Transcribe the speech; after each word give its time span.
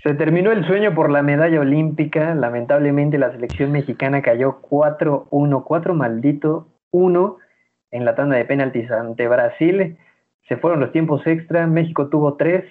Se 0.00 0.14
terminó 0.14 0.52
el 0.52 0.64
sueño 0.64 0.94
por 0.94 1.10
la 1.10 1.22
medalla 1.22 1.58
olímpica. 1.58 2.32
Lamentablemente 2.36 3.18
la 3.18 3.32
selección 3.32 3.72
mexicana 3.72 4.22
cayó 4.22 4.60
4-1, 4.62 5.64
4 5.64 5.94
maldito 5.94 6.68
1 6.92 7.36
en 7.90 8.04
la 8.04 8.14
tanda 8.14 8.36
de 8.36 8.44
penaltis 8.44 8.88
ante 8.92 9.26
Brasil. 9.26 9.98
Se 10.46 10.56
fueron 10.56 10.78
los 10.78 10.92
tiempos 10.92 11.26
extra. 11.26 11.66
México 11.66 12.08
tuvo 12.10 12.36
3. 12.36 12.64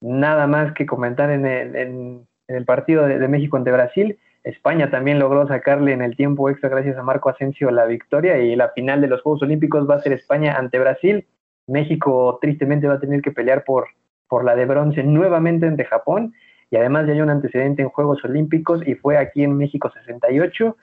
Nada 0.00 0.46
más 0.46 0.72
que 0.72 0.86
comentar 0.86 1.30
en 1.30 1.44
el, 1.44 2.64
partido 2.64 3.06
de, 3.06 3.18
de, 3.18 3.28
México 3.28 3.58
ante 3.58 3.70
Brasil. 3.70 4.18
España 4.42 4.90
también 4.90 5.18
logró 5.18 5.46
sacarle 5.46 5.92
en 5.92 6.00
el 6.00 6.16
tiempo 6.16 6.48
extra 6.48 6.70
gracias 6.70 6.96
a 6.96 7.02
Marco 7.02 7.28
Asensio 7.28 7.70
la 7.70 7.84
victoria 7.84 8.38
y 8.38 8.56
la 8.56 8.70
final 8.70 9.02
de 9.02 9.08
los 9.08 9.20
Juegos 9.20 9.42
Olímpicos 9.42 9.88
va 9.88 9.96
a 9.96 10.00
ser 10.00 10.14
España 10.14 10.54
ante 10.54 10.78
Brasil. 10.78 11.26
México 11.66 12.38
tristemente 12.40 12.88
va 12.88 12.94
a 12.94 13.00
tener 13.00 13.20
que 13.20 13.32
pelear 13.32 13.64
por 13.64 13.88
por 14.32 14.46
la 14.46 14.56
de 14.56 14.64
bronce 14.64 15.02
nuevamente 15.02 15.66
ante 15.66 15.84
Japón 15.84 16.32
y 16.70 16.76
además 16.76 17.06
ya 17.06 17.12
hay 17.12 17.20
un 17.20 17.28
antecedente 17.28 17.82
en 17.82 17.90
Juegos 17.90 18.24
Olímpicos 18.24 18.80
y 18.88 18.94
fue 18.94 19.18
aquí 19.18 19.44
en 19.44 19.58
México 19.58 19.92
68. 19.92 20.74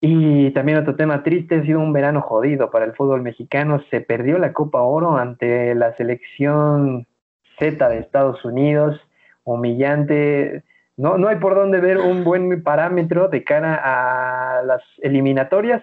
Y 0.00 0.50
también 0.52 0.78
otro 0.78 0.96
tema 0.96 1.22
triste, 1.22 1.56
ha 1.56 1.62
sido 1.62 1.80
un 1.80 1.92
verano 1.92 2.22
jodido 2.22 2.70
para 2.70 2.86
el 2.86 2.94
fútbol 2.94 3.20
mexicano. 3.20 3.82
Se 3.90 4.00
perdió 4.00 4.38
la 4.38 4.54
Copa 4.54 4.80
Oro 4.80 5.18
ante 5.18 5.74
la 5.74 5.94
selección 5.98 7.06
Z 7.58 7.86
de 7.90 7.98
Estados 7.98 8.42
Unidos, 8.42 8.98
humillante. 9.44 10.64
No, 10.96 11.18
no 11.18 11.28
hay 11.28 11.36
por 11.36 11.54
dónde 11.54 11.78
ver 11.78 11.98
un 11.98 12.24
buen 12.24 12.62
parámetro 12.62 13.28
de 13.28 13.44
cara 13.44 13.74
a 13.74 14.62
las 14.62 14.80
eliminatorias. 15.02 15.82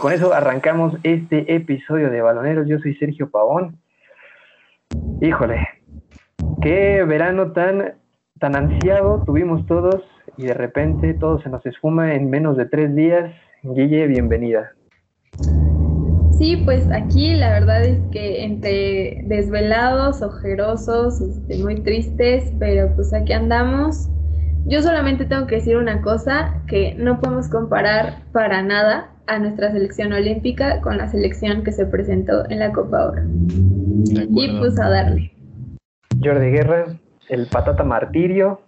Con 0.00 0.14
eso 0.14 0.32
arrancamos 0.32 0.94
este 1.02 1.54
episodio 1.54 2.08
de 2.08 2.22
Baloneros. 2.22 2.66
Yo 2.66 2.78
soy 2.78 2.94
Sergio 2.94 3.28
Pavón. 3.28 3.76
Híjole, 5.20 5.68
qué 6.62 7.04
verano 7.04 7.52
tan, 7.52 7.96
tan 8.38 8.56
ansiado 8.56 9.22
tuvimos 9.26 9.66
todos 9.66 10.02
y 10.38 10.46
de 10.46 10.54
repente 10.54 11.12
todo 11.12 11.38
se 11.42 11.50
nos 11.50 11.66
esfuma 11.66 12.14
en 12.14 12.30
menos 12.30 12.56
de 12.56 12.64
tres 12.64 12.94
días. 12.94 13.30
Guille, 13.62 14.06
bienvenida. 14.06 14.72
Sí, 16.38 16.62
pues 16.64 16.90
aquí 16.90 17.34
la 17.34 17.50
verdad 17.50 17.84
es 17.84 18.00
que 18.10 18.42
entre 18.42 19.20
desvelados, 19.26 20.22
ojerosos, 20.22 21.20
este, 21.20 21.58
muy 21.58 21.74
tristes, 21.82 22.50
pero 22.58 22.90
pues 22.96 23.12
aquí 23.12 23.34
andamos. 23.34 24.08
Yo 24.64 24.80
solamente 24.80 25.26
tengo 25.26 25.46
que 25.46 25.56
decir 25.56 25.76
una 25.76 26.00
cosa, 26.00 26.62
que 26.68 26.94
no 26.94 27.20
podemos 27.20 27.50
comparar 27.50 28.22
para 28.32 28.62
nada 28.62 29.10
a 29.30 29.38
nuestra 29.38 29.70
selección 29.70 30.12
olímpica 30.12 30.80
con 30.80 30.98
la 30.98 31.08
selección 31.08 31.62
que 31.62 31.70
se 31.70 31.86
presentó 31.86 32.50
en 32.50 32.58
la 32.58 32.72
Copa 32.72 33.10
Oro. 33.10 33.22
Y 34.04 34.58
pues 34.58 34.78
a 34.80 34.88
darle. 34.88 35.32
Jordi 36.20 36.50
Guerra, 36.50 36.98
el 37.28 37.46
patata 37.46 37.84
martirio, 37.84 38.60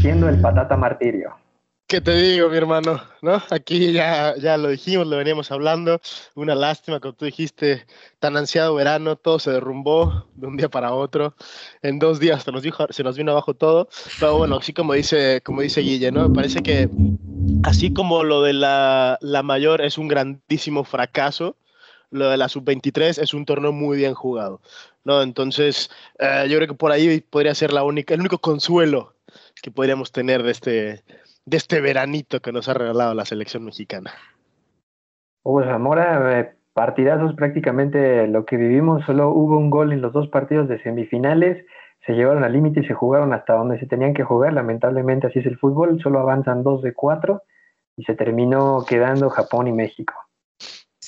siendo 0.00 0.30
el 0.30 0.40
patata 0.40 0.78
martirio. 0.78 1.34
¿Qué 1.88 2.00
te 2.00 2.14
digo, 2.14 2.48
mi 2.48 2.56
hermano? 2.56 3.02
¿No? 3.20 3.42
Aquí 3.50 3.92
ya, 3.92 4.34
ya 4.36 4.56
lo 4.56 4.68
dijimos, 4.68 5.08
lo 5.08 5.16
veníamos 5.16 5.50
hablando. 5.50 6.00
Una 6.36 6.54
lástima, 6.54 7.00
como 7.00 7.14
tú 7.14 7.24
dijiste, 7.24 7.84
tan 8.20 8.36
ansiado 8.36 8.76
verano, 8.76 9.16
todo 9.16 9.40
se 9.40 9.50
derrumbó 9.50 10.26
de 10.36 10.46
un 10.46 10.56
día 10.56 10.68
para 10.68 10.94
otro. 10.94 11.34
En 11.82 11.98
dos 11.98 12.20
días 12.20 12.44
se 12.44 12.52
nos, 12.52 12.62
dijo, 12.62 12.86
se 12.90 13.02
nos 13.02 13.18
vino 13.18 13.32
abajo 13.32 13.54
todo. 13.54 13.88
Pero 14.20 14.38
bueno, 14.38 14.56
así 14.58 14.72
como 14.72 14.94
dice, 14.94 15.42
como 15.44 15.62
dice 15.62 15.80
Guille, 15.80 16.12
¿no? 16.12 16.32
Parece 16.32 16.62
que 16.62 16.88
así 17.64 17.92
como 17.92 18.24
lo 18.24 18.42
de 18.42 18.52
la, 18.52 19.18
la 19.20 19.42
mayor 19.42 19.80
es 19.80 19.98
un 19.98 20.08
grandísimo 20.08 20.84
fracaso, 20.84 21.56
lo 22.10 22.28
de 22.28 22.36
la 22.36 22.48
sub-23 22.48 23.22
es 23.22 23.34
un 23.34 23.44
torneo 23.44 23.72
muy 23.72 23.96
bien 23.96 24.14
jugado. 24.14 24.60
¿no? 25.04 25.22
Entonces, 25.22 25.90
eh, 26.18 26.46
yo 26.48 26.56
creo 26.56 26.68
que 26.68 26.74
por 26.74 26.92
ahí 26.92 27.20
podría 27.20 27.54
ser 27.54 27.72
la 27.72 27.84
única, 27.84 28.14
el 28.14 28.20
único 28.20 28.38
consuelo 28.38 29.14
que 29.62 29.70
podríamos 29.70 30.12
tener 30.12 30.42
de 30.42 30.50
este, 30.50 31.04
de 31.44 31.56
este 31.56 31.80
veranito 31.80 32.40
que 32.40 32.52
nos 32.52 32.68
ha 32.68 32.74
regalado 32.74 33.14
la 33.14 33.24
selección 33.24 33.64
mexicana. 33.64 34.12
Hugo 35.42 35.64
Zamora, 35.64 36.40
eh, 36.40 36.52
partidazos 36.72 37.34
prácticamente 37.34 38.26
lo 38.26 38.44
que 38.44 38.56
vivimos, 38.56 39.04
solo 39.04 39.30
hubo 39.30 39.56
un 39.56 39.70
gol 39.70 39.92
en 39.92 40.00
los 40.00 40.12
dos 40.12 40.28
partidos 40.28 40.68
de 40.68 40.82
semifinales, 40.82 41.64
se 42.06 42.12
llevaron 42.12 42.44
al 42.44 42.52
límite 42.52 42.80
y 42.80 42.86
se 42.86 42.94
jugaron 42.94 43.32
hasta 43.32 43.54
donde 43.54 43.78
se 43.78 43.86
tenían 43.86 44.14
que 44.14 44.24
jugar, 44.24 44.52
lamentablemente 44.52 45.26
así 45.26 45.40
es 45.40 45.46
el 45.46 45.58
fútbol, 45.58 46.00
solo 46.02 46.20
avanzan 46.20 46.62
dos 46.62 46.82
de 46.82 46.94
cuatro 46.94 47.42
y 47.96 48.04
se 48.04 48.14
terminó 48.14 48.84
quedando 48.88 49.28
Japón 49.28 49.68
y 49.68 49.72
México. 49.72 50.14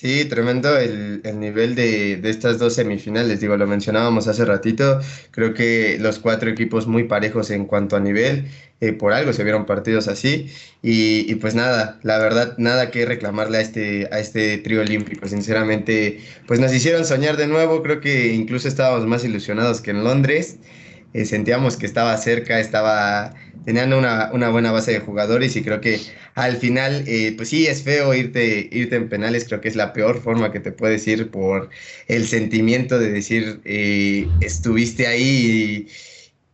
Sí, 0.03 0.25
tremendo 0.25 0.77
el, 0.79 1.21
el 1.23 1.39
nivel 1.39 1.77
de, 1.77 2.17
de, 2.17 2.29
estas 2.29 2.59
dos 2.59 2.75
semifinales. 2.75 3.39
Digo, 3.41 3.57
lo 3.57 3.69
mencionábamos 3.69 4.27
hace 4.27 4.45
ratito. 4.45 4.99
Creo 5.31 5.55
que 5.55 5.97
los 6.01 6.19
cuatro 6.19 6.51
equipos 6.51 6.89
muy 6.89 7.05
parejos 7.05 7.51
en 7.53 7.67
cuanto 7.67 7.95
a 7.95 8.01
nivel. 8.01 8.49
Eh, 8.81 8.93
por 8.93 9.13
algo 9.13 9.33
se 9.33 9.45
vieron 9.45 9.65
partidos 9.65 10.09
así. 10.09 10.51
Y, 10.83 11.31
y, 11.31 11.37
pues 11.37 11.55
nada, 11.55 12.01
la 12.03 12.19
verdad, 12.19 12.57
nada 12.59 12.91
que 12.91 13.07
reclamarle 13.07 13.59
a 13.59 13.61
este, 13.61 14.09
a 14.11 14.19
este 14.19 14.59
trío 14.59 14.81
olímpico. 14.81 15.29
Sinceramente, 15.29 16.19
pues 16.49 16.59
nos 16.59 16.75
hicieron 16.75 17.05
soñar 17.05 17.37
de 17.37 17.47
nuevo. 17.47 17.81
Creo 17.85 18.01
que 18.01 18.33
incluso 18.33 18.67
estábamos 18.67 19.07
más 19.07 19.25
ilusionados 19.25 19.81
que 19.81 19.93
en 19.93 20.03
Londres. 20.03 20.59
Eh, 21.15 21.27
sentíamos 21.27 21.77
que 21.77 21.85
estaba 21.85 22.17
cerca, 22.17 22.59
estaba 22.59 23.35
teniendo 23.67 23.99
una, 23.99 24.31
una, 24.33 24.49
buena 24.49 24.73
base 24.73 24.93
de 24.93 25.01
jugadores 25.01 25.55
y 25.57 25.63
creo 25.63 25.81
que 25.81 26.01
al 26.35 26.57
final, 26.57 27.05
eh, 27.07 27.35
pues 27.37 27.51
sí, 27.51 27.67
es 27.67 27.83
feo 27.83 28.15
irte, 28.15 28.69
irte 28.73 28.97
en 28.97 29.11
penales, 29.11 29.45
creo 29.45 29.61
que 29.61 29.69
es 29.69 29.77
la 29.77 29.93
peor 29.93 30.23
forma 30.23 30.51
que 30.53 30.61
te 30.61 30.73
puedes 30.73 31.07
ir 31.07 31.31
por 31.31 31.69
el 32.09 32.27
sentimiento 32.27 32.99
de 32.99 33.13
decir, 33.13 33.61
eh, 33.65 34.27
estuviste 34.41 35.07
ahí 35.07 35.87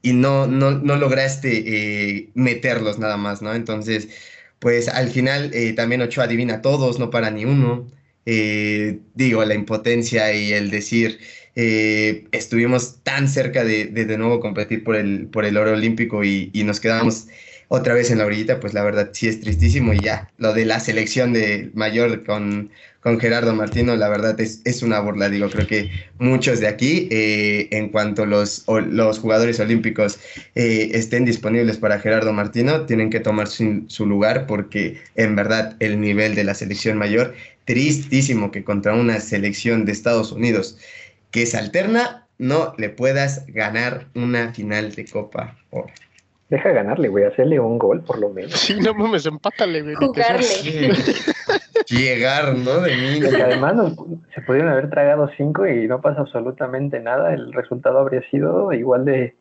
y, 0.03 0.13
no, 0.13 0.49
no, 0.49 0.73
no, 0.73 0.97
lograste 0.97 2.31
meterlos 2.35 2.99
nada 2.99 3.17
más, 3.17 3.43
¿no? 3.43 3.55
Entonces, 3.55 4.09
pues 4.59 4.89
al 4.89 5.11
final 5.11 5.53
también 5.77 6.03
Ochoa 6.03 6.25
adivina 6.25 6.63
todos, 6.63 6.99
no 6.99 7.11
para 7.11 7.31
ni 7.31 7.45
uno. 7.45 7.89
digo, 9.15 9.45
la 9.45 9.55
impotencia 9.55 10.33
y 10.33 10.53
el 10.53 10.71
decir, 10.71 11.19
eh, 11.61 12.29
estuvimos 12.31 13.03
tan 13.03 13.27
cerca 13.27 13.65
de, 13.65 13.87
de, 13.87 14.17
nuevo 14.17 14.39
competir 14.39 14.85
por 14.85 14.95
el, 14.95 15.27
por 15.27 15.45
el 15.45 15.57
oro 15.57 15.73
olímpico 15.73 16.23
y, 16.23 16.53
nos 16.65 16.79
quedamos 16.79 17.27
otra 17.67 17.95
vez 17.95 18.13
en 18.13 18.19
la 18.19 18.27
orillita, 18.27 18.61
pues 18.61 18.75
la 18.75 18.85
verdad 18.85 19.11
sí 19.13 19.27
es 19.27 19.41
tristísimo 19.41 19.93
y 19.93 19.99
ya, 19.99 20.31
lo 20.39 20.55
de 20.55 20.65
la 20.65 20.79
selección 20.79 21.33
de 21.33 21.73
mayor 21.75 22.23
con, 22.23 22.71
con 23.01 23.19
Gerardo 23.19 23.57
Martino, 23.57 23.97
la 23.97 24.09
verdad 24.09 24.41
es, 24.41 24.63
es, 24.65 24.85
una 24.85 25.01
burla, 25.01 25.31
digo, 25.31 25.51
creo 25.51 25.67
que 25.67 25.91
muchos 26.21 26.61
de 26.61 26.69
aquí, 26.69 27.09
eh, 27.11 27.67
en 27.73 27.89
cuanto 27.89 28.25
los, 28.25 28.65
los 28.69 29.19
jugadores 29.19 29.59
olímpicos 29.59 30.21
eh, 30.55 30.91
estén 30.93 31.25
disponibles 31.25 31.79
para 31.79 31.99
Gerardo 31.99 32.33
Martino, 32.33 32.87
tienen 32.87 33.11
que 33.11 33.19
tomar 33.19 33.49
su 33.49 34.07
lugar 34.07 34.47
porque 34.47 34.99
en 35.17 35.35
verdad 35.35 35.75
el 35.81 36.01
nivel 36.01 36.37
de 36.37 36.45
la 36.45 36.55
selección 36.55 36.97
mayor, 36.97 37.35
tristísimo 37.65 38.53
que 38.53 38.63
contra 38.63 38.95
una 38.95 39.19
selección 39.19 39.85
de 39.85 39.93
Estados 39.93 40.31
Unidos, 40.31 40.79
que 41.31 41.47
se 41.47 41.59
alterna, 41.59 42.27
no 42.39 42.73
le 42.79 42.91
puedas 42.91 43.47
ganar 43.49 44.07
una 44.15 44.53
final 44.53 44.95
de 44.95 45.07
Copa 45.07 45.57
Oro. 45.71 45.93
Deja 46.49 46.71
ganarle, 46.71 47.09
güey, 47.09 47.25
hacerle 47.25 47.61
un 47.61 47.79
gol 47.79 48.03
por 48.03 48.19
lo 48.19 48.31
menos. 48.31 48.53
Sí, 48.53 48.81
no 48.81 48.95
mames, 48.95 49.27
empátale, 49.27 49.83
güey. 49.83 49.95
Jugarle. 49.97 50.47
Llegar, 51.89 52.55
¿no? 52.57 52.81
De 52.81 52.97
mí. 52.97 53.21
además 53.27 53.95
se 54.35 54.41
pudieron 54.43 54.71
haber 54.71 54.89
tragado 54.89 55.31
cinco 55.37 55.67
y 55.67 55.87
no 55.87 56.01
pasa 56.01 56.21
absolutamente 56.21 57.01
nada. 57.01 57.35
El 57.35 57.53
resultado 57.53 57.99
habría 57.99 58.23
sido 58.31 58.73
igual 58.73 59.05
de 59.05 59.37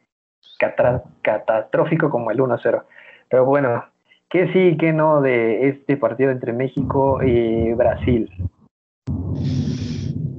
catastrófico 1.22 2.10
como 2.10 2.32
el 2.32 2.40
1-0. 2.40 2.84
Pero 3.30 3.46
bueno, 3.46 3.86
¿qué 4.30 4.52
sí 4.52 4.60
y 4.60 4.78
qué 4.78 4.92
no 4.92 5.22
de 5.22 5.70
este 5.70 5.96
partido 5.96 6.32
entre 6.32 6.52
México 6.52 7.24
y 7.24 7.74
Brasil? 7.74 8.30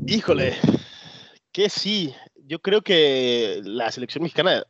Híjole, 0.06 0.52
que 1.58 1.70
sí, 1.70 2.14
yo 2.46 2.60
creo 2.60 2.82
que 2.82 3.60
la 3.64 3.90
selección 3.90 4.22
mexicana, 4.22 4.62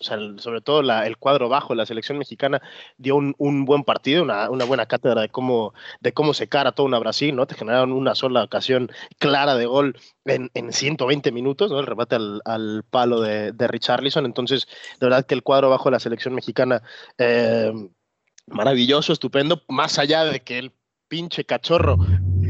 o 0.00 0.02
sea, 0.02 0.18
sobre 0.38 0.60
todo 0.60 0.80
el 0.80 1.16
cuadro 1.16 1.48
bajo, 1.48 1.72
la 1.76 1.86
selección 1.86 2.18
mexicana 2.18 2.60
dio 2.96 3.14
un, 3.14 3.64
buen 3.64 3.84
partido, 3.84 4.24
una, 4.24 4.48
buena 4.48 4.86
cátedra 4.86 5.20
de 5.20 5.28
cómo, 5.28 5.72
de 6.00 6.12
cómo 6.12 6.34
secar 6.34 6.66
a 6.66 6.72
toda 6.72 6.88
una 6.88 6.98
Brasil, 6.98 7.36
¿no? 7.36 7.46
Te 7.46 7.54
generaron 7.54 7.92
una 7.92 8.16
sola 8.16 8.42
ocasión 8.42 8.90
clara 9.20 9.54
de 9.54 9.66
gol 9.66 9.96
en, 10.24 10.50
en 10.54 10.72
120 10.72 11.30
minutos, 11.30 11.70
¿no? 11.70 11.78
El 11.78 11.86
remate 11.86 12.16
al, 12.16 12.42
al 12.44 12.82
palo 12.90 13.20
de, 13.20 13.52
de, 13.52 13.68
Richarlison. 13.68 14.26
Entonces, 14.26 14.66
de 14.98 15.06
verdad 15.06 15.24
que 15.24 15.36
el 15.36 15.44
cuadro 15.44 15.70
bajo 15.70 15.90
de 15.90 15.92
la 15.92 16.00
selección 16.00 16.34
mexicana, 16.34 16.82
eh, 17.18 17.72
maravilloso, 18.48 19.12
estupendo, 19.12 19.62
más 19.68 20.00
allá 20.00 20.24
de 20.24 20.40
que 20.40 20.58
el 20.58 20.72
pinche 21.06 21.44
cachorro 21.44 21.98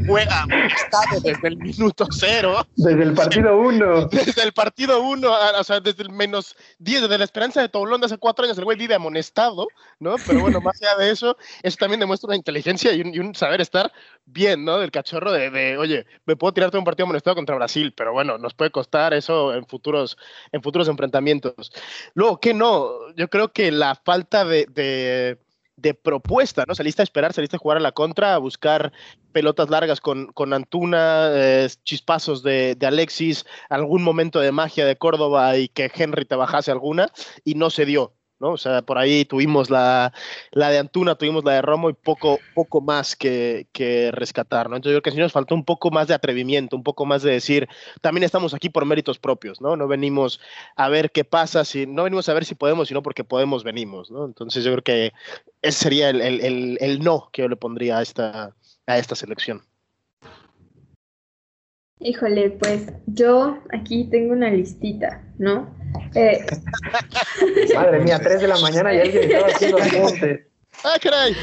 juega 0.07 0.47
estado 0.77 1.21
desde 1.23 1.49
el 1.49 1.57
minuto 1.57 2.07
cero. 2.11 2.67
Desde 2.77 3.03
el 3.03 3.15
partido 3.15 3.57
uno. 3.59 4.07
Desde 4.13 4.43
el 4.43 4.53
partido 4.53 5.03
uno, 5.03 5.31
o 5.59 5.65
sea, 5.65 5.81
desde 5.81 6.03
el 6.03 6.11
menos 6.11 6.57
10, 6.79 7.03
desde 7.03 7.19
la 7.19 7.25
esperanza 7.25 7.61
de 7.61 7.69
Toulon 7.69 8.01
de 8.01 8.07
hace 8.07 8.19
cuatro 8.19 8.45
años, 8.45 8.59
el 8.59 8.65
güey 8.65 8.77
vive 8.77 8.95
amonestado, 8.95 9.69
¿no? 9.99 10.17
Pero 10.27 10.41
bueno, 10.41 10.61
más 10.61 10.81
allá 10.83 10.97
de 10.97 11.11
eso, 11.11 11.37
eso 11.63 11.77
también 11.77 12.01
demuestra 12.01 12.29
una 12.29 12.37
inteligencia 12.37 12.93
y 12.93 13.01
un, 13.01 13.35
saber 13.35 13.61
estar 13.61 13.93
bien, 14.27 14.65
¿no? 14.65 14.79
Del 14.79 14.91
cachorro 14.91 15.33
de, 15.33 15.51
de, 15.51 15.79
oye, 15.79 16.07
me 16.27 16.37
puedo 16.37 16.53
tirarte 16.53 16.79
un 16.79 16.85
partido 16.85 17.05
amonestado 17.05 17.37
contra 17.37 17.57
Brasil, 17.57 17.93
pero 17.97 18.13
bueno, 18.13 18.39
nos 18.39 18.55
puede 18.55 18.71
costar 18.71 19.15
eso 19.15 19.55
en 19.55 19.67
futuros, 19.67 20.17
en 20.53 20.63
futuros 20.63 20.89
enfrentamientos. 20.89 21.73
Luego, 22.15 22.41
¿qué 22.41 22.55
no? 22.55 23.13
Yo 23.17 23.29
creo 23.29 23.53
que 23.53 23.73
la 23.73 23.95
falta 23.95 24.45
de, 24.45 24.67
de 24.67 25.39
de 25.83 25.95
propuesta, 25.95 26.65
¿no? 26.67 26.75
Saliste 26.75 27.03
a 27.03 27.05
esperar, 27.05 27.33
saliste 27.33 27.57
a 27.57 27.59
jugar 27.59 27.77
a 27.77 27.81
la 27.81 27.93
contra, 27.93 28.35
a 28.35 28.39
buscar 28.39 28.93
pelotas 29.33 29.69
largas 29.69 30.01
con, 30.01 30.27
con 30.33 30.53
Antuna, 30.53 31.31
eh, 31.33 31.69
chispazos 31.85 32.43
de, 32.43 32.77
de, 32.77 32.87
Alexis, 32.87 33.45
algún 33.69 34.03
momento 34.03 34.41
de 34.41 34.53
magia 34.53 34.87
de 34.87 34.97
Córdoba 34.97 35.57
y 35.57 35.69
que 35.69 35.91
Henry 35.93 36.25
te 36.25 36.37
bajase 36.37 36.71
alguna, 36.71 37.09
y 37.45 37.55
no 37.57 37.69
se 37.71 37.85
dio. 37.85 38.15
¿No? 38.43 38.51
O 38.51 38.59
sea, 38.59 38.83
por 38.83 38.99
ahí 38.99 39.25
tuvimos 39.25 39.71
la, 39.71 40.13
la, 40.51 40.71
de 40.71 40.79
Antuna, 40.79 41.15
tuvimos 41.15 41.45
la 41.45 41.53
de 41.53 41.63
Romo 41.63 41.89
y 41.89 41.93
poco, 41.95 42.41
poco 42.55 42.81
más 42.81 43.15
que, 43.15 43.69
que 43.73 44.11
rescatar, 44.13 44.69
¿no? 44.69 44.77
Entonces 44.77 44.97
yo 44.97 45.01
creo 45.01 45.13
que 45.13 45.17
sí 45.17 45.23
nos 45.23 45.33
faltó 45.33 45.55
un 45.55 45.65
poco 45.65 45.91
más 45.91 46.09
de 46.09 46.15
atrevimiento, 46.15 46.77
un 46.77 46.83
poco 46.83 47.07
más 47.07 47.23
de 47.23 47.31
decir, 47.31 47.69
también 48.01 48.25
estamos 48.25 48.53
aquí 48.53 48.69
por 48.69 48.85
méritos 48.85 49.19
propios, 49.19 49.61
¿no? 49.61 49.77
No 49.77 49.87
venimos 49.87 50.41
a 50.77 50.89
ver 50.89 51.13
qué 51.13 51.25
pasa, 51.25 51.65
si, 51.65 51.87
no 51.87 52.03
venimos 52.03 52.29
a 52.29 52.35
ver 52.35 52.45
si 52.45 52.57
podemos, 52.57 52.89
sino 52.89 53.03
porque 53.03 53.25
podemos 53.25 53.63
venimos, 53.63 54.11
¿no? 54.11 54.27
Entonces 54.27 54.65
yo 54.65 54.73
creo 54.73 54.85
que 54.85 55.13
ese 55.63 55.79
sería 55.79 56.11
el, 56.11 56.21
el, 56.21 56.41
el, 56.41 56.79
el 56.81 56.99
no 56.99 57.31
que 57.33 57.43
yo 57.43 57.49
le 57.49 57.57
pondría 57.57 57.99
a 57.99 58.03
esta, 58.03 58.55
a 58.87 58.99
esta 58.99 59.15
selección. 59.15 59.63
Híjole, 62.03 62.51
pues 62.51 62.87
yo 63.07 63.59
aquí 63.73 64.05
tengo 64.11 64.33
una 64.33 64.51
listita, 64.51 65.23
¿no? 65.39 65.75
Eh, 66.15 66.45
Madre 67.75 68.01
mía, 68.01 68.19
3 68.23 68.41
de 68.41 68.49
la 68.49 68.59
mañana 68.59 68.95
y 68.95 69.01
alguien 69.01 69.25
estaba 69.25 69.47
haciendo 69.47 69.79
apuntes. 69.79 70.41
¡Ah, 70.85 70.97
caray! 71.01 71.37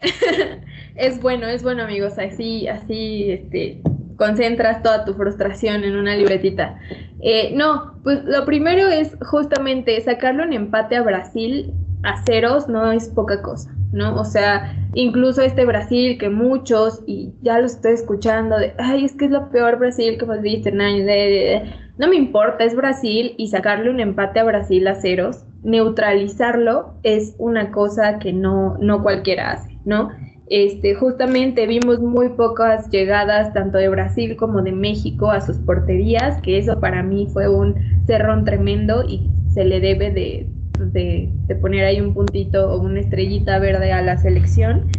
es 0.96 1.20
bueno, 1.20 1.46
es 1.46 1.62
bueno, 1.62 1.82
amigos. 1.82 2.18
Así, 2.18 2.68
así, 2.68 3.32
este, 3.32 3.82
concentras 4.16 4.82
toda 4.82 5.04
tu 5.04 5.14
frustración 5.14 5.84
en 5.84 5.96
una 5.96 6.16
libretita. 6.16 6.78
Eh, 7.20 7.50
no, 7.54 8.00
pues 8.02 8.24
lo 8.24 8.44
primero 8.44 8.88
es 8.88 9.16
justamente 9.26 10.00
sacarlo 10.00 10.44
en 10.44 10.52
empate 10.52 10.96
a 10.96 11.02
Brasil 11.02 11.74
a 12.02 12.22
ceros 12.24 12.68
no 12.68 12.92
es 12.92 13.08
poca 13.08 13.42
cosa. 13.42 13.74
¿No? 13.92 14.14
O 14.20 14.24
sea, 14.24 14.74
incluso 14.94 15.42
este 15.42 15.64
Brasil 15.64 16.18
que 16.18 16.28
muchos, 16.28 17.02
y 17.06 17.32
ya 17.42 17.58
lo 17.58 17.66
estoy 17.66 17.92
escuchando, 17.92 18.58
de, 18.58 18.74
ay, 18.78 19.04
es 19.04 19.14
que 19.14 19.26
es 19.26 19.30
lo 19.30 19.50
peor 19.50 19.78
Brasil 19.78 20.18
que 20.18 20.24
hemos 20.24 20.40
visto 20.40 20.68
en 20.68 20.80
años, 20.80 21.06
no 21.98 22.08
me 22.08 22.16
importa, 22.16 22.64
es 22.64 22.76
Brasil 22.76 23.34
y 23.38 23.48
sacarle 23.48 23.90
un 23.90 24.00
empate 24.00 24.40
a 24.40 24.44
Brasil 24.44 24.86
a 24.86 24.94
ceros, 24.94 25.44
neutralizarlo 25.62 26.94
es 27.02 27.34
una 27.38 27.72
cosa 27.72 28.18
que 28.18 28.32
no, 28.32 28.76
no 28.78 29.02
cualquiera 29.02 29.52
hace, 29.52 29.78
¿no? 29.84 30.10
Este, 30.50 30.94
justamente 30.94 31.66
vimos 31.66 32.00
muy 32.00 32.30
pocas 32.30 32.88
llegadas 32.90 33.52
tanto 33.52 33.76
de 33.76 33.90
Brasil 33.90 34.36
como 34.36 34.62
de 34.62 34.72
México 34.72 35.30
a 35.30 35.42
sus 35.42 35.58
porterías, 35.58 36.40
que 36.40 36.58
eso 36.58 36.80
para 36.80 37.02
mí 37.02 37.26
fue 37.30 37.48
un 37.48 37.74
cerrón 38.06 38.44
tremendo 38.44 39.04
y 39.06 39.28
se 39.52 39.64
le 39.64 39.80
debe 39.80 40.10
de, 40.10 40.48
de, 40.78 41.30
poner 41.60 41.84
ahí 41.84 42.00
un 42.00 42.14
puntito 42.14 42.72
o 42.72 42.80
una 42.80 43.00
estrellita 43.00 43.58
verde 43.58 43.92
a 43.92 44.02
la 44.02 44.16
selección. 44.18 44.90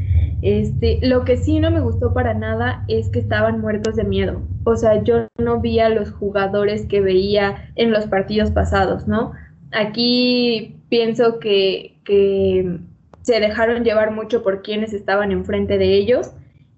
Este, 0.42 1.00
lo 1.02 1.26
que 1.26 1.38
sí 1.38 1.60
no 1.60 1.70
me 1.70 1.82
gustó 1.82 2.14
para 2.14 2.34
nada 2.34 2.86
es 2.88 3.10
que 3.10 3.20
estaban 3.20 3.60
muertos 3.60 3.96
de 3.96 4.04
miedo. 4.04 4.42
O 4.64 4.76
sea, 4.76 5.04
yo 5.04 5.28
no 5.38 5.60
vi 5.60 5.80
a 5.80 5.90
los 5.90 6.12
jugadores 6.12 6.86
que 6.86 7.02
veía 7.02 7.72
en 7.76 7.92
los 7.92 8.06
partidos 8.08 8.52
pasados, 8.52 9.08
¿no? 9.08 9.34
Aquí 9.72 10.78
pienso 10.90 11.40
que, 11.40 11.98
que 12.06 12.80
se 13.22 13.40
dejaron 13.40 13.84
llevar 13.84 14.12
mucho 14.12 14.42
por 14.44 14.62
quienes 14.62 14.94
estaban 14.94 15.32
enfrente 15.32 15.78
de 15.78 15.94
ellos 15.96 16.34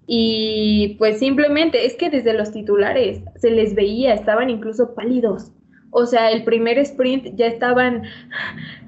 y 0.06 0.96
pues 0.98 1.18
simplemente 1.18 1.86
es 1.86 1.94
que 1.94 2.10
desde 2.10 2.34
los 2.34 2.52
titulares 2.52 3.22
se 3.36 3.50
les 3.50 3.74
veía, 3.74 4.14
estaban 4.14 4.50
incluso 4.50 4.94
pálidos. 4.94 5.52
O 5.94 6.06
sea, 6.06 6.30
el 6.30 6.42
primer 6.42 6.78
sprint 6.78 7.36
ya 7.36 7.46
estaban, 7.46 8.04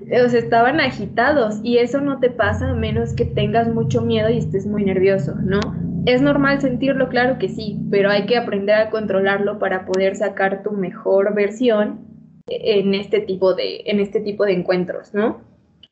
estaban 0.08 0.80
agitados 0.80 1.60
y 1.62 1.76
eso 1.76 2.00
no 2.00 2.18
te 2.18 2.30
pasa 2.30 2.70
a 2.70 2.74
menos 2.74 3.12
que 3.12 3.26
tengas 3.26 3.68
mucho 3.68 4.00
miedo 4.00 4.30
y 4.30 4.38
estés 4.38 4.66
muy 4.66 4.84
nervioso, 4.84 5.34
¿no? 5.34 5.60
Es 6.06 6.22
normal 6.22 6.62
sentirlo, 6.62 7.10
claro 7.10 7.38
que 7.38 7.50
sí, 7.50 7.78
pero 7.90 8.10
hay 8.10 8.24
que 8.24 8.38
aprender 8.38 8.76
a 8.76 8.88
controlarlo 8.88 9.58
para 9.58 9.84
poder 9.84 10.16
sacar 10.16 10.62
tu 10.62 10.72
mejor 10.72 11.34
versión 11.34 12.00
en 12.46 12.94
este 12.94 13.20
tipo 13.20 13.52
de, 13.52 13.82
en 13.84 14.00
este 14.00 14.20
tipo 14.20 14.46
de 14.46 14.54
encuentros, 14.54 15.12
¿no? 15.12 15.42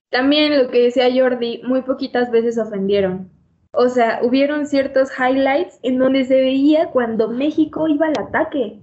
También 0.08 0.58
lo 0.58 0.70
que 0.70 0.84
decía 0.84 1.10
Jordi, 1.14 1.60
muy 1.62 1.82
poquitas 1.82 2.30
veces 2.30 2.56
ofendieron. 2.56 3.30
O 3.74 3.88
sea, 3.88 4.20
hubieron 4.22 4.66
ciertos 4.66 5.10
highlights 5.18 5.78
en 5.82 5.98
donde 5.98 6.24
se 6.24 6.40
veía 6.40 6.86
cuando 6.86 7.28
México 7.28 7.86
iba 7.86 8.06
al 8.06 8.18
ataque 8.18 8.80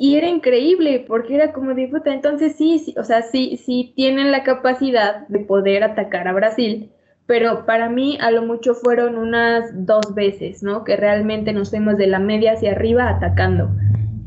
y 0.00 0.14
era 0.14 0.28
increíble 0.28 1.04
porque 1.08 1.34
era 1.34 1.52
como 1.52 1.74
de 1.74 1.90
entonces 2.06 2.54
sí, 2.54 2.78
sí, 2.78 2.94
o 2.96 3.02
sea, 3.02 3.22
sí, 3.22 3.56
sí 3.56 3.92
tienen 3.96 4.30
la 4.30 4.44
capacidad 4.44 5.26
de 5.26 5.40
poder 5.40 5.82
atacar 5.82 6.28
a 6.28 6.32
Brasil, 6.32 6.92
pero 7.26 7.66
para 7.66 7.90
mí 7.90 8.16
a 8.20 8.30
lo 8.30 8.42
mucho 8.42 8.74
fueron 8.74 9.18
unas 9.18 9.70
dos 9.74 10.14
veces, 10.14 10.62
¿no? 10.62 10.84
Que 10.84 10.96
realmente 10.96 11.52
nos 11.52 11.70
fuimos 11.70 11.98
de 11.98 12.06
la 12.06 12.20
media 12.20 12.52
hacia 12.52 12.70
arriba 12.70 13.08
atacando. 13.08 13.70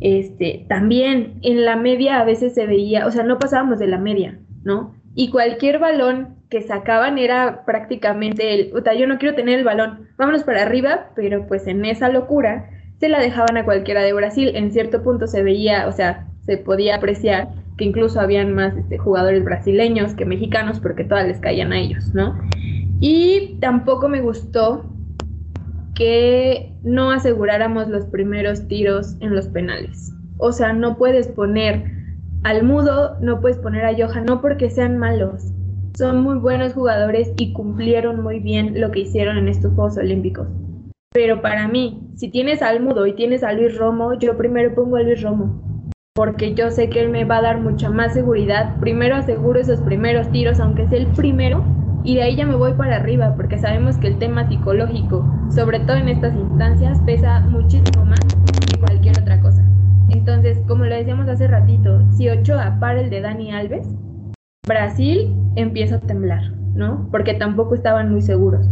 Este, 0.01 0.65
también 0.67 1.39
en 1.41 1.63
la 1.63 1.77
media 1.77 2.19
a 2.19 2.25
veces 2.25 2.53
se 2.53 2.67
veía, 2.67 3.07
o 3.07 3.11
sea, 3.11 3.23
no 3.23 3.39
pasábamos 3.39 3.79
de 3.79 3.87
la 3.87 3.97
media, 3.97 4.39
¿no? 4.63 4.93
Y 5.15 5.29
cualquier 5.29 5.79
balón 5.79 6.35
que 6.49 6.61
sacaban 6.61 7.17
era 7.17 7.63
prácticamente 7.63 8.53
el, 8.53 8.71
puta, 8.71 8.93
yo 8.93 9.07
no 9.07 9.17
quiero 9.17 9.35
tener 9.35 9.59
el 9.59 9.65
balón, 9.65 10.09
vámonos 10.17 10.43
para 10.43 10.63
arriba, 10.63 11.11
pero 11.15 11.47
pues 11.47 11.65
en 11.67 11.85
esa 11.85 12.09
locura 12.09 12.69
se 13.01 13.09
la 13.09 13.19
dejaban 13.19 13.57
a 13.57 13.65
cualquiera 13.65 14.03
de 14.03 14.13
Brasil. 14.13 14.51
En 14.53 14.71
cierto 14.71 15.01
punto 15.01 15.25
se 15.25 15.41
veía, 15.41 15.87
o 15.87 15.91
sea, 15.91 16.27
se 16.45 16.57
podía 16.57 16.95
apreciar 16.95 17.49
que 17.75 17.83
incluso 17.83 18.21
habían 18.21 18.53
más 18.53 18.77
este, 18.77 18.99
jugadores 18.99 19.43
brasileños 19.43 20.13
que 20.13 20.23
mexicanos 20.23 20.79
porque 20.79 21.03
todas 21.03 21.27
les 21.27 21.39
caían 21.39 21.73
a 21.73 21.79
ellos, 21.79 22.13
¿no? 22.13 22.39
Y 22.99 23.57
tampoco 23.59 24.07
me 24.07 24.21
gustó 24.21 24.85
que 25.95 26.73
no 26.83 27.09
aseguráramos 27.09 27.87
los 27.87 28.05
primeros 28.05 28.67
tiros 28.67 29.17
en 29.19 29.33
los 29.33 29.47
penales. 29.47 30.13
O 30.37 30.51
sea, 30.51 30.71
no 30.71 30.95
puedes 30.95 31.27
poner 31.27 31.83
al 32.43 32.61
mudo, 32.61 33.17
no 33.19 33.41
puedes 33.41 33.57
poner 33.57 33.83
a 33.83 33.95
Johan, 33.97 34.25
no 34.25 34.41
porque 34.41 34.69
sean 34.69 34.99
malos. 34.99 35.51
Son 35.97 36.21
muy 36.21 36.37
buenos 36.37 36.73
jugadores 36.73 37.33
y 37.37 37.51
cumplieron 37.53 38.21
muy 38.21 38.39
bien 38.39 38.79
lo 38.79 38.91
que 38.91 38.99
hicieron 38.99 39.37
en 39.37 39.47
estos 39.47 39.73
Juegos 39.73 39.97
Olímpicos. 39.97 40.47
Pero 41.13 41.41
para 41.41 41.67
mí, 41.67 41.99
si 42.15 42.29
tienes 42.29 42.61
al 42.61 42.81
Mudo 42.81 43.05
y 43.05 43.13
tienes 43.13 43.43
a 43.43 43.51
Luis 43.51 43.77
Romo, 43.77 44.13
yo 44.13 44.37
primero 44.37 44.73
pongo 44.73 44.95
a 44.95 45.01
Luis 45.01 45.21
Romo, 45.21 45.91
porque 46.15 46.53
yo 46.53 46.71
sé 46.71 46.89
que 46.89 47.01
él 47.01 47.09
me 47.09 47.25
va 47.25 47.39
a 47.39 47.41
dar 47.41 47.59
mucha 47.59 47.89
más 47.89 48.13
seguridad. 48.13 48.79
Primero 48.79 49.17
aseguro 49.17 49.59
esos 49.59 49.81
primeros 49.81 50.31
tiros, 50.31 50.61
aunque 50.61 50.87
sea 50.87 50.99
el 50.99 51.07
primero, 51.07 51.65
y 52.05 52.15
de 52.15 52.23
ahí 52.23 52.37
ya 52.37 52.45
me 52.45 52.55
voy 52.55 52.73
para 52.75 52.95
arriba, 52.95 53.33
porque 53.35 53.57
sabemos 53.57 53.97
que 53.97 54.07
el 54.07 54.19
tema 54.19 54.47
psicológico, 54.47 55.29
sobre 55.53 55.81
todo 55.81 55.97
en 55.97 56.07
estas 56.07 56.33
instancias, 56.33 57.01
pesa 57.01 57.41
muchísimo 57.41 58.05
más 58.05 58.19
que 58.71 58.79
cualquier 58.79 59.19
otra 59.19 59.41
cosa. 59.41 59.65
Entonces, 60.07 60.61
como 60.65 60.85
lo 60.85 60.95
decíamos 60.95 61.27
hace 61.27 61.45
ratito, 61.47 62.09
si 62.11 62.29
Ochoa 62.29 62.77
para 62.79 63.01
el 63.01 63.09
de 63.09 63.19
Dani 63.19 63.51
Alves, 63.51 63.85
Brasil 64.65 65.35
empieza 65.57 65.95
a 65.95 65.99
temblar, 65.99 66.53
¿no? 66.73 67.09
Porque 67.11 67.33
tampoco 67.33 67.75
estaban 67.75 68.11
muy 68.11 68.21
seguros. 68.21 68.65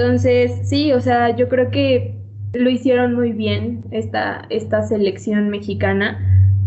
Entonces, 0.00 0.66
sí, 0.66 0.94
o 0.94 1.00
sea, 1.02 1.36
yo 1.36 1.50
creo 1.50 1.70
que 1.70 2.14
lo 2.54 2.70
hicieron 2.70 3.14
muy 3.14 3.32
bien 3.32 3.84
esta, 3.90 4.46
esta 4.48 4.82
selección 4.82 5.50
mexicana. 5.50 6.18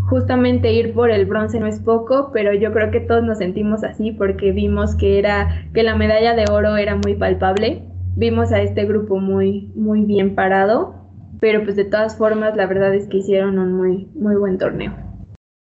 Justamente 0.08 0.72
ir 0.72 0.94
por 0.94 1.10
el 1.10 1.26
bronce 1.26 1.58
no 1.58 1.66
es 1.66 1.80
poco, 1.80 2.30
pero 2.32 2.54
yo 2.54 2.72
creo 2.72 2.92
que 2.92 3.00
todos 3.00 3.24
nos 3.24 3.38
sentimos 3.38 3.82
así 3.82 4.12
porque 4.12 4.52
vimos 4.52 4.94
que 4.94 5.18
era 5.18 5.66
que 5.74 5.82
la 5.82 5.96
medalla 5.96 6.36
de 6.36 6.44
oro 6.48 6.76
era 6.76 6.94
muy 6.94 7.16
palpable. 7.16 7.82
Vimos 8.14 8.52
a 8.52 8.62
este 8.62 8.84
grupo 8.84 9.18
muy 9.18 9.72
muy 9.74 10.04
bien 10.04 10.36
parado, 10.36 10.94
pero 11.40 11.64
pues 11.64 11.74
de 11.74 11.86
todas 11.86 12.16
formas 12.16 12.54
la 12.54 12.66
verdad 12.66 12.94
es 12.94 13.08
que 13.08 13.16
hicieron 13.16 13.58
un 13.58 13.72
muy 13.72 14.06
muy 14.14 14.36
buen 14.36 14.58
torneo. 14.58 14.92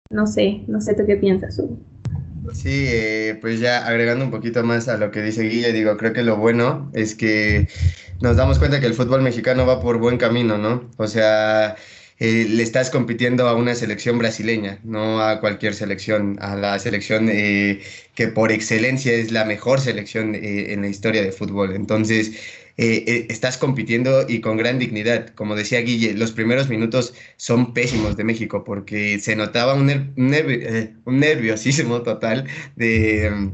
No 0.10 0.26
sé, 0.26 0.64
no 0.68 0.82
sé 0.82 0.96
tú 0.96 1.04
qué 1.06 1.18
piensas, 1.18 1.60
Hugo. 1.60 1.78
Sí, 2.54 2.86
eh, 2.88 3.38
pues 3.42 3.60
ya 3.60 3.86
agregando 3.86 4.26
un 4.26 4.32
poquito 4.32 4.64
más 4.64 4.88
a 4.88 4.98
lo 4.98 5.12
que 5.12 5.22
dice 5.22 5.44
Guille, 5.44 5.74
digo, 5.74 5.98
creo 5.98 6.14
que 6.14 6.24
lo 6.24 6.38
bueno 6.38 6.92
es 6.94 7.16
que 7.16 7.68
nos 8.22 8.38
damos 8.38 8.60
cuenta 8.60 8.80
que 8.80 8.86
el 8.86 8.94
fútbol 8.94 9.22
mexicano 9.22 9.66
va 9.66 9.82
por 9.82 9.98
buen 9.98 10.18
camino, 10.18 10.58
¿no? 10.58 10.90
O 10.98 11.08
sea, 11.08 11.76
eh, 12.20 12.46
le 12.50 12.64
estás 12.64 12.90
compitiendo 12.90 13.48
a 13.48 13.56
una 13.56 13.76
selección 13.76 14.18
brasileña, 14.18 14.80
no 14.84 15.22
a 15.22 15.40
cualquier 15.40 15.74
selección, 15.74 16.38
a 16.42 16.56
la 16.56 16.78
selección 16.80 17.30
eh, 17.30 17.82
que 18.16 18.28
por 18.28 18.52
excelencia 18.52 19.14
es 19.14 19.32
la 19.32 19.46
mejor 19.46 19.80
selección 19.80 20.36
en 20.36 20.82
la 20.82 20.88
historia 20.88 21.22
de 21.22 21.32
fútbol. 21.32 21.76
Entonces, 21.76 22.32
eh, 22.82 23.04
eh, 23.08 23.28
estás 23.30 23.58
compitiendo 23.58 24.26
y 24.28 24.40
con 24.40 24.56
gran 24.56 24.80
dignidad. 24.80 25.30
Como 25.36 25.56
decía 25.56 25.82
Guille, 25.82 26.14
los 26.14 26.32
primeros 26.32 26.70
minutos 26.70 27.14
son 27.36 27.74
pésimos 27.74 28.16
de 28.16 28.24
México 28.24 28.64
porque 28.64 29.20
se 29.20 29.36
notaba 29.36 29.74
un, 29.74 30.14
nervio, 30.16 30.90
un 31.06 31.20
nerviosísimo 31.20 32.04
total 32.04 32.46
de 32.78 33.52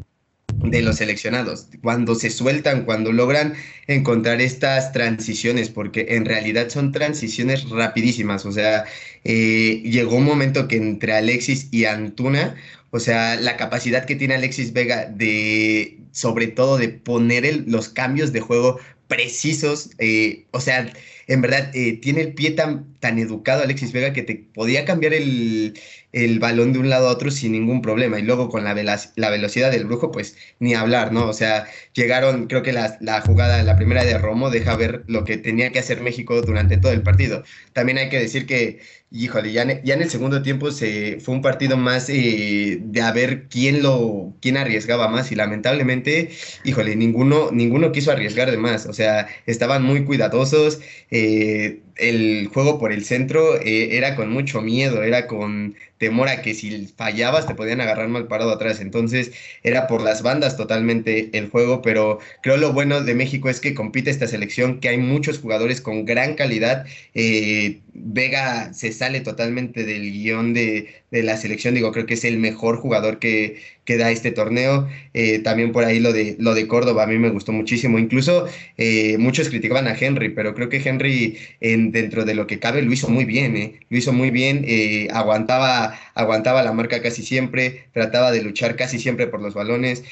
de 0.57 0.81
los 0.81 0.97
seleccionados, 0.97 1.67
cuando 1.81 2.15
se 2.15 2.29
sueltan, 2.29 2.85
cuando 2.85 3.11
logran 3.11 3.55
encontrar 3.87 4.41
estas 4.41 4.91
transiciones, 4.91 5.69
porque 5.69 6.07
en 6.09 6.25
realidad 6.25 6.69
son 6.69 6.91
transiciones 6.91 7.69
rapidísimas, 7.69 8.45
o 8.45 8.51
sea, 8.51 8.85
eh, 9.23 9.81
llegó 9.83 10.15
un 10.15 10.25
momento 10.25 10.67
que 10.67 10.77
entre 10.77 11.13
Alexis 11.13 11.67
y 11.71 11.85
Antuna, 11.85 12.55
o 12.91 12.99
sea, 12.99 13.35
la 13.35 13.57
capacidad 13.57 14.05
que 14.05 14.15
tiene 14.15 14.35
Alexis 14.35 14.71
Vega 14.71 15.05
de, 15.05 15.97
sobre 16.11 16.47
todo, 16.47 16.77
de 16.77 16.89
poner 16.89 17.65
los 17.67 17.89
cambios 17.89 18.31
de 18.31 18.39
juego 18.39 18.79
precisos, 19.07 19.91
eh, 19.99 20.45
o 20.51 20.59
sea, 20.61 20.91
en 21.27 21.41
verdad, 21.41 21.71
eh, 21.75 21.97
tiene 22.01 22.21
el 22.21 22.33
pie 22.33 22.51
tan, 22.51 22.93
tan 22.99 23.19
educado 23.19 23.63
Alexis 23.63 23.91
Vega 23.91 24.13
que 24.13 24.23
te 24.23 24.35
podía 24.35 24.85
cambiar 24.85 25.13
el, 25.13 25.79
el 26.15 26.39
balón 26.39 26.71
de 26.71 26.79
un 26.79 26.89
lado 26.89 27.09
a 27.09 27.11
otro 27.11 27.29
sin 27.29 27.51
ningún 27.51 27.81
problema. 27.81 28.17
Y 28.17 28.23
luego 28.23 28.47
con 28.49 28.63
la, 28.63 28.73
la 29.15 29.29
velocidad 29.29 29.69
del 29.69 29.83
brujo, 29.85 30.11
pues 30.11 30.37
ni 30.59 30.73
hablar, 30.73 31.11
¿no? 31.11 31.27
O 31.27 31.33
sea, 31.33 31.67
llegaron, 31.93 32.47
creo 32.47 32.63
que 32.63 32.71
la, 32.71 32.97
la, 33.01 33.19
jugada, 33.19 33.61
la 33.63 33.75
primera 33.75 34.05
de 34.05 34.17
Romo, 34.17 34.49
deja 34.49 34.77
ver 34.77 35.03
lo 35.07 35.25
que 35.25 35.37
tenía 35.37 35.71
que 35.73 35.79
hacer 35.79 36.01
México 36.01 36.41
durante 36.41 36.77
todo 36.77 36.93
el 36.93 37.03
partido. 37.03 37.43
También 37.73 37.97
hay 37.97 38.07
que 38.07 38.19
decir 38.19 38.45
que, 38.45 38.79
híjole, 39.11 39.51
ya, 39.51 39.83
ya 39.83 39.93
en 39.93 40.01
el 40.01 40.09
segundo 40.09 40.41
tiempo 40.41 40.71
se, 40.71 41.19
fue 41.19 41.35
un 41.35 41.41
partido 41.41 41.75
más 41.75 42.09
eh, 42.09 42.79
de 42.81 43.01
a 43.01 43.11
ver 43.11 43.49
quién, 43.49 43.83
lo, 43.83 44.33
quién 44.41 44.55
arriesgaba 44.55 45.09
más. 45.09 45.33
Y 45.33 45.35
lamentablemente, 45.35 46.29
híjole, 46.63 46.95
ninguno, 46.95 47.49
ninguno 47.51 47.91
quiso 47.91 48.11
arriesgar 48.11 48.51
de 48.51 48.57
más. 48.57 48.85
O 48.85 48.93
sea, 48.93 49.27
estaban 49.47 49.83
muy 49.83 50.05
cuidadosos. 50.05 50.79
Eh, 51.11 51.81
el 51.95 52.47
juego 52.53 52.77
por 52.79 52.91
el 52.91 53.05
centro 53.05 53.59
eh, 53.61 53.97
era 53.97 54.15
con 54.15 54.29
mucho 54.31 54.61
miedo, 54.61 55.03
era 55.03 55.27
con 55.27 55.75
temor 55.97 56.27
a 56.27 56.41
que 56.41 56.53
si 56.53 56.87
fallabas 56.87 57.47
te 57.47 57.55
podían 57.55 57.81
agarrar 57.81 58.09
mal 58.09 58.27
parado 58.27 58.51
atrás. 58.51 58.79
Entonces 58.81 59.31
era 59.63 59.87
por 59.87 60.01
las 60.01 60.21
bandas 60.21 60.57
totalmente 60.57 61.37
el 61.37 61.49
juego, 61.49 61.81
pero 61.81 62.19
creo 62.41 62.57
lo 62.57 62.73
bueno 62.73 63.01
de 63.01 63.15
México 63.15 63.49
es 63.49 63.59
que 63.61 63.73
compite 63.73 64.09
esta 64.09 64.27
selección, 64.27 64.79
que 64.79 64.89
hay 64.89 64.97
muchos 64.97 65.39
jugadores 65.39 65.81
con 65.81 66.05
gran 66.05 66.35
calidad. 66.35 66.85
Eh, 67.13 67.81
Vega 67.95 68.73
se 68.73 68.91
sale 68.91 69.21
totalmente 69.21 69.85
del 69.85 70.11
guion 70.11 70.53
de, 70.53 70.89
de 71.11 71.23
la 71.23 71.37
selección, 71.37 71.73
digo, 71.75 71.91
creo 71.91 72.05
que 72.05 72.15
es 72.15 72.25
el 72.25 72.37
mejor 72.37 72.77
jugador 72.77 73.19
que, 73.19 73.61
que 73.85 73.97
da 73.97 74.11
este 74.11 74.31
torneo. 74.31 74.89
Eh, 75.13 75.39
también 75.39 75.71
por 75.71 75.85
ahí 75.85 75.99
lo 75.99 76.11
de, 76.11 76.35
lo 76.39 76.53
de 76.53 76.67
Córdoba 76.67 77.03
a 77.03 77.07
mí 77.07 77.17
me 77.17 77.29
gustó 77.29 77.53
muchísimo. 77.53 77.97
Incluso 77.99 78.47
eh, 78.77 79.17
muchos 79.17 79.49
criticaban 79.49 79.87
a 79.87 79.95
Henry, 79.97 80.29
pero 80.29 80.53
creo 80.53 80.69
que 80.69 80.81
Henry 80.83 81.37
en, 81.61 81.91
dentro 81.91 82.25
de 82.25 82.35
lo 82.35 82.47
que 82.47 82.59
cabe 82.59 82.81
lo 82.81 82.91
hizo 82.91 83.07
muy 83.07 83.25
bien, 83.25 83.55
eh. 83.55 83.79
lo 83.89 83.97
hizo 83.97 84.11
muy 84.11 84.31
bien, 84.31 84.65
aguantaba, 85.13 85.97
aguantaba 86.15 86.63
la 86.63 86.73
marca 86.73 87.01
casi 87.01 87.23
siempre, 87.23 87.85
trataba 87.93 88.31
de 88.31 88.41
luchar 88.41 88.75
casi 88.75 88.99
siempre 88.99 89.27
por 89.27 89.41
los 89.41 89.53
balones, 89.53 90.03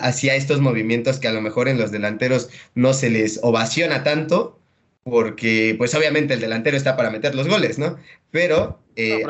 hacía 0.00 0.36
estos 0.36 0.60
movimientos 0.60 1.18
que 1.18 1.28
a 1.28 1.32
lo 1.32 1.40
mejor 1.40 1.68
en 1.68 1.78
los 1.78 1.90
delanteros 1.90 2.50
no 2.74 2.92
se 2.92 3.10
les 3.10 3.40
ovaciona 3.42 4.04
tanto, 4.04 4.58
porque 5.04 5.74
pues 5.76 5.94
obviamente 5.94 6.34
el 6.34 6.40
delantero 6.40 6.76
está 6.76 6.96
para 6.96 7.10
meter 7.10 7.34
los 7.34 7.46
goles, 7.46 7.78
¿no? 7.78 7.98
Pero, 8.30 8.80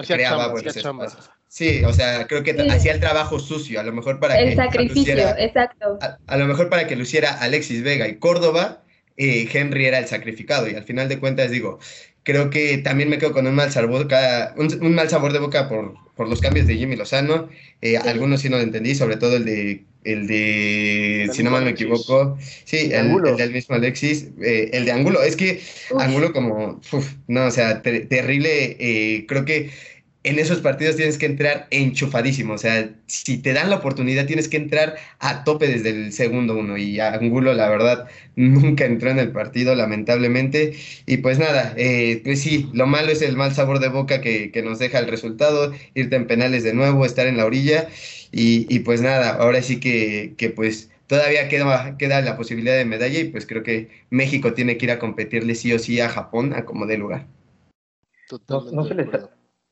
creaba 0.06 0.48
buenos 0.48 0.76
espacios. 0.76 1.30
Sí, 1.48 1.84
o 1.84 1.92
sea, 1.92 2.26
creo 2.26 2.42
que 2.42 2.50
hacía 2.68 2.92
el 2.92 3.00
trabajo 3.00 3.38
sucio, 3.38 3.78
a 3.78 3.84
lo 3.84 3.92
mejor 3.92 4.18
para 4.18 4.40
el 4.40 4.50
que... 4.50 4.56
sacrificio, 4.56 5.14
exacto. 5.38 5.98
A, 6.26 6.36
lo 6.36 6.46
mejor 6.46 6.68
para 6.68 6.86
que 6.88 6.96
luciera 6.96 7.32
Alexis 7.32 7.82
Vega 7.84 8.08
y 8.08 8.16
Córdoba, 8.16 8.82
eh, 9.16 9.48
Henry 9.52 9.86
era 9.86 9.98
el 9.98 10.06
sacrificado 10.06 10.68
y 10.68 10.74
al 10.74 10.82
final 10.82 11.08
de 11.08 11.20
cuentas 11.20 11.52
digo, 11.52 11.78
creo 12.24 12.50
que 12.50 12.78
también 12.78 13.08
me 13.08 13.18
quedo 13.18 13.32
con 13.32 13.46
un 13.46 13.54
mal 13.54 13.70
sabor, 13.70 14.08
un, 14.56 14.94
mal 14.94 15.08
sabor 15.08 15.32
de 15.32 15.38
boca 15.38 15.68
por, 15.68 15.94
por, 16.16 16.28
los 16.28 16.40
cambios 16.40 16.66
de 16.66 16.74
Jimmy 16.74 16.96
Lozano, 16.96 17.48
eh, 17.82 17.98
algunos 17.98 18.40
sí 18.40 18.48
no 18.48 18.56
lo 18.56 18.62
entendí, 18.62 18.96
sobre 18.96 19.16
todo 19.16 19.36
el 19.36 19.44
de, 19.44 19.84
el 20.04 20.26
de 20.26 21.30
si 21.32 21.42
no 21.42 21.50
mal 21.50 21.64
me 21.64 21.70
equivoco, 21.70 22.38
sí, 22.64 22.90
el, 22.92 23.36
del 23.36 23.52
mismo 23.52 23.74
Alexis, 23.74 24.28
eh, 24.42 24.70
el 24.72 24.84
de 24.84 24.92
Angulo, 24.92 25.22
es 25.22 25.36
que 25.36 25.60
Angulo 25.98 26.32
como, 26.32 26.80
no, 27.26 27.46
o 27.46 27.50
sea, 27.50 27.82
terrible, 27.82 29.24
creo 29.26 29.44
que 29.44 29.70
en 30.24 30.38
esos 30.38 30.60
partidos 30.60 30.96
tienes 30.96 31.18
que 31.18 31.26
entrar 31.26 31.68
enchufadísimo. 31.70 32.54
O 32.54 32.58
sea, 32.58 32.90
si 33.06 33.38
te 33.38 33.52
dan 33.52 33.68
la 33.68 33.76
oportunidad, 33.76 34.26
tienes 34.26 34.48
que 34.48 34.56
entrar 34.56 34.96
a 35.20 35.44
tope 35.44 35.68
desde 35.68 35.90
el 35.90 36.12
segundo 36.12 36.56
uno. 36.56 36.78
Y 36.78 36.98
Angulo, 36.98 37.52
la 37.52 37.68
verdad, 37.68 38.08
nunca 38.34 38.86
entró 38.86 39.10
en 39.10 39.18
el 39.18 39.32
partido, 39.32 39.74
lamentablemente. 39.74 40.74
Y 41.06 41.18
pues 41.18 41.38
nada, 41.38 41.74
eh, 41.76 42.22
pues 42.24 42.40
sí, 42.40 42.70
lo 42.72 42.86
malo 42.86 43.12
es 43.12 43.20
el 43.20 43.36
mal 43.36 43.54
sabor 43.54 43.80
de 43.80 43.88
boca 43.88 44.20
que, 44.22 44.50
nos 44.64 44.78
deja 44.78 44.98
el 44.98 45.08
resultado, 45.08 45.72
irte 45.94 46.16
en 46.16 46.26
penales 46.26 46.64
de 46.64 46.72
nuevo, 46.72 47.04
estar 47.04 47.26
en 47.26 47.36
la 47.36 47.44
orilla. 47.44 47.88
Y, 48.32 48.80
pues 48.80 49.00
nada, 49.00 49.34
ahora 49.34 49.62
sí 49.62 49.78
que, 49.78 50.34
que 50.36 50.50
pues 50.50 50.90
todavía 51.06 51.48
queda, 51.48 51.96
queda 51.98 52.20
la 52.22 52.36
posibilidad 52.36 52.76
de 52.76 52.84
medalla 52.84 53.20
y 53.20 53.24
pues 53.24 53.46
creo 53.46 53.62
que 53.62 53.90
México 54.10 54.54
tiene 54.54 54.76
que 54.76 54.86
ir 54.86 54.90
a 54.90 54.98
competirle 54.98 55.54
sí 55.54 55.72
o 55.72 55.78
sí 55.78 56.00
a 56.00 56.08
Japón 56.08 56.54
a 56.54 56.64
como 56.64 56.86
dé 56.86 56.96
lugar. 56.98 57.26
Totalmente 58.28 58.74
no, 58.74 58.84
se 58.84 58.94
les 58.94 59.08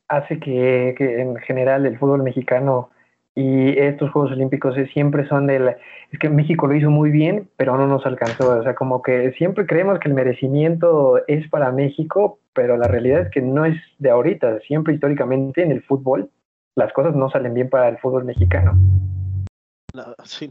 hace 0.08 0.38
que, 0.38 0.94
en 0.98 1.36
general 1.36 1.86
el 1.86 1.98
fútbol 1.98 2.22
mexicano 2.22 2.90
y 3.34 3.78
estos 3.78 4.10
Juegos 4.10 4.32
Olímpicos 4.32 4.74
siempre 4.92 5.26
son 5.26 5.46
del... 5.46 5.76
Es 6.10 6.18
que 6.18 6.28
México 6.28 6.66
lo 6.66 6.74
hizo 6.74 6.90
muy 6.90 7.10
bien, 7.10 7.48
pero 7.56 7.76
no 7.78 7.86
nos 7.86 8.04
alcanzó. 8.04 8.58
O 8.58 8.62
sea, 8.62 8.74
como 8.74 9.00
que 9.00 9.32
siempre 9.32 9.64
creemos 9.64 9.98
que 10.00 10.08
el 10.08 10.14
merecimiento 10.14 11.26
es 11.26 11.48
para 11.48 11.72
México, 11.72 12.38
pero 12.52 12.76
la 12.76 12.88
realidad 12.88 13.22
es 13.22 13.30
que 13.30 13.40
no 13.40 13.64
es 13.64 13.80
de 13.98 14.10
ahorita. 14.10 14.60
Siempre 14.60 14.92
históricamente 14.92 15.62
en 15.62 15.72
el 15.72 15.82
fútbol 15.82 16.28
las 16.74 16.92
cosas 16.92 17.14
no 17.14 17.30
salen 17.30 17.54
bien 17.54 17.68
para 17.68 17.88
el 17.88 17.98
fútbol 17.98 18.24
mexicano. 18.24 18.72
sí, 20.24 20.48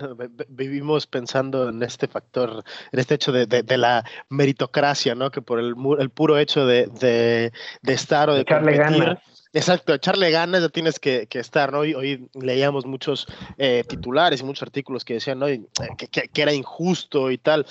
vivimos 0.50 1.08
pensando 1.08 1.70
en 1.70 1.82
este 1.82 2.08
factor, 2.08 2.64
en 2.92 3.00
este 3.00 3.16
hecho 3.16 3.32
de, 3.32 3.78
la 3.78 4.04
meritocracia, 4.30 5.16
¿no? 5.16 5.32
Que 5.32 5.42
por 5.42 5.60
el, 5.60 5.74
el 6.00 6.10
puro 6.10 6.38
hecho 6.38 6.66
de, 6.66 7.52
estar 7.84 8.30
o 8.30 8.36
de 8.36 8.46
competir, 8.46 9.18
Exacto, 9.54 9.94
echarle 9.94 10.32
ganas 10.32 10.62
ya 10.62 10.70
tienes 10.70 10.98
que, 10.98 11.28
estar, 11.30 11.74
¿no? 11.74 11.80
Hoy, 11.80 12.30
leíamos 12.34 12.86
muchos 12.86 13.28
eh, 13.58 13.84
titulares 13.88 14.40
y 14.40 14.46
muchos 14.46 14.64
artículos 14.64 15.04
que 15.04 15.16
decían, 15.16 15.40
¿no? 15.40 15.48
Eh, 15.48 15.62
que, 16.10 16.42
era 16.42 16.54
injusto 16.54 17.32
y 17.32 17.38
tal. 17.38 17.66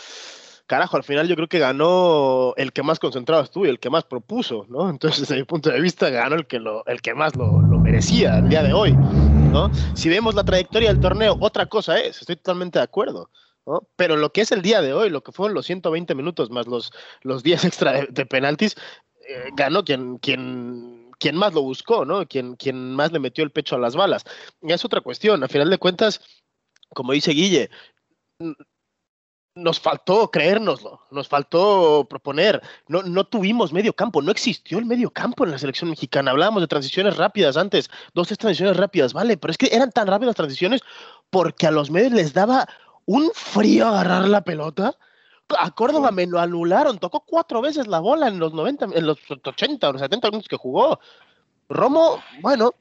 Carajo, 0.66 0.98
al 0.98 1.04
final 1.04 1.26
yo 1.26 1.36
creo 1.36 1.48
que 1.48 1.58
ganó 1.58 2.52
el 2.56 2.72
que 2.72 2.82
más 2.82 2.98
concentrado 2.98 3.42
estuvo 3.42 3.64
y 3.64 3.70
el 3.70 3.80
que 3.80 3.88
más 3.88 4.04
propuso, 4.04 4.66
¿no? 4.68 4.90
Entonces, 4.90 5.20
desde 5.20 5.36
mi 5.36 5.44
punto 5.44 5.70
de 5.70 5.80
vista, 5.80 6.10
ganó 6.10 6.36
el 6.36 6.46
que, 6.46 6.60
el 6.86 7.00
que 7.00 7.14
más 7.14 7.34
lo, 7.34 7.62
lo 7.62 7.78
merecía 7.78 8.38
el 8.38 8.50
día 8.50 8.62
de 8.62 8.74
hoy, 8.74 8.92
¿no? 8.92 9.70
Si 9.94 10.10
vemos 10.10 10.34
la 10.34 10.44
trayectoria 10.44 10.90
del 10.90 11.00
torneo, 11.00 11.38
otra 11.40 11.64
cosa 11.64 11.98
es, 11.98 12.20
estoy 12.20 12.36
totalmente 12.36 12.78
de 12.78 12.84
acuerdo. 12.84 13.30
¿no? 13.66 13.86
Pero 13.96 14.16
lo 14.16 14.32
que 14.32 14.42
es 14.42 14.52
el 14.52 14.62
día 14.62 14.82
de 14.82 14.92
hoy, 14.92 15.10
lo 15.10 15.22
que 15.22 15.32
fueron 15.32 15.54
los 15.54 15.66
120 15.66 16.14
minutos 16.14 16.50
más 16.50 16.66
los, 16.66 16.92
los 17.22 17.42
10 17.42 17.64
extra 17.66 18.06
de, 18.08 18.26
penaltis, 18.26 18.76
eh, 19.28 19.48
ganó 19.54 19.84
quien, 19.84 20.18
quien 20.18 20.99
quien 21.20 21.36
más 21.36 21.52
lo 21.54 21.62
buscó, 21.62 22.04
¿no? 22.04 22.26
Quien, 22.26 22.56
quien 22.56 22.92
más 22.94 23.12
le 23.12 23.20
metió 23.20 23.44
el 23.44 23.52
pecho 23.52 23.76
a 23.76 23.78
las 23.78 23.94
balas. 23.94 24.24
es 24.62 24.84
otra 24.84 25.00
cuestión. 25.02 25.44
A 25.44 25.48
final 25.48 25.70
de 25.70 25.78
cuentas, 25.78 26.20
como 26.94 27.12
dice 27.12 27.32
Guille, 27.32 27.70
nos 29.54 29.78
faltó 29.78 30.30
creérnoslo, 30.30 31.02
nos 31.10 31.28
faltó 31.28 32.06
proponer, 32.08 32.62
no, 32.88 33.02
no 33.02 33.24
tuvimos 33.24 33.72
medio 33.72 33.92
campo, 33.92 34.22
no 34.22 34.30
existió 34.30 34.78
el 34.78 34.86
medio 34.86 35.10
campo 35.10 35.44
en 35.44 35.50
la 35.50 35.58
selección 35.58 35.90
mexicana. 35.90 36.30
Hablábamos 36.30 36.62
de 36.62 36.68
transiciones 36.68 37.16
rápidas 37.16 37.56
antes, 37.56 37.90
dos, 38.14 38.28
tres 38.28 38.38
transiciones 38.38 38.76
rápidas, 38.76 39.12
vale, 39.12 39.36
pero 39.36 39.50
es 39.50 39.58
que 39.58 39.68
eran 39.72 39.90
tan 39.92 40.06
rápidas 40.06 40.28
las 40.28 40.36
transiciones 40.36 40.80
porque 41.28 41.66
a 41.66 41.70
los 41.70 41.90
medios 41.90 42.12
les 42.12 42.32
daba 42.32 42.66
un 43.04 43.30
frío 43.34 43.88
agarrar 43.88 44.28
la 44.28 44.42
pelota 44.42 44.96
a 45.58 45.70
Córdoba 45.70 46.10
me 46.10 46.26
lo 46.26 46.38
anularon, 46.38 46.98
tocó 46.98 47.24
cuatro 47.26 47.60
veces 47.60 47.86
la 47.86 48.00
bola 48.00 48.28
en 48.28 48.38
los 48.38 48.52
90, 48.52 48.86
en 48.94 49.06
los 49.06 49.18
80 49.30 49.88
o 49.88 49.92
los 49.92 50.02
70 50.02 50.28
minutos 50.28 50.48
que 50.48 50.56
jugó. 50.56 51.00
Romo, 51.68 52.18
bueno, 52.42 52.72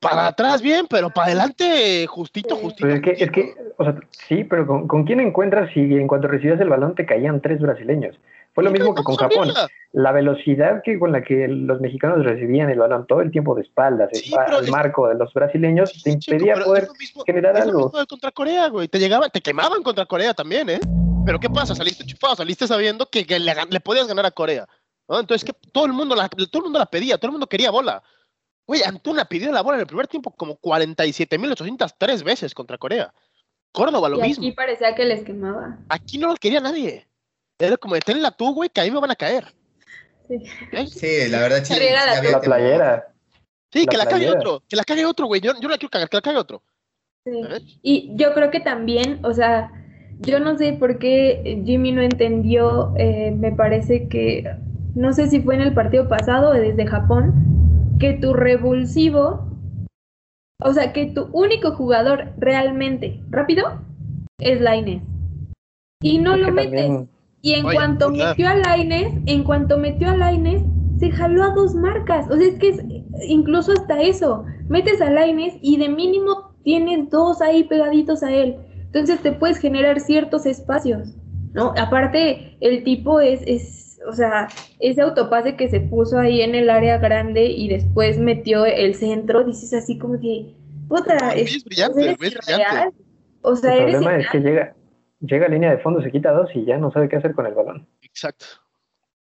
para 0.00 0.26
atrás 0.26 0.60
bien, 0.60 0.86
pero 0.90 1.10
para 1.10 1.28
adelante 1.28 2.06
justito, 2.06 2.56
justito. 2.56 2.88
es, 2.88 3.00
que, 3.00 3.10
es 3.12 3.30
que, 3.30 3.54
o 3.76 3.84
sea, 3.84 3.96
sí, 4.10 4.44
pero 4.44 4.66
¿con, 4.66 4.88
¿con, 4.88 5.04
quién 5.04 5.20
encuentras 5.20 5.72
si 5.72 5.80
en 5.80 6.08
cuanto 6.08 6.28
recibías 6.28 6.60
el 6.60 6.68
balón 6.68 6.94
te 6.94 7.06
caían 7.06 7.40
tres 7.40 7.60
brasileños? 7.60 8.18
Fue 8.54 8.64
lo 8.64 8.70
mismo 8.70 8.94
que 8.94 9.02
con 9.02 9.16
Japón. 9.16 9.52
La 9.92 10.12
velocidad 10.12 10.82
que 10.82 10.98
con 10.98 11.12
la 11.12 11.22
que 11.22 11.48
los 11.48 11.80
mexicanos 11.80 12.24
recibían 12.24 12.70
el 12.70 12.78
balón 12.78 13.06
todo 13.06 13.20
el 13.20 13.30
tiempo 13.30 13.54
de 13.54 13.62
espaldas 13.62 14.10
al 14.36 14.68
marco 14.68 15.08
de 15.08 15.14
los 15.14 15.32
brasileños 15.32 16.02
te 16.02 16.10
impedía 16.10 16.54
poder 16.56 16.88
generar 17.26 17.56
algo. 17.56 17.90
contra 18.08 18.30
Corea, 18.30 18.68
güey. 18.68 18.88
Te 18.88 18.98
llegaban, 18.98 19.30
te 19.30 19.40
quemaban 19.40 19.82
contra 19.82 20.06
Corea 20.06 20.34
también, 20.34 20.68
¿eh? 20.70 20.80
Pero 21.24 21.38
¿qué 21.38 21.48
pasa? 21.48 21.74
Saliste 21.74 22.04
chupado, 22.04 22.36
saliste 22.36 22.66
sabiendo 22.66 23.06
que, 23.06 23.24
le, 23.38 23.80
podías 23.80 24.06
ganar 24.06 24.26
a 24.26 24.30
Corea. 24.30 24.66
Entonces, 25.08 25.44
que 25.44 25.52
todo 25.72 25.86
el, 25.86 25.92
mundo 25.92 26.14
la, 26.14 26.28
todo 26.28 26.58
el 26.60 26.62
mundo 26.64 26.78
la 26.78 26.86
pedía, 26.86 27.18
todo 27.18 27.28
el 27.28 27.32
mundo 27.32 27.46
quería 27.46 27.70
bola. 27.70 28.02
Güey, 28.66 28.82
Antuna 28.82 29.24
pidió 29.24 29.52
la 29.52 29.62
bola 29.62 29.76
en 29.76 29.82
el 29.82 29.86
primer 29.86 30.08
tiempo 30.08 30.30
como 30.30 30.58
47.803 30.60 32.24
veces 32.24 32.54
contra 32.54 32.78
Corea. 32.78 33.12
Córdoba 33.72 34.08
lo 34.08 34.18
y 34.18 34.22
mismo. 34.22 34.44
Aquí 34.44 34.52
parecía 34.52 34.94
que 34.94 35.04
les 35.04 35.22
quemaba. 35.24 35.78
Aquí 35.88 36.18
no 36.18 36.28
lo 36.28 36.36
quería 36.36 36.60
nadie. 36.60 37.06
Era 37.58 37.76
como, 37.76 37.96
tenla 37.98 38.30
tú, 38.30 38.54
güey, 38.54 38.68
que 38.70 38.80
ahí 38.80 38.90
me 38.90 39.00
van 39.00 39.10
a 39.10 39.16
caer. 39.16 39.44
Sí. 40.28 40.38
Sí, 40.86 41.28
la 41.30 41.40
verdad, 41.40 41.64
sí. 41.64 41.74
La- 41.74 42.30
La 42.30 42.40
playera. 42.40 43.08
Sí, 43.72 43.84
La 43.86 43.90
que 43.90 43.96
la 43.96 44.04
cague 44.06 44.30
otro, 44.30 44.62
que 44.68 44.76
la 44.76 44.84
cague 44.84 45.04
otro, 45.06 45.26
güey. 45.26 45.40
Yo, 45.40 45.52
yo 45.54 45.62
no 45.62 45.68
la 45.70 45.78
quiero 45.78 45.90
cagar, 45.90 46.08
que 46.08 46.16
la 46.16 46.22
cague 46.22 46.38
otro. 46.38 46.62
Sí. 47.24 47.78
Y 47.82 48.12
yo 48.16 48.34
creo 48.34 48.50
que 48.50 48.60
también, 48.60 49.24
o 49.24 49.32
sea, 49.32 49.70
yo 50.20 50.40
no 50.40 50.58
sé 50.58 50.74
por 50.74 50.98
qué 50.98 51.62
Jimmy 51.64 51.92
no 51.92 52.02
entendió, 52.02 52.92
eh, 52.96 53.30
me 53.30 53.52
parece 53.52 54.08
que, 54.08 54.44
no 54.94 55.12
sé 55.12 55.28
si 55.28 55.40
fue 55.40 55.54
en 55.54 55.62
el 55.62 55.72
partido 55.74 56.08
pasado 56.08 56.50
o 56.50 56.52
desde 56.54 56.86
Japón, 56.86 57.96
que 57.98 58.14
tu 58.14 58.34
revulsivo, 58.34 59.48
o 60.60 60.72
sea, 60.74 60.92
que 60.92 61.06
tu 61.06 61.28
único 61.32 61.72
jugador 61.72 62.32
realmente 62.38 63.20
rápido 63.30 63.80
es 64.38 64.60
Laines. 64.60 65.02
Y 66.02 66.18
no 66.18 66.34
Es 66.34 66.40
lo 66.40 66.52
metes. 66.52 66.72
también- 66.72 67.08
Y 67.42 67.54
en 67.54 67.66
Oye, 67.66 67.76
cuanto 67.76 68.10
metió 68.10 68.48
a 68.48 68.54
Laines, 68.54 69.14
en 69.26 69.42
cuanto 69.44 69.76
metió 69.76 70.08
a 70.10 70.16
Laines, 70.16 70.62
se 70.98 71.10
jaló 71.10 71.42
a 71.42 71.54
dos 71.54 71.74
marcas. 71.74 72.30
O 72.30 72.36
sea, 72.36 72.46
es 72.46 72.58
que 72.58 72.68
es 72.68 72.80
incluso 73.26 73.72
hasta 73.72 74.00
eso. 74.00 74.44
Metes 74.68 75.00
a 75.00 75.10
Laines 75.10 75.54
y 75.60 75.76
de 75.76 75.88
mínimo 75.88 76.54
tienes 76.62 77.10
dos 77.10 77.42
ahí 77.42 77.64
pegaditos 77.64 78.22
a 78.22 78.32
él. 78.32 78.56
Entonces 78.86 79.20
te 79.20 79.32
puedes 79.32 79.58
generar 79.58 79.98
ciertos 80.00 80.46
espacios, 80.46 81.08
¿no? 81.52 81.74
Aparte, 81.76 82.56
el 82.60 82.84
tipo 82.84 83.20
es, 83.20 83.40
es, 83.46 83.98
o 84.08 84.12
sea, 84.12 84.48
ese 84.78 85.00
autopase 85.02 85.56
que 85.56 85.68
se 85.68 85.80
puso 85.80 86.18
ahí 86.18 86.42
en 86.42 86.54
el 86.54 86.70
área 86.70 86.98
grande 86.98 87.46
y 87.46 87.68
después 87.68 88.18
metió 88.18 88.64
el 88.66 88.94
centro, 88.94 89.44
dices 89.44 89.72
así 89.72 89.98
como 89.98 90.20
que, 90.20 90.54
puta, 90.88 91.30
es, 91.34 91.56
es 91.56 91.64
brillante, 91.64 92.02
eres 92.02 92.18
güey, 92.18 92.28
es 92.30 92.34
brillante. 92.36 92.62
irreal. 92.70 92.92
O 93.40 93.56
sea, 93.56 93.74
El 93.74 93.82
eres 93.82 93.94
problema 93.96 94.16
es 94.18 94.30
que 94.30 94.38
llega, 94.40 94.74
llega 95.22 95.46
a 95.46 95.48
línea 95.48 95.70
de 95.70 95.78
fondo, 95.78 96.02
se 96.02 96.10
quita 96.10 96.32
dos 96.32 96.50
y 96.54 96.64
ya 96.64 96.76
no 96.78 96.90
sabe 96.92 97.08
qué 97.08 97.16
hacer 97.16 97.34
con 97.34 97.46
el 97.46 97.54
balón. 97.54 97.88
Exacto. 98.02 98.46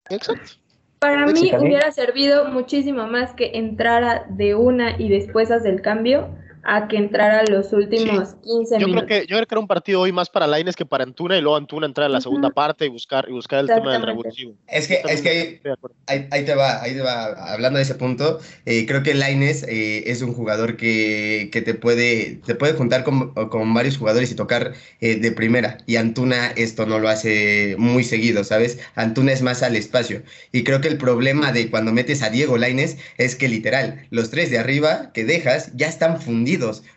Exacto. 0.08 0.52
Para 0.98 1.26
mí 1.26 1.52
hubiera 1.58 1.90
servido 1.90 2.48
muchísimo 2.48 3.08
más 3.08 3.34
que 3.34 3.52
entrara 3.54 4.24
de 4.30 4.54
una 4.54 5.00
y 5.00 5.08
después 5.08 5.50
hace 5.50 5.68
el 5.68 5.82
cambio 5.82 6.28
a 6.64 6.86
que 6.88 6.96
entrara 6.96 7.44
los 7.44 7.72
últimos 7.72 8.34
15 8.42 8.78
Yo 8.78 8.86
creo 8.86 8.88
minutos. 8.88 9.08
que 9.08 9.20
yo 9.26 9.36
creo 9.36 9.46
que 9.46 9.54
era 9.54 9.60
un 9.60 9.66
partido 9.66 10.00
hoy 10.00 10.12
más 10.12 10.30
para 10.30 10.46
Laines 10.46 10.76
que 10.76 10.86
para 10.86 11.04
Antuna 11.04 11.36
y 11.36 11.40
luego 11.40 11.56
Antuna 11.56 11.86
entrar 11.86 12.06
en 12.06 12.12
la 12.12 12.18
Ujú. 12.18 12.24
segunda 12.24 12.50
parte 12.50 12.86
y 12.86 12.88
buscar 12.88 13.26
y 13.28 13.32
buscar 13.32 13.60
el 13.60 13.66
tema 13.66 13.92
del 13.92 14.02
revulsivo. 14.02 14.54
Es 14.68 14.86
que, 14.86 15.02
es 15.08 15.22
que 15.22 15.60
acuerdo. 15.72 15.96
Ahí, 16.06 16.28
ahí 16.30 16.44
te 16.44 16.54
va, 16.54 16.80
ahí 16.82 16.92
te 16.94 17.00
va. 17.00 17.26
Hablando 17.52 17.78
de 17.78 17.82
ese 17.82 17.94
punto, 17.96 18.38
eh, 18.64 18.86
creo 18.86 19.02
que 19.02 19.14
Laines 19.14 19.64
eh, 19.64 20.04
es 20.10 20.22
un 20.22 20.34
jugador 20.34 20.76
que, 20.76 21.48
que 21.52 21.62
te 21.62 21.74
puede, 21.74 22.40
te 22.44 22.54
puede 22.54 22.74
juntar 22.74 23.02
con, 23.02 23.32
con 23.34 23.74
varios 23.74 23.98
jugadores 23.98 24.30
y 24.30 24.34
tocar 24.36 24.74
eh, 25.00 25.16
de 25.16 25.32
primera. 25.32 25.78
Y 25.86 25.96
Antuna 25.96 26.48
esto 26.56 26.86
no 26.86 26.98
lo 27.00 27.08
hace 27.08 27.74
muy 27.78 28.04
seguido, 28.04 28.44
¿sabes? 28.44 28.78
Antuna 28.94 29.32
es 29.32 29.42
más 29.42 29.62
al 29.62 29.74
espacio. 29.74 30.22
Y 30.52 30.62
creo 30.64 30.80
que 30.80 30.88
el 30.88 30.98
problema 30.98 31.50
de 31.52 31.70
cuando 31.70 31.92
metes 31.92 32.22
a 32.22 32.30
Diego 32.30 32.56
Laines 32.56 32.98
es 33.18 33.34
que 33.34 33.48
literal, 33.48 34.06
los 34.10 34.30
tres 34.30 34.50
de 34.50 34.58
arriba 34.58 35.10
que 35.12 35.24
dejas 35.24 35.72
ya 35.74 35.88
están 35.88 36.20
fundidos. 36.20 36.51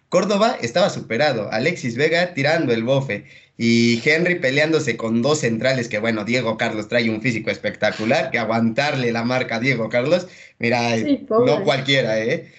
Córdoba 0.10 0.58
estaba 0.62 0.90
superado, 0.90 1.52
Alexis 1.52 1.96
Vega 1.96 2.34
tirando 2.34 2.74
el 2.74 2.84
bofe. 2.84 3.26
Y 3.58 4.02
Henry 4.08 4.36
peleándose 4.36 4.98
con 4.98 5.22
dos 5.22 5.40
centrales, 5.40 5.88
que 5.88 6.00
bueno, 6.00 6.26
Diego 6.26 6.58
Carlos 6.58 6.90
trae 6.90 7.10
un 7.10 7.22
físico 7.22 7.50
espectacular, 7.50 8.30
que 8.30 8.38
aguantarle 8.38 9.12
la 9.14 9.24
marca 9.24 9.56
a 9.56 9.60
Diego 9.62 9.88
Carlos, 9.88 10.28
mira, 10.60 10.98
Sí, 10.98 11.24
pobre. 11.28 11.52
no 11.52 11.64
cualquiera, 11.64 12.20
¿eh? 12.20 12.52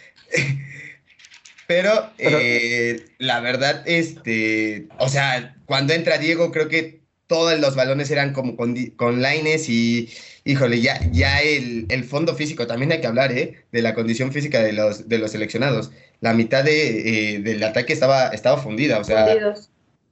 Pero, 1.66 2.10
Pero- 2.16 2.38
eh, 2.40 3.04
la 3.18 3.40
verdad, 3.40 3.82
este, 3.86 4.86
o 4.98 5.08
sea, 5.08 5.56
cuando 5.66 5.92
entra 5.92 6.16
Diego, 6.18 6.52
creo 6.52 6.68
que 6.68 7.00
todos 7.26 7.59
los 7.59 7.75
balones 7.75 8.11
eran 8.11 8.33
como 8.33 8.56
con, 8.56 8.76
con 8.97 9.21
Laines 9.21 9.68
y, 9.68 10.09
híjole, 10.45 10.80
ya, 10.80 11.00
ya 11.11 11.40
el, 11.42 11.87
el 11.88 12.04
fondo 12.04 12.35
físico, 12.35 12.66
también 12.66 12.92
hay 12.92 13.00
que 13.00 13.06
hablar, 13.06 13.33
¿eh? 13.33 13.64
De 13.73 13.83
la 13.83 13.95
condición 13.95 14.33
física 14.33 14.62
de 14.62 14.73
los, 14.73 15.09
de 15.09 15.18
los 15.18 15.33
seleccionados. 15.33 15.90
La 16.21 16.33
mitad 16.35 16.64
de, 16.64 17.35
eh, 17.35 17.38
del 17.40 17.62
ataque 17.62 17.92
estaba, 17.92 18.28
estaba 18.28 18.59
fundida, 18.59 18.99
o 19.00 19.04
sea, 19.04 19.26
Fundidos. 19.26 19.71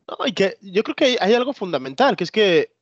No, 0.08 0.26
y 0.26 0.32
que 0.32 0.56
yo 0.60 0.82
creo 0.82 0.96
que 0.96 1.04
hay, 1.04 1.16
hay 1.20 1.34
algo 1.34 1.52
fundamental, 1.52 2.16
que 2.16 2.24
es 2.24 2.30
que 2.30 2.72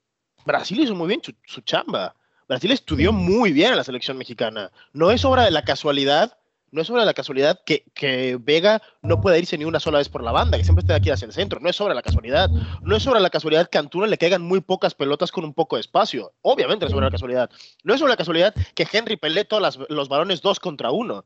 Brasil 0.45 0.81
hizo 0.81 0.95
muy 0.95 1.09
bien 1.09 1.21
su, 1.23 1.33
su 1.45 1.61
chamba. 1.61 2.15
Brasil 2.49 2.73
estudió 2.73 3.13
muy 3.13 3.53
bien 3.53 3.73
a 3.73 3.77
la 3.77 3.85
selección 3.85 4.19
mexicana. 4.19 4.73
No 4.93 5.11
es 5.11 5.25
obra 5.25 5.45
de 5.45 5.51
la 5.53 5.63
casualidad, 5.63 6.37
no 6.73 6.83
es 6.83 6.91
obra 6.91 7.03
de 7.03 7.07
la 7.07 7.15
casualidad 7.15 7.61
que, 7.65 7.85
que 7.95 8.37
Vega 8.41 8.83
no 9.03 9.21
pueda 9.21 9.39
irse 9.39 9.57
ni 9.59 9.65
una 9.65 9.79
sola 9.79 9.99
vez 9.99 10.09
por 10.09 10.25
la 10.25 10.33
banda, 10.33 10.57
que 10.59 10.65
siempre 10.65 10.81
esté 10.83 10.95
aquí 10.95 11.11
hacia 11.11 11.27
el 11.27 11.33
centro. 11.33 11.61
No 11.61 11.69
es 11.69 11.81
obra 11.81 11.91
de 11.91 11.97
la 11.97 12.03
casualidad. 12.03 12.49
No 12.83 12.97
es 12.97 13.07
obra 13.07 13.19
de 13.19 13.23
la 13.23 13.31
casualidad 13.31 13.69
que 13.69 13.79
a 13.79 13.81
Antuna 13.83 14.07
le 14.07 14.19
caigan 14.19 14.43
muy 14.43 14.61
pocas 14.61 14.95
pelotas 14.95 15.31
con 15.31 15.45
un 15.45 15.55
poco 15.55 15.77
de 15.77 15.81
espacio. 15.81 16.33
Obviamente 16.43 16.85
no 16.85 16.89
es 16.89 16.95
obra 16.95 17.05
de 17.07 17.11
la 17.11 17.15
casualidad. 17.15 17.51
No 17.85 17.95
es 17.95 18.01
obra 18.01 18.09
de 18.09 18.13
la 18.15 18.17
casualidad 18.17 18.55
que 18.75 18.89
Henry 18.91 19.17
pelee 19.17 19.45
todos 19.45 19.63
las- 19.63 19.79
los 19.91 20.09
balones 20.09 20.41
dos 20.43 20.59
contra 20.59 20.91
uno. 20.91 21.25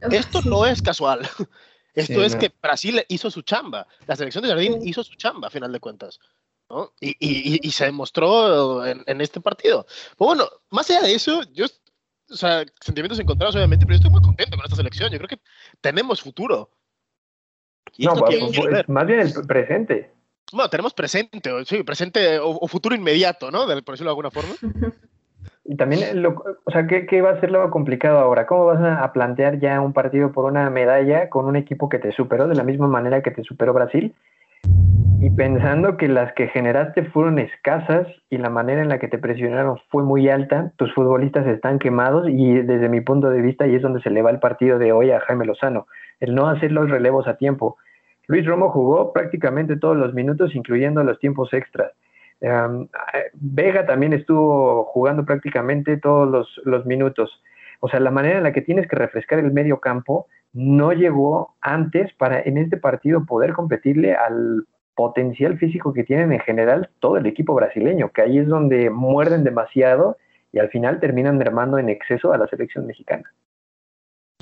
Esto 0.00 0.40
no 0.44 0.66
es 0.66 0.82
casual. 0.82 1.20
Esto 1.94 2.14
Sí, 2.14 2.22
es 2.22 2.34
no. 2.34 2.40
que 2.40 2.52
Brasil 2.62 3.02
hizo 3.08 3.30
su 3.30 3.42
chamba. 3.42 3.86
La 4.06 4.16
selección 4.16 4.42
de 4.44 4.50
Jardín 4.50 4.82
Sí. 4.82 4.88
hizo 4.90 5.02
su 5.04 5.14
chamba, 5.14 5.48
a 5.48 5.50
final 5.50 5.72
de 5.72 5.80
cuentas. 5.80 6.18
¿no? 6.68 6.92
Y, 7.00 7.10
y- 7.20 7.54
y- 7.54 7.60
y 7.62 7.70
se 7.70 7.84
demostró 7.84 8.84
en, 8.84 9.02
en 9.06 9.20
este 9.20 9.40
partido. 9.40 9.86
Pero 10.18 10.26
bueno, 10.26 10.48
más 10.70 10.90
allá 10.90 11.02
de 11.02 11.14
eso, 11.14 11.42
yo, 11.52 11.66
o 12.30 12.36
sea, 12.36 12.64
sentimientos 12.80 13.18
encontrados 13.18 13.54
obviamente, 13.56 13.84
pero 13.86 13.94
yo 13.94 13.96
estoy 13.98 14.10
muy 14.10 14.22
contento 14.22 14.56
con 14.56 14.64
esta 14.64 14.76
selección. 14.76 15.10
Yo 15.10 15.18
creo 15.18 15.28
que 15.28 15.40
tenemos 15.80 16.20
futuro. 16.20 16.70
Y 17.96 18.04
No, 18.04 18.14
pues, 18.14 18.88
más 18.88 19.06
bien 19.06 19.20
el 19.20 19.32
presente. 19.46 20.10
Bueno, 20.52 20.68
tenemos 20.70 20.94
presente, 20.94 21.50
o- 21.50 21.64
sí, 21.64 21.82
presente 21.82 22.38
o, 22.38 22.50
o 22.50 22.68
futuro 22.68 22.94
inmediato, 22.94 23.50
¿no? 23.50 23.66
Por 23.66 23.94
decirlo 23.94 24.10
de 24.10 24.10
alguna 24.10 24.30
forma. 24.30 24.54
Y 25.68 25.76
también, 25.76 26.22
lo, 26.22 26.44
o 26.64 26.70
sea, 26.70 26.86
¿qué, 26.86 27.06
qué 27.06 27.22
va 27.22 27.30
a 27.30 27.40
ser 27.40 27.50
lo 27.50 27.68
complicado 27.70 28.18
ahora? 28.18 28.46
¿Cómo 28.46 28.66
vas 28.66 28.80
a 28.80 29.12
plantear 29.12 29.58
ya 29.58 29.80
un 29.80 29.92
partido 29.92 30.30
por 30.30 30.44
una 30.44 30.70
medalla 30.70 31.28
con 31.28 31.44
un 31.46 31.56
equipo 31.56 31.88
que 31.88 31.98
te 31.98 32.12
superó 32.12 32.46
de 32.46 32.54
la 32.54 32.62
misma 32.62 32.86
manera 32.86 33.20
que 33.20 33.32
te 33.32 33.42
superó 33.42 33.72
Brasil? 33.72 34.14
Y 35.18 35.30
pensando 35.30 35.96
que 35.96 36.08
las 36.08 36.32
que 36.34 36.48
generaste 36.48 37.04
fueron 37.06 37.38
escasas 37.38 38.06
y 38.28 38.36
la 38.36 38.50
manera 38.50 38.82
en 38.82 38.88
la 38.88 38.98
que 38.98 39.08
te 39.08 39.18
presionaron 39.18 39.78
fue 39.88 40.02
muy 40.02 40.28
alta, 40.28 40.72
tus 40.76 40.92
futbolistas 40.94 41.46
están 41.46 41.78
quemados 41.78 42.28
y 42.28 42.60
desde 42.62 42.88
mi 42.88 43.00
punto 43.00 43.30
de 43.30 43.40
vista, 43.40 43.66
y 43.66 43.74
es 43.74 43.82
donde 43.82 44.02
se 44.02 44.10
le 44.10 44.22
va 44.22 44.30
el 44.30 44.40
partido 44.40 44.78
de 44.78 44.92
hoy 44.92 45.10
a 45.10 45.20
Jaime 45.20 45.46
Lozano, 45.46 45.86
el 46.20 46.34
no 46.34 46.48
hacer 46.48 46.70
los 46.70 46.90
relevos 46.90 47.26
a 47.26 47.36
tiempo. 47.36 47.76
Luis 48.26 48.44
Romo 48.44 48.70
jugó 48.70 49.12
prácticamente 49.12 49.76
todos 49.76 49.96
los 49.96 50.12
minutos, 50.12 50.54
incluyendo 50.54 51.02
los 51.02 51.18
tiempos 51.18 51.52
extras. 51.54 51.92
Eh, 52.40 52.50
Vega 53.34 53.86
también 53.86 54.12
estuvo 54.12 54.84
jugando 54.84 55.24
prácticamente 55.24 55.96
todos 55.96 56.28
los, 56.28 56.60
los 56.64 56.84
minutos. 56.84 57.42
O 57.80 57.88
sea, 57.88 58.00
la 58.00 58.10
manera 58.10 58.38
en 58.38 58.44
la 58.44 58.52
que 58.52 58.62
tienes 58.62 58.86
que 58.86 58.96
refrescar 58.96 59.38
el 59.38 59.52
medio 59.52 59.80
campo 59.80 60.26
no 60.52 60.92
llegó 60.92 61.54
antes 61.60 62.12
para 62.14 62.40
en 62.40 62.58
este 62.58 62.76
partido 62.76 63.24
poder 63.24 63.52
competirle 63.52 64.14
al 64.14 64.66
potencial 64.96 65.58
físico 65.58 65.92
que 65.92 66.02
tienen 66.02 66.32
en 66.32 66.40
general 66.40 66.88
todo 66.98 67.18
el 67.18 67.26
equipo 67.26 67.54
brasileño, 67.54 68.10
que 68.10 68.22
ahí 68.22 68.38
es 68.38 68.48
donde 68.48 68.90
muerden 68.90 69.44
demasiado 69.44 70.16
y 70.52 70.58
al 70.58 70.70
final 70.70 70.98
terminan 70.98 71.38
mermando 71.38 71.78
en 71.78 71.90
exceso 71.90 72.32
a 72.32 72.38
la 72.38 72.48
selección 72.48 72.86
mexicana. 72.86 73.30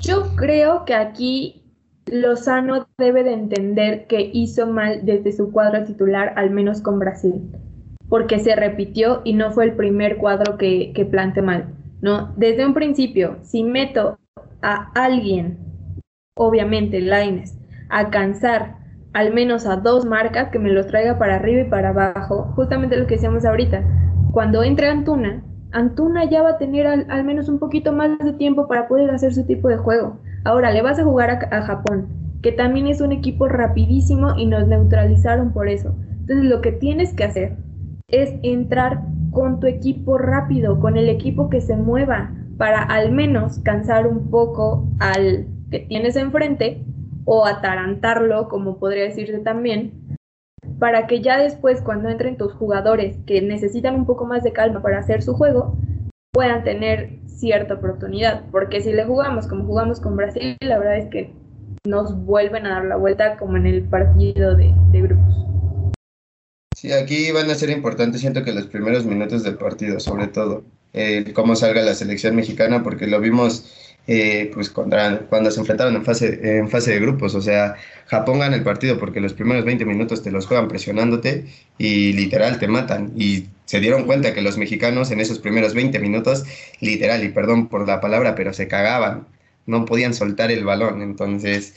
Yo 0.01 0.35
creo 0.35 0.85
que 0.85 0.95
aquí 0.95 1.61
Lozano 2.05 2.87
debe 2.97 3.23
de 3.23 3.33
entender 3.33 4.07
que 4.07 4.31
hizo 4.33 4.65
mal 4.65 5.05
desde 5.05 5.33
su 5.33 5.51
cuadro 5.51 5.83
titular, 5.83 6.33
al 6.37 6.51
menos 6.51 6.81
con 6.81 6.99
Brasil, 6.99 7.51
porque 8.07 8.39
se 8.39 8.55
repitió 8.55 9.21
y 9.25 9.33
no 9.33 9.51
fue 9.51 9.65
el 9.65 9.75
primer 9.75 10.17
cuadro 10.17 10.57
que, 10.57 10.93
que 10.93 11.05
plante 11.05 11.41
mal. 11.41 11.73
¿no? 12.01 12.33
Desde 12.37 12.65
un 12.65 12.73
principio, 12.73 13.39
si 13.41 13.63
meto 13.63 14.17
a 14.61 14.91
alguien, 14.93 15.57
obviamente 16.37 17.01
Laines, 17.01 17.57
a 17.89 18.09
cansar 18.09 18.84
al 19.15 19.33
menos 19.33 19.65
a 19.65 19.77
dos 19.77 20.05
marcas 20.05 20.49
que 20.49 20.59
me 20.59 20.69
los 20.69 20.87
traiga 20.87 21.17
para 21.17 21.37
arriba 21.37 21.61
y 21.61 21.69
para 21.69 21.89
abajo, 21.89 22.51
justamente 22.53 22.97
lo 22.97 23.07
que 23.07 23.15
decíamos 23.15 23.45
ahorita, 23.45 23.81
cuando 24.33 24.61
entre 24.61 24.89
Antuna, 24.89 25.41
Antuna 25.71 26.25
ya 26.29 26.41
va 26.41 26.49
a 26.49 26.57
tener 26.57 26.85
al, 26.85 27.05
al, 27.09 27.23
menos 27.23 27.47
un 27.47 27.57
poquito 27.57 27.93
más 27.93 28.19
de 28.19 28.33
tiempo 28.33 28.67
para 28.67 28.89
poder 28.89 29.09
hacer 29.11 29.33
su 29.33 29.45
tipo 29.45 29.69
de 29.69 29.77
juego. 29.77 30.19
Ahora 30.43 30.69
le 30.71 30.81
vas 30.81 30.99
a 30.99 31.05
jugar 31.05 31.29
a, 31.29 31.57
a, 31.57 31.61
Japón, 31.61 32.09
que 32.41 32.51
también 32.51 32.87
es 32.87 32.99
un 32.99 33.13
equipo 33.13 33.47
rapidísimo 33.47 34.35
y 34.35 34.47
nos 34.47 34.67
neutralizaron 34.67 35.53
por 35.53 35.69
eso. 35.69 35.95
Entonces 36.19 36.43
lo 36.43 36.59
que 36.59 36.73
tienes 36.73 37.13
que 37.13 37.23
hacer 37.23 37.55
es 38.09 38.33
entrar 38.43 39.01
con 39.31 39.61
tu 39.61 39.67
equipo 39.67 40.17
rápido, 40.17 40.81
con 40.81 40.97
el 40.97 41.07
equipo 41.07 41.49
que 41.49 41.61
se 41.61 41.77
mueva, 41.77 42.33
para 42.57 42.83
al 42.83 43.13
menos 43.13 43.59
cansar 43.59 44.07
un 44.07 44.29
poco 44.29 44.89
al 44.99 45.47
que 45.71 45.79
tienes 45.79 46.17
enfrente 46.17 46.83
o 47.25 47.45
atarantarlo, 47.45 48.47
como 48.47 48.77
podría 48.77 49.03
decirse 49.03 49.39
también, 49.39 50.17
para 50.79 51.07
que 51.07 51.21
ya 51.21 51.37
después 51.37 51.81
cuando 51.81 52.09
entren 52.09 52.37
tus 52.37 52.53
jugadores 52.53 53.17
que 53.25 53.41
necesitan 53.41 53.95
un 53.95 54.05
poco 54.05 54.25
más 54.25 54.43
de 54.43 54.53
calma 54.53 54.81
para 54.81 54.99
hacer 54.99 55.21
su 55.21 55.33
juego, 55.33 55.77
puedan 56.31 56.63
tener 56.63 57.19
cierta 57.27 57.75
oportunidad, 57.75 58.43
porque 58.51 58.81
si 58.81 58.91
le 58.93 59.05
jugamos 59.05 59.47
como 59.47 59.65
jugamos 59.65 59.99
con 59.99 60.15
Brasil, 60.15 60.57
la 60.61 60.77
verdad 60.77 60.97
es 60.97 61.09
que 61.09 61.33
nos 61.85 62.15
vuelven 62.25 62.65
a 62.65 62.75
dar 62.75 62.85
la 62.85 62.95
vuelta 62.95 63.37
como 63.37 63.57
en 63.57 63.67
el 63.67 63.83
partido 63.83 64.55
de, 64.55 64.73
grupos. 64.93 65.45
Sí, 66.75 66.91
aquí 66.91 67.31
van 67.31 67.49
a 67.49 67.55
ser 67.55 67.69
importantes, 67.69 68.21
siento 68.21 68.43
que 68.43 68.51
los 68.51 68.67
primeros 68.67 69.05
minutos 69.05 69.43
del 69.43 69.57
partido, 69.57 69.99
sobre 69.99 70.27
todo, 70.27 70.63
cómo 71.33 71.55
salga 71.55 71.81
la 71.83 71.93
selección 71.93 72.35
mexicana, 72.35 72.83
porque 72.83 73.07
lo 73.07 73.19
vimos 73.19 73.84
eh, 74.07 74.51
pues 74.53 74.69
contra, 74.69 75.19
cuando 75.29 75.49
se 75.51 75.59
enfrentaron 75.59 75.95
en 75.95 76.05
fase, 76.05 76.57
en 76.59 76.69
fase 76.69 76.91
de 76.91 76.99
grupos, 76.99 77.35
o 77.35 77.41
sea, 77.41 77.75
Japón 78.05 78.39
gana 78.39 78.55
el 78.55 78.63
partido 78.63 78.99
porque 78.99 79.19
los 79.19 79.33
primeros 79.33 79.65
20 79.65 79.85
minutos 79.85 80.21
te 80.23 80.31
los 80.31 80.45
juegan 80.45 80.67
presionándote 80.67 81.45
y 81.77 82.13
literal 82.13 82.59
te 82.59 82.67
matan. 82.67 83.13
Y 83.15 83.45
se 83.65 83.79
dieron 83.79 84.05
cuenta 84.05 84.33
que 84.33 84.41
los 84.41 84.57
mexicanos 84.57 85.11
en 85.11 85.19
esos 85.19 85.39
primeros 85.39 85.73
20 85.73 85.99
minutos, 85.99 86.43
literal, 86.81 87.23
y 87.23 87.29
perdón 87.29 87.67
por 87.67 87.87
la 87.87 87.99
palabra, 88.01 88.35
pero 88.35 88.53
se 88.53 88.67
cagaban, 88.67 89.27
no 89.65 89.85
podían 89.85 90.13
soltar 90.13 90.51
el 90.51 90.63
balón, 90.63 91.01
entonces 91.01 91.73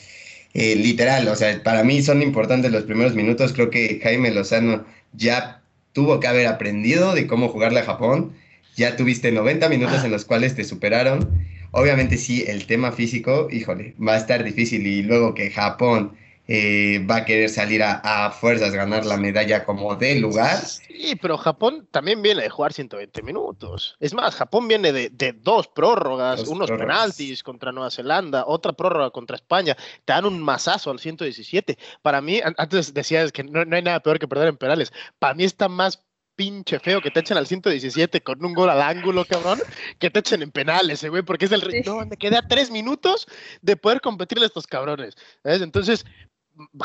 eh, 0.53 0.75
literal, 0.75 1.27
o 1.27 1.35
sea, 1.35 1.61
para 1.63 1.83
mí 1.83 2.01
son 2.01 2.21
importantes 2.21 2.71
los 2.71 2.83
primeros 2.83 3.15
minutos. 3.15 3.53
Creo 3.53 3.69
que 3.69 3.99
Jaime 4.01 4.31
Lozano 4.31 4.85
ya 5.13 5.61
tuvo 5.93 6.19
que 6.19 6.27
haber 6.27 6.47
aprendido 6.47 7.13
de 7.13 7.27
cómo 7.27 7.49
jugarle 7.49 7.81
a 7.81 7.85
Japón. 7.85 8.33
Ya 8.75 8.95
tuviste 8.95 9.31
90 9.31 9.69
minutos 9.69 10.03
en 10.03 10.11
los 10.11 10.25
cuales 10.25 10.55
te 10.55 10.63
superaron. 10.63 11.29
Obviamente 11.71 12.17
sí, 12.17 12.43
el 12.47 12.65
tema 12.65 12.91
físico, 12.91 13.47
híjole, 13.51 13.95
va 14.05 14.13
a 14.13 14.17
estar 14.17 14.43
difícil 14.43 14.85
y 14.87 15.03
luego 15.03 15.33
que 15.33 15.51
Japón 15.51 16.17
eh, 16.51 17.05
va 17.07 17.17
a 17.17 17.25
querer 17.25 17.47
salir 17.47 17.83
a, 17.83 18.31
fuerzas, 18.31 18.73
ganar 18.73 19.05
la 19.05 19.17
medalla 19.17 19.63
como 19.65 19.95
de 19.95 20.15
lugar. 20.15 20.57
Sí, 20.57 21.15
pero 21.21 21.37
Japón 21.37 21.87
también 21.91 22.23
viene 22.23 22.41
de 22.41 22.49
jugar 22.49 22.73
120 22.73 23.21
minutos. 23.21 23.95
Es 23.99 24.15
más, 24.15 24.33
Japón 24.33 24.67
viene 24.67 24.91
de, 24.91 25.33
dos 25.43 25.67
prórrogas, 25.67 26.47
unos 26.47 26.71
penaltis 26.71 27.43
contra 27.43 27.71
Nueva 27.71 27.91
Zelanda, 27.91 28.45
otra 28.47 28.73
prórroga 28.73 29.11
contra 29.11 29.35
España. 29.35 29.77
Te 30.05 30.13
dan 30.13 30.25
un 30.25 30.41
masazo 30.41 30.89
al 30.89 30.97
117. 30.97 31.77
Para 32.01 32.19
mí, 32.19 32.41
antes 32.57 32.95
decías 32.95 33.31
que 33.31 33.43
no, 33.43 33.59
hay 33.59 33.83
nada 33.83 33.99
peor 33.99 34.17
que 34.17 34.27
perder 34.27 34.47
en 34.47 34.57
penales. 34.57 34.91
Para 35.19 35.35
mí 35.35 35.43
está 35.43 35.69
más 35.69 36.03
pinche 36.39 36.79
feo 36.79 37.01
que 37.01 37.11
te 37.11 37.19
echen 37.19 37.35
al 37.35 37.45
117 37.45 38.21
con 38.21 38.45
un 38.45 38.53
gol 38.53 38.69
al 38.69 38.81
ángulo, 38.81 39.25
cabrón, 39.25 39.59
que 39.99 40.09
te 40.09 40.19
echen 40.19 40.41
en 40.41 40.51
penales, 40.51 41.03
güey, 41.03 41.21
porque 41.21 41.43
es 41.43 41.51
el... 41.51 41.83
No, 41.85 42.05
me 42.05 42.15
quedé 42.15 42.37
a 42.37 42.47
tres 42.47 42.71
minutos 42.71 43.27
de 43.61 43.75
poder 43.75 43.99
competirle 43.99 44.45
a 44.45 44.47
estos 44.47 44.65
cabrones. 44.65 45.17
Entonces, 45.43 46.05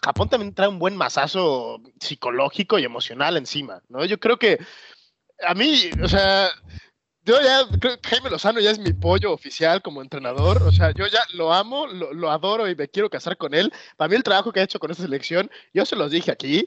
Japón 0.02 0.28
también 0.28 0.52
trae 0.54 0.66
un 0.66 0.80
buen 0.80 0.96
masazo 0.96 1.80
psicológico 2.00 2.80
y 2.80 2.84
emocional 2.84 3.36
encima, 3.36 3.80
¿no? 3.88 4.04
Yo 4.04 4.18
creo 4.18 4.40
que 4.40 4.58
a 5.46 5.54
mí, 5.54 5.88
o 6.02 6.08
sea, 6.08 6.50
yo 7.22 7.40
ya 7.40 7.64
creo 7.78 8.00
que 8.00 8.08
Jaime 8.08 8.30
Lozano 8.30 8.58
ya 8.58 8.72
es 8.72 8.80
mi 8.80 8.92
pollo 8.92 9.32
oficial 9.32 9.82
como 9.82 10.02
entrenador, 10.02 10.64
o 10.64 10.72
sea, 10.72 10.90
yo 10.90 11.06
ya 11.06 11.20
lo 11.32 11.52
amo, 11.52 11.86
lo, 11.86 12.12
lo, 12.12 12.32
adoro 12.32 12.68
y 12.68 12.74
me 12.74 12.88
quiero 12.88 13.08
casar 13.08 13.36
con 13.36 13.54
él. 13.54 13.72
Para 13.96 14.08
mí 14.08 14.16
el 14.16 14.24
trabajo 14.24 14.50
que 14.50 14.58
ha 14.58 14.64
hecho 14.64 14.80
con 14.80 14.90
esta 14.90 15.04
selección, 15.04 15.48
yo 15.72 15.86
se 15.86 15.94
los 15.94 16.10
dije 16.10 16.32
aquí, 16.32 16.66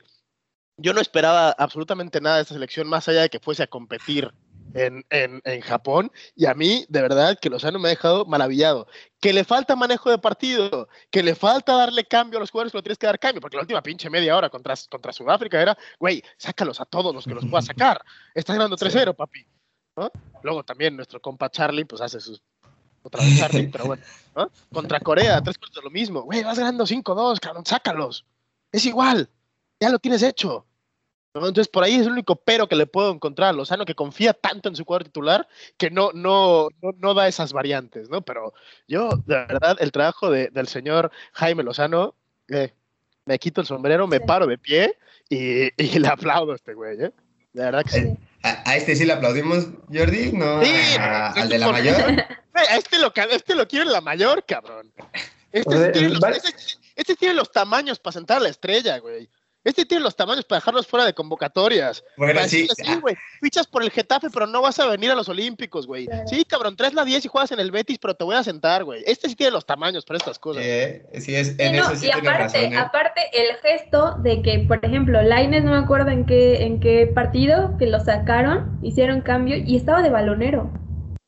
yo 0.77 0.93
no 0.93 1.01
esperaba 1.01 1.51
absolutamente 1.51 2.21
nada 2.21 2.37
de 2.37 2.43
esta 2.43 2.53
selección 2.53 2.87
más 2.87 3.07
allá 3.07 3.21
de 3.23 3.29
que 3.29 3.39
fuese 3.39 3.63
a 3.63 3.67
competir 3.67 4.31
en, 4.73 5.03
en, 5.09 5.41
en, 5.43 5.61
Japón 5.61 6.11
y 6.35 6.45
a 6.45 6.53
mí, 6.53 6.85
de 6.89 7.01
verdad, 7.01 7.37
que 7.39 7.49
Lozano 7.49 7.79
me 7.79 7.87
ha 7.87 7.89
dejado 7.89 8.25
maravillado. 8.25 8.87
Que 9.19 9.33
le 9.33 9.43
falta 9.43 9.75
manejo 9.75 10.11
de 10.11 10.19
partido, 10.19 10.87
que 11.09 11.23
le 11.23 11.33
falta 11.33 11.75
darle 11.75 12.05
cambio 12.05 12.37
a 12.37 12.41
los 12.41 12.51
jugadores, 12.51 12.71
que 12.71 12.77
lo 12.77 12.83
tienes 12.83 12.97
que 12.99 13.07
dar 13.07 13.17
cambio, 13.17 13.41
porque 13.41 13.57
la 13.57 13.61
última 13.61 13.81
pinche 13.81 14.09
media 14.09 14.37
hora 14.37 14.49
contra, 14.49 14.75
contra 14.89 15.13
Sudáfrica 15.13 15.59
era, 15.59 15.77
güey, 15.99 16.21
sácalos 16.37 16.79
a 16.79 16.85
todos 16.85 17.13
los 17.13 17.25
que 17.25 17.33
los 17.33 17.45
puedas 17.45 17.65
sacar. 17.65 17.99
Estás 18.35 18.55
ganando 18.55 18.75
3-0, 18.75 19.15
papi. 19.15 19.45
Luego 20.43 20.63
también 20.63 20.95
nuestro 20.95 21.19
compa 21.19 21.49
Charlie, 21.49 21.85
pues 21.85 22.01
hace 22.01 22.19
sus 22.19 22.41
otra 23.01 23.23
vez 23.23 23.39
Charlie, 23.39 23.67
pero 23.67 23.85
bueno, 23.85 24.03
Contra 24.71 24.99
Corea, 24.99 25.41
tres 25.41 25.57
cuartos 25.57 25.83
lo 25.83 25.89
mismo. 25.89 26.21
Güey, 26.23 26.43
vas 26.43 26.59
ganando 26.59 26.85
5-2, 26.85 27.39
cabrón, 27.39 27.65
sácalos. 27.65 28.25
Es 28.71 28.85
igual, 28.85 29.29
ya 29.79 29.89
lo 29.89 29.99
tienes 29.99 30.23
hecho. 30.23 30.65
Entonces, 31.33 31.67
por 31.67 31.83
ahí 31.83 31.95
es 31.95 32.05
el 32.07 32.13
único 32.13 32.35
pero 32.35 32.67
que 32.67 32.75
le 32.75 32.87
puedo 32.87 33.11
encontrar 33.11 33.49
a 33.49 33.53
Lozano, 33.53 33.85
que 33.85 33.95
confía 33.95 34.33
tanto 34.33 34.69
en 34.69 34.75
su 34.75 34.85
cuadro 34.85 35.05
titular 35.05 35.47
que 35.77 35.91
no, 35.91 36.11
no, 36.13 36.69
no, 36.81 37.13
da 37.13 37.27
esas 37.27 37.53
variantes, 37.53 38.09
¿no? 38.09 38.21
Pero 38.21 38.53
yo, 38.87 39.09
de 39.25 39.35
verdad, 39.35 39.77
el 39.79 39.91
trabajo 39.91 40.31
del 40.31 40.67
señor 40.67 41.11
Jaime 41.33 41.63
Lozano, 41.63 42.15
eh, 42.49 42.73
me 43.25 43.39
quito 43.39 43.61
el 43.61 43.67
sombrero, 43.67 44.07
me 44.07 44.19
paro 44.19 44.47
de 44.47 44.57
pie 44.57 44.97
y, 45.29 45.69
le 45.99 46.07
aplaudo 46.07 46.53
a 46.53 46.55
este 46.55 46.73
güey, 46.73 47.03
¿eh? 47.03 47.11
De 47.53 47.63
verdad 47.63 47.83
que 47.83 47.91
sí. 47.91 48.17
A, 48.43 48.75
este 48.75 48.95
sí 48.95 49.05
le 49.05 49.13
aplaudimos, 49.13 49.67
Jordi, 49.91 50.31
¿no? 50.31 50.63
Sí, 50.63 50.71
al 50.97 51.49
de 51.49 51.57
la 51.57 51.71
mayor. 51.71 52.25
A 52.53 52.75
este 52.77 52.99
lo, 52.99 53.11
este 53.31 53.55
lo 53.55 53.67
quiere 53.67 53.85
la 53.85 54.01
mayor, 54.01 54.43
cabrón. 54.45 54.91
Este, 55.51 55.91
este 56.95 57.15
tiene 57.15 57.33
los 57.33 57.51
tamaños 57.51 57.99
para 57.99 58.13
sentar 58.13 58.37
a 58.37 58.41
la 58.41 58.49
estrella, 58.49 58.99
güey. 58.99 59.29
Este 59.67 59.85
tiene 59.85 60.01
los 60.01 60.15
tamaños 60.15 60.45
para 60.45 60.61
dejarlos 60.61 60.87
fuera 60.87 61.05
de 61.05 61.13
convocatorias. 61.13 62.01
Bueno, 62.15 62.39
sí. 62.47 62.69
güey. 63.01 63.17
Fichas 63.41 63.67
por 63.67 63.83
el 63.83 63.91
Getafe, 63.91 64.29
pero 64.33 64.47
no 64.47 64.61
vas 64.61 64.79
a 64.79 64.87
venir 64.87 65.11
a 65.11 65.15
los 65.15 65.27
Olímpicos, 65.27 65.85
güey. 65.85 66.07
Sí, 66.25 66.45
cabrón, 66.45 66.77
traes 66.77 66.93
la 66.93 67.03
10 67.03 67.25
y 67.25 67.27
juegas 67.27 67.51
en 67.51 67.59
el 67.59 67.69
Betis, 67.69 67.97
pero 67.99 68.15
te 68.15 68.23
voy 68.23 68.35
a 68.35 68.43
sentar, 68.45 68.85
güey. 68.85 69.03
Este 69.05 69.27
sí 69.27 69.35
tiene 69.35 69.51
los 69.51 69.65
tamaños 69.65 70.05
para 70.05 70.19
estas 70.19 70.39
cosas. 70.39 70.63
sí, 70.63 71.35
es, 71.35 71.59
en 71.59 71.75
eso 71.75 71.93
sí 71.97 72.07
y 72.07 72.11
aparte, 72.11 72.63
¿eh? 72.63 72.77
aparte, 72.77 73.21
el 73.33 73.57
gesto 73.57 74.15
de 74.19 74.41
que, 74.41 74.59
por 74.59 74.83
ejemplo, 74.85 75.21
Laines, 75.21 75.65
no 75.65 75.71
me 75.71 75.79
acuerdo 75.79 76.11
en 76.11 76.25
qué, 76.25 76.63
en 76.63 76.79
qué 76.79 77.05
partido, 77.05 77.75
que 77.77 77.87
lo 77.87 77.99
sacaron, 77.99 78.79
hicieron 78.81 79.19
cambio 79.19 79.57
y 79.57 79.75
estaba 79.75 80.01
de 80.01 80.09
balonero. 80.09 80.71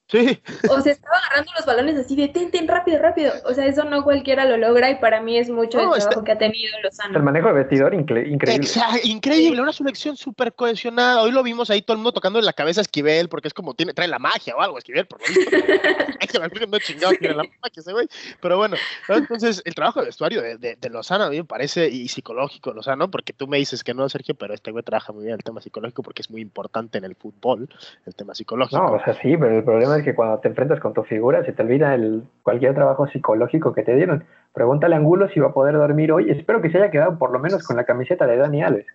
Sí. 0.09 0.41
O 0.69 0.81
sea, 0.81 0.93
estaba 0.93 1.17
agarrando 1.17 1.51
los 1.55 1.65
balones 1.67 1.97
así 1.97 2.15
de 2.15 2.29
ten, 2.29 2.49
ten, 2.49 2.67
rápido, 2.67 2.99
rápido. 2.99 3.31
O 3.45 3.53
sea, 3.53 3.65
eso 3.67 3.83
no 3.83 4.03
cualquiera 4.03 4.45
lo 4.45 4.57
logra 4.57 4.89
y 4.89 4.95
para 4.95 5.21
mí 5.21 5.37
es 5.37 5.49
mucho 5.49 5.79
el 5.79 6.01
trabajo 6.01 6.23
que 6.23 6.31
ha 6.31 6.37
tenido 6.37 6.73
Lozano. 6.81 7.17
El 7.17 7.23
manejo 7.23 7.47
de 7.49 7.53
vestidor 7.53 7.93
increíble. 7.93 8.55
Exacto, 8.55 8.99
increíble, 9.03 9.61
una 9.61 9.71
selección 9.71 10.17
súper 10.17 10.53
cohesionada. 10.53 11.21
Hoy 11.21 11.31
lo 11.31 11.43
vimos 11.43 11.69
ahí 11.69 11.83
todo 11.83 11.93
el 11.93 11.99
mundo 11.99 12.13
tocando 12.13 12.39
en 12.39 12.45
la 12.45 12.53
cabeza 12.53 12.81
a 12.81 12.83
Esquivel 12.83 13.29
porque 13.29 13.49
es 13.49 13.53
como 13.53 13.75
tiene, 13.75 13.93
trae 13.93 14.07
la 14.07 14.17
magia 14.19 14.55
o 14.55 14.61
algo, 14.61 14.79
Esquivel, 14.79 15.05
por 15.05 15.19
lo 15.21 15.27
visto. 15.27 15.51
no 16.69 16.79
chingado, 16.79 17.13
tiene 17.13 17.35
la 17.35 17.43
magia 17.43 17.71
ese 17.77 17.91
güey. 17.91 18.07
Pero 18.41 18.57
bueno, 18.57 18.77
entonces 19.07 19.61
el 19.65 19.75
trabajo 19.75 19.99
de 19.99 20.07
vestuario 20.07 20.41
de, 20.41 20.57
de, 20.57 20.89
Lozano 20.89 21.25
a 21.25 21.29
mí 21.29 21.37
me 21.37 21.45
parece, 21.45 21.87
y 21.87 22.07
psicológico, 22.07 22.73
Lozano, 22.73 23.11
porque 23.11 23.33
tú 23.33 23.47
me 23.47 23.57
dices 23.57 23.83
que 23.83 23.93
no, 23.93 24.09
Sergio, 24.09 24.35
pero 24.35 24.53
este 24.53 24.71
güey 24.71 24.83
trabaja 24.83 25.13
muy 25.13 25.25
bien 25.25 25.35
el 25.35 25.43
tema 25.43 25.61
psicológico 25.61 26.01
porque 26.01 26.21
es 26.21 26.31
muy 26.31 26.41
importante 26.41 26.97
en 26.97 27.03
el 27.03 27.15
fútbol, 27.15 27.69
el 28.05 28.15
tema 28.15 28.33
psicológico. 28.33 28.81
No, 28.81 28.93
o 28.93 29.03
sea, 29.03 29.13
sí, 29.13 29.37
pero 29.37 29.57
el 29.57 29.63
problema 29.63 29.97
es 29.97 29.98
que 30.03 30.15
cuando 30.15 30.39
te 30.39 30.47
enfrentas 30.47 30.79
con 30.79 30.93
tu 30.93 31.03
figura 31.03 31.43
se 31.45 31.53
te 31.53 31.61
olvida 31.61 31.93
el, 31.95 32.23
cualquier 32.43 32.73
trabajo 32.73 33.07
psicológico 33.07 33.73
que 33.73 33.83
te 33.83 33.95
dieron. 33.95 34.25
Pregúntale 34.53 34.95
a 34.95 34.97
Angulo 34.97 35.29
si 35.29 35.39
va 35.39 35.47
a 35.47 35.53
poder 35.53 35.75
dormir 35.75 36.11
hoy. 36.11 36.29
Espero 36.29 36.61
que 36.61 36.71
se 36.71 36.77
haya 36.77 36.91
quedado 36.91 37.17
por 37.17 37.31
lo 37.31 37.39
menos 37.39 37.63
con 37.63 37.75
la 37.75 37.85
camiseta 37.85 38.25
de 38.27 38.37
Dani 38.37 38.63
Alves. 38.63 38.85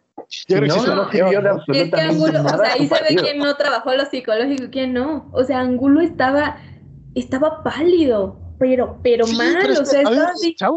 no, 0.49 0.95
no, 0.95 1.11
sirvió 1.11 1.43
de 1.43 1.49
absolutamente 1.49 1.97
es 1.97 2.03
Angulo, 2.03 2.43
nada. 2.43 2.57
O 2.57 2.65
sea, 2.65 2.75
ahí 2.75 2.89
se 2.89 3.03
ve 3.03 3.23
quién 3.23 3.39
no 3.39 3.55
trabajó 3.57 3.95
lo 3.95 4.05
psicológico 4.07 4.65
y 4.65 4.71
quién 4.71 4.93
no. 4.93 5.29
O 5.33 5.45
sea, 5.45 5.61
Angulo 5.61 6.01
estaba, 6.01 6.57
estaba 7.15 7.63
pálido 7.63 8.39
pero, 8.59 8.99
pero 9.03 9.27
mal, 9.27 9.71
o 9.71 9.85
sea, 9.85 10.03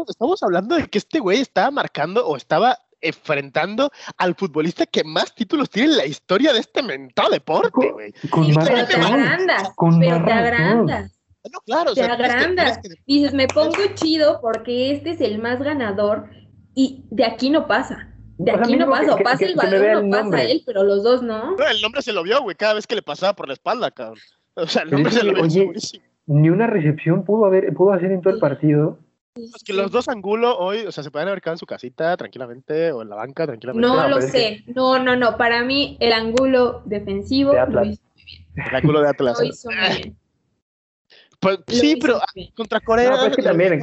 estamos 0.08 0.42
hablando 0.42 0.74
de 0.74 0.88
que 0.88 0.98
este 0.98 1.20
güey 1.20 1.40
estaba 1.40 1.70
marcando 1.70 2.26
o 2.26 2.36
estaba 2.36 2.78
enfrentando 3.00 3.90
al 4.16 4.34
futbolista 4.34 4.86
que 4.86 5.04
más 5.04 5.34
títulos 5.34 5.70
tiene 5.70 5.92
en 5.92 5.96
la 5.98 6.06
historia 6.06 6.52
de 6.52 6.60
este 6.60 6.82
mentado 6.82 7.30
deporte, 7.30 7.90
güey. 7.92 8.12
pero 8.22 8.86
te 8.86 8.96
agrandas, 8.96 9.70
pero 10.00 10.24
te 10.24 10.32
agrandas. 10.32 11.18
No, 11.52 11.60
claro, 11.60 11.94
te 11.94 12.02
agrandas. 12.02 12.80
Dices, 13.06 13.32
me 13.32 13.46
pongo 13.48 13.76
chido 13.94 14.40
porque 14.40 14.92
este 14.92 15.10
es 15.10 15.20
el 15.20 15.40
más 15.40 15.60
ganador 15.60 16.28
y 16.74 17.04
de 17.10 17.24
aquí 17.24 17.50
no 17.50 17.66
pasa. 17.66 18.14
De 18.38 18.52
aquí 18.52 18.76
no 18.76 18.88
pasa, 18.88 19.14
o 19.14 19.18
pasa 19.18 19.44
el 19.44 19.56
balón, 19.56 20.10
no 20.10 20.30
pasa 20.30 20.44
él, 20.44 20.62
pero 20.64 20.84
los 20.84 21.02
dos 21.02 21.22
no. 21.22 21.56
no. 21.56 21.66
El 21.66 21.80
nombre 21.80 22.02
se 22.02 22.12
lo 22.12 22.22
vio, 22.22 22.40
güey, 22.42 22.54
cada 22.54 22.74
vez 22.74 22.86
que 22.86 22.94
le 22.94 23.02
pasaba 23.02 23.34
por 23.34 23.48
la 23.48 23.54
espalda, 23.54 23.90
cabrón. 23.90 24.22
O 24.54 24.66
sea, 24.66 24.82
el 24.82 24.90
nombre 24.90 25.10
se 25.12 25.24
lo 25.24 25.32
vio. 25.32 25.42
Oye, 25.42 25.72
ni 26.26 26.50
una 26.50 26.66
recepción 26.66 27.24
pudo 27.24 27.46
haber, 27.46 27.72
pudo 27.74 27.92
hacer 27.92 28.12
en 28.12 28.20
todo 28.20 28.34
el 28.34 28.40
partido. 28.40 28.98
Es 29.54 29.64
que 29.64 29.72
los 29.72 29.90
dos 29.90 30.08
Angulo 30.08 30.56
hoy, 30.58 30.86
o 30.86 30.92
sea, 30.92 31.04
se 31.04 31.10
pueden 31.10 31.28
haber 31.28 31.40
quedado 31.40 31.54
en 31.54 31.58
su 31.58 31.66
casita 31.66 32.16
tranquilamente 32.16 32.92
o 32.92 33.02
en 33.02 33.08
la 33.08 33.16
banca 33.16 33.46
tranquilamente. 33.46 33.86
No, 33.86 34.08
lo 34.08 34.20
sé. 34.20 34.64
No, 34.66 34.98
no, 34.98 35.16
no. 35.16 35.36
Para 35.36 35.64
mí, 35.64 35.96
el 36.00 36.12
ángulo 36.12 36.82
defensivo 36.84 37.52
lo 37.52 37.84
hizo 37.84 38.02
bien. 38.14 38.46
El 38.56 38.74
ángulo 38.74 39.00
de 39.00 39.08
Atlas. 39.08 39.38
lo 39.38 39.46
hizo 39.46 39.70
muy 39.70 39.96
bien. 39.96 40.16
Pues, 41.40 41.58
sí, 41.68 41.96
pero 42.00 42.20
contra 42.56 42.80
Corea. 42.80 43.10
No, 43.10 43.16
pues 43.18 43.36
que 43.36 43.42
también 43.42 43.74
eh, 43.74 43.80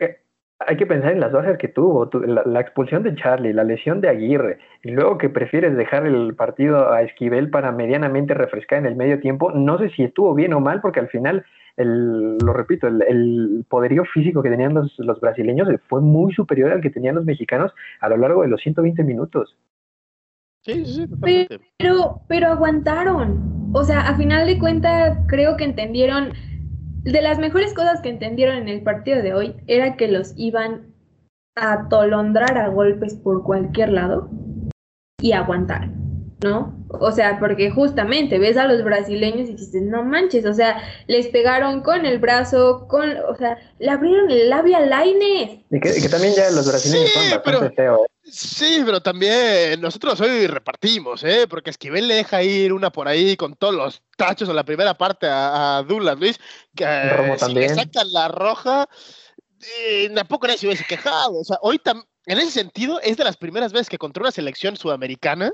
eh, 0.00 0.20
hay 0.60 0.76
que 0.76 0.86
pensar 0.86 1.12
en 1.12 1.20
las 1.20 1.32
bajas 1.32 1.58
que 1.58 1.68
tuvo. 1.68 2.08
La, 2.24 2.60
expulsión 2.60 3.02
de 3.02 3.14
Charlie, 3.16 3.52
la 3.52 3.64
lesión 3.64 4.00
de 4.00 4.08
Aguirre, 4.08 4.58
y 4.82 4.92
luego 4.92 5.18
que 5.18 5.28
prefieres 5.28 5.76
dejar 5.76 6.06
el 6.06 6.34
partido 6.34 6.92
a 6.92 7.02
Esquivel 7.02 7.50
para 7.50 7.72
medianamente 7.72 8.34
refrescar 8.34 8.78
en 8.78 8.86
el 8.86 8.96
medio 8.96 9.18
tiempo. 9.20 9.50
No 9.50 9.78
sé 9.78 9.90
si 9.90 10.04
estuvo 10.04 10.34
bien 10.34 10.52
o 10.52 10.60
mal, 10.60 10.80
porque 10.80 11.00
al 11.00 11.08
final 11.08 11.44
el, 11.76 12.38
lo 12.38 12.52
repito, 12.52 12.86
el, 12.86 13.64
poderío 13.68 14.04
físico 14.04 14.42
que 14.42 14.50
tenían 14.50 14.74
los, 14.74 14.92
los, 14.98 15.20
brasileños 15.20 15.68
fue 15.88 16.00
muy 16.00 16.32
superior 16.34 16.72
al 16.72 16.80
que 16.80 16.90
tenían 16.90 17.14
los 17.14 17.24
mexicanos 17.24 17.72
a 18.00 18.08
lo 18.08 18.16
largo 18.16 18.42
de 18.42 18.48
los 18.48 18.60
120 18.60 19.02
minutos. 19.04 19.56
Sí, 20.64 20.84
sí, 20.84 21.06
Pero, 21.78 22.20
pero 22.28 22.48
aguantaron. 22.48 23.70
O 23.74 23.82
sea, 23.82 24.08
a 24.08 24.16
final 24.16 24.46
de 24.46 24.58
cuentas, 24.58 25.18
creo 25.26 25.56
que 25.56 25.64
entendieron. 25.64 26.32
De 27.02 27.20
las 27.20 27.40
mejores 27.40 27.74
cosas 27.74 28.00
que 28.00 28.10
entendieron 28.10 28.56
en 28.56 28.68
el 28.68 28.82
partido 28.82 29.22
de 29.22 29.34
hoy 29.34 29.56
era 29.66 29.96
que 29.96 30.06
los 30.06 30.34
iban 30.36 30.94
a 31.56 31.72
atolondrar 31.72 32.56
a 32.56 32.68
golpes 32.68 33.14
por 33.16 33.42
cualquier 33.42 33.90
lado 33.90 34.30
y 35.20 35.32
aguantar. 35.32 35.90
¿no? 36.42 36.81
O 37.00 37.10
sea, 37.12 37.38
porque 37.40 37.70
justamente 37.70 38.38
ves 38.38 38.56
a 38.56 38.66
los 38.66 38.84
brasileños 38.84 39.48
y 39.48 39.54
dices, 39.54 39.82
no 39.82 40.04
manches, 40.04 40.44
o 40.46 40.52
sea, 40.54 40.82
les 41.06 41.26
pegaron 41.28 41.82
con 41.82 42.04
el 42.06 42.18
brazo, 42.18 42.86
con, 42.88 43.16
o 43.28 43.34
sea, 43.36 43.58
le 43.78 43.90
abrieron 43.90 44.30
el 44.30 44.50
labio 44.50 44.76
al 44.76 44.90
Lainez. 44.90 45.60
Y 45.70 45.80
que, 45.80 46.00
que 46.00 46.08
también 46.08 46.34
ya 46.34 46.50
los 46.50 46.66
brasileños 46.68 47.08
Sí, 47.08 47.14
son 47.14 47.30
bastante 47.30 47.50
pero- 47.58 47.74
feos. 47.74 48.00
¿eh? 48.04 48.08
Sí, 48.24 48.82
pero 48.86 49.00
también 49.02 49.80
nosotros 49.80 50.20
hoy 50.20 50.46
repartimos, 50.46 51.24
¿eh? 51.24 51.46
Porque 51.50 51.70
Esquivel 51.70 52.06
le 52.06 52.14
deja 52.14 52.42
ir 52.42 52.72
una 52.72 52.90
por 52.90 53.08
ahí 53.08 53.36
con 53.36 53.56
todos 53.56 53.74
los 53.74 54.02
tachos 54.16 54.48
en 54.48 54.54
la 54.56 54.64
primera 54.64 54.94
parte 54.96 55.26
a, 55.26 55.78
a 55.78 55.82
Douglas 55.82 56.18
Luis. 56.20 56.38
Que, 56.74 56.84
Romo 57.10 57.34
si 57.34 57.40
también. 57.40 57.74
le 57.74 57.82
sacan 57.82 58.12
la 58.12 58.28
roja, 58.28 58.88
eh, 59.80 60.08
tampoco 60.14 60.46
nadie 60.46 60.58
se 60.58 60.66
hubiese 60.66 60.84
quejado. 60.84 61.40
O 61.40 61.44
sea, 61.44 61.58
hoy 61.62 61.78
tam- 61.78 62.04
en 62.26 62.38
ese 62.38 62.52
sentido 62.52 63.00
es 63.00 63.16
de 63.16 63.24
las 63.24 63.36
primeras 63.36 63.72
veces 63.72 63.88
que 63.88 63.98
contra 63.98 64.22
una 64.22 64.30
selección 64.30 64.76
sudamericana 64.76 65.52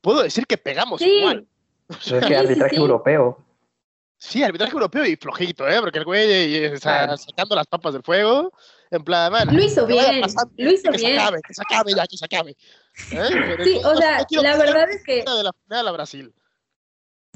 puedo 0.00 0.22
decir 0.22 0.46
que 0.46 0.58
pegamos 0.58 1.00
Sí, 1.00 1.08
igual. 1.18 1.46
Pero 1.88 1.98
es 2.00 2.04
Sí, 2.04 2.14
que 2.20 2.26
sí, 2.26 2.34
arbitraje 2.34 2.74
sí. 2.74 2.80
europeo. 2.80 3.38
Sí, 4.18 4.42
arbitraje 4.42 4.72
europeo 4.72 5.04
y 5.04 5.16
flojito, 5.16 5.68
¿eh? 5.68 5.78
Porque 5.80 5.98
el 5.98 6.04
güey 6.04 6.30
eh, 6.32 6.72
o 6.74 6.78
sea, 6.78 7.04
Ah. 7.04 7.16
sacando 7.16 7.54
las 7.54 7.66
papas 7.66 7.92
del 7.92 8.02
fuego, 8.02 8.50
en 8.90 9.04
plan, 9.04 9.30
man, 9.30 9.54
Lo 9.54 9.62
hizo 9.62 9.86
que 9.86 9.92
bien, 9.92 10.20
pasando, 10.22 10.52
lo 10.56 10.70
hizo 10.72 10.90
que 10.90 10.98
se 10.98 11.06
bien. 11.06 11.18
acabe, 11.18 11.40
que 11.46 11.54
se 11.54 11.62
acabe 11.62 11.92
ya, 11.94 12.06
que 12.06 12.16
se 12.16 12.24
acabe. 12.24 12.50
¿Eh? 13.12 13.56
Sí, 13.64 13.76
o 13.84 13.92
no- 13.92 13.96
sea, 13.98 14.26
no 14.30 14.42
la 14.42 14.52
que 14.52 14.58
verdad 14.58 14.90
es 14.90 15.04
que 15.04 15.16
de 15.22 15.42
la 15.44 15.52
final 15.52 15.88
a 15.88 15.92
Brasil. 15.92 16.34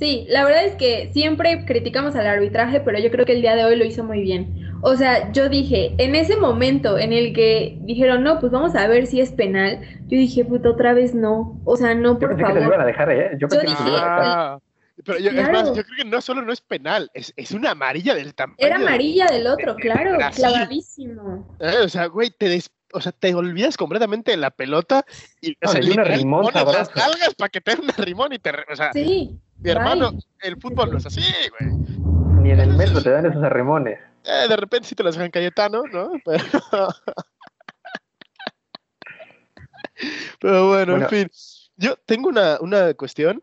Sí, 0.01 0.27
la 0.31 0.45
verdad 0.45 0.65
es 0.65 0.75
que 0.77 1.11
siempre 1.13 1.65
criticamos 1.67 2.17
al 2.17 2.27
arbitraje, 2.27 2.81
pero 2.81 2.99
yo 2.99 3.11
creo 3.11 3.27
que 3.27 3.35
el 3.35 3.43
día 3.43 3.55
de 3.55 3.65
hoy 3.65 3.77
lo 3.77 3.85
hizo 3.85 4.03
muy 4.03 4.23
bien. 4.23 4.57
O 4.83 4.97
sea, 4.97 5.31
yo 5.31 5.51
dije, 5.51 5.95
en 5.99 6.15
ese 6.15 6.37
momento 6.39 6.99
en 6.99 7.13
el 7.13 7.35
que 7.35 7.77
dijeron, 7.83 8.23
no, 8.25 8.41
pues 8.41 8.51
vamos 8.51 8.75
a 8.75 8.87
ver 8.89 9.07
si 9.07 9.21
es 9.21 9.31
penal, 9.31 9.81
yo 10.09 10.17
dije, 10.17 10.43
puta, 10.47 10.71
otra 10.71 10.95
vez 10.95 11.15
no. 11.15 11.61
O 11.65 11.77
sea, 11.77 11.95
no, 11.95 12.15
Yo 12.15 12.19
por 12.19 12.29
pensé 12.31 12.45
que 12.45 12.53
se 12.55 12.55
lo 12.61 12.65
iban 12.67 12.73
a 12.73 12.77
favor. 12.77 12.87
dejar, 12.87 13.11
¿eh? 13.13 13.31
Yo 13.39 13.47
pensé 13.49 13.67
que 13.67 13.73
iban 13.73 13.85
a 13.87 13.93
dejar. 13.93 14.21
Ah, 14.25 14.59
pero 15.05 15.19
yo, 15.19 15.31
es 15.31 15.51
más, 15.53 15.69
yo 15.77 15.85
creo 15.85 15.97
que 15.99 16.05
no 16.05 16.21
solo 16.23 16.41
no 16.43 16.53
es 16.53 16.63
penal, 16.63 17.11
es, 17.15 17.33
es 17.37 17.53
una 17.53 17.73
amarilla 17.73 18.15
del 18.15 18.35
tamaño. 18.35 18.57
Era 18.59 18.79
de- 18.79 18.85
amarilla 18.87 19.27
del 19.27 19.47
otro, 19.47 19.75
de- 19.75 19.77
de 19.77 19.81
claro, 19.83 20.17
Brasil. 20.17 20.45
clavadísimo. 20.47 21.57
Eh, 21.61 21.77
o 21.85 21.89
sea, 21.91 22.07
güey, 22.07 22.31
te 22.31 22.49
des- 22.49 22.71
o 22.93 23.01
sea, 23.03 23.13
te 23.13 23.35
olvidas 23.35 23.77
completamente 23.77 24.31
de 24.31 24.37
la 24.39 24.51
pelota 24.51 25.05
y 25.43 25.53
o 25.53 25.55
No, 25.63 25.69
sea, 25.73 25.81
una 25.93 26.05
rimón 26.05 26.43
pones 26.47 26.65
las 26.75 26.97
nalgas 26.97 27.35
para 27.37 27.49
que 27.51 27.61
te 27.61 27.73
den 27.73 27.85
una 27.85 27.95
rimón 27.99 28.33
y 28.33 28.39
te... 28.39 28.51
re- 28.51 28.65
O 28.73 28.75
sea, 28.77 28.93
Sí. 28.95 29.39
Mi 29.63 29.71
hermano, 29.71 30.11
bye. 30.13 30.21
el 30.43 30.61
fútbol 30.61 30.91
no 30.91 30.99
es 30.99 31.07
así, 31.07 31.23
güey. 31.59 31.71
Ni 32.43 32.51
en 32.51 32.61
el 32.61 32.73
metro 32.77 33.03
te 33.03 33.11
dan 33.11 33.27
esos 33.27 33.43
arremones. 33.43 33.99
Eh, 34.25 34.47
de 34.49 34.57
repente 34.57 34.89
sí 34.89 34.95
te 34.95 35.03
las 35.03 35.15
dejan 35.15 35.31
Cayetano, 35.31 35.83
¿no? 35.93 36.13
Pero, 36.25 36.45
Pero 40.41 40.69
bueno, 40.69 40.93
Bueno. 40.93 41.05
en 41.05 41.09
fin. 41.11 41.31
Yo 41.77 41.97
tengo 42.07 42.29
una, 42.29 42.59
una 42.61 42.95
cuestión. 42.95 43.43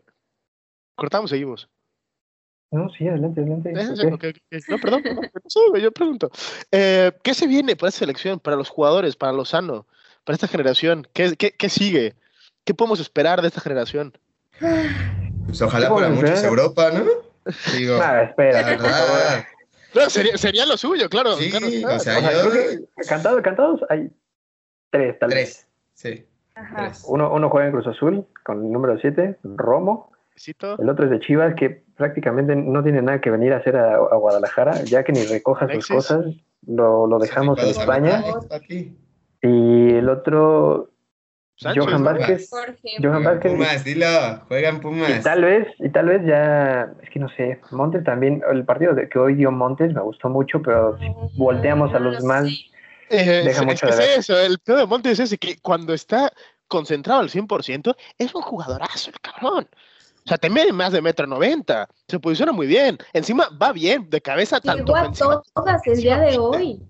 Cortamos, 0.96 1.30
seguimos. 1.30 1.68
No, 2.70 2.90
sí, 2.90 3.08
adelante, 3.08 3.40
adelante. 3.40 3.70
Eh, 3.72 4.04
¿Por 4.04 4.14
ok, 4.14 4.20
qué? 4.20 4.28
ok, 4.28 4.36
ok. 4.52 4.68
No, 4.68 4.78
perdón, 4.78 5.02
güey, 5.70 5.82
yo 5.82 5.92
pregunto. 5.92 6.30
Eh, 6.70 7.12
¿Qué 7.22 7.34
se 7.34 7.46
viene 7.46 7.76
para 7.76 7.88
esta 7.88 8.00
selección, 8.00 8.38
para 8.40 8.56
los 8.56 8.68
jugadores, 8.68 9.16
para 9.16 9.32
Lozano, 9.32 9.86
para 10.24 10.34
esta 10.34 10.48
generación? 10.48 11.06
¿Qué, 11.14 11.34
qué, 11.36 11.52
qué 11.52 11.68
sigue? 11.68 12.14
¿Qué 12.64 12.74
podemos 12.74 13.00
esperar 13.00 13.40
de 13.40 13.48
esta 13.48 13.60
generación? 13.60 14.12
Pues 15.48 15.62
ojalá 15.62 15.88
¿Cómo 15.88 16.00
para 16.00 16.10
muchos? 16.12 16.44
Europa, 16.44 16.90
¿no? 16.92 17.04
Digo, 17.76 17.98
Ah, 18.02 18.22
espera. 18.22 18.76
No, 19.94 20.10
sería, 20.10 20.36
sería 20.36 20.66
lo 20.66 20.76
suyo, 20.76 21.08
claro. 21.08 21.32
Sí, 21.36 21.50
claro 21.50 21.66
o 21.66 21.98
sea, 21.98 22.18
O 22.18 22.20
sea, 22.20 22.32
yo- 22.44 22.50
creo 22.50 22.52
que 22.52 23.04
cantado, 23.08 23.42
cantados 23.42 23.80
hay 23.88 24.10
tres, 24.90 25.18
tal 25.18 25.30
vez. 25.30 25.36
Tres. 25.36 25.66
Sí, 25.94 26.26
Ajá. 26.54 26.76
tres. 26.88 27.02
Uno, 27.08 27.32
uno 27.32 27.48
juega 27.48 27.68
en 27.68 27.72
Cruz 27.72 27.86
Azul 27.86 28.26
con 28.44 28.64
el 28.66 28.70
número 28.70 28.98
7, 29.00 29.38
Romo. 29.42 30.12
El 30.78 30.88
otro 30.88 31.06
es 31.06 31.10
de 31.10 31.18
Chivas, 31.20 31.54
que 31.56 31.82
prácticamente 31.96 32.54
no 32.54 32.82
tiene 32.84 33.02
nada 33.02 33.20
que 33.20 33.30
venir 33.30 33.52
a 33.54 33.56
hacer 33.56 33.76
a, 33.76 33.94
a 33.96 34.16
Guadalajara, 34.16 34.82
ya 34.84 35.02
que 35.02 35.12
ni 35.12 35.24
recoja 35.24 35.66
sus 35.72 35.88
cosas. 35.88 36.26
Lo, 36.66 37.06
lo 37.08 37.18
dejamos 37.18 37.58
en 37.58 37.68
España. 37.70 38.22
Y 39.42 39.94
el 39.94 40.08
otro, 40.08 40.90
Sánchez, 41.60 41.84
Johan. 41.84 42.04
Vázquez. 42.04 42.50
Jorge. 42.50 42.88
Johan 43.02 43.24
Vázquez. 43.24 43.52
Pumas, 43.52 43.84
dilo, 43.84 44.06
juegan 44.46 44.76
Y 44.76 44.80
Pumas. 44.80 45.22
tal 45.24 45.42
vez, 45.42 45.66
y 45.80 45.88
tal 45.88 46.06
vez 46.06 46.22
ya, 46.24 46.92
es 47.02 47.10
que 47.10 47.18
no 47.18 47.28
sé, 47.30 47.60
Montes 47.72 48.04
también, 48.04 48.42
el 48.50 48.64
partido 48.64 48.94
de- 48.94 49.08
que 49.08 49.18
hoy 49.18 49.34
dio 49.34 49.50
Montes 49.50 49.92
me 49.92 50.00
gustó 50.00 50.28
mucho, 50.28 50.62
pero 50.62 50.96
si 50.98 51.06
volteamos 51.36 51.92
a 51.94 51.98
los 51.98 52.18
demás, 52.22 52.46
Eh, 53.10 53.42
Deja 53.44 53.60
es, 53.60 53.66
mucho 53.66 53.86
es 53.86 53.96
de 53.96 54.02
que 54.02 54.08
ver. 54.08 54.10
es 54.10 54.18
eso, 54.18 54.38
el 54.38 54.58
pedo 54.58 54.76
de 54.76 54.86
Montes 54.86 55.12
es 55.12 55.20
ese, 55.20 55.38
que 55.38 55.56
cuando 55.60 55.94
está 55.94 56.30
concentrado 56.68 57.20
al 57.20 57.30
100%, 57.30 57.96
es 58.18 58.34
un 58.34 58.42
jugadorazo 58.42 59.10
el 59.10 59.18
cabrón. 59.20 59.66
O 60.24 60.28
sea, 60.28 60.36
te 60.36 60.50
mide 60.50 60.72
más 60.74 60.92
de 60.92 61.00
metro 61.00 61.26
noventa, 61.26 61.88
se 62.06 62.20
posiciona 62.20 62.52
muy 62.52 62.66
bien, 62.66 62.98
encima 63.14 63.48
va 63.60 63.72
bien, 63.72 64.10
de 64.10 64.20
cabeza 64.20 64.60
tanto 64.60 64.84
Llegó 64.84 64.96
a 64.96 65.02
ofensiva- 65.04 65.42
todas 65.54 65.86
el 65.86 65.96
día 66.02 66.18
de 66.20 66.36
hoy. 66.38 66.82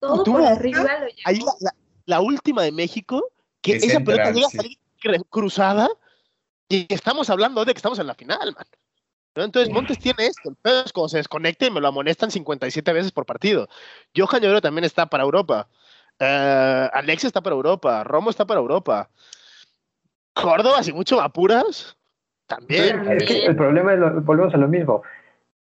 Todo 0.00 0.22
por 0.22 0.42
arriba 0.44 0.82
lo 0.82 1.06
llevó. 1.06 1.18
Ahí 1.24 1.38
la, 1.38 1.52
la- 1.60 1.74
la 2.04 2.20
última 2.20 2.62
de 2.62 2.70
México, 2.70 3.24
que 3.64 3.76
esa 3.76 4.00
pelota 4.00 4.30
llega 4.30 4.48
sí. 4.48 4.58
a 4.58 4.62
salir 4.62 4.78
cruzada, 5.30 5.88
y 6.68 6.86
estamos 6.92 7.28
hablando 7.30 7.64
de 7.64 7.72
que 7.72 7.78
estamos 7.78 7.98
en 7.98 8.06
la 8.06 8.14
final, 8.14 8.54
man. 8.54 8.66
¿No? 9.36 9.42
Entonces 9.42 9.72
Montes 9.72 9.98
tiene 9.98 10.26
esto, 10.26 10.50
el 10.50 10.56
pedo 10.56 10.84
es 10.84 10.92
cuando 10.92 11.08
se 11.08 11.16
desconecta 11.16 11.66
y 11.66 11.70
me 11.70 11.80
lo 11.80 11.88
amonestan 11.88 12.30
57 12.30 12.92
veces 12.92 13.10
por 13.10 13.26
partido. 13.26 13.68
Johan 14.16 14.40
Llorero 14.40 14.60
también 14.60 14.84
está 14.84 15.06
para 15.06 15.24
Europa. 15.24 15.68
Eh, 16.20 16.88
Alex 16.92 17.24
está 17.24 17.40
para 17.40 17.56
Europa. 17.56 18.04
Romo 18.04 18.30
está 18.30 18.46
para 18.46 18.60
Europa. 18.60 19.10
Córdoba, 20.34 20.84
si 20.84 20.92
mucho 20.92 21.20
apuras, 21.20 21.96
también. 22.46 23.08
es 23.10 23.24
que 23.24 23.46
el 23.46 23.56
problema 23.56 23.94
es, 23.94 23.98
lo- 23.98 24.20
volvemos 24.20 24.54
a 24.54 24.58
lo 24.58 24.68
mismo, 24.68 25.02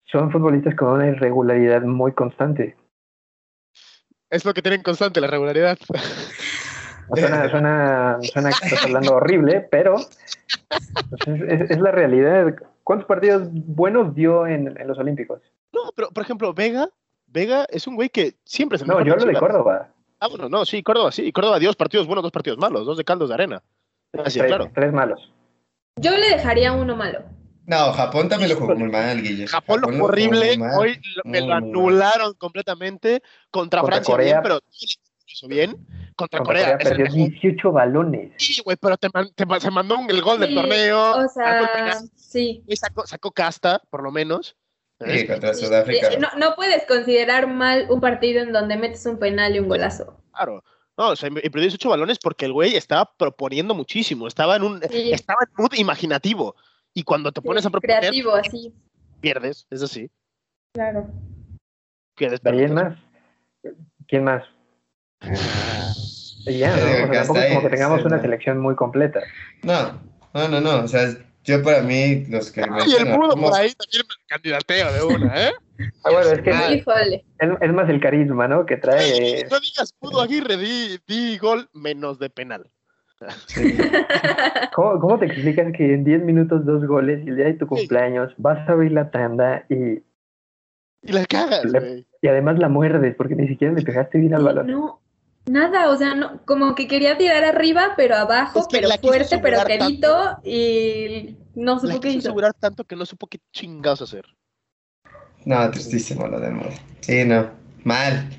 son 0.06 0.32
futbolistas 0.32 0.76
con 0.76 0.90
una 0.90 1.08
irregularidad 1.08 1.82
muy 1.82 2.14
constante. 2.14 2.78
Es 4.30 4.46
lo 4.46 4.54
que 4.54 4.62
tienen 4.62 4.82
constante, 4.82 5.20
la 5.20 5.28
regularidad. 5.28 5.78
Suena, 7.14 7.50
suena, 7.52 8.18
suena 8.22 8.50
que 8.52 8.66
estás 8.68 8.84
hablando 8.86 9.16
horrible, 9.16 9.62
pero 9.72 9.96
es, 10.00 11.42
es- 11.48 11.72
es 11.72 11.80
la 11.80 11.92
realidad. 11.92 12.56
¿Cuántos 12.84 13.08
partidos 13.08 13.44
buenos 13.52 14.16
dio 14.16 14.48
en, 14.48 14.80
en 14.80 14.88
los 14.88 14.98
Olímpicos? 14.98 15.42
No, 15.74 15.92
pero 15.96 16.10
por 16.10 16.24
ejemplo, 16.24 16.54
Vega, 16.54 16.90
Vega 17.28 17.66
es 17.70 17.86
un 17.88 17.96
güey 17.96 18.10
que 18.10 18.36
siempre 18.46 18.78
es 18.78 18.82
el 18.82 18.88
No, 18.88 19.04
yo 19.04 19.14
hablo 19.14 19.26
de. 19.26 19.34
Córdoba. 19.34 19.90
Ah, 20.20 20.28
bueno, 20.30 20.50
no, 20.50 20.66
sí, 20.66 20.82
Córdoba, 20.82 21.12
sí. 21.12 21.32
Córdoba 21.32 21.60
dio 21.60 21.70
dos 21.70 21.76
partidos 21.76 22.08
buenos, 22.08 22.24
dos 22.24 22.32
partidos 22.32 22.58
malos, 22.58 22.86
dos 22.86 22.98
de 22.98 23.04
caldos 23.04 23.30
de 23.30 23.36
arena. 23.36 23.62
Ah, 24.18 24.30
sí, 24.30 24.40
tres, 24.40 24.48
claro. 24.50 24.72
tres 24.74 24.92
malos. 24.94 25.32
Yo 25.98 26.12
le 26.18 26.30
dejaría 26.30 26.72
uno 26.74 26.96
malo. 26.96 27.20
No, 27.66 27.92
Japón 27.92 28.30
también 28.30 28.52
lo 28.52 28.56
jugó 28.56 28.76
muy 28.76 28.90
mal, 28.90 29.22
Guille. 29.22 29.46
Japón 29.48 29.82
lo 29.82 29.90
jugó 29.92 30.06
horrible, 30.06 30.58
mal. 30.58 30.72
hoy 30.80 31.00
lo- 31.18 31.30
me 31.30 31.42
lo 31.42 31.48
mal. 31.48 31.58
anularon 31.58 32.34
completamente. 32.36 33.22
Contra, 33.52 33.82
Contra 33.82 33.96
Francia 33.98 34.14
Corea. 34.14 34.34
bien, 34.36 34.44
pero 34.44 34.60
hizo 35.38 35.48
bien. 35.48 35.72
Contra, 36.16 36.40
Contra 36.40 36.44
Corea, 36.44 36.64
Corea 36.64 36.78
es 36.80 36.86
el 36.92 36.98
perdió 36.98 37.06
mejor. 37.16 37.32
18 37.42 37.72
balones. 37.72 38.32
Sí, 38.38 38.62
güey, 38.64 38.78
pero 38.80 38.98
te, 38.98 39.08
man- 39.14 39.32
te 39.36 39.46
se 39.60 39.72
mandó 39.72 39.98
un- 40.00 40.10
el 40.10 40.22
gol 40.22 40.40
del 40.40 40.54
torneo. 40.56 41.18
O 41.26 41.28
sea, 41.28 41.94
sí. 42.16 42.64
y 42.68 42.76
sacó, 42.76 43.06
sacó 43.06 43.32
casta, 43.32 43.82
por 43.90 44.04
lo 44.04 44.12
menos. 44.12 44.56
Sí, 45.00 45.28
contra 45.28 45.54
Sí, 45.54 45.66
Sudáfrica. 45.66 46.08
eh, 46.08 46.18
No, 46.20 46.28
no 46.40 46.56
puedes 46.56 46.86
considerar 46.88 47.48
mal 47.48 47.86
un 47.90 48.02
partido 48.02 48.42
en 48.42 48.52
donde 48.52 48.78
metes 48.78 49.06
un 49.06 49.20
penal 49.20 49.56
y 49.56 49.60
un 49.60 49.68
golazo. 49.70 50.18
Claro. 50.34 50.64
No, 50.98 51.10
o 51.10 51.16
sea, 51.16 51.30
y 51.30 51.34
perdió 51.50 51.62
18 51.62 51.90
balones 51.90 52.18
porque 52.18 52.46
el 52.46 52.54
güey 52.54 52.76
estaba 52.76 53.14
proponiendo 53.16 53.76
muchísimo. 53.76 54.28
Estaba 54.28 54.56
en 54.56 54.64
un, 54.64 54.82
Sí. 54.90 55.12
estaba 55.14 55.38
en 55.44 55.54
mood 55.64 55.74
imaginativo. 55.76 56.56
Y 56.96 57.04
cuando 57.04 57.32
te 57.32 57.44
pones 57.44 57.64
a 57.64 57.70
proponer, 57.70 58.00
Creativo, 58.00 58.34
así. 58.34 58.74
pierdes. 59.22 59.68
Es 59.70 59.84
así. 59.84 60.10
Claro. 60.74 61.08
Pierdes. 62.16 62.42
¿De 62.42 62.50
alguien 62.50 62.74
pierdes. 62.74 62.98
más? 63.64 63.76
¿Quién 64.08 64.24
más? 64.24 64.44
Y 66.46 66.58
ya, 66.60 66.76
¿no? 66.76 66.82
O 67.10 67.14
sea, 67.14 67.24
tampoco 67.24 67.40
es 67.40 67.48
como 67.50 67.62
que 67.64 67.70
tengamos 67.70 68.00
sí, 68.02 68.06
una 68.08 68.16
no. 68.18 68.22
selección 68.22 68.60
muy 68.60 68.76
completa. 68.76 69.22
No, 69.64 70.00
no, 70.34 70.48
no, 70.48 70.62
no. 70.62 70.84
O 70.84 70.88
sea, 70.88 71.10
yo 71.44 71.64
para 71.64 71.82
mí, 71.82 72.26
los 72.30 72.52
que 72.52 72.62
Y 72.62 72.94
el 72.96 73.06
mudo 73.08 73.36
por 73.36 73.54
ahí 73.54 73.74
también 73.74 74.04
me 74.08 74.28
candidateo 74.28 74.94
de 74.94 75.16
una, 75.16 75.48
¿eh? 75.48 75.52
Ah, 76.04 76.10
bueno, 76.12 76.32
es 76.32 76.42
que 76.42 76.52
Ah. 76.52 76.74
es, 77.62 77.72
más 77.74 77.88
el 77.88 78.00
carisma, 78.00 78.48
¿no? 78.48 78.66
Que 78.66 78.78
trae. 78.78 79.46
No 79.52 79.60
digas 79.60 79.94
pudo 80.00 80.22
Aguirre, 80.22 80.58
di, 80.58 80.98
di 81.08 81.38
gol 81.38 81.70
menos 81.74 82.18
de 82.18 82.32
penal. 82.32 82.72
¿Cómo, 84.74 85.00
cómo 85.00 85.20
te 85.20 85.26
explicas 85.28 85.72
que 85.76 85.94
en 85.94 86.04
10 86.04 86.24
minutos 86.24 86.66
dos 86.66 86.86
goles 86.86 87.24
y 87.26 87.30
el 87.30 87.36
día 87.36 87.46
de 87.46 87.54
tu 87.54 87.68
cumpleaños 87.68 88.34
vas 88.38 88.68
a 88.68 88.72
abrir 88.74 88.92
la 88.92 89.12
tanda 89.12 89.66
y, 89.70 89.76
Y 91.04 91.12
la 91.12 91.26
cagas, 91.26 91.66
Le- 91.66 92.06
y 92.22 92.28
además 92.28 92.58
la 92.60 92.70
muerdes 92.70 93.16
porque 93.16 93.36
ni 93.36 93.48
siquiera 93.48 93.74
le 93.74 93.82
pegaste 93.84 94.18
bien 94.18 94.34
al 94.34 94.44
balón? 94.44 94.68
No, 94.68 95.00
nada, 95.48 95.90
o 95.90 95.96
sea, 95.98 96.14
no, 96.16 96.42
como 96.46 96.76
que 96.76 96.88
quería 96.88 97.18
tirar 97.18 97.44
arriba, 97.44 97.94
pero 97.98 98.16
abajo, 98.16 98.60
Es 98.60 98.68
que 98.68 98.78
pero 98.78 98.88
la 98.88 98.98
fuerte, 98.98 99.40
pero 99.40 99.64
quedito, 99.66 100.38
y 100.44 101.36
no 101.56 101.76
La 101.76 101.80
supo 101.80 102.00
qué 102.02 102.08
quiso 102.10 102.20
hizo. 102.20 102.28
asegurar 102.30 102.54
tanto 102.54 102.84
que 102.84 102.96
no 102.96 103.06
supo 103.06 103.28
qué 103.28 103.40
chingados 103.52 104.02
hacer. 104.02 104.26
No, 105.46 105.70
tristísimo 105.72 106.28
lo 106.28 106.40
del 106.40 106.54
mudo. 106.54 106.72
Sí, 107.02 107.24
no. 107.24 107.50
Mal. 107.84 108.30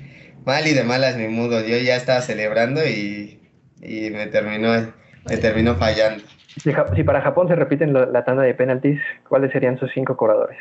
Mal 0.45 0.67
y 0.67 0.73
de 0.73 0.83
malas 0.83 1.17
mi 1.17 1.27
mudo. 1.27 1.59
Yo 1.61 1.77
ya 1.77 1.95
estaba 1.95 2.21
celebrando 2.21 2.85
y, 2.85 3.41
y 3.81 4.09
me 4.11 4.27
terminó, 4.27 4.93
me 5.25 5.37
terminó 5.37 5.75
fallando. 5.75 6.23
Si, 6.63 7.03
para 7.03 7.21
Japón 7.21 7.47
se 7.47 7.55
repiten 7.55 7.93
lo- 7.93 8.11
la 8.11 8.23
tanda 8.25 8.43
de 8.43 8.53
penaltis, 8.53 8.99
¿cuáles 9.27 9.51
serían 9.51 9.79
sus 9.79 9.89
cinco 9.93 10.15
cobradores? 10.17 10.57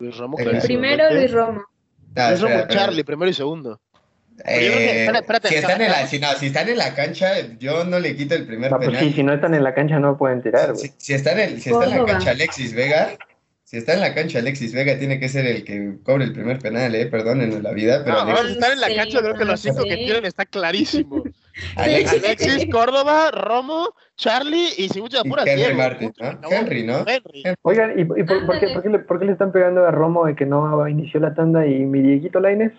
Luis 0.00 0.16
Romo. 0.16 0.36
Primero. 0.36 1.10
Luis 1.12 1.32
Romo. 1.32 1.62
Ah, 2.16 2.30
Luis 2.30 2.40
Romo, 2.40 2.54
espera. 2.56 2.80
Charlie, 2.80 3.04
primero 3.04 3.30
y 3.30 3.34
segundo. 3.34 3.80
Eh, 4.44 5.00
espera, 5.02 5.18
espérate, 5.18 5.48
si, 5.48 5.54
están 5.56 5.80
en 5.82 5.90
la, 5.90 5.98
acá- 5.98 6.06
si, 6.06 6.18
no, 6.18 6.28
si 6.32 6.46
están 6.46 6.68
en 6.68 6.78
la 6.78 6.94
cancha, 6.94 7.28
yo 7.58 7.84
no 7.84 7.98
le 7.98 8.16
quito 8.16 8.34
el 8.34 8.46
primer 8.46 8.70
No, 8.70 8.76
pues 8.78 8.88
penal. 8.88 9.04
sí, 9.04 9.12
si 9.12 9.22
no 9.22 9.32
están 9.34 9.54
en 9.54 9.62
la 9.64 9.74
cancha 9.74 9.98
no 9.98 10.16
pueden 10.16 10.42
tirar, 10.42 10.72
güey. 10.72 10.86
Si, 10.88 10.92
si 10.96 11.14
está 11.14 11.32
en 11.32 11.38
el- 11.40 11.60
si 11.60 11.70
está 11.70 11.84
en 11.84 11.90
la 11.98 12.04
cancha 12.06 12.30
Alexis 12.30 12.74
Vega, 12.74 13.10
si 13.64 13.76
está 13.76 13.94
en 13.94 14.00
la 14.00 14.14
cancha 14.14 14.38
Alexis 14.40 14.72
Vega, 14.74 14.98
tiene 14.98 15.20
que 15.20 15.28
ser 15.28 15.46
el 15.46 15.62
que 15.64 15.98
cobre 16.02 16.24
el 16.24 16.32
primer 16.32 16.58
penal, 16.58 16.94
eh, 16.94 17.06
perdonen 17.06 17.62
la 17.62 17.70
vida, 17.72 18.02
pero 18.04 18.16
No, 18.16 18.22
Alexis, 18.30 18.50
están 18.52 18.72
en 18.72 18.80
la 18.80 18.94
cancha, 18.94 19.20
creo 19.20 19.34
que 19.34 19.44
los 19.44 19.60
cinco 19.60 19.82
que 19.84 19.96
tienen 19.96 20.24
está 20.24 20.44
clarísimo. 20.46 21.22
Alexis 21.76 22.24
Alexis, 22.24 22.66
Córdoba, 22.72 23.30
Romo, 23.32 23.94
Charlie 24.16 24.70
y 24.78 24.88
si 24.88 25.00
mucha 25.00 25.18
y 25.24 25.28
pura 25.28 25.44
Henry. 25.46 25.74
Martin, 25.74 26.12
¿no? 26.18 26.50
Henry, 26.50 26.82
¿no? 26.84 27.04
Henry. 27.06 27.42
Oigan, 27.62 27.98
¿y, 27.98 28.02
y 28.02 28.24
por, 28.24 28.46
por 28.46 28.58
qué, 28.58 28.66
Ándale. 28.66 28.72
por 28.74 28.82
qué 28.82 28.88
le, 28.88 28.98
por 29.00 29.18
qué 29.20 29.24
le 29.26 29.32
están 29.32 29.52
pegando 29.52 29.86
a 29.86 29.90
Romo 29.90 30.24
de 30.26 30.34
que 30.34 30.46
no 30.46 30.88
inició 30.88 31.20
la 31.20 31.34
tanda 31.34 31.66
y 31.66 31.80
mi 31.80 32.00
Dieguito 32.00 32.40
Lainez? 32.40 32.72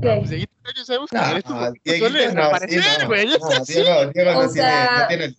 ¿Qué? 0.00 0.16
Pues, 0.18 0.30
Dieguito, 0.30 0.52
ya 0.76 0.84
sabemos 0.84 1.10
que 1.10 1.16
No, 1.16 1.24
en 1.30 1.36
estos 1.36 1.52
momentos 1.54 1.82
Dieguito 1.84 2.08
suele 2.08 2.24
no, 2.26 2.30
sí, 2.30 2.36
desaparecer, 2.36 3.02
no, 3.02 3.06
güey. 3.06 3.26
no, 3.26 3.32
es 3.34 3.44
así. 3.60 3.72
Diego, 3.74 4.10
Diego 4.12 4.32
no 4.32 4.38
O 4.38 4.52
tiene, 4.52 4.68
sea, 4.68 4.98
no 5.00 5.06
tiene- 5.08 5.34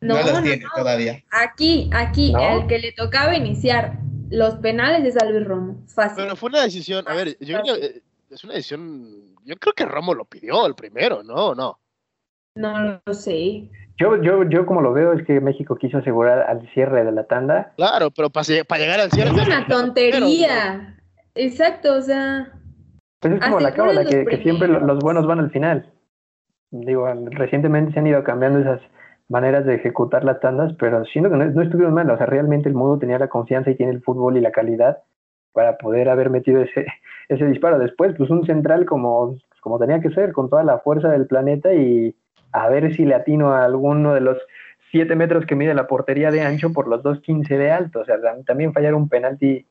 No, 0.00 0.14
no 0.14 0.22
los 0.22 0.32
no, 0.32 0.42
tiene 0.42 0.62
no. 0.64 0.70
todavía. 0.76 1.22
Aquí, 1.30 1.90
aquí, 1.92 2.32
¿No? 2.32 2.60
el 2.60 2.66
que 2.66 2.78
le 2.78 2.92
tocaba 2.92 3.34
iniciar 3.36 3.98
los 4.30 4.54
penales 4.56 5.04
es 5.16 5.22
a 5.22 5.26
Luis 5.26 5.44
Romo. 5.46 5.82
Fácil. 5.88 6.16
Pero 6.24 6.36
fue 6.36 6.48
una 6.50 6.62
decisión, 6.62 7.04
a 7.08 7.14
ver, 7.14 7.36
yo 7.40 7.60
creo 7.60 7.74
que 7.76 7.84
eh, 7.86 8.02
es 8.30 8.44
una 8.44 8.54
decisión, 8.54 9.34
yo 9.44 9.56
creo 9.56 9.72
que 9.74 9.84
Romo 9.84 10.14
lo 10.14 10.24
pidió 10.24 10.66
el 10.66 10.74
primero, 10.74 11.22
¿no? 11.22 11.54
No. 11.54 11.78
No 12.54 13.00
lo 13.04 13.14
sé. 13.14 13.68
Yo, 13.98 14.22
yo, 14.22 14.48
yo 14.48 14.64
como 14.66 14.80
lo 14.80 14.92
veo 14.92 15.12
es 15.12 15.26
que 15.26 15.40
México 15.40 15.76
quiso 15.76 15.98
asegurar 15.98 16.48
al 16.48 16.68
cierre 16.72 17.04
de 17.04 17.12
la 17.12 17.26
tanda. 17.26 17.72
Claro, 17.76 18.10
pero 18.10 18.30
para, 18.30 18.46
llegar 18.78 19.00
al 19.00 19.10
cierre. 19.10 19.30
Es 19.30 19.46
una 19.46 19.66
tontería. 19.66 20.96
Exacto, 21.34 21.94
o 21.96 22.00
sea. 22.02 22.52
Pues 23.20 23.34
es 23.34 23.40
como 23.40 23.60
la 23.60 23.74
cábala, 23.74 24.04
que, 24.10 24.24
que 24.24 24.36
siempre 24.42 24.68
los 24.86 24.98
buenos 25.00 25.26
van 25.26 25.40
al 25.40 25.50
final. 25.50 25.92
Digo, 26.70 27.06
recientemente 27.32 27.92
se 27.92 27.98
han 27.98 28.06
ido 28.06 28.22
cambiando 28.24 28.60
esas 28.60 28.80
maneras 29.28 29.64
de 29.66 29.74
ejecutar 29.74 30.24
las 30.24 30.40
tandas, 30.40 30.72
pero 30.78 31.04
siento 31.04 31.30
que 31.30 31.36
no, 31.36 31.44
no 31.44 31.62
estuvieron 31.62 31.94
mal. 31.94 32.08
O 32.10 32.16
sea, 32.16 32.26
realmente 32.26 32.68
el 32.68 32.74
mundo 32.74 32.98
tenía 32.98 33.18
la 33.18 33.28
confianza 33.28 33.70
y 33.70 33.74
tiene 33.76 33.92
el 33.92 34.02
fútbol 34.02 34.36
y 34.36 34.40
la 34.40 34.52
calidad 34.52 34.98
para 35.52 35.76
poder 35.78 36.08
haber 36.08 36.30
metido 36.30 36.62
ese, 36.62 36.86
ese 37.28 37.44
disparo. 37.46 37.78
Después, 37.78 38.14
pues 38.16 38.30
un 38.30 38.46
central 38.46 38.86
como, 38.86 39.36
como 39.60 39.78
tenía 39.78 40.00
que 40.00 40.10
ser, 40.10 40.32
con 40.32 40.48
toda 40.48 40.64
la 40.64 40.78
fuerza 40.78 41.08
del 41.10 41.26
planeta 41.26 41.74
y 41.74 42.14
a 42.52 42.68
ver 42.68 42.94
si 42.96 43.04
le 43.04 43.14
atino 43.14 43.52
a 43.52 43.64
alguno 43.64 44.14
de 44.14 44.20
los 44.20 44.38
siete 44.90 45.14
metros 45.14 45.44
que 45.46 45.54
mide 45.54 45.74
la 45.74 45.86
portería 45.86 46.30
de 46.32 46.40
ancho 46.42 46.72
por 46.72 46.88
los 46.88 47.02
2.15 47.04 47.58
de 47.58 47.70
alto. 47.70 48.00
O 48.00 48.04
sea, 48.04 48.16
tam- 48.18 48.44
también 48.44 48.72
fallar 48.72 48.94
un 48.94 49.08
penalti 49.08 49.66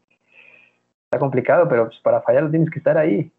está 1.06 1.18
complicado, 1.20 1.68
pero 1.68 1.88
pues, 1.88 2.00
para 2.02 2.22
fallarlo 2.22 2.50
tienes 2.52 2.70
que 2.70 2.80
estar 2.80 2.98
ahí. 2.98 3.32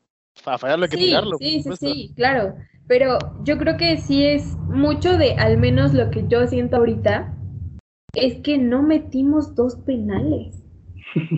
Para 0.45 0.59
fallarlo 0.59 0.85
hay 0.85 0.91
que 0.91 0.97
Sí, 0.97 1.05
tirarlo. 1.07 1.37
sí, 1.39 1.63
sí, 1.63 1.71
sí, 1.77 2.13
claro. 2.17 2.55
Pero 2.87 3.19
yo 3.45 3.57
creo 3.59 3.77
que 3.77 3.99
sí 3.99 4.27
es 4.27 4.57
mucho 4.69 5.17
de, 5.17 5.35
al 5.35 5.59
menos 5.59 5.95
lo 5.95 6.11
que 6.11 6.27
yo 6.27 6.47
siento 6.47 6.77
ahorita, 6.77 7.37
es 8.15 8.39
que 8.41 8.59
no 8.59 8.83
metimos 8.83 9.55
dos 9.55 9.77
penales. 9.77 10.57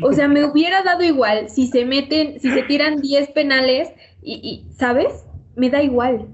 O 0.03 0.13
sea, 0.13 0.29
me 0.29 0.45
hubiera 0.45 0.83
dado 0.83 1.03
igual 1.03 1.49
si 1.49 1.67
se 1.67 1.85
meten, 1.85 2.41
si 2.41 2.51
se 2.51 2.63
tiran 2.63 3.01
10 3.01 3.31
penales 3.31 3.93
y, 4.23 4.35
y, 4.43 4.73
¿sabes? 4.75 5.27
Me 5.57 5.71
da 5.71 5.83
igual. 5.83 6.29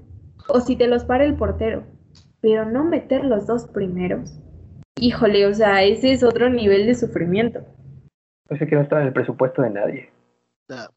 O 0.47 0.59
si 0.59 0.75
te 0.75 0.87
los 0.87 1.05
para 1.05 1.25
el 1.25 1.35
portero. 1.35 1.83
Pero 2.41 2.65
no 2.65 2.83
meter 2.83 3.23
los 3.25 3.47
dos 3.47 3.67
primeros. 3.67 4.37
Híjole, 4.99 5.45
o 5.45 5.53
sea, 5.53 5.83
ese 5.83 6.11
es 6.11 6.23
otro 6.23 6.49
nivel 6.49 6.85
de 6.85 6.95
sufrimiento. 6.95 7.65
Parece 8.47 8.67
que 8.67 8.75
no 8.75 8.81
estaba 8.81 9.01
en 9.01 9.07
el 9.07 9.13
presupuesto 9.13 9.61
de 9.61 9.69
nadie. 9.69 10.09
No. 10.67 10.87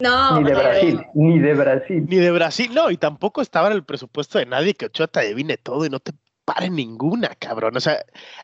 No, 0.00 0.40
ni 0.40 0.44
de 0.44 0.54
Brasil, 0.54 1.06
ni 1.14 1.38
de 1.38 1.54
Brasil. 1.54 2.06
Ni 2.08 2.16
de 2.16 2.30
Brasil, 2.30 2.70
no, 2.74 2.90
y 2.90 2.96
tampoco 2.96 3.42
estaba 3.42 3.68
en 3.68 3.74
el 3.74 3.84
presupuesto 3.84 4.38
de 4.38 4.46
nadie 4.46 4.74
que 4.74 4.86
Ochoa 4.86 5.06
te 5.06 5.20
adivine 5.20 5.56
todo 5.58 5.84
y 5.84 5.90
no 5.90 6.00
te 6.00 6.12
pare 6.44 6.70
ninguna, 6.70 7.28
cabrón. 7.38 7.76
O 7.76 7.80
sea, 7.80 7.94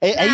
eh, 0.01 0.15
ahí 0.19 0.29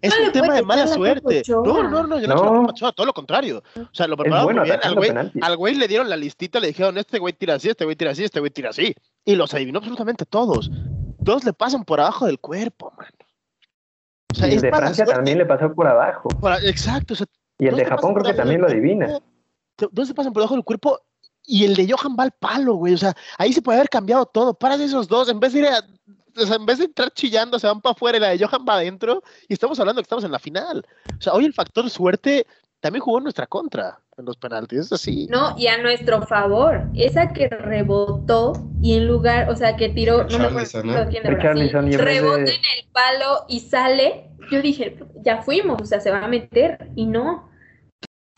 es, 0.00 0.14
un 0.18 0.32
tema 0.32 0.54
de 0.54 0.62
mala 0.62 0.86
suerte. 0.86 1.42
No, 1.48 1.82
no, 1.82 2.06
no, 2.06 2.20
yo 2.20 2.28
no, 2.28 2.62
Ochoa, 2.62 2.92
todo 2.92 3.06
lo 3.06 3.12
contrario. 3.12 3.62
O 3.76 3.88
sea, 3.92 4.06
lo 4.06 4.16
prepararon 4.16 4.46
bueno 4.46 4.60
muy 4.60 4.70
bien. 4.70 4.80
Al 4.82 4.94
güey, 4.94 5.32
al 5.42 5.56
güey 5.56 5.74
le 5.74 5.88
dieron 5.88 6.08
la 6.08 6.16
listita, 6.16 6.60
le 6.60 6.68
dijeron, 6.68 6.96
este 6.98 7.18
güey 7.18 7.34
tira 7.34 7.54
así, 7.54 7.68
este 7.68 7.84
güey 7.84 7.96
tira 7.96 8.12
así, 8.12 8.24
este 8.24 8.40
güey 8.40 8.50
tira 8.50 8.70
así. 8.70 8.94
Y 9.24 9.34
los 9.34 9.52
adivinó 9.54 9.78
absolutamente 9.78 10.24
todos. 10.24 10.70
Todos 11.24 11.44
le 11.44 11.52
pasan 11.52 11.84
por 11.84 12.00
abajo 12.00 12.26
del 12.26 12.38
cuerpo, 12.38 12.92
man. 12.96 13.08
O 14.32 14.36
sea, 14.36 14.48
Y 14.48 14.54
el 14.54 14.60
de 14.60 14.70
Francia 14.70 15.04
suerte. 15.04 15.14
también 15.14 15.38
le 15.38 15.46
pasó 15.46 15.74
por 15.74 15.86
abajo. 15.86 16.28
Exacto, 16.62 17.14
o 17.14 17.16
sea, 17.16 17.26
Y 17.58 17.66
el 17.66 17.76
de 17.76 17.84
Japón 17.84 18.14
creo 18.14 18.24
que 18.24 18.34
también 18.34 18.60
lo 18.60 18.68
adivina. 18.68 19.06
cuerpo. 19.06 19.33
Todos 19.88 20.08
se 20.08 20.14
pasan 20.14 20.32
por 20.32 20.42
debajo 20.42 20.54
del 20.54 20.64
cuerpo 20.64 21.00
y 21.46 21.64
el 21.64 21.74
de 21.74 21.90
Johan 21.90 22.16
va 22.18 22.24
al 22.24 22.32
palo, 22.32 22.74
güey. 22.74 22.94
O 22.94 22.98
sea, 22.98 23.14
ahí 23.38 23.52
se 23.52 23.62
puede 23.62 23.78
haber 23.78 23.90
cambiado 23.90 24.26
todo. 24.26 24.54
Para 24.54 24.76
de 24.78 24.84
esos 24.84 25.08
dos, 25.08 25.28
en 25.28 25.40
vez 25.40 25.52
de 25.52 25.58
ir 25.60 25.66
a- 25.66 25.84
o 26.36 26.46
sea, 26.46 26.56
en 26.56 26.66
vez 26.66 26.78
de 26.78 26.86
entrar 26.86 27.12
chillando, 27.12 27.58
se 27.58 27.66
van 27.66 27.80
para 27.80 27.92
afuera 27.92 28.18
y 28.18 28.20
la 28.20 28.28
de 28.30 28.44
Johan 28.44 28.64
va 28.68 28.74
adentro. 28.74 29.22
Y 29.48 29.52
estamos 29.52 29.78
hablando 29.78 30.00
que 30.00 30.04
estamos 30.04 30.24
en 30.24 30.32
la 30.32 30.38
final. 30.38 30.84
O 31.18 31.22
sea, 31.22 31.32
hoy 31.32 31.44
el 31.44 31.52
factor 31.54 31.88
suerte 31.90 32.46
también 32.80 33.02
jugó 33.02 33.18
en 33.18 33.24
nuestra 33.24 33.46
contra 33.46 34.00
en 34.18 34.24
los 34.24 34.36
penaltis. 34.36 34.78
Es 34.80 34.92
así. 34.92 35.26
No, 35.30 35.54
y 35.56 35.68
a 35.68 35.78
nuestro 35.80 36.22
favor. 36.22 36.88
Esa 36.94 37.32
que 37.32 37.48
rebotó 37.48 38.52
y 38.82 38.94
en 38.94 39.06
lugar, 39.06 39.48
o 39.50 39.56
sea, 39.56 39.76
que 39.76 39.88
tiró, 39.90 40.24
no 40.24 40.38
me 40.38 40.44
acuerdo 40.46 40.82
¿no? 41.04 41.08
quién 41.10 41.22
de 41.22 41.28
Brasil, 41.36 41.98
rebota 41.98 42.36
de- 42.38 42.42
en 42.50 42.60
el 42.78 42.90
palo 42.92 43.44
y 43.48 43.60
sale. 43.60 44.30
Yo 44.50 44.60
dije, 44.60 44.98
ya 45.24 45.42
fuimos, 45.42 45.80
o 45.82 45.86
sea, 45.86 46.00
se 46.00 46.10
va 46.10 46.24
a 46.24 46.28
meter. 46.28 46.90
Y 46.96 47.06
no. 47.06 47.48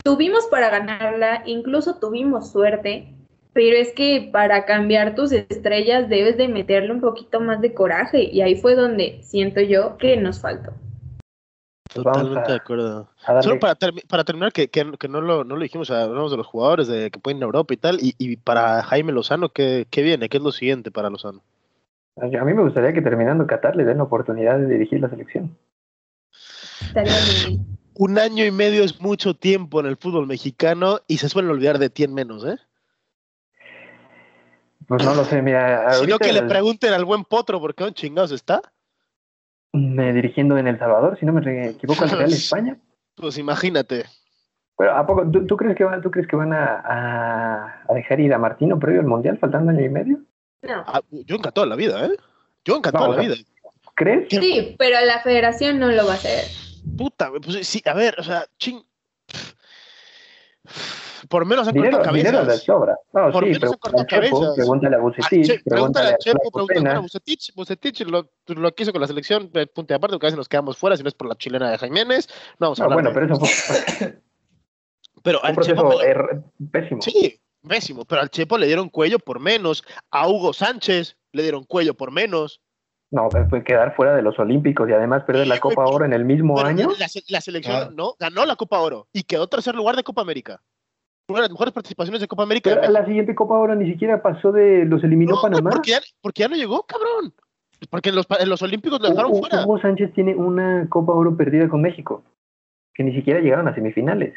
Tuvimos 0.07 0.47
para 0.47 0.69
ganarla, 0.69 1.43
incluso 1.45 1.99
tuvimos 1.99 2.49
suerte, 2.49 3.13
pero 3.51 3.75
es 3.75 3.91
que 3.91 4.29
para 4.31 4.63
cambiar 4.63 5.15
tus 5.15 5.33
estrellas 5.33 6.07
debes 6.07 6.37
de 6.37 6.47
meterle 6.47 6.93
un 6.93 7.01
poquito 7.01 7.41
más 7.41 7.59
de 7.59 7.73
coraje. 7.73 8.23
Y 8.23 8.39
ahí 8.39 8.55
fue 8.55 8.75
donde 8.75 9.19
siento 9.21 9.59
yo 9.59 9.97
que 9.97 10.15
nos 10.15 10.39
faltó. 10.39 10.71
Totalmente 11.93 12.39
a- 12.39 12.53
de 12.53 12.55
acuerdo. 12.55 13.09
Solo 13.41 13.59
para, 13.59 13.77
termi- 13.77 14.07
para 14.07 14.23
terminar, 14.23 14.53
que, 14.53 14.69
que, 14.69 14.93
que 14.97 15.07
no, 15.09 15.19
lo, 15.19 15.43
no 15.43 15.57
lo 15.57 15.61
dijimos, 15.61 15.91
hablamos 15.91 16.31
de 16.31 16.37
los 16.37 16.47
jugadores 16.47 16.87
de, 16.87 17.11
que 17.11 17.19
pueden 17.19 17.39
ir 17.39 17.43
a 17.43 17.47
Europa 17.47 17.73
y 17.73 17.77
tal. 17.77 17.97
Y, 17.99 18.15
y 18.17 18.37
para 18.37 18.81
Jaime 18.83 19.11
Lozano, 19.11 19.49
¿qué, 19.49 19.87
¿qué 19.91 20.03
viene? 20.03 20.29
¿Qué 20.29 20.37
es 20.37 20.43
lo 20.43 20.53
siguiente 20.53 20.89
para 20.89 21.09
Lozano? 21.09 21.41
A 22.15 22.27
mí 22.45 22.53
me 22.53 22.63
gustaría 22.63 22.93
que 22.93 23.01
terminando 23.01 23.45
Qatar 23.45 23.75
le 23.75 23.83
den 23.83 23.97
la 23.97 24.03
oportunidad 24.03 24.57
de 24.57 24.67
dirigir 24.67 25.01
la 25.01 25.09
selección. 25.09 25.57
Estaría 26.79 27.11
bien. 27.45 27.76
Un 27.99 28.19
año 28.19 28.45
y 28.45 28.51
medio 28.51 28.83
es 28.83 29.01
mucho 29.01 29.33
tiempo 29.33 29.79
en 29.79 29.87
el 29.87 29.97
fútbol 29.97 30.27
mexicano 30.27 30.99
y 31.07 31.17
se 31.17 31.29
suelen 31.29 31.49
olvidar 31.51 31.79
de 31.79 31.89
ti 31.89 32.03
en 32.03 32.13
menos, 32.13 32.45
¿eh? 32.45 32.57
Pues 34.87 35.03
no 35.03 35.15
lo 35.15 35.25
sé, 35.25 35.41
mira, 35.41 35.91
Sino 35.93 36.17
que 36.19 36.31
le 36.31 36.43
pregunten 36.43 36.93
al 36.93 37.03
buen 37.05 37.25
Potro 37.25 37.59
por 37.59 37.75
qué 37.75 37.83
un 37.83 37.93
chingados 37.93 38.31
está. 38.31 38.61
me 39.73 40.13
dirigiendo 40.13 40.57
en 40.57 40.67
El 40.67 40.79
Salvador, 40.79 41.17
si 41.19 41.25
no 41.25 41.33
me 41.33 41.69
equivoco, 41.69 42.03
al 42.03 42.11
Real 42.11 42.31
España. 42.33 42.77
Pues 43.15 43.37
imagínate. 43.37 44.05
Pero 44.77 44.95
¿a 44.95 45.05
poco 45.07 45.29
tú, 45.29 45.45
tú 45.47 45.57
crees 45.57 45.75
que 45.75 45.83
van, 45.83 46.01
tú 46.03 46.11
crees 46.11 46.27
que 46.27 46.35
van 46.35 46.53
a, 46.53 46.81
a- 46.85 47.83
a 47.89 47.93
dejar 47.95 48.19
ir 48.19 48.31
a 48.33 48.37
Martino 48.37 48.77
previo 48.79 49.01
al 49.01 49.07
Mundial, 49.07 49.39
faltando 49.39 49.71
año 49.71 49.83
y 49.83 49.89
medio? 49.89 50.19
No. 50.61 50.83
Ah, 50.85 51.01
yo 51.09 51.35
encantado 51.35 51.65
de 51.65 51.69
la 51.71 51.75
vida, 51.75 52.05
¿eh? 52.05 52.11
Yo 52.63 52.77
encantado 52.77 53.11
la 53.11 53.19
vida. 53.21 53.35
¿Crees? 53.95 54.27
Sí, 54.29 54.75
pero 54.77 55.03
la 55.03 55.19
federación 55.21 55.79
no 55.79 55.87
lo 55.91 56.05
va 56.05 56.11
a 56.13 56.15
hacer. 56.15 56.43
Puta, 56.95 57.31
pues 57.43 57.67
sí, 57.67 57.81
a 57.85 57.93
ver, 57.93 58.15
o 58.19 58.23
sea, 58.23 58.45
ching. 58.57 58.81
Por 61.29 61.45
menos 61.45 61.67
han 61.67 61.75
cortado 61.75 62.03
cabezas. 62.03 62.63
sobra. 62.63 62.95
No, 63.13 63.31
Por 63.31 63.43
sí, 63.45 63.51
menos 63.51 63.63
han 63.69 63.73
a 63.73 63.77
cortado 63.77 64.05
cabezas. 64.07 64.55
pregúntale 64.55 64.95
a 64.95 64.99
Ah, 64.99 65.01
Bucetich, 65.01 65.45
che, 65.47 65.59
pregúntale 65.65 66.09
a 66.09 66.17
Chepo, 66.17 66.51
pregúntale 66.51 66.89
a. 66.89 66.99
Bucetich. 66.99 67.53
Bucetich 67.55 68.01
lo, 68.01 68.29
lo 68.47 68.75
que 68.75 68.83
hizo 68.83 68.91
con 68.91 69.01
la 69.01 69.07
selección, 69.07 69.49
eh, 69.53 69.67
punto 69.67 69.93
y 69.93 69.95
aparte, 69.95 70.13
porque 70.13 70.25
a 70.25 70.29
veces 70.29 70.37
nos 70.37 70.47
quedamos 70.49 70.77
fuera, 70.77 70.95
si 70.95 71.03
no 71.03 71.09
es 71.09 71.15
por 71.15 71.27
la 71.27 71.35
chilena 71.35 71.71
de 71.71 71.77
Jiménez. 71.77 72.27
No 72.59 72.67
vamos 72.67 72.79
a 72.79 72.83
No, 72.83 72.91
hablar 72.91 72.95
bueno, 73.03 73.09
de- 73.09 73.13
pero 73.13 73.35
eso 73.35 73.45
fue 73.45 74.21
pero 75.23 75.43
al 75.43 75.55
Chepo 75.57 75.89
proceso 75.89 76.01
er- 76.03 76.43
pésimo. 76.71 77.01
Sí, 77.01 77.39
pésimo, 77.67 78.05
pero 78.05 78.21
al 78.21 78.29
Chepo 78.29 78.57
le 78.57 78.67
dieron 78.67 78.89
cuello 78.89 79.19
por 79.19 79.39
menos. 79.39 79.83
A 80.11 80.27
Hugo 80.27 80.53
Sánchez 80.53 81.17
le 81.31 81.41
dieron 81.43 81.63
cuello 81.63 81.93
por 81.95 82.11
menos. 82.11 82.61
No, 83.09 83.29
fue 83.49 83.63
quedar 83.63 83.95
fuera 83.95 84.15
de 84.15 84.21
los 84.21 84.37
Olímpicos 84.37 84.89
y 84.89 84.93
además 84.93 85.23
perder 85.23 85.47
la 85.47 85.59
Copa 85.59 85.85
Oro 85.85 86.03
en 86.03 86.11
el 86.13 86.25
mismo 86.25 86.55
Pero 86.55 86.67
año. 86.67 86.89
La, 86.99 87.07
se- 87.07 87.23
la 87.29 87.39
selección 87.39 87.75
Ah. 87.75 87.89
no 87.93 88.15
ganó 88.19 88.45
la 88.45 88.55
Copa 88.57 88.79
Oro 88.79 89.07
y 89.13 89.23
quedó 89.23 89.47
tercer 89.47 89.75
lugar 89.75 89.95
de 89.95 90.03
Copa 90.03 90.21
América. 90.21 90.61
Una 91.29 91.39
de 91.39 91.43
las 91.43 91.51
mejores 91.51 91.73
participaciones 91.73 92.19
de 92.21 92.27
Copa 92.27 92.43
América. 92.43 92.69
Pero 92.79 92.91
la 92.91 93.05
siguiente 93.05 93.33
Copa 93.35 93.57
Oro 93.57 93.75
ni 93.75 93.89
siquiera 93.91 94.21
pasó 94.21 94.51
de 94.51 94.85
los 94.85 95.03
eliminó 95.03 95.35
No, 95.35 95.41
Panamá. 95.41 95.69
porque, 95.71 95.91
ya, 95.91 95.99
porque 96.21 96.41
ya 96.43 96.47
no 96.49 96.55
llegó, 96.57 96.83
cabrón. 96.83 97.33
Porque 97.89 98.09
en 98.09 98.15
los, 98.15 98.25
en 98.39 98.49
los 98.49 98.61
Olímpicos 98.61 98.99
lo 98.99 99.09
dejaron 99.09 99.31
Hugo, 99.31 99.39
fuera. 99.41 99.63
Hugo 99.63 99.79
Sánchez 99.79 100.11
tiene 100.13 100.35
una 100.35 100.87
Copa 100.89 101.13
Oro 101.13 101.37
perdida 101.37 101.69
con 101.69 101.81
México, 101.81 102.23
que 102.93 103.03
ni 103.03 103.13
siquiera 103.13 103.39
llegaron 103.39 103.67
a 103.67 103.75
semifinales. 103.75 104.33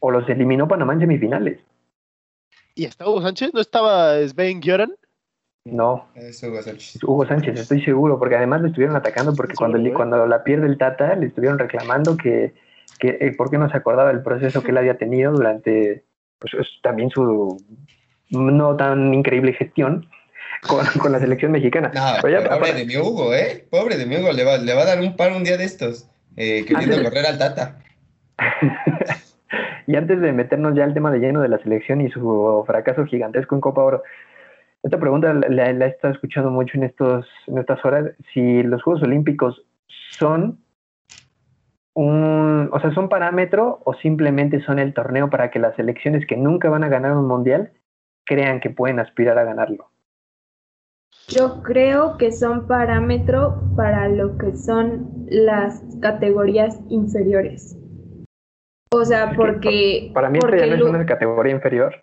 O 0.00 0.10
los 0.10 0.28
eliminó 0.28 0.68
Panamá 0.68 0.92
en 0.92 1.00
semifinales. 1.00 1.58
Y 2.74 2.84
estaba 2.84 3.10
Hugo 3.10 3.22
Sánchez, 3.22 3.52
no 3.54 3.60
estaba 3.60 4.16
Sven 4.28 4.60
Göran. 4.60 4.92
No, 5.64 6.08
Es 6.16 6.42
Hugo 6.42 6.60
Sánchez. 6.60 7.02
Hugo 7.04 7.24
Sánchez, 7.26 7.60
estoy 7.60 7.82
seguro, 7.84 8.18
porque 8.18 8.34
además 8.36 8.62
le 8.62 8.68
estuvieron 8.68 8.96
atacando 8.96 9.32
porque 9.34 9.54
cuando, 9.54 9.78
le- 9.78 9.84
güey. 9.90 9.94
cuando 9.94 10.26
la 10.26 10.42
pierde 10.42 10.66
el 10.66 10.76
Tata 10.76 11.14
le 11.14 11.26
estuvieron 11.26 11.58
reclamando 11.58 12.16
que, 12.16 12.52
que 12.98 13.16
eh, 13.20 13.32
por 13.36 13.48
qué 13.48 13.58
no 13.58 13.70
se 13.70 13.76
acordaba 13.76 14.08
del 14.12 14.22
proceso 14.22 14.62
que 14.62 14.72
él 14.72 14.78
había 14.78 14.98
tenido 14.98 15.30
durante 15.32 16.02
pues, 16.40 16.54
es 16.54 16.66
también 16.82 17.10
su 17.10 17.56
no 18.30 18.76
tan 18.76 19.14
increíble 19.14 19.52
gestión 19.52 20.08
con, 20.66 20.84
con 20.98 21.12
la 21.12 21.20
selección 21.20 21.52
mexicana. 21.52 21.92
No, 21.94 22.00
Pero 22.22 22.40
ya, 22.40 22.48
pobre 22.48 22.60
para- 22.60 22.74
de 22.78 22.84
mi 22.84 22.96
Hugo, 22.96 23.32
¿eh? 23.32 23.64
Pobre 23.70 23.96
de 23.96 24.06
mi 24.06 24.16
Hugo, 24.16 24.32
le 24.32 24.44
va, 24.44 24.58
le 24.58 24.74
va 24.74 24.82
a 24.82 24.86
dar 24.86 25.00
un 25.00 25.14
par 25.16 25.30
un 25.32 25.44
día 25.44 25.56
de 25.56 25.64
estos, 25.64 26.08
eh, 26.36 26.64
queriendo 26.66 26.96
Antes- 26.96 27.08
correr 27.08 27.26
al 27.26 27.38
Tata. 27.38 27.78
Y 29.86 29.96
antes 29.96 30.20
de 30.20 30.32
meternos 30.32 30.74
ya 30.76 30.84
al 30.84 30.94
tema 30.94 31.10
de 31.10 31.18
lleno 31.18 31.42
de 31.42 31.48
la 31.48 31.58
selección 31.58 32.00
y 32.00 32.08
su 32.10 32.62
fracaso 32.66 33.04
gigantesco 33.04 33.56
en 33.56 33.60
Copa 33.60 33.82
Oro, 33.82 34.02
esta 34.82 34.98
pregunta 34.98 35.32
la, 35.32 35.70
he 35.70 35.86
estado 35.86 36.14
escuchando 36.14 36.50
mucho 36.50 36.76
en, 36.76 36.84
estos, 36.84 37.26
en 37.46 37.58
estas 37.58 37.84
horas, 37.84 38.10
si 38.34 38.62
los 38.62 38.82
Juegos 38.82 39.02
Olímpicos 39.04 39.62
son 40.10 40.58
un, 41.94 42.70
o 42.72 42.80
sea, 42.80 42.92
son 42.94 43.08
parámetro 43.08 43.80
o 43.84 43.94
simplemente 43.94 44.62
son 44.64 44.78
el 44.78 44.94
torneo 44.94 45.30
para 45.30 45.50
que 45.50 45.58
las 45.58 45.76
selecciones 45.76 46.26
que 46.26 46.36
nunca 46.36 46.68
van 46.68 46.84
a 46.84 46.88
ganar 46.88 47.16
un 47.16 47.28
mundial 47.28 47.72
crean 48.24 48.60
que 48.60 48.70
pueden 48.70 48.98
aspirar 48.98 49.38
a 49.38 49.44
ganarlo. 49.44 49.90
Yo 51.28 51.62
creo 51.62 52.16
que 52.16 52.32
son 52.32 52.66
parámetro 52.66 53.62
para 53.76 54.08
lo 54.08 54.36
que 54.38 54.56
son 54.56 55.26
las 55.28 55.82
categorías 56.00 56.80
inferiores. 56.88 57.78
O 58.90 59.04
sea, 59.04 59.32
porque... 59.36 60.10
Para 60.12 60.28
mí 60.28 60.38
porque 60.40 60.58
ya 60.58 60.66
no 60.66 60.74
es 60.74 60.82
una 60.82 61.06
categoría 61.06 61.52
inferior. 61.52 61.94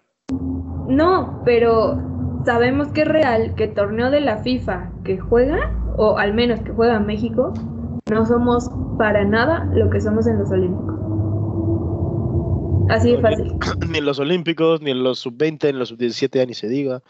No, 0.87 1.41
pero 1.45 2.18
sabemos 2.45 2.89
que 2.89 3.01
es 3.01 3.07
real 3.07 3.53
que 3.55 3.65
el 3.65 3.73
torneo 3.73 4.11
de 4.11 4.21
la 4.21 4.37
FIFA 4.37 4.91
que 5.03 5.17
juega, 5.17 5.71
o 5.97 6.17
al 6.17 6.33
menos 6.33 6.59
que 6.61 6.71
juega 6.71 6.99
México, 6.99 7.53
no 8.09 8.25
somos 8.25 8.69
para 8.97 9.23
nada 9.23 9.65
lo 9.73 9.89
que 9.89 10.01
somos 10.01 10.27
en 10.27 10.39
los 10.39 10.49
Olímpicos. 10.51 10.95
Así 12.89 13.11
de 13.15 13.21
fácil. 13.21 13.53
ni 13.89 13.97
en 13.99 14.05
los 14.05 14.19
Olímpicos, 14.19 14.81
ni 14.81 14.91
en 14.91 15.03
los 15.03 15.19
sub-20, 15.19 15.63
ni 15.63 15.69
en 15.69 15.79
los 15.79 15.89
sub-17 15.89 16.29
ya 16.33 16.45
ni 16.45 16.53
se 16.53 16.67
diga. 16.67 17.01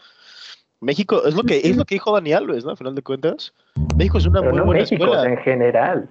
México, 0.80 1.22
es 1.26 1.34
lo 1.34 1.42
que 1.42 1.58
es 1.58 1.76
lo 1.76 1.84
que 1.84 1.96
dijo 1.96 2.12
Dani 2.12 2.32
Alves, 2.32 2.64
¿no? 2.64 2.70
Al 2.70 2.76
final 2.76 2.94
de 2.94 3.02
cuentas. 3.02 3.52
México 3.96 4.16
es 4.18 4.26
una 4.26 4.40
Pero 4.40 4.52
muy 4.52 4.58
no 4.60 4.66
buena 4.66 4.80
México, 4.80 5.04
escuela. 5.04 5.30
en 5.30 5.38
general. 5.38 6.08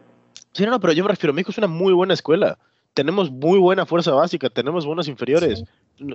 Sí, 0.53 0.63
no, 0.63 0.71
no, 0.71 0.79
pero 0.79 0.93
yo 0.93 1.03
me 1.03 1.09
refiero, 1.09 1.33
México 1.33 1.51
es 1.51 1.57
una 1.57 1.67
muy 1.67 1.93
buena 1.93 2.13
escuela. 2.13 2.57
Tenemos 2.93 3.31
muy 3.31 3.59
buena 3.59 3.85
fuerza 3.85 4.13
básica, 4.13 4.49
tenemos 4.49 4.85
buenas 4.85 5.07
inferiores, 5.07 5.63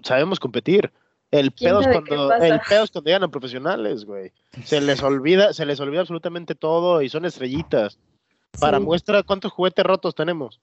sabemos 0.03 0.39
competir. 0.39 0.91
El 1.39 1.53
¿Quién 1.53 1.71
pedo, 1.71 1.81
es 1.81 1.87
cuando, 1.89 2.33
el 2.35 2.61
pedo 2.69 2.85
es 2.85 2.91
cuando 2.91 3.09
llegan 3.09 3.25
a 3.25 3.29
profesionales, 3.29 4.05
güey. 4.05 4.31
Se 4.65 4.81
les 4.81 5.03
olvida, 5.03 5.53
se 5.53 5.67
les 5.67 5.81
olvida 5.81 6.01
absolutamente 6.01 6.55
todo 6.55 7.03
y 7.03 7.09
son 7.09 7.25
estrellitas. 7.25 7.99
Para 8.61 8.79
Sí. 8.79 8.85
muestra 8.85 9.23
cuántos 9.25 9.51
juguetes 9.53 9.85
rotos 9.85 10.15
tenemos. 10.15 10.61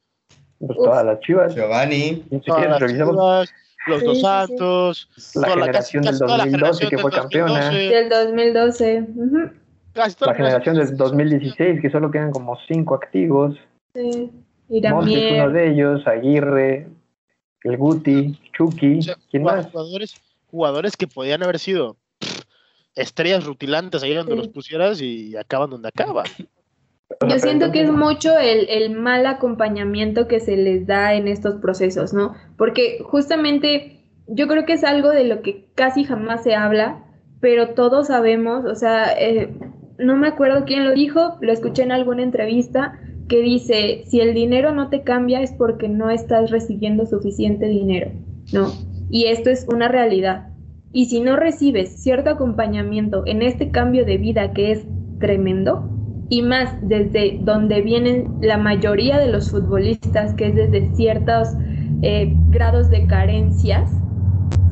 Pues 0.59 0.77
Uf. 0.79 0.85
todas 0.85 1.05
las 1.05 1.19
chivas. 1.19 1.53
Giovanni, 1.55 2.23
Si 2.29 2.39
Todas 2.41 2.41
quieres, 2.55 2.69
las 2.69 2.79
revisamos 2.79 3.15
Chivas, 3.15 3.53
los 3.87 3.99
Sí, 3.99 4.05
dos 4.05 4.13
sí, 4.15 4.19
sí. 4.19 4.21
Santos, 4.21 5.09
la 5.35 5.41
toda 5.47 5.53
generación 5.55 6.03
casi- 6.03 6.11
del 6.13 6.19
casi 6.19 6.19
toda 6.25 6.37
la 6.37 6.43
2012 6.45 6.87
que 6.87 6.97
fue 6.99 7.11
campeona. 7.11 7.65
2012, 7.65 7.95
Del 7.95 8.09
2012. 8.09 9.01
ujú, 9.15 9.37
casi 9.93 10.15
toda 10.15 10.31
La 10.31 10.37
generación 10.37 10.75
del 10.77 10.95
2016, 10.97 11.81
que 11.81 11.89
solo 11.89 12.11
quedan 12.11 12.31
como 12.31 12.57
cinco 12.67 12.95
activos. 12.95 13.55
sí. 13.93 14.31
Montes 14.69 15.17
es 15.17 15.31
uno 15.33 15.49
de 15.49 15.69
ellos, 15.73 16.07
Aguirre, 16.07 16.87
el 17.65 17.75
Guti, 17.77 18.39
Chucky, 18.57 18.99
O 18.99 19.01
sea, 19.01 19.15
¿quién 19.29 19.43
más? 19.43 19.65
Jugadores, 19.69 20.15
jugadores 20.51 20.97
que 20.97 21.07
podían 21.07 21.41
haber 21.43 21.57
sido 21.59 21.97
pff, 22.19 22.41
estrellas 22.95 23.45
rutilantes 23.45 24.03
ahí 24.03 24.13
donde 24.13 24.33
Sí. 24.33 24.37
los 24.37 24.49
pusieras 24.49 25.01
y 25.01 25.35
acaban 25.37 25.69
donde 25.69 25.89
sea, 25.95 26.07
Yo 27.27 27.39
siento 27.39 27.71
que 27.71 27.83
es 27.83 27.91
mucho 27.91 28.37
el, 28.37 28.69
el 28.69 28.91
mal 28.91 29.25
acompañamiento 29.25 30.27
que 30.27 30.39
se 30.39 30.55
les 30.57 30.87
da 30.87 31.13
en 31.13 31.27
estos 31.27 31.55
procesos, 31.55 32.13
¿no? 32.13 32.35
Porque 32.57 32.99
justamente 33.03 34.01
yo 34.27 34.47
creo 34.47 34.65
que 34.65 34.73
es 34.73 34.83
algo 34.83 35.09
de 35.09 35.25
lo 35.25 35.41
que 35.41 35.67
casi 35.75 36.03
jamás 36.03 36.43
se 36.43 36.55
habla, 36.55 37.03
pero 37.39 37.73
todos 37.73 38.07
sabemos, 38.07 38.65
o 38.65 38.75
sea, 38.75 39.11
eh, 39.19 39.53
no 39.97 40.15
me 40.15 40.27
acuerdo 40.27 40.63
quién 40.65 40.85
lo 40.85 40.93
dijo, 40.93 41.37
lo 41.41 41.51
escuché 41.51 41.83
en 41.83 41.91
alguna 41.91 42.23
entrevista, 42.23 42.99
que 43.27 43.41
dice, 43.41 44.03
si 44.07 44.19
el 44.19 44.33
dinero 44.33 44.73
no 44.73 44.89
te 44.89 45.03
cambia 45.03 45.41
es 45.41 45.51
porque 45.53 45.87
no 45.87 46.09
estás 46.09 46.49
recibiendo 46.51 47.05
suficiente 47.05 47.67
dinero, 47.67 48.11
¿no? 48.51 48.71
Y 49.11 49.25
esto 49.25 49.49
es 49.49 49.67
una 49.71 49.89
realidad. 49.89 50.47
Y 50.93 51.05
si 51.05 51.21
no 51.21 51.35
recibes 51.35 52.01
cierto 52.01 52.31
acompañamiento 52.31 53.23
en 53.25 53.41
este 53.41 53.69
cambio 53.69 54.05
de 54.05 54.17
vida 54.17 54.53
que 54.53 54.71
es 54.71 54.87
tremendo, 55.19 55.89
y 56.29 56.41
más 56.41 56.73
desde 56.81 57.39
donde 57.41 57.81
vienen 57.81 58.37
la 58.41 58.57
mayoría 58.57 59.19
de 59.19 59.27
los 59.27 59.51
futbolistas, 59.51 60.33
que 60.33 60.47
es 60.47 60.55
desde 60.55 60.95
ciertos 60.95 61.49
eh, 62.01 62.33
grados 62.49 62.89
de 62.89 63.05
carencias, 63.05 63.91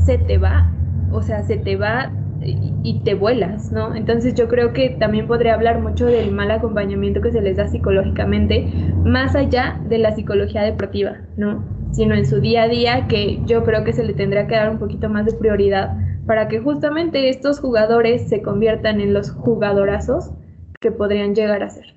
se 0.05 0.17
te 0.17 0.37
va, 0.37 0.73
o 1.11 1.21
sea, 1.21 1.43
se 1.43 1.57
te 1.57 1.75
va 1.75 2.13
y, 2.41 3.01
te 3.03 3.13
vuelas, 3.13 3.73
¿no? 3.73 3.93
Entonces 3.93 4.35
yo 4.35 4.47
creo 4.47 4.71
que 4.71 4.91
también 4.91 5.27
podría 5.27 5.53
hablar 5.53 5.81
mucho 5.81 6.05
del 6.05 6.31
mal 6.31 6.49
acompañamiento 6.51 7.19
que 7.19 7.33
se 7.33 7.41
les 7.41 7.57
da 7.57 7.67
psicológicamente, 7.67 8.65
más 9.03 9.35
allá 9.35 9.81
de 9.89 9.97
la 9.97 10.15
psicología 10.15 10.61
deportiva, 10.61 11.17
¿no? 11.35 11.78
Sino 11.91 12.15
en 12.15 12.25
su 12.25 12.39
día 12.39 12.63
a 12.63 12.67
día, 12.67 13.07
que 13.07 13.43
yo 13.45 13.63
creo 13.63 13.83
que 13.83 13.93
se 13.93 14.03
le 14.03 14.13
tendrá 14.13 14.47
que 14.47 14.55
dar 14.55 14.69
un 14.69 14.77
poquito 14.79 15.09
más 15.09 15.25
de 15.25 15.33
prioridad 15.33 15.97
para 16.25 16.47
que 16.47 16.59
justamente 16.59 17.29
estos 17.29 17.59
jugadores 17.59 18.29
se 18.29 18.41
conviertan 18.41 19.01
en 19.01 19.13
los 19.13 19.31
jugadorazos 19.31 20.31
que 20.79 20.91
podrían 20.91 21.33
llegar 21.35 21.63
a 21.63 21.69
ser. 21.69 21.95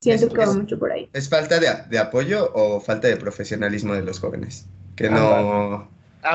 Siento 0.00 0.26
Es- 0.26 0.32
que 0.32 0.38
va 0.38 0.44
es- 0.44 0.54
mucho 0.56 0.78
por 0.78 0.92
ahí. 0.92 1.08
¿es 1.12 1.28
falta 1.28 1.58
de, 1.58 1.66
de 1.90 1.98
apoyo 1.98 2.50
o 2.54 2.80
falta 2.80 3.08
de 3.08 3.16
profesionalismo 3.16 3.94
de 3.94 4.02
los 4.02 4.20
jóvenes? 4.20 4.68
Que 4.94 5.10
no... 5.10 5.88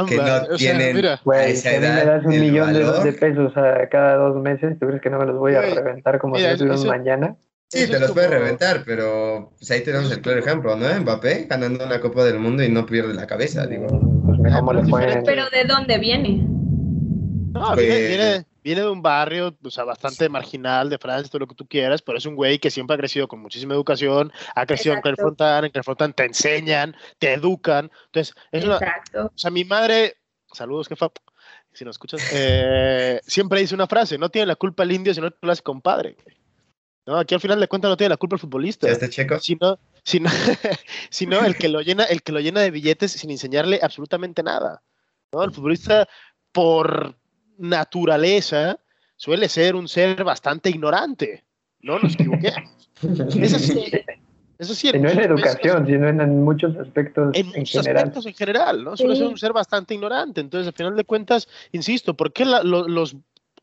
Que 0.07 0.15
no 0.17 0.23
o 0.23 0.57
sea, 0.57 0.57
tienen- 0.57 0.95
mira, 0.95 1.19
Güey, 1.25 1.39
a 1.39 1.45
esa 1.47 1.69
si 1.69 1.75
a 1.75 1.79
mí 1.79 1.85
me 1.85 1.93
edad, 1.93 2.05
das 2.05 2.25
un 2.25 2.39
millón 2.39 2.73
de, 2.73 2.79
de 3.03 3.13
pesos 3.13 3.57
a 3.57 3.87
cada 3.89 4.15
dos 4.15 4.41
meses, 4.41 4.79
¿tú 4.79 4.87
crees 4.87 5.01
que 5.01 5.09
no 5.09 5.19
me 5.19 5.25
los 5.25 5.37
voy 5.37 5.53
a 5.55 5.61
reventar 5.61 6.17
como 6.19 6.35
mira, 6.35 6.51
si 6.53 6.59
fuera 6.59 6.75
eso- 6.75 6.87
mañana? 6.87 7.35
Sí, 7.71 7.83
Eso 7.83 7.93
te 7.93 7.99
los 8.01 8.11
puede 8.11 8.27
como- 8.27 8.39
reventar, 8.39 8.83
pero 8.85 9.53
pues 9.57 9.71
ahí 9.71 9.81
tenemos 9.81 10.11
el 10.11 10.19
claro 10.19 10.39
ejemplo, 10.39 10.75
¿no? 10.75 10.93
Mbappé 10.99 11.45
ganando 11.49 11.85
una 11.85 12.01
Copa 12.01 12.25
del 12.25 12.37
Mundo 12.37 12.61
y 12.63 12.69
no 12.69 12.85
pierde 12.85 13.13
la 13.13 13.25
cabeza, 13.25 13.65
digo. 13.65 13.87
Pues 14.25 14.39
pero 14.43 14.83
pueden... 14.89 15.23
¿de 15.23 15.63
dónde 15.65 15.97
viene? 15.97 16.43
no, 17.53 17.73
Pues- 17.73 17.87
viene, 17.87 18.07
viene, 18.07 18.45
viene 18.61 18.81
de 18.81 18.89
un 18.89 19.01
barrio, 19.01 19.55
o 19.63 19.69
sea, 19.69 19.85
bastante 19.85 20.27
marginal 20.27 20.89
de 20.89 20.97
Francia, 20.97 21.29
todo 21.31 21.39
lo 21.39 21.47
que 21.47 21.55
tú 21.55 21.65
quieras, 21.65 22.01
pero 22.01 22.17
es 22.17 22.25
un 22.25 22.35
güey 22.35 22.59
que 22.59 22.69
siempre 22.71 22.95
ha 22.95 22.99
crecido 22.99 23.29
con 23.29 23.39
muchísima 23.41 23.73
educación, 23.73 24.33
ha 24.53 24.65
crecido 24.65 24.95
en. 24.95 25.01
Clairefontaine, 25.01 25.67
en 25.67 25.71
Clairefontaine 25.71 26.13
te 26.13 26.25
enseñan, 26.25 26.93
te 27.19 27.31
educan, 27.33 27.89
entonces, 28.07 28.35
es 28.51 28.65
una, 28.65 28.75
Exacto. 28.75 29.27
o 29.33 29.37
sea, 29.37 29.49
mi 29.49 29.63
madre, 29.63 30.15
saludos, 30.51 30.89
jefa, 30.89 31.07
si 31.71 31.85
nos 31.85 31.93
escuchas, 31.95 32.21
eh, 32.33 33.21
siempre 33.25 33.61
dice 33.61 33.75
una 33.75 33.87
frase, 33.87 34.17
no 34.17 34.27
tiene 34.27 34.47
la 34.47 34.55
culpa 34.57 34.83
el 34.83 34.91
indio 34.91 35.13
si 35.13 35.21
no 35.21 35.29
lo 35.41 35.51
hace 35.53 35.61
compadre. 35.63 36.17
güey. 36.21 36.40
No, 37.11 37.17
aquí 37.19 37.35
al 37.35 37.41
final 37.41 37.59
de 37.59 37.67
cuentas 37.67 37.89
no 37.89 37.97
tiene 37.97 38.07
la 38.11 38.15
culpa 38.17 38.37
el 38.37 38.39
futbolista. 38.39 38.87
¿Ya 38.87 38.93
está 38.93 39.09
checo? 39.09 39.37
sino, 39.39 39.77
sino, 40.05 40.29
sino 41.09 41.43
el 41.43 41.57
que 41.57 41.67
lo 41.67 41.81
llena, 41.81 42.05
el 42.05 42.23
que 42.23 42.31
lo 42.31 42.39
llena 42.39 42.61
de 42.61 42.71
billetes 42.71 43.11
sin 43.11 43.31
enseñarle 43.31 43.81
absolutamente 43.83 44.41
nada. 44.43 44.81
¿no? 45.33 45.43
El 45.43 45.51
futbolista, 45.51 46.07
por 46.53 47.15
naturaleza, 47.57 48.79
suele 49.17 49.49
ser 49.49 49.75
un 49.75 49.89
ser 49.89 50.23
bastante 50.23 50.69
ignorante. 50.69 51.43
No 51.81 51.99
nos 51.99 52.13
equivoquemos. 52.13 52.71
Eso 53.41 53.59
sí, 53.59 53.91
eso 54.57 54.73
sí. 54.75 54.89
Y 54.93 54.99
no 54.99 55.09
en 55.09 55.19
educación, 55.19 55.85
sino 55.87 56.07
en, 56.07 56.21
en 56.21 56.43
muchos 56.43 56.77
aspectos 56.77 57.35
en 57.35 57.47
en, 57.47 57.59
muchos 57.59 57.71
general. 57.81 57.97
aspectos 57.97 58.25
en 58.27 58.33
general, 58.35 58.83
¿no? 58.85 58.95
Suele 58.95 59.15
Sí. 59.15 59.19
ser 59.21 59.27
un 59.27 59.37
ser 59.37 59.51
bastante 59.53 59.95
ignorante. 59.95 60.39
Entonces, 60.39 60.67
al 60.67 60.73
final 60.75 60.95
de 60.95 61.03
cuentas, 61.03 61.49
insisto, 61.73 62.13
¿por 62.13 62.31
qué 62.31 62.45
la- 62.45 62.63
lo- 62.63 62.87
los 62.87 63.15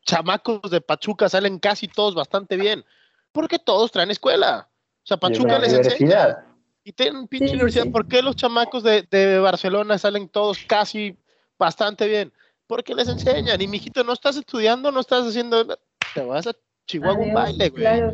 chamacos 0.05 0.69
de 0.69 0.81
Pachuca 0.81 1.29
salen 1.29 1.57
casi 1.57 1.87
todos 1.87 2.13
bastante 2.15 2.57
bien? 2.57 2.83
Porque 3.31 3.59
todos 3.59 3.91
traen 3.91 4.11
escuela. 4.11 4.67
O 5.03 5.07
sea, 5.07 5.17
Y 5.17 5.19
Pachuca 5.19 5.59
les 5.59 5.73
enseña. 5.73 6.45
Y 6.83 6.91
tienen 6.93 7.27
pinche 7.27 7.45
Sí, 7.45 7.49
sí, 7.51 7.55
universidad. 7.55 7.83
sí. 7.85 7.89
¿Por 7.91 8.07
qué 8.07 8.21
los 8.21 8.35
chamacos 8.35 8.83
de, 8.83 9.03
de 9.09 9.39
Barcelona 9.39 9.97
salen 9.97 10.27
todos 10.27 10.59
casi 10.67 11.15
bastante 11.57 12.07
bien? 12.07 12.31
Porque 12.67 12.95
les 12.95 13.07
enseñan. 13.07 13.61
Y 13.61 13.67
mijito, 13.67 14.03
no 14.03 14.13
estás 14.13 14.37
estudiando, 14.37 14.91
no 14.91 14.99
estás 14.99 15.27
haciendo. 15.27 15.65
Te 16.13 16.23
vas 16.23 16.47
a 16.47 16.53
Chihuahua 16.87 17.19
un 17.25 17.33
baile, 17.33 17.69
güey. 17.69 17.81
Claro. 17.83 18.13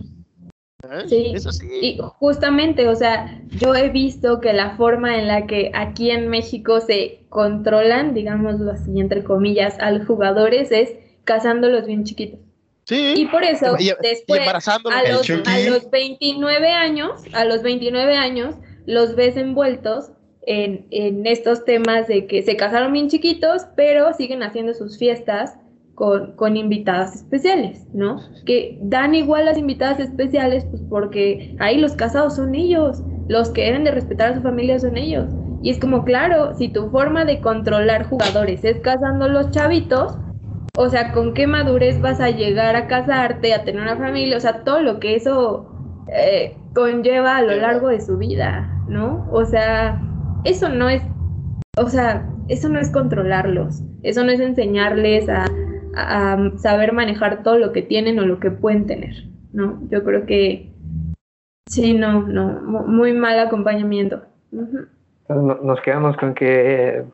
¿eh? 0.91 1.05
Sí. 1.07 1.31
Es 1.33 1.45
así. 1.47 1.67
Y 1.81 1.99
justamente, 2.19 2.87
o 2.87 2.95
sea, 2.95 3.41
yo 3.49 3.75
he 3.75 3.89
visto 3.89 4.39
que 4.41 4.53
la 4.53 4.75
forma 4.77 5.17
en 5.17 5.27
la 5.27 5.47
que 5.47 5.71
aquí 5.73 6.11
en 6.11 6.27
México 6.27 6.79
se 6.81 7.25
controlan, 7.29 8.13
digámoslo 8.13 8.71
así, 8.71 8.99
entre 8.99 9.23
comillas, 9.23 9.77
a 9.79 9.91
los 9.91 10.05
jugadores 10.07 10.71
es 10.71 10.93
cazándolos 11.23 11.85
bien 11.85 12.03
chiquitos. 12.03 12.39
Sí. 12.85 13.13
Y 13.17 13.25
por 13.27 13.43
eso, 13.43 13.75
Y- 13.79 13.89
y 13.89 13.93
después, 14.01 14.39
embarazándolos. 14.41 14.97
a 14.99 15.11
los, 15.11 15.47
a 15.47 15.59
los 15.69 15.89
29 15.89 16.71
años, 16.71 17.23
a 17.33 17.43
los 17.45 17.63
29 17.63 18.15
años, 18.15 18.55
los 18.85 19.15
ves 19.15 19.37
envueltos 19.37 20.11
en, 20.45 20.85
en 20.91 21.25
estos 21.25 21.65
temas 21.65 22.07
de 22.07 22.27
que 22.27 22.43
se 22.43 22.55
casaron 22.55 22.93
bien 22.93 23.09
chiquitos, 23.09 23.63
pero 23.75 24.13
siguen 24.13 24.43
haciendo 24.43 24.73
sus 24.73 24.97
fiestas 24.99 25.55
con, 25.95 26.33
con, 26.35 26.57
invitadas 26.57 27.15
especiales, 27.15 27.85
¿no? 27.93 28.19
Que 28.45 28.77
dan 28.81 29.15
igual 29.15 29.45
las 29.45 29.57
invitadas 29.57 29.99
especiales, 29.99 30.65
pues 30.65 30.83
porque 30.89 31.55
ahí 31.59 31.77
los 31.79 31.93
casados 31.93 32.35
son 32.35 32.53
ellos, 32.53 33.01
los 33.27 33.49
que 33.49 33.63
deben 33.63 33.85
de 33.85 33.91
respetar 33.91 34.31
a 34.31 34.35
su 34.35 34.41
familia 34.41 34.77
son 34.77 34.97
ellos. 34.97 35.29
Y 35.63 35.71
es 35.71 35.79
como, 35.79 36.03
claro, 36.03 36.53
si 36.55 36.67
tu 36.67 36.91
forma 36.91 37.25
de 37.25 37.39
controlar 37.41 38.07
jugadores 38.07 38.63
es 38.63 38.79
casando 38.81 39.27
los 39.27 39.49
chavitos, 39.51 40.17
o 40.77 40.89
sea, 40.89 41.11
¿con 41.13 41.33
qué 41.33 41.47
madurez 41.47 42.01
vas 42.01 42.19
a 42.19 42.29
llegar 42.29 42.75
a 42.75 42.87
casarte, 42.87 43.53
a 43.53 43.63
tener 43.63 43.81
una 43.81 43.97
familia? 43.97 44.37
O 44.37 44.39
sea, 44.39 44.63
todo 44.63 44.81
lo 44.81 44.99
que 44.99 45.15
eso 45.15 45.71
eh, 46.11 46.57
conlleva 46.73 47.37
a 47.37 47.41
lo 47.41 47.55
largo 47.55 47.87
de 47.87 48.01
su 48.01 48.17
vida, 48.17 48.83
¿no? 48.87 49.27
O 49.31 49.45
sea, 49.45 50.01
eso 50.43 50.69
no 50.69 50.89
es, 50.89 51.01
o 51.77 51.87
sea, 51.87 52.29
eso 52.47 52.69
no 52.69 52.79
es 52.79 52.91
controlarlos, 52.91 53.81
eso 54.03 54.23
no 54.23 54.31
es 54.31 54.39
enseñarles 54.39 55.27
a, 55.29 55.45
saber 56.57 56.91
manejar 56.91 57.41
todo 57.41 57.57
lo 57.57 57.71
que 57.71 57.81
tienen 57.81 58.19
o 58.19 58.25
lo 58.25 58.41
que 58.41 58.51
pueden 58.51 58.85
tener, 58.85 59.15
¿no? 59.53 59.79
Yo 59.89 60.03
creo 60.03 60.25
que 60.25 60.73
sí, 61.69 61.93
no, 61.93 62.23
no, 62.23 62.59
muy 62.85 63.13
mal 63.13 63.39
acompañamiento. 63.39 64.21
Nos 65.29 65.81
quedamos 65.81 66.17
con 66.17 66.33
que 66.33 67.05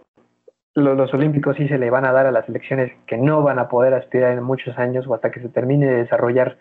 los, 0.75 1.13
olímpicos 1.13 1.57
sí 1.57 1.67
se 1.67 1.77
le 1.77 1.89
van 1.89 2.05
a 2.05 2.11
dar 2.11 2.25
a 2.25 2.31
las 2.31 2.47
elecciones 2.47 2.91
que 3.05 3.17
no 3.17 3.41
van 3.41 3.59
a 3.59 3.67
poder 3.67 3.93
aspirar 3.93 4.31
en 4.33 4.43
muchos 4.43 4.77
años 4.77 5.05
o 5.07 5.13
hasta 5.13 5.31
que 5.31 5.41
se 5.41 5.49
termine 5.49 5.87
de 5.87 6.03
desarrollar 6.03 6.57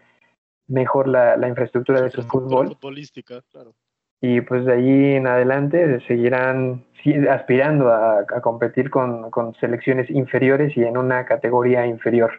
mejor 0.66 1.08
la, 1.08 1.48
infraestructura 1.48 2.00
de 2.00 2.11
su 2.11 2.22
fútbol. 2.22 2.68
Futbolística, 2.68 3.42
claro. 3.50 3.74
Y 4.22 4.42
pues 4.42 4.66
de 4.66 4.74
ahí 4.74 5.14
en 5.14 5.26
adelante 5.26 6.00
seguirán 6.06 6.84
aspirando 7.30 7.90
a, 7.90 8.26
competir 8.42 8.90
con, 8.90 9.30
selecciones 9.58 10.11
inferiores 10.11 10.76
y 10.76 10.82
en 10.82 10.98
una 10.98 11.24
categoría 11.24 11.86
inferior. 11.86 12.32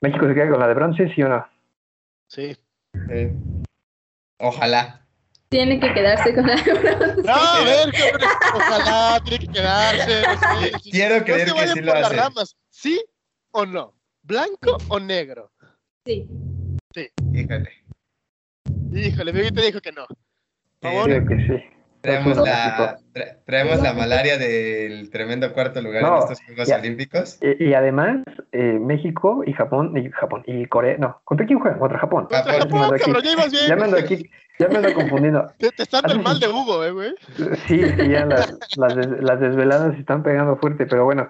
¿México 0.00 0.26
se 0.26 0.34
queda 0.34 0.50
con 0.50 0.60
la 0.60 0.68
de 0.68 0.74
bronce, 0.74 1.12
sí 1.14 1.22
o 1.22 1.28
no? 1.28 1.46
Sí. 2.28 2.56
Ojalá. 4.38 5.05
Tiene 5.48 5.78
que 5.78 5.94
quedarse 5.94 6.34
con 6.34 6.46
la 6.46 6.56
bronce. 6.56 7.22
No, 7.22 7.32
a 7.32 7.64
ver, 7.64 7.92
ojalá, 8.54 9.20
tiene 9.24 9.38
que 9.38 9.52
quedarse. 9.52 10.22
Quiero 10.90 11.24
creer 11.24 11.52
que 11.52 11.68
sí 11.68 11.80
lo 11.80 11.92
hace. 11.92 12.54
¿Sí 12.70 13.04
o 13.52 13.64
no? 13.64 13.94
¿Blanco 14.22 14.76
o 14.88 14.98
negro? 14.98 15.52
Sí. 16.04 16.28
Sí. 16.92 17.08
Híjole. 17.32 17.70
Híjole, 18.92 19.32
mi 19.32 19.50
te 19.50 19.62
dijo 19.62 19.80
que 19.80 19.92
no. 19.92 20.06
Creo 20.80 21.26
que 21.26 21.36
sí. 21.36 21.76
Traemos 22.00 22.36
la, 22.36 22.98
traemos 23.44 23.82
la 23.82 23.92
malaria 23.92 24.38
del 24.38 25.10
tremendo 25.10 25.52
cuarto 25.52 25.82
lugar 25.82 26.04
en 26.04 26.14
estos 26.18 26.40
Juegos 26.42 26.70
Olímpicos. 26.70 27.38
Y, 27.42 27.74
además, 27.74 28.18
eh, 28.52 28.78
México 28.80 29.42
y 29.44 29.52
Japón, 29.52 29.96
y 29.96 30.08
Japón, 30.10 30.44
y 30.46 30.66
Corea, 30.66 30.96
no, 30.98 31.20
¿contra 31.24 31.46
quién 31.46 31.58
juegan? 31.58 31.80
Contra 31.80 31.98
Japón. 31.98 32.28
Contra 32.30 32.60
Japón, 32.60 32.98
cabrón, 32.98 33.22
ya 33.24 33.32
ibas 33.32 33.50
bien. 33.50 33.66
Ya 33.66 33.76
me 33.76 33.84
ando 33.84 33.96
aquí, 33.96 34.30
ya 34.58 34.68
me 34.68 34.76
ando 34.76 34.94
confundiendo. 34.94 35.46
Te, 35.58 35.70
te 35.70 35.82
están 35.82 36.02
dando 36.02 36.16
el 36.16 36.22
mal 36.22 36.40
de 36.40 36.48
Hugo, 36.48 36.84
eh, 36.84 36.90
güey. 36.92 37.14
Sí, 37.66 37.82
sí, 37.82 38.08
ya 38.08 38.26
las, 38.26 38.54
las, 38.76 38.96
las 38.96 39.40
desveladas 39.40 39.94
se 39.94 40.00
están 40.00 40.22
pegando 40.22 40.56
fuerte, 40.56 40.86
pero 40.86 41.04
bueno, 41.04 41.28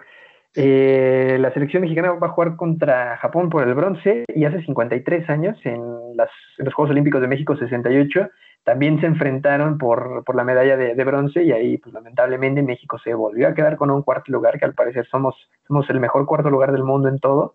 eh, 0.58 1.36
la 1.38 1.52
selección 1.52 1.82
mexicana 1.82 2.12
va 2.12 2.28
a 2.28 2.30
jugar 2.30 2.56
contra 2.56 3.18
Japón 3.18 3.50
por 3.50 3.62
el 3.68 3.74
bronce 3.74 4.24
y 4.34 4.46
hace 4.46 4.62
53 4.62 5.28
años, 5.28 5.58
en, 5.64 5.82
las, 6.16 6.30
los 6.56 6.72
Juegos 6.72 6.92
Olímpicos 6.92 7.20
de 7.20 7.28
México 7.28 7.54
68, 7.58 8.30
también 8.64 8.98
se 8.98 9.06
enfrentaron 9.06 9.76
por, 9.76 10.24
por 10.24 10.34
la 10.34 10.44
medalla 10.44 10.78
de, 10.78 11.04
bronce 11.04 11.42
y 11.44 11.52
ahí, 11.52 11.76
pues 11.76 11.92
lamentablemente, 11.92 12.62
México 12.62 12.98
se 12.98 13.12
volvió 13.12 13.48
a 13.48 13.54
quedar 13.54 13.76
con 13.76 13.90
un 13.90 14.02
cuarto 14.02 14.32
lugar, 14.32 14.58
que 14.58 14.64
al 14.64 14.72
parecer 14.72 15.06
somos, 15.08 15.36
somos 15.68 15.88
el 15.90 16.00
mejor 16.00 16.24
cuarto 16.24 16.48
lugar 16.48 16.72
del 16.72 16.84
mundo 16.84 17.08
en 17.10 17.18
todo. 17.18 17.54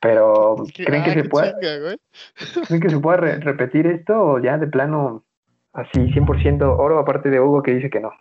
Pero, 0.00 0.56
¿creen 0.74 1.04
que, 1.04 1.12
se 1.12 1.24
pueda, 1.28 1.56
¿creen 1.58 2.80
que 2.80 2.90
se 2.90 2.98
pueda 2.98 3.16
repetir 3.16 3.86
esto 3.86 4.14
o 4.14 4.38
ya 4.38 4.58
de 4.58 4.66
plano 4.66 5.24
así 5.72 5.98
100% 5.98 6.76
oro, 6.78 6.98
aparte 6.98 7.30
de 7.30 7.40
Hugo 7.40 7.62
que 7.62 7.74
dice 7.74 7.90
que 7.90 8.00
no? 8.00 8.12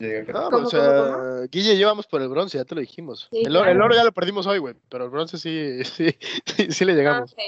No, 0.00 0.48
pues, 0.50 0.62
o 0.62 0.66
sea, 0.70 1.46
Guille 1.50 1.76
llevamos 1.76 2.06
por 2.06 2.22
el 2.22 2.28
bronce, 2.28 2.56
ya 2.56 2.64
te 2.64 2.76
lo 2.76 2.80
dijimos. 2.80 3.28
el, 3.32 3.56
oro, 3.56 3.94
ya 3.96 4.04
lo 4.04 4.12
perdimos 4.12 4.46
hoy, 4.46 4.58
güey, 4.58 4.76
pero 4.88 5.04
el 5.04 5.10
bronce 5.10 5.38
sí, 5.38 5.82
sí, 5.84 6.14
sí, 6.70 6.84
le 6.84 6.94
llegamos. 6.94 7.34
Ah, 7.36 7.42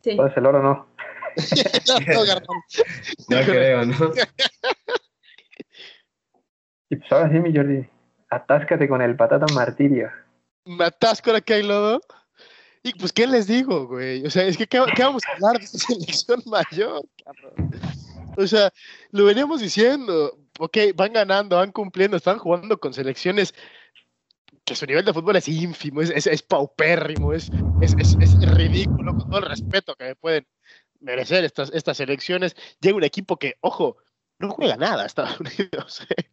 sí. 0.00 0.16
Pues 0.16 0.34
el 0.36 0.46
oro 0.46 0.62
no. 0.62 0.86
no, 3.28 3.36
no, 3.36 3.46
creo, 3.46 3.84
¿no? 3.84 4.12
y 6.90 6.96
pues 6.96 7.12
ahora 7.12 7.30
sí, 7.30 7.38
mi 7.40 7.54
Jordi, 7.54 7.86
atáscate 8.30 8.88
con 8.88 9.02
el 9.02 9.14
patata 9.14 9.46
martirio. 9.54 10.10
Me 10.64 10.84
atasco 10.84 11.30
ahora 11.30 11.42
que 11.42 11.54
hay 11.54 11.62
lodo. 11.62 12.00
Y 12.82 12.92
pues, 12.94 13.12
¿qué 13.12 13.26
les 13.26 13.46
digo, 13.46 13.86
güey? 13.86 14.26
O 14.26 14.30
sea, 14.30 14.44
es 14.44 14.56
que, 14.56 14.66
¿qué, 14.66 14.78
vamos 14.78 15.22
a 15.26 15.32
hablar 15.34 15.58
de 15.58 15.64
esta 15.64 15.78
selección 15.94 16.42
mayor? 16.46 17.02
O 18.36 18.46
sea, 18.46 18.72
lo 19.10 19.24
veníamos 19.24 19.60
diciendo, 19.60 20.36
ok, 20.58 20.78
van 20.94 21.12
ganando, 21.12 21.56
van 21.56 21.70
cumpliendo, 21.70 22.16
están 22.16 22.38
jugando 22.38 22.78
con 22.78 22.92
selecciones 22.92 23.54
que 24.64 24.74
su 24.74 24.86
nivel 24.86 25.04
de 25.04 25.12
fútbol 25.12 25.36
es 25.36 25.48
ínfimo, 25.48 26.02
es, 26.02 26.42
paupérrimo, 26.42 27.32
es, 27.32 27.50
ridículo, 28.54 29.16
con 29.16 29.28
todo 29.28 29.38
el 29.40 29.48
respeto 29.48 29.94
que 29.96 30.14
pueden 30.16 30.46
merecer 31.00 31.44
estas, 31.44 31.70
estas 31.72 31.96
selecciones. 31.96 32.56
Llega 32.80 32.96
un 32.96 33.04
equipo 33.04 33.36
que, 33.36 33.56
ojo, 33.60 33.96
no 34.38 34.50
juega 34.50 34.76
nada 34.76 35.06
Estados 35.06 35.38
Unidos. 35.40 36.06
¿eh? 36.10 36.30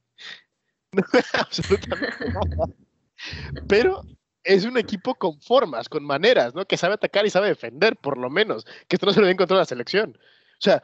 No 0.92 1.04
juega 1.10 1.30
absolutamente 1.34 2.26
nada. 2.30 2.66
Pero 3.68 4.04
es 4.50 4.66
un 4.66 4.78
equipo 4.78 5.14
con 5.16 5.40
formas, 5.40 5.90
con 5.90 6.04
maneras, 6.04 6.56
¿no? 6.56 6.66
Que 6.66 6.76
sabe 6.76 6.96
atacar 6.96 7.26
y 7.26 7.30
sabe 7.30 7.50
defender, 7.50 7.96
por 7.98 8.18
lo 8.18 8.32
menos. 8.32 8.66
Que 8.88 8.96
esto 8.96 9.06
no 9.06 9.14
se 9.14 9.22
lo 9.22 9.28
ve 9.28 9.36
en 9.38 9.58
la 9.58 9.66
selección. 9.66 10.18
O 10.20 10.62
sea, 10.62 10.82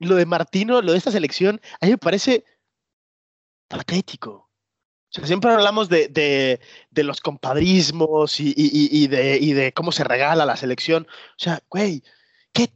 lo 0.00 0.16
de 0.16 0.26
Martino, 0.26 0.82
lo 0.82 0.92
de 0.92 0.98
esta 0.98 1.12
selección, 1.12 1.60
a 1.80 1.86
mí 1.86 1.92
me 1.92 1.98
parece 1.98 2.44
patético. 3.68 4.30
O 4.32 4.50
sea, 5.10 5.26
siempre 5.26 5.52
hablamos 5.52 5.88
de, 5.88 6.08
de, 6.08 6.60
de 6.90 7.04
los 7.04 7.20
compadrismos 7.20 8.40
y, 8.40 8.48
y, 8.48 8.88
y, 8.90 9.06
de, 9.06 9.38
y 9.40 9.52
de 9.52 9.72
cómo 9.72 9.92
se 9.92 10.02
regala 10.02 10.44
la 10.44 10.56
selección. 10.56 11.06
O 11.06 11.38
sea, 11.38 11.62
güey, 11.70 12.02
qué 12.52 12.68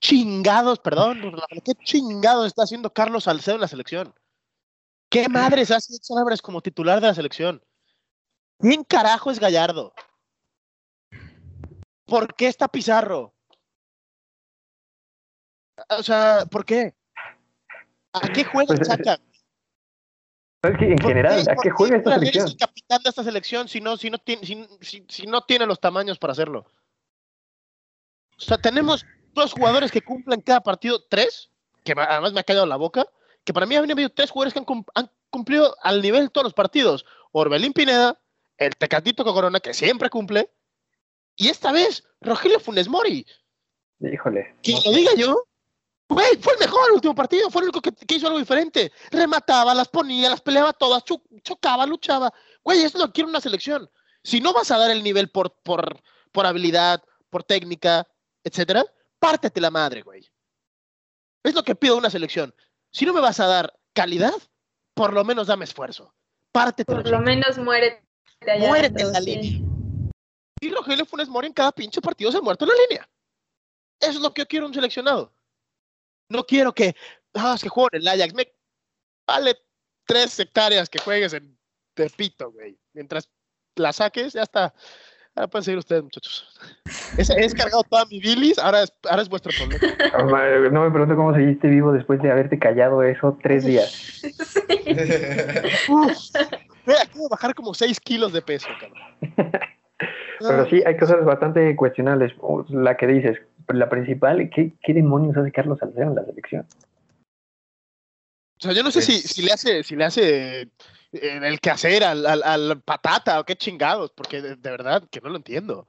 chingados, 0.00 0.78
perdón, 0.78 1.36
qué 1.66 1.74
chingados 1.84 2.46
está 2.46 2.62
haciendo 2.62 2.94
Carlos 2.94 3.24
Salcedo 3.24 3.56
en 3.56 3.60
la 3.60 3.68
selección. 3.68 4.14
¿Qué 5.10 5.28
madres 5.28 5.70
hace 5.70 5.92
Álvarez 6.16 6.40
como 6.40 6.62
titular 6.62 6.98
de 7.02 7.08
la 7.08 7.14
selección? 7.14 7.62
¿Quién 8.62 8.84
carajo 8.84 9.32
es 9.32 9.40
Gallardo? 9.40 9.92
¿Por 12.06 12.32
qué 12.36 12.46
está 12.46 12.68
Pizarro? 12.68 13.34
O 15.88 16.02
sea, 16.04 16.46
¿por 16.48 16.64
qué? 16.64 16.94
¿A 18.12 18.28
qué 18.28 18.44
juega 18.44 18.68
pues, 18.68 18.88
Chaca? 18.88 19.18
en 20.62 20.98
general, 20.98 21.40
¿a 21.40 21.56
qué 21.60 21.70
juega 21.70 21.96
esta 21.96 22.14
selección? 22.14 22.46
Es 22.46 22.52
el 22.52 22.56
capitán 22.56 23.02
de 23.02 23.08
esta 23.10 23.24
selección 23.24 23.68
si 23.68 23.80
no, 23.80 23.96
si, 23.96 24.10
no 24.10 24.18
tiene, 24.18 24.46
si, 24.46 25.04
si, 25.08 25.26
no 25.26 25.42
tiene 25.42 25.66
los 25.66 25.80
tamaños 25.80 26.20
para 26.20 26.32
hacerlo? 26.32 26.66
O 28.38 28.40
sea, 28.40 28.58
tenemos 28.58 29.04
dos 29.32 29.54
jugadores 29.54 29.90
que 29.90 30.02
cumplen 30.02 30.40
cada 30.40 30.60
partido, 30.60 31.02
tres, 31.10 31.50
que 31.82 31.94
además 31.98 32.32
me 32.32 32.38
ha 32.38 32.44
callado 32.44 32.66
la 32.66 32.76
boca, 32.76 33.08
que 33.42 33.52
para 33.52 33.66
mí 33.66 33.74
han 33.74 33.90
habido 33.90 34.10
tres 34.10 34.30
jugadores 34.30 34.54
que 34.54 34.60
han, 34.60 34.84
han 34.94 35.10
cumplido 35.30 35.74
al 35.82 36.00
nivel 36.00 36.24
de 36.24 36.30
todos 36.30 36.44
los 36.44 36.54
partidos. 36.54 37.04
Orbelín 37.32 37.72
Pineda, 37.72 38.20
el 38.58 38.76
Tecatito 38.76 39.24
Corona, 39.24 39.60
que 39.60 39.74
siempre 39.74 40.10
cumple, 40.10 40.50
y 41.36 41.48
esta 41.48 41.72
vez 41.72 42.04
Rogelio 42.20 42.60
Funes 42.60 42.88
Mori. 42.88 43.26
Híjole. 44.00 44.56
Que 44.62 44.72
lo 44.84 44.92
diga 44.92 45.14
yo, 45.16 45.46
Güey, 46.12 46.36
fue 46.42 46.52
el 46.52 46.58
mejor 46.58 46.88
el 46.88 46.94
último 46.96 47.14
partido, 47.14 47.50
fue 47.50 47.62
el 47.62 47.68
único 47.68 47.80
que, 47.80 48.14
hizo 48.14 48.26
algo 48.26 48.38
diferente. 48.38 48.92
Remataba, 49.10 49.74
las 49.74 49.88
ponía, 49.88 50.28
las 50.28 50.42
peleaba 50.42 50.74
todas, 50.74 51.02
chocaba, 51.42 51.86
luchaba. 51.86 52.32
Güey, 52.62 52.80
eso 52.80 52.98
es 52.98 53.00
lo 53.00 53.06
que 53.06 53.12
quiere 53.12 53.30
una 53.30 53.40
selección. 53.40 53.90
Si 54.22 54.40
no 54.40 54.52
vas 54.52 54.70
a 54.70 54.78
dar 54.78 54.90
el 54.90 55.02
nivel 55.02 55.30
por, 55.30 55.54
por, 55.62 56.02
por 56.30 56.44
habilidad, 56.44 57.02
por 57.30 57.44
técnica, 57.44 58.06
etcétera, 58.44 58.84
pártete 59.18 59.60
la 59.60 59.70
madre, 59.70 60.02
güey. 60.02 60.30
Es 61.42 61.54
lo 61.54 61.62
que 61.62 61.74
pido 61.74 61.96
una 61.96 62.10
selección. 62.10 62.54
Si 62.90 63.06
no 63.06 63.14
me 63.14 63.20
vas 63.20 63.40
a 63.40 63.46
dar 63.46 63.72
calidad, 63.94 64.34
por 64.94 65.14
lo 65.14 65.24
menos 65.24 65.46
dame 65.46 65.64
esfuerzo. 65.64 66.14
Pártete. 66.52 66.92
Por 66.92 67.08
lo 67.08 67.20
menos 67.20 67.56
muérete 67.56 68.06
Muérete 68.58 69.02
en 69.02 69.12
la 69.12 69.20
línea. 69.20 69.60
Y 70.60 70.70
Rogelio 70.70 71.04
Funes 71.04 71.28
Mori 71.28 71.48
en 71.48 71.52
cada 71.52 71.72
pinche 71.72 72.00
partido 72.00 72.30
se 72.30 72.38
ha 72.38 72.40
muerto 72.40 72.64
en 72.64 72.70
la 72.70 72.74
línea. 72.88 73.08
Eso 74.00 74.12
es 74.12 74.20
lo 74.20 74.32
que 74.32 74.42
yo 74.42 74.46
quiero 74.46 74.66
un 74.66 74.74
seleccionado. 74.74 75.32
No 76.28 76.44
quiero 76.44 76.72
que, 76.72 76.94
ah, 77.34 77.56
que 77.60 77.68
juegue 77.68 77.96
en 77.96 78.02
el 78.02 78.08
Ajax. 78.08 78.34
Me 78.34 78.52
vale 79.26 79.56
tres 80.06 80.38
hectáreas 80.38 80.88
que 80.88 80.98
juegues 80.98 81.32
en 81.32 81.58
Tepito, 81.94 82.50
güey. 82.52 82.78
Mientras 82.92 83.28
la 83.76 83.92
saques, 83.92 84.32
ya 84.32 84.42
está. 84.42 84.74
Ahora 85.34 85.48
pueden 85.48 85.64
seguir 85.64 85.78
ustedes, 85.78 86.02
muchachos. 86.02 86.60
He, 87.16 87.40
descargado 87.40 87.82
toda 87.84 88.04
mi 88.06 88.20
bilis, 88.20 88.58
ahora 88.58 88.82
es, 88.82 88.92
ahora 89.08 89.22
es 89.22 89.28
vuestro 89.28 89.50
problema. 89.56 89.82
No 90.70 90.84
me 90.84 90.90
pregunto 90.90 91.16
cómo 91.16 91.34
seguiste 91.34 91.68
vivo 91.68 91.92
después 91.92 92.20
de 92.20 92.30
haberte 92.30 92.58
callado 92.58 93.02
eso 93.02 93.38
tres 93.42 93.64
días. 93.64 94.22
Sí. 94.92 95.92
Uf, 95.92 96.12
acabo 96.86 97.24
de 97.24 97.28
bajar 97.30 97.54
como 97.54 97.74
seis 97.74 98.00
kilos 98.00 98.32
de 98.32 98.42
peso, 98.42 98.68
cabrón. 98.80 99.02
Pero 100.40 100.68
sí, 100.68 100.82
hay 100.84 100.96
cosas 100.96 101.24
bastante 101.24 101.76
cuestionables. 101.76 102.32
La 102.70 102.96
que 102.96 103.06
dices, 103.06 103.38
la 103.68 103.88
principal, 103.88 104.50
¿qué, 104.50 104.72
qué 104.82 104.92
demonios 104.92 105.36
hace 105.36 105.52
Carlos 105.52 105.78
Salcedo 105.78 106.08
en 106.08 106.14
la 106.16 106.24
selección? 106.24 106.66
O 108.58 108.62
sea, 108.62 108.72
yo 108.72 108.82
no 108.82 108.90
sé 108.90 109.02
si, 109.02 109.18
si 109.20 109.42
le 109.42 109.52
hace, 109.52 109.82
si 109.82 109.94
le 109.96 110.04
hace 110.04 110.60
eh, 110.62 110.68
el 111.12 111.60
quehacer 111.60 112.02
al, 112.04 112.26
al, 112.26 112.42
al 112.42 112.80
patata 112.82 113.38
o 113.40 113.44
qué 113.44 113.56
chingados, 113.56 114.10
porque 114.12 114.40
de, 114.42 114.56
de 114.56 114.70
verdad 114.70 115.02
que 115.10 115.20
no 115.20 115.28
lo 115.30 115.36
entiendo. 115.36 115.86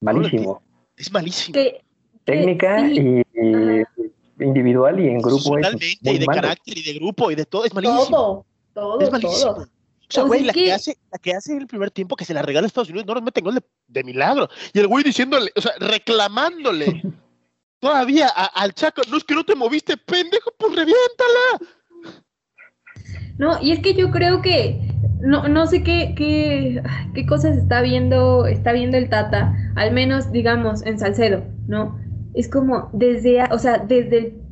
No 0.00 0.12
lo 0.12 0.18
Malísimo. 0.20 0.62
Es 0.96 1.12
malísimo. 1.12 1.54
Que- 1.54 1.82
Técnica 2.24 2.86
sí, 2.86 3.24
y, 3.34 3.40
y 3.40 3.82
individual 4.44 5.00
y 5.00 5.08
en 5.08 5.18
grupo 5.18 5.58
es 5.58 5.72
muy 5.74 5.98
y 6.14 6.18
de 6.18 6.26
malo. 6.26 6.42
carácter, 6.42 6.76
y 6.78 6.82
de 6.82 6.92
grupo, 6.98 7.30
y 7.30 7.34
de 7.34 7.46
todo, 7.46 7.64
es 7.64 7.74
malísimo. 7.74 8.04
todo, 8.04 8.46
todo, 8.74 9.00
Es 9.00 9.10
malísimo. 9.10 9.54
todo. 9.54 9.66
O 10.10 10.12
sea, 10.12 10.24
O 10.24 10.26
güey, 10.26 10.42
la 10.42 10.52
que 10.52 10.64
que- 10.64 10.72
hace, 10.72 10.96
la 11.12 11.18
que 11.18 11.32
hace 11.34 11.56
el 11.56 11.66
primer 11.66 11.90
tiempo 11.90 12.16
que 12.16 12.24
se 12.24 12.34
la 12.34 12.42
regala 12.42 12.64
a 12.64 12.68
Estados 12.68 12.88
Unidos 12.90 13.06
no 13.06 13.14
nos 13.14 13.22
meten 13.22 13.44
gol 13.44 13.54
de, 13.54 13.62
de 13.86 14.04
milagro. 14.04 14.48
Y 14.72 14.80
el 14.80 14.88
güey 14.88 15.04
diciéndole, 15.04 15.50
o 15.56 15.60
sea, 15.60 15.72
reclamándole 15.78 17.02
todavía 17.80 18.26
a- 18.34 18.46
al 18.60 18.74
Chaco, 18.74 19.02
no 19.10 19.16
es 19.16 19.24
que 19.24 19.34
no 19.34 19.44
te 19.44 19.54
moviste, 19.54 19.96
pendejo, 19.96 20.52
pues 20.58 20.74
reviéntala. 20.74 21.70
No, 23.38 23.58
y 23.62 23.72
es 23.72 23.78
que 23.80 23.94
yo 23.94 24.10
creo 24.10 24.42
que 24.42 24.80
no, 25.20 25.48
no 25.48 25.66
sé 25.66 25.82
qué, 25.82 26.14
qué, 26.16 26.82
qué 27.14 27.26
cosas 27.26 27.56
está 27.56 27.80
viendo, 27.80 28.46
está 28.46 28.72
viendo 28.72 28.98
el 28.98 29.08
Tata, 29.08 29.54
al 29.76 29.92
menos 29.92 30.30
digamos 30.30 30.84
en 30.84 30.98
Salcedo, 30.98 31.42
¿no? 31.66 31.98
Es 32.34 32.50
como 32.50 32.90
desde, 32.92 33.42
o 33.50 33.58
sea, 33.58 33.78
desde 33.78 34.18
el- 34.18 34.42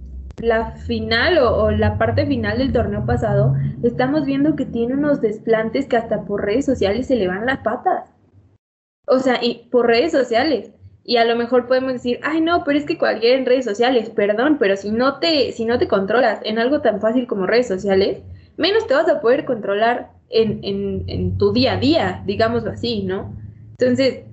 la 0.41 0.73
final 0.73 1.39
o, 1.39 1.71
la 1.71 1.99
parte 1.99 2.27
final 2.27 2.59
del 2.59 2.73
torneo 2.73 3.05
pasado, 3.07 3.55
estamos 3.83 4.25
viendo 4.25 4.57
que 4.57 4.67
tiene 4.67 4.95
unos 4.95 5.21
desplantes 5.21 5.87
que 5.87 5.97
hasta 5.97 6.25
por 6.25 6.45
redes 6.45 6.65
sociales 6.65 7.07
se 7.07 7.17
le 7.17 7.29
van 7.29 7.47
las 7.47 7.59
patas. 7.59 8.11
O 9.07 9.19
sea, 9.19 9.43
y 9.43 9.69
por 9.71 9.87
redes 9.87 10.13
sociales. 10.13 10.71
Y 11.05 11.17
a 11.17 11.25
lo 11.25 11.37
mejor 11.37 11.67
podemos 11.67 11.95
decir, 11.95 12.21
ay 12.23 12.41
no, 12.41 12.65
pero 12.65 12.79
es 12.79 12.85
que 12.85 12.99
cualquiera 12.99 13.39
en 13.39 13.47
redes 13.47 13.65
sociales, 13.65 14.11
perdón, 14.11 14.59
pero 14.59 14.77
si 14.77 14.91
no 14.91 15.19
te, 15.19 15.53
si 15.53 15.65
no 15.65 15.79
te 15.79 15.89
controlas 15.89 16.41
en 16.45 16.59
algo 16.59 16.83
tan 16.83 17.01
fácil 17.01 17.27
como 17.27 17.47
redes 17.47 17.69
sociales, 17.69 18.23
menos 18.57 18.87
te 18.87 18.95
vas 18.95 19.09
a 19.09 19.21
poder 19.21 19.45
controlar 19.45 20.11
en, 20.29 20.61
en, 20.63 21.05
en 21.07 21.39
tu 21.39 21.53
día 21.53 21.75
a 21.75 21.81
día, 21.81 22.23
digámoslo 22.27 22.73
así, 22.73 23.03
¿no? 23.05 23.35
Entonces, 23.79 24.25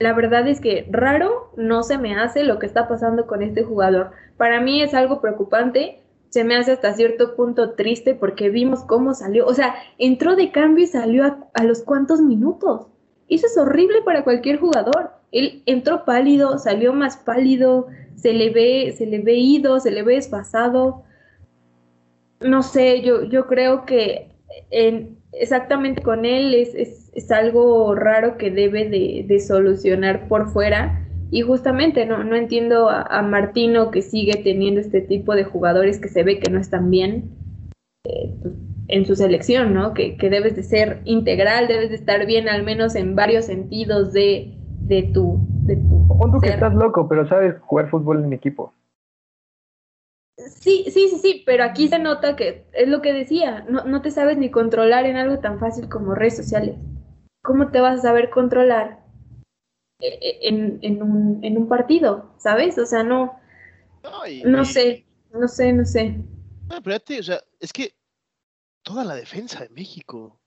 la 0.00 0.14
verdad 0.14 0.48
es 0.48 0.60
que 0.60 0.88
raro 0.90 1.52
no 1.56 1.82
se 1.82 1.98
me 1.98 2.18
hace 2.18 2.42
lo 2.42 2.58
que 2.58 2.64
está 2.64 2.88
pasando 2.88 3.26
con 3.26 3.42
este 3.42 3.62
jugador. 3.62 4.12
Para 4.38 4.58
mí 4.60 4.82
es 4.82 4.94
algo 4.94 5.20
preocupante, 5.20 6.00
se 6.30 6.42
me 6.42 6.56
hace 6.56 6.72
hasta 6.72 6.94
cierto 6.94 7.36
punto 7.36 7.72
triste 7.72 8.14
porque 8.14 8.48
vimos 8.48 8.82
cómo 8.84 9.12
salió, 9.12 9.46
o 9.46 9.52
sea, 9.52 9.74
entró 9.98 10.36
de 10.36 10.50
cambio 10.52 10.84
y 10.84 10.86
salió 10.86 11.24
a, 11.52 11.64
los 11.64 11.82
cuantos 11.82 12.22
minutos. 12.22 12.86
Eso 13.28 13.46
es 13.46 13.58
horrible 13.58 14.00
para 14.02 14.24
cualquier 14.24 14.58
jugador. 14.58 15.10
Él 15.32 15.62
entró 15.66 16.06
pálido, 16.06 16.58
salió 16.58 16.94
más 16.94 17.18
pálido, 17.18 17.88
se 18.16 18.32
le 18.32 18.48
ve, 18.48 18.94
se 18.96 19.04
le 19.04 19.18
ido, 19.34 19.80
se 19.80 19.90
le 19.90 20.02
ve 20.02 20.14
desfasado. 20.14 21.02
No 22.40 22.62
sé, 22.62 23.02
yo, 23.02 23.24
yo 23.24 23.46
creo 23.46 23.84
que 23.84 24.30
en, 24.70 25.19
exactamente 25.32 26.02
con 26.02 26.24
él 26.24 26.54
es, 26.54 26.74
es, 26.74 27.10
es 27.14 27.30
algo 27.30 27.94
raro 27.94 28.36
que 28.36 28.50
debe 28.50 28.88
de, 28.88 29.24
de 29.26 29.40
solucionar 29.40 30.28
por 30.28 30.48
fuera. 30.48 31.06
Y 31.32 31.42
justamente 31.42 32.06
no, 32.06 32.24
no 32.24 32.34
entiendo 32.34 32.88
a, 32.88 33.02
a 33.02 33.22
Martino 33.22 33.92
que 33.92 34.02
sigue 34.02 34.40
teniendo 34.42 34.80
este 34.80 35.00
tipo 35.00 35.36
de 35.36 35.44
jugadores 35.44 36.00
que 36.00 36.08
se 36.08 36.24
ve 36.24 36.40
que 36.40 36.50
no 36.50 36.58
están 36.58 36.90
bien 36.90 37.30
eh, 38.04 38.34
pues, 38.42 38.54
en 38.88 39.06
su 39.06 39.14
selección, 39.14 39.72
¿no? 39.72 39.94
Que, 39.94 40.16
que 40.16 40.28
debes 40.28 40.56
de 40.56 40.64
ser 40.64 41.00
integral, 41.04 41.68
debes 41.68 41.90
de 41.90 41.94
estar 41.94 42.26
bien 42.26 42.48
al 42.48 42.64
menos 42.64 42.96
en 42.96 43.14
varios 43.14 43.44
sentidos 43.44 44.12
de, 44.12 44.56
de 44.80 45.04
tu... 45.04 45.38
De 45.62 45.76
tu 45.76 46.08
tú 46.32 46.40
que 46.40 46.48
estás 46.48 46.74
loco, 46.74 47.08
pero 47.08 47.28
sabes 47.28 47.54
jugar 47.60 47.88
fútbol 47.90 48.24
en 48.24 48.32
equipo. 48.32 48.72
Sí, 50.48 50.84
sí, 50.90 51.08
sí, 51.08 51.18
sí, 51.18 51.42
pero 51.46 51.64
aquí 51.64 51.88
se 51.88 51.98
nota 51.98 52.36
que 52.36 52.64
es 52.72 52.88
lo 52.88 53.02
que 53.02 53.12
decía, 53.12 53.64
no, 53.68 53.84
no 53.84 54.02
te 54.02 54.10
sabes 54.10 54.38
ni 54.38 54.50
controlar 54.50 55.06
en 55.06 55.16
algo 55.16 55.38
tan 55.40 55.58
fácil 55.58 55.88
como 55.88 56.14
redes 56.14 56.36
sociales. 56.36 56.76
¿Cómo 57.42 57.70
te 57.70 57.80
vas 57.80 57.98
a 58.00 58.02
saber 58.02 58.30
controlar 58.30 59.00
eh, 60.00 60.18
eh, 60.20 60.38
en, 60.42 60.78
en, 60.82 61.02
un, 61.02 61.44
en 61.44 61.56
un 61.58 61.68
partido? 61.68 62.32
¿Sabes? 62.38 62.78
O 62.78 62.86
sea, 62.86 63.02
no, 63.02 63.38
No, 64.02 64.26
y- 64.26 64.42
no 64.44 64.62
y- 64.62 64.66
sé, 64.66 65.06
no 65.32 65.48
sé, 65.48 65.72
no 65.72 65.84
sé. 65.84 66.10
No, 66.68 66.80
pero 66.82 66.96
fíjate, 66.96 67.18
o 67.20 67.22
sea, 67.22 67.40
es 67.58 67.72
que 67.72 67.94
toda 68.82 69.04
la 69.04 69.14
defensa 69.14 69.60
de 69.60 69.68
México. 69.70 70.40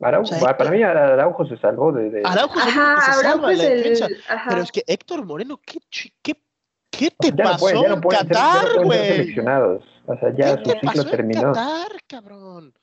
Araujo, 0.00 0.34
O 0.34 0.38
sea, 0.38 0.56
para 0.56 0.70
mí 0.70 0.82
Araujo 0.82 1.46
se 1.46 1.56
salvó 1.56 1.90
de... 1.92 2.10
de- 2.10 2.22
Araujo 2.24 2.58
es 2.60 2.66
Ajá, 2.66 3.00
se 3.00 3.22
salva 3.22 3.34
en 3.34 3.42
pues 3.42 3.58
la 3.58 3.64
el... 3.64 3.76
defensa. 3.76 4.08
Ajá. 4.28 4.50
Pero 4.50 4.62
es 4.62 4.72
que 4.72 4.84
Héctor 4.86 5.24
Moreno, 5.24 5.60
¿qué, 5.64 5.78
chi- 5.90 6.12
qué, 6.22 6.34
qué 6.98 7.10
te 7.10 7.28
ya 7.28 7.44
no 7.44 7.50
pasó 7.50 7.72
no 7.88 7.94
en 7.94 8.00
pueden 8.00 8.20
ser, 8.20 8.28
ya 8.28 8.42
no 8.42 8.60
Qatar, 8.68 8.84
güey? 8.84 9.06
seleccionados. 9.08 9.84
O 10.06 10.16
sea, 10.18 10.34
ya 10.36 10.56
¿Qué 10.56 10.70
su 10.72 10.78
te 10.80 10.86
pasó 10.86 11.14
en. 11.14 11.30
Qatar, 11.32 11.88
cabrón? 12.08 12.74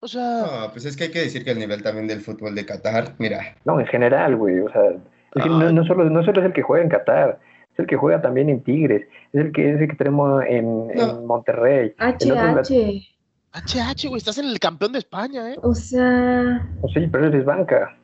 O 0.00 0.06
sea, 0.08 0.42
No, 0.66 0.72
pues 0.72 0.84
es 0.84 0.96
que 0.96 1.04
hay 1.04 1.10
que 1.10 1.20
decir 1.20 1.44
que 1.44 1.50
el 1.50 1.58
nivel 1.58 1.82
también 1.82 2.06
del 2.06 2.20
fútbol 2.20 2.54
de 2.54 2.64
Qatar, 2.66 3.14
mira, 3.18 3.56
No, 3.64 3.80
en 3.80 3.86
general, 3.86 4.36
güey. 4.36 4.60
O 4.60 4.70
sea, 4.70 4.82
es 4.90 5.42
que 5.42 5.48
Ah. 5.48 5.58
no, 5.58 5.72
no 5.72 5.84
solo, 5.84 6.08
no 6.08 6.24
solo 6.24 6.40
es 6.40 6.46
el 6.46 6.52
que 6.52 6.62
juega 6.62 6.84
en 6.84 6.90
Qatar, 6.90 7.40
es 7.72 7.78
el 7.78 7.86
que 7.86 7.96
juega 7.96 8.20
también 8.22 8.48
en 8.48 8.62
Tigres, 8.62 9.08
es 9.32 9.40
el 9.46 9.52
que 9.52 9.74
es 9.74 9.80
el 9.80 9.88
que 9.88 9.96
tenemos 9.96 10.42
en, 10.46 10.88
No. 10.88 11.10
en 11.10 11.26
Monterrey. 11.26 11.94
HH, 11.98 13.16
HH, 13.52 14.08
güey, 14.08 14.18
estás 14.18 14.38
en 14.38 14.44
el 14.46 14.58
campeón 14.60 14.92
de 14.92 14.98
España, 15.00 15.50
¿eh? 15.52 15.56
o 15.62 15.74
sea, 15.74 16.64
sí, 16.94 17.06
pero 17.10 17.26
eres 17.26 17.44
banca. 17.44 17.96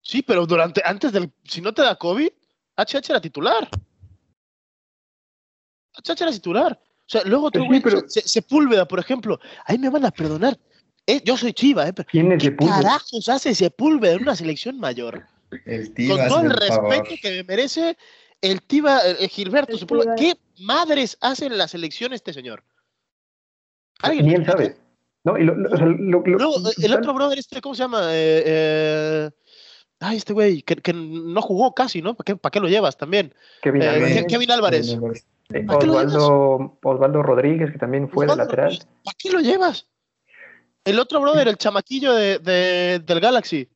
Sí, 0.00 0.22
pero 0.22 0.46
durante, 0.46 0.80
antes 0.84 1.12
del, 1.12 1.30
si 1.44 1.60
no 1.60 1.74
te 1.74 1.82
da 1.82 1.96
COVID, 1.96 2.28
HH 2.76 3.10
era 3.10 3.20
titular. 3.20 3.68
HH 6.04 6.20
era 6.22 6.32
titular. 6.32 6.80
O 6.82 7.08
sea, 7.08 7.22
luego 7.24 7.46
otro 7.46 7.64
güey, 7.64 7.78
sí, 7.78 7.84
pero- 7.84 8.02
se, 8.08 8.20
Sepúlveda, 8.22 8.86
por 8.86 8.98
ejemplo, 8.98 9.38
ahí 9.64 9.78
me 9.78 9.88
van 9.90 10.04
a 10.04 10.10
perdonar. 10.10 10.58
Eh, 11.06 11.20
yo 11.24 11.36
soy 11.36 11.52
Chiva, 11.52 11.86
¿eh? 11.88 11.92
Pero 11.92 12.08
¿Quién 12.10 12.32
es 12.32 12.42
¿Qué 12.42 12.48
Sepúlveda? 12.50 12.76
carajos 12.82 13.28
hace 13.28 13.54
Sepúlveda 13.54 14.14
en 14.14 14.22
una 14.22 14.34
selección 14.36 14.78
mayor? 14.80 15.24
el 15.64 15.86
Con 16.08 16.28
todo 16.28 16.40
el 16.42 16.52
favor. 16.68 16.90
respeto 16.90 17.14
que 17.22 17.30
me 17.30 17.44
merece 17.44 17.96
el 18.40 18.60
Tiva, 18.62 18.98
el, 19.00 19.16
el 19.20 19.28
Gilberto 19.28 19.72
El 19.74 19.78
Sepúlveda. 19.78 20.14
¿Qué 20.16 20.34
madres 20.58 21.16
hace 21.20 21.46
en 21.46 21.56
la 21.56 21.68
selección 21.68 22.12
este 22.12 22.32
señor? 22.32 22.64
¿Alguien 24.02 24.26
Ni 24.26 24.34
él 24.34 24.44
sabe. 24.44 24.76
No, 25.24 25.38
y 25.38 25.44
lo, 25.44 25.54
lo- 25.54 25.72
o 25.72 25.76
sea, 25.76 25.86
lo- 25.86 25.96
lo- 26.20 26.38
Luego, 26.38 26.68
eh, 26.68 26.72
el 26.82 26.94
otro 26.94 27.14
brother, 27.14 27.38
este, 27.38 27.60
¿cómo 27.60 27.74
se 27.76 27.82
llama? 27.82 28.00
Eh, 28.12 28.42
eh, 28.46 29.30
ay, 30.00 30.16
este 30.18 30.32
güey, 30.32 30.62
que, 30.62 30.76
que 30.76 30.92
no 30.92 31.40
jugó 31.42 31.72
casi, 31.74 32.02
¿no? 32.02 32.14
¿Para 32.14 32.24
qué, 32.24 32.36
para 32.36 32.50
qué 32.50 32.60
lo 32.60 32.68
llevas 32.68 32.96
también? 32.96 33.32
Kevin 33.62 33.82
Eh, 33.82 33.88
Álvarez, 33.88 34.16
Ke- 34.18 34.26
Kevin 34.28 34.50
Álvarez. 34.50 34.98
Eh, 35.52 35.64
¿para 35.64 35.78
qué 35.78 35.86
lo 35.86 35.92
Osvaldo, 35.94 36.78
Osvaldo 36.82 37.22
Rodríguez, 37.22 37.70
que 37.72 37.78
también 37.78 38.08
fue 38.08 38.26
de 38.26 38.36
lateral. 38.36 38.78
¿Para 39.04 39.16
qué 39.18 39.30
lo 39.30 39.40
llevas? 39.40 39.88
El 40.84 40.98
otro 40.98 41.20
brother, 41.20 41.48
el 41.48 41.56
chamaquillo 41.56 42.14
de, 42.14 42.38
de- 42.38 43.00
del 43.04 43.20
Galaxy. 43.20 43.68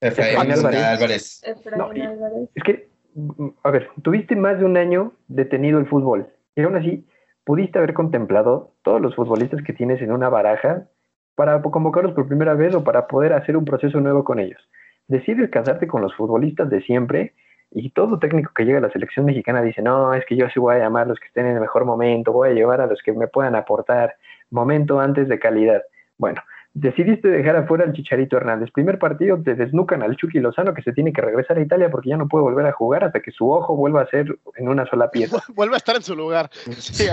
Efraín 0.00 0.32
Efraín 0.50 0.52
Álvarez. 0.52 0.82
Álvarez. 0.84 1.42
Efraín 1.44 1.78
No, 1.78 1.92
y- 1.96 2.00
Álvarez. 2.00 2.48
Es 2.54 2.62
que, 2.62 2.88
mm, 3.14 3.48
a 3.64 3.70
ver, 3.70 3.88
tuviste 4.02 4.36
más 4.36 4.58
de 4.58 4.64
un 4.64 4.76
año 4.76 5.12
detenido 5.26 5.78
el 5.78 5.86
fútbol 5.88 6.28
y 6.54 6.62
aún 6.62 6.76
así 6.76 7.04
pudiste 7.44 7.78
haber 7.78 7.94
contemplado 7.94 8.74
todos 8.82 9.00
los 9.00 9.14
futbolistas 9.16 9.62
que 9.64 9.72
tienes 9.72 10.00
en 10.02 10.12
una 10.12 10.28
baraja 10.28 10.86
para 11.34 11.60
convocarlos 11.62 12.14
por 12.14 12.28
primera 12.28 12.54
vez 12.54 12.74
o 12.74 12.84
para 12.84 13.06
poder 13.06 13.32
hacer 13.32 13.56
un 13.56 13.64
proceso 13.64 14.00
nuevo 14.00 14.22
con 14.24 14.38
ellos. 14.38 14.60
Decides 15.06 15.50
casarte 15.50 15.86
con 15.86 16.02
los 16.02 16.14
futbolistas 16.14 16.68
de 16.68 16.82
siempre 16.82 17.34
y 17.70 17.90
todo 17.90 18.18
técnico 18.18 18.52
que 18.54 18.64
llega 18.64 18.78
a 18.78 18.82
la 18.82 18.90
selección 18.90 19.26
mexicana 19.26 19.62
dice, 19.62 19.82
no, 19.82 20.14
es 20.14 20.24
que 20.26 20.36
yo 20.36 20.48
sí 20.48 20.58
voy 20.58 20.76
a 20.76 20.78
llamar 20.78 21.04
a 21.04 21.08
los 21.08 21.20
que 21.20 21.26
estén 21.26 21.46
en 21.46 21.54
el 21.54 21.60
mejor 21.60 21.84
momento, 21.84 22.32
voy 22.32 22.50
a 22.50 22.54
llevar 22.54 22.80
a 22.80 22.86
los 22.86 23.02
que 23.02 23.12
me 23.12 23.28
puedan 23.28 23.54
aportar 23.54 24.16
momento 24.50 25.00
antes 25.00 25.28
de 25.28 25.38
calidad. 25.38 25.82
Bueno, 26.16 26.40
decidiste 26.72 27.28
dejar 27.28 27.56
afuera 27.56 27.84
al 27.84 27.92
Chicharito 27.92 28.36
Hernández. 28.36 28.70
Primer 28.72 28.98
partido 28.98 29.40
te 29.42 29.54
desnucan 29.54 30.02
al 30.02 30.16
Chucky 30.16 30.40
Lozano 30.40 30.72
que 30.74 30.82
se 30.82 30.92
tiene 30.92 31.12
que 31.12 31.20
regresar 31.20 31.58
a 31.58 31.62
Italia 31.62 31.90
porque 31.90 32.08
ya 32.10 32.16
no 32.16 32.28
puede 32.28 32.44
volver 32.44 32.66
a 32.66 32.72
jugar 32.72 33.04
hasta 33.04 33.20
que 33.20 33.30
su 33.30 33.50
ojo 33.50 33.76
vuelva 33.76 34.02
a 34.02 34.06
ser 34.06 34.38
en 34.56 34.68
una 34.68 34.86
sola 34.86 35.10
pieza. 35.10 35.38
Vuelve 35.54 35.74
a 35.74 35.78
estar 35.78 35.96
en 35.96 36.02
su 36.02 36.14
lugar. 36.14 36.48
Sí. 36.52 37.06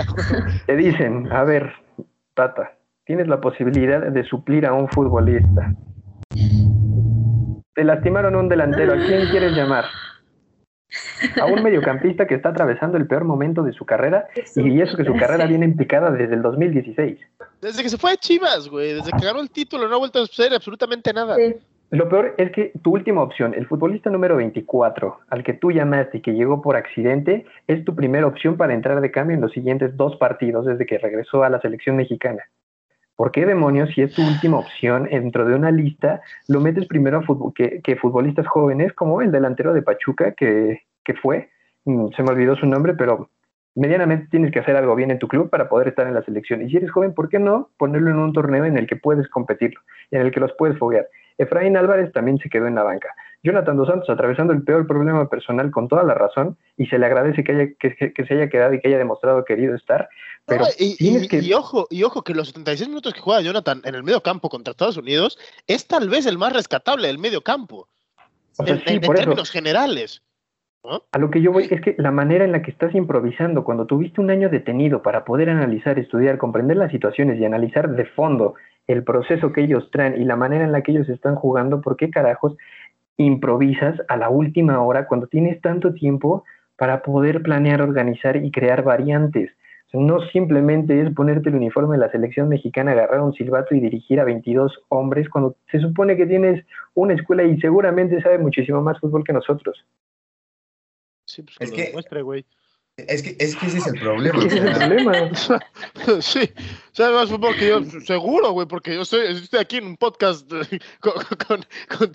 Te 0.66 0.76
dicen, 0.76 1.30
a 1.32 1.44
ver, 1.44 1.72
Tata, 2.34 2.72
tienes 3.04 3.28
la 3.28 3.40
posibilidad 3.40 4.00
de 4.00 4.24
suplir 4.24 4.66
a 4.66 4.72
un 4.72 4.88
futbolista. 4.88 5.74
Te 7.74 7.84
lastimaron 7.84 8.36
un 8.36 8.48
delantero, 8.48 8.94
¿a 8.94 8.96
quién 8.96 9.28
quieres 9.28 9.52
llamar? 9.52 9.84
A 11.40 11.46
un 11.46 11.62
mediocampista 11.62 12.26
que 12.26 12.34
está 12.34 12.50
atravesando 12.50 12.96
el 12.96 13.06
peor 13.06 13.24
momento 13.24 13.62
de 13.62 13.72
su 13.72 13.84
carrera 13.84 14.26
y 14.54 14.80
eso 14.80 14.96
que 14.96 15.04
su 15.04 15.14
carrera 15.16 15.46
viene 15.46 15.64
en 15.64 15.76
picada 15.76 16.10
desde 16.10 16.34
el 16.34 16.42
2016. 16.42 17.18
Desde 17.60 17.82
que 17.82 17.88
se 17.88 17.98
fue 17.98 18.12
a 18.12 18.16
Chivas, 18.16 18.68
güey. 18.68 18.94
Desde 18.94 19.10
que 19.12 19.24
ganó 19.24 19.40
el 19.40 19.50
título, 19.50 19.88
no 19.88 19.94
ha 19.96 19.98
vuelto 19.98 20.22
a 20.22 20.26
suceder 20.26 20.54
absolutamente 20.54 21.12
nada. 21.12 21.36
Sí. 21.36 21.54
Lo 21.90 22.08
peor 22.08 22.34
es 22.36 22.50
que 22.50 22.72
tu 22.82 22.94
última 22.94 23.22
opción, 23.22 23.54
el 23.54 23.66
futbolista 23.66 24.10
número 24.10 24.36
24, 24.36 25.20
al 25.28 25.44
que 25.44 25.52
tú 25.52 25.70
llamaste 25.70 26.18
y 26.18 26.20
que 26.20 26.32
llegó 26.32 26.60
por 26.60 26.76
accidente, 26.76 27.46
es 27.68 27.84
tu 27.84 27.94
primera 27.94 28.26
opción 28.26 28.56
para 28.56 28.74
entrar 28.74 29.00
de 29.00 29.12
cambio 29.12 29.36
en 29.36 29.40
los 29.40 29.52
siguientes 29.52 29.96
dos 29.96 30.16
partidos 30.16 30.66
desde 30.66 30.84
que 30.84 30.98
regresó 30.98 31.44
a 31.44 31.48
la 31.48 31.60
selección 31.60 31.96
mexicana. 31.96 32.42
¿Por 33.16 33.32
qué 33.32 33.46
demonios, 33.46 33.90
si 33.94 34.02
es 34.02 34.12
tu 34.12 34.22
última 34.22 34.58
opción 34.58 35.04
dentro 35.10 35.46
de 35.46 35.54
una 35.54 35.70
lista, 35.70 36.20
lo 36.48 36.60
metes 36.60 36.86
primero 36.86 37.18
a 37.18 37.22
fútbol, 37.22 37.52
que, 37.54 37.96
futbolistas 37.96 38.46
jóvenes, 38.46 38.92
como 38.92 39.22
el 39.22 39.32
delantero 39.32 39.72
de 39.72 39.82
Pachuca 39.82 40.32
que, 40.32 40.82
que 41.02 41.14
fue, 41.14 41.48
mm, 41.86 42.08
se 42.14 42.22
me 42.22 42.30
olvidó 42.30 42.56
su 42.56 42.66
nombre, 42.66 42.94
pero 42.94 43.30
medianamente 43.74 44.28
tienes 44.30 44.52
que 44.52 44.58
hacer 44.58 44.76
algo 44.76 44.94
bien 44.94 45.10
en 45.10 45.18
tu 45.18 45.28
club 45.28 45.48
para 45.50 45.68
poder 45.68 45.88
estar 45.88 46.06
en 46.06 46.14
la 46.14 46.22
selección. 46.22 46.62
Y 46.62 46.70
si 46.70 46.76
eres 46.78 46.90
joven, 46.90 47.14
¿por 47.14 47.28
qué 47.28 47.38
no 47.38 47.70
ponerlo 47.78 48.10
en 48.10 48.18
un 48.18 48.32
torneo 48.32 48.64
en 48.64 48.76
el 48.76 48.86
que 48.86 48.96
puedes 48.96 49.28
competirlo 49.28 49.80
y 50.10 50.16
en 50.16 50.22
el 50.22 50.30
que 50.30 50.40
los 50.40 50.52
puedes 50.58 50.78
foguear? 50.78 51.06
Efraín 51.38 51.76
Álvarez 51.76 52.12
también 52.12 52.38
se 52.38 52.48
quedó 52.48 52.66
en 52.66 52.74
la 52.74 52.82
banca. 52.82 53.14
Jonathan 53.42 53.76
Dos 53.76 53.88
Santos 53.88 54.10
atravesando 54.10 54.52
el 54.52 54.62
peor 54.62 54.86
problema 54.86 55.28
personal 55.28 55.70
con 55.70 55.88
toda 55.88 56.02
la 56.02 56.14
razón 56.14 56.56
y 56.76 56.86
se 56.86 56.98
le 56.98 57.06
agradece 57.06 57.44
que, 57.44 57.52
haya, 57.52 57.68
que, 57.78 58.24
se 58.24 58.34
haya 58.34 58.48
quedado 58.48 58.74
y 58.74 58.80
que 58.80 58.88
haya 58.88 58.98
demostrado 58.98 59.44
querido 59.44 59.74
estar. 59.74 60.08
Pero 60.46 60.64
y, 60.78 61.52
ojo, 61.52 61.86
y 61.90 62.02
ojo 62.02 62.22
que 62.22 62.34
los 62.34 62.48
76 62.48 62.88
minutos 62.88 63.14
que 63.14 63.20
juega 63.20 63.40
Jonathan 63.40 63.82
en 63.84 63.94
el 63.94 64.04
medio 64.04 64.20
campo 64.22 64.48
contra 64.48 64.72
Estados 64.72 64.96
Unidos 64.96 65.38
es 65.66 65.86
tal 65.86 66.08
vez 66.08 66.26
el 66.26 66.38
más 66.38 66.52
rescatable 66.52 67.08
del 67.08 67.18
medio 67.18 67.42
campo. 67.42 67.88
en, 68.58 69.00
términos 69.00 69.50
generales. 69.50 70.22
A 71.12 71.18
lo 71.18 71.30
que 71.30 71.42
yo 71.42 71.52
voy 71.52 71.66
es 71.70 71.80
que 71.80 71.96
la 71.98 72.12
manera 72.12 72.44
en 72.44 72.52
la 72.52 72.62
que 72.62 72.70
estás 72.70 72.94
improvisando, 72.94 73.64
cuando 73.64 73.86
tuviste 73.86 74.20
un 74.20 74.30
año 74.30 74.48
detenido 74.48 75.02
para 75.02 75.24
poder 75.24 75.50
analizar, 75.50 75.98
estudiar, 75.98 76.38
comprender 76.38 76.76
las 76.76 76.92
situaciones 76.92 77.40
y 77.40 77.44
analizar 77.44 77.90
de 77.90 78.04
fondo 78.04 78.54
el 78.86 79.02
proceso 79.02 79.52
que 79.52 79.64
ellos 79.64 79.90
traen 79.90 80.20
y 80.20 80.24
la 80.24 80.36
manera 80.36 80.64
en 80.64 80.70
la 80.70 80.82
que 80.82 80.92
ellos 80.92 81.08
están 81.08 81.34
jugando, 81.34 81.80
¿por 81.80 81.96
qué 81.96 82.10
carajos 82.10 82.56
improvisas 83.16 84.00
a 84.08 84.16
la 84.16 84.28
última 84.28 84.82
hora 84.82 85.06
cuando 85.06 85.26
tienes 85.26 85.60
tanto 85.60 85.94
tiempo 85.94 86.44
para 86.76 87.02
poder 87.02 87.42
planear, 87.42 87.80
organizar 87.80 88.36
y 88.36 88.50
crear 88.50 88.82
variantes? 88.82 89.50
no 89.96 90.20
simplemente 90.28 91.00
es 91.00 91.14
ponerte 91.14 91.48
el 91.48 91.56
uniforme 91.56 91.96
de 91.96 92.00
la 92.00 92.10
selección 92.10 92.48
mexicana, 92.48 92.92
agarrar 92.92 93.20
un 93.20 93.32
silbato 93.32 93.74
y 93.74 93.80
dirigir 93.80 94.20
a 94.20 94.24
22 94.24 94.72
hombres 94.88 95.28
cuando 95.28 95.56
se 95.70 95.80
supone 95.80 96.16
que 96.16 96.26
tienes 96.26 96.64
una 96.94 97.14
escuela 97.14 97.44
y 97.44 97.58
seguramente 97.60 98.20
sabe 98.20 98.38
muchísimo 98.38 98.82
más 98.82 98.98
fútbol 99.00 99.24
que 99.24 99.32
nosotros. 99.32 99.84
Sí, 101.24 101.42
pues 101.42 101.56
es 101.60 101.72
que, 101.72 101.92
muestre, 101.92 102.22
güey. 102.22 102.44
Es 102.96 103.22
que, 103.22 103.36
es 103.38 103.54
que 103.54 103.66
ese 103.66 103.76
es 103.76 103.86
el 103.88 104.00
problema. 104.00 104.42
es 104.42 104.52
el 104.54 104.72
problema. 104.72 105.30
sí, 106.22 106.50
sabe 106.92 107.14
más 107.14 107.28
fútbol 107.28 107.54
que 107.54 107.68
yo, 107.68 107.84
seguro, 108.00 108.52
güey, 108.52 108.66
porque 108.66 108.94
yo 108.94 109.02
estoy, 109.02 109.36
estoy, 109.36 109.60
aquí 109.60 109.76
en 109.76 109.86
un 109.86 109.96
podcast 109.98 110.50
con, 111.00 111.66
con, 111.98 112.12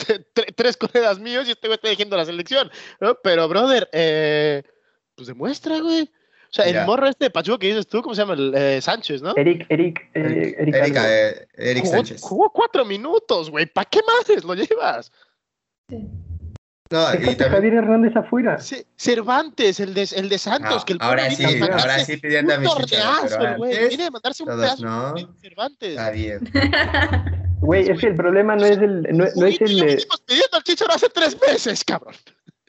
tres 0.55 0.77
colegas 0.77 1.19
míos 1.19 1.47
y 1.47 1.51
este 1.51 1.67
güey 1.67 1.75
está 1.75 1.87
dirigiendo 1.87 2.17
la 2.17 2.25
selección, 2.25 2.71
¿no? 2.99 3.15
Pero, 3.23 3.47
brother, 3.47 3.89
eh, 3.93 4.63
pues 5.13 5.27
demuestra, 5.27 5.79
güey. 5.79 6.01
O 6.01 6.53
sea, 6.53 6.65
el 6.65 6.83
morro 6.87 7.07
este 7.07 7.25
de 7.25 7.29
Pachuca 7.29 7.59
que 7.59 7.67
dices 7.67 7.87
tú, 7.87 8.01
¿cómo 8.01 8.15
se 8.15 8.23
llama? 8.23 8.33
El, 8.33 8.53
eh, 8.55 8.81
Sánchez, 8.81 9.21
¿no? 9.21 9.33
Eric, 9.37 9.67
Eric, 9.69 9.99
eh, 10.15 10.55
Eric, 10.57 10.75
Eric, 10.75 10.97
eh, 10.97 11.47
Eric 11.53 11.85
Sánchez. 11.85 12.21
Jugó 12.23 12.51
cuatro 12.51 12.83
minutos, 12.85 13.51
güey. 13.51 13.67
¿Para 13.67 13.85
qué 13.85 13.99
madres 14.05 14.43
lo 14.43 14.55
llevas? 14.55 15.11
Sí. 15.87 16.09
No, 16.91 17.13
y 17.13 17.35
también... 17.35 17.51
Javier 17.51 17.73
Hernández 17.75 18.15
afuera. 18.15 18.59
Sí, 18.59 18.85
Cervantes, 18.97 19.79
el 19.79 19.93
de, 19.93 20.09
el 20.15 20.27
de 20.27 20.37
Santos, 20.37 20.83
que 20.83 20.93
el 20.93 20.99
ahora 21.01 21.31
sí, 21.31 21.45
ahora 21.61 21.99
sí 21.99 22.17
pidiendo 22.17 22.53
a 22.53 22.57
mi 22.57 22.67
torneazo, 22.67 23.39
güey. 23.57 23.87
Viene 23.87 24.05
a 24.05 24.11
mandarse 24.11 24.43
un 24.43 24.49
pedazo 24.49 24.85
no. 24.85 25.13
Cervantes. 25.41 25.89
Está 25.91 26.11
bien. 26.11 26.41
Güey, 27.61 27.91
es 27.91 27.99
que 27.99 28.07
el 28.07 28.15
problema 28.15 28.55
no 28.55 28.65
es 28.65 28.77
el. 28.79 29.03
No, 29.11 29.25
no 29.35 29.45
es 29.45 29.61
el. 29.61 30.03
pidiendo 30.25 30.57
al 30.57 30.63
Chicharo 30.63 30.93
hace 30.93 31.09
tres 31.09 31.37
meses, 31.47 31.83
cabrón. 31.83 32.15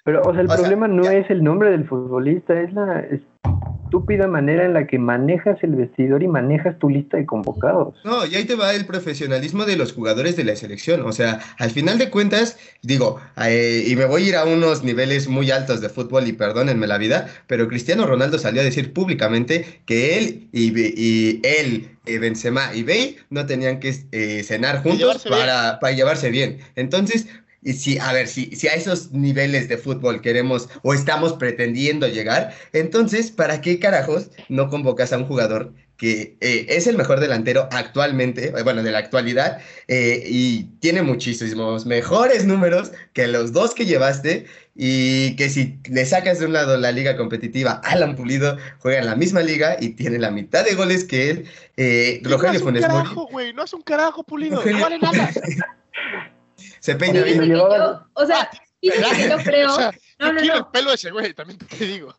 Pero, 0.04 0.22
o 0.22 0.32
sea, 0.32 0.40
el 0.40 0.48
problema 0.48 0.88
no 0.88 1.08
es 1.08 1.30
el 1.30 1.44
nombre 1.44 1.70
del 1.70 1.86
futbolista, 1.86 2.60
es 2.60 2.72
la, 2.72 3.04
estúpida 3.92 4.26
manera 4.26 4.64
en 4.64 4.72
la 4.72 4.86
que 4.86 4.98
manejas 4.98 5.62
el 5.62 5.74
vestidor 5.74 6.22
y 6.22 6.26
manejas 6.26 6.78
tu 6.78 6.88
lista 6.88 7.18
de 7.18 7.26
convocados. 7.26 7.94
No, 8.04 8.24
y 8.24 8.34
ahí 8.36 8.46
te 8.46 8.54
va 8.54 8.72
el 8.72 8.86
profesionalismo 8.86 9.66
de 9.66 9.76
los 9.76 9.92
jugadores 9.92 10.34
de 10.34 10.44
la 10.44 10.56
selección. 10.56 11.02
O 11.02 11.12
sea, 11.12 11.40
al 11.58 11.70
final 11.72 11.98
de 11.98 12.08
cuentas, 12.08 12.56
digo, 12.80 13.20
eh, 13.36 13.84
y 13.86 13.94
me 13.94 14.06
voy 14.06 14.24
a 14.24 14.28
ir 14.28 14.36
a 14.36 14.46
unos 14.46 14.82
niveles 14.82 15.28
muy 15.28 15.50
altos 15.50 15.82
de 15.82 15.90
fútbol 15.90 16.26
y 16.26 16.32
perdónenme 16.32 16.86
la 16.86 16.96
vida, 16.96 17.28
pero 17.46 17.68
Cristiano 17.68 18.06
Ronaldo 18.06 18.38
salió 18.38 18.62
a 18.62 18.64
decir 18.64 18.94
públicamente 18.94 19.82
que 19.84 20.16
él 20.16 20.48
y, 20.52 20.72
y 20.80 21.42
él, 21.44 21.90
eh, 22.06 22.18
Benzema 22.18 22.74
y 22.74 22.84
Bey 22.84 23.18
no 23.28 23.44
tenían 23.44 23.78
que 23.78 23.94
eh, 24.12 24.42
cenar 24.42 24.82
juntos 24.82 25.26
para, 25.28 25.78
para 25.80 25.94
llevarse 25.94 26.30
bien. 26.30 26.60
Entonces, 26.76 27.28
y 27.62 27.74
si, 27.74 27.98
a 27.98 28.12
ver, 28.12 28.28
si, 28.28 28.54
si 28.56 28.68
a 28.68 28.74
esos 28.74 29.12
niveles 29.12 29.68
de 29.68 29.78
fútbol 29.78 30.20
queremos 30.20 30.68
o 30.82 30.94
estamos 30.94 31.34
pretendiendo 31.34 32.08
llegar, 32.08 32.54
entonces, 32.72 33.30
¿para 33.30 33.60
qué 33.60 33.78
carajos 33.78 34.30
no 34.48 34.68
convocas 34.68 35.12
a 35.12 35.18
un 35.18 35.26
jugador 35.26 35.72
que 36.02 36.36
eh, 36.40 36.66
es 36.68 36.88
el 36.88 36.96
mejor 36.96 37.20
delantero 37.20 37.68
actualmente, 37.70 38.48
eh, 38.48 38.62
bueno, 38.64 38.82
de 38.82 38.90
la 38.90 38.98
actualidad, 38.98 39.60
eh, 39.86 40.24
y 40.26 40.64
tiene 40.80 41.02
muchísimos 41.02 41.86
mejores 41.86 42.44
números 42.44 42.90
que 43.12 43.28
los 43.28 43.52
dos 43.52 43.72
que 43.72 43.86
llevaste, 43.86 44.46
y 44.74 45.36
que 45.36 45.48
si 45.48 45.78
le 45.88 46.04
sacas 46.04 46.40
de 46.40 46.46
un 46.46 46.54
lado 46.54 46.76
la 46.76 46.90
liga 46.90 47.16
competitiva, 47.16 47.80
Alan 47.84 48.16
Pulido 48.16 48.56
juega 48.80 48.98
en 48.98 49.06
la 49.06 49.14
misma 49.14 49.42
liga 49.42 49.76
y 49.78 49.90
tiene 49.90 50.18
la 50.18 50.32
mitad 50.32 50.64
de 50.64 50.74
goles 50.74 51.04
que 51.04 51.30
él. 51.30 52.20
Rogelio 52.24 52.58
no 52.58 52.64
Funes 52.64 52.82
carajo, 52.82 53.28
güey, 53.30 53.52
no 53.52 53.62
es 53.62 53.72
un 53.72 53.82
carajo, 53.82 54.24
Pulido, 54.24 54.60
no 54.64 54.80
vale 54.80 54.98
nada. 54.98 55.30
Se 56.82 56.96
peina 56.96 57.22
bien. 57.22 57.54
o 57.54 58.26
sea, 58.26 58.50
yo 58.82 59.36
creo. 59.44 59.68
no, 60.18 60.32
no, 60.32 60.40
no. 60.44 60.54
el 60.56 60.64
pelo 60.72 60.92
ese 60.92 61.12
güey, 61.12 61.32
también 61.32 61.58
te 61.60 61.84
digo. 61.84 62.12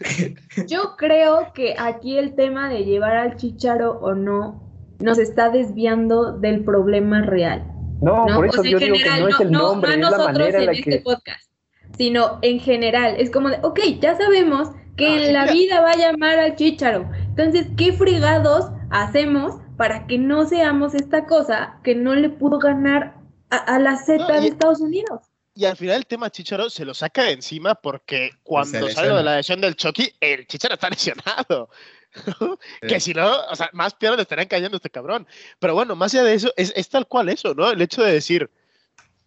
Yo 0.66 0.96
creo 0.96 1.52
que 1.52 1.74
aquí 1.78 2.16
el 2.16 2.34
tema 2.34 2.70
de 2.70 2.84
llevar 2.84 3.14
al 3.14 3.36
chicharo 3.36 3.98
o 4.00 4.14
no 4.14 4.62
nos 5.00 5.18
está 5.18 5.50
desviando 5.50 6.32
del 6.32 6.64
problema 6.64 7.20
real. 7.22 7.66
No, 8.00 8.26
por 8.34 8.46
eso 8.46 8.64
yo 8.64 8.78
digo 8.78 8.96
que 8.96 9.20
no 9.20 9.28
es 9.28 9.40
el 9.40 9.50
nombre, 9.50 9.96
no, 9.96 10.08
es 10.08 10.18
la 10.18 10.24
manera 10.24 10.58
en, 10.60 10.66
la 10.66 10.72
este 10.72 11.00
podcast, 11.00 11.50
sino 11.98 12.38
en 12.40 12.58
general. 12.58 13.16
Es 13.18 13.30
como 13.30 13.50
de, 13.50 13.58
ok, 13.62 13.80
ya 14.00 14.16
sabemos 14.16 14.70
que 14.96 15.06
ah, 15.06 15.26
en 15.26 15.32
la 15.34 15.52
vida 15.52 15.82
va 15.82 15.90
a 15.90 15.96
llamar 15.96 16.38
al 16.38 16.56
chicharo. 16.56 17.08
Entonces, 17.28 17.66
¿qué 17.76 17.92
frigados 17.92 18.70
hacemos 18.90 19.60
para 19.76 20.06
que 20.06 20.18
no 20.18 20.46
seamos 20.46 20.94
esta 20.94 21.26
cosa 21.26 21.78
que 21.84 21.94
no 21.94 22.14
le 22.14 22.30
pudo 22.30 22.58
ganar 22.58 23.25
a, 23.50 23.78
la 23.78 23.96
Z 23.96 24.40
de 24.40 24.48
Estados 24.48 24.80
Unidos. 24.80 25.22
Y 25.54 25.64
al 25.64 25.76
final 25.76 25.96
el 25.96 26.06
tema 26.06 26.30
Chicharo 26.30 26.68
se 26.68 26.84
lo 26.84 26.92
saca 26.92 27.24
de 27.24 27.32
encima 27.32 27.74
porque 27.74 28.30
cuando 28.42 28.90
sale 28.90 29.08
de 29.08 29.22
la 29.22 29.36
lesión 29.36 29.60
del 29.60 29.74
Chucky, 29.74 30.12
el 30.20 30.46
Chicharo 30.46 30.74
está 30.74 30.90
lesionado. 30.90 31.70
Que 32.80 32.98
si 32.98 33.12
no, 33.12 33.44
o 33.50 33.56
sea, 33.56 33.68
más 33.74 33.92
piernas 33.92 34.16
le 34.16 34.22
estarían 34.22 34.48
cayendo 34.48 34.76
este 34.76 34.88
cabrón. 34.88 35.26
Pero 35.58 35.74
bueno, 35.74 35.94
más 35.96 36.14
allá 36.14 36.24
de 36.24 36.34
eso, 36.34 36.52
es, 36.56 36.72
es 36.74 36.88
tal 36.88 37.06
cual 37.06 37.28
eso, 37.28 37.54
¿no? 37.54 37.70
El 37.70 37.82
hecho 37.82 38.02
de 38.02 38.12
decir, 38.12 38.50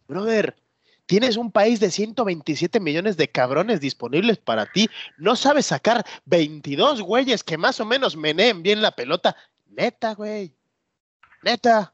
brother, 0.08 0.56
tienes 1.06 1.38
un 1.38 1.52
país 1.52 1.80
de 1.80 1.92
127 1.92 2.80
millones 2.80 3.16
de 3.16 3.30
cabrones 3.30 3.80
disponibles 3.80 4.40
para 4.40 4.66
ti, 4.66 4.90
no 5.18 5.36
sabes 5.36 5.68
sacar 5.68 6.04
22 6.26 7.02
güeyes 7.02 7.44
que 7.44 7.58
más 7.58 7.80
o 7.80 7.86
menos 7.86 8.16
meneen 8.16 8.64
bien 8.64 8.82
la 8.82 8.92
pelota. 8.92 9.36
Neta, 9.68 10.16
güey. 10.16 10.52
Neta 11.44 11.94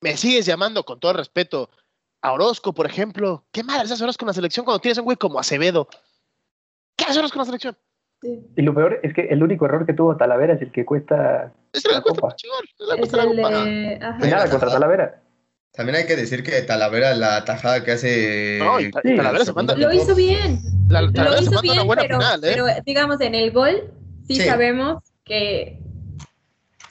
me 0.00 0.16
sigues 0.16 0.46
llamando 0.46 0.84
con 0.84 1.00
todo 1.00 1.14
respeto 1.14 1.70
a 2.22 2.32
Orozco, 2.32 2.72
por 2.72 2.86
ejemplo. 2.86 3.44
¿Qué 3.52 3.62
madre 3.62 3.82
haces 3.82 4.00
Orozco 4.00 4.24
en 4.24 4.28
la 4.28 4.34
selección 4.34 4.64
cuando 4.64 4.80
tienes 4.80 4.98
un 4.98 5.04
güey 5.04 5.16
como 5.16 5.38
Acevedo? 5.38 5.88
¿Qué 6.96 7.04
haces 7.04 7.18
Orozco 7.18 7.36
en 7.36 7.40
la 7.40 7.44
selección? 7.44 7.76
Y 8.22 8.62
lo 8.62 8.74
peor 8.74 9.00
es 9.02 9.14
que 9.14 9.22
el 9.26 9.42
único 9.42 9.66
error 9.66 9.86
que 9.86 9.92
tuvo 9.92 10.16
Talavera 10.16 10.54
es 10.54 10.62
el 10.62 10.72
que 10.72 10.84
cuesta. 10.84 11.52
Es 11.72 11.84
el 11.84 12.02
que 12.02 12.02
cuesta 12.02 12.36
es 12.98 13.12
el 13.12 13.36
de... 13.36 13.98
Nada 14.28 14.50
contra 14.50 14.70
Talavera. 14.70 15.22
También 15.72 15.96
hay 15.96 16.06
que 16.06 16.16
decir 16.16 16.42
que 16.42 16.62
Talavera, 16.62 17.14
la 17.14 17.44
tajada 17.44 17.84
que 17.84 17.92
hace. 17.92 18.58
No, 18.58 18.78
Talavera 19.02 19.44
se 19.44 19.52
manda. 19.52 19.76
Lo 19.76 19.92
hizo 19.92 20.14
bien. 20.14 20.58
lo 20.88 21.42
hizo 21.42 21.60
bien, 21.60 21.86
pero, 21.86 22.18
¿eh? 22.18 22.38
pero, 22.40 22.66
digamos, 22.86 23.20
en 23.20 23.34
el 23.34 23.50
gol 23.50 23.92
sí. 24.26 24.36
sabemos 24.36 25.02
que 25.24 25.78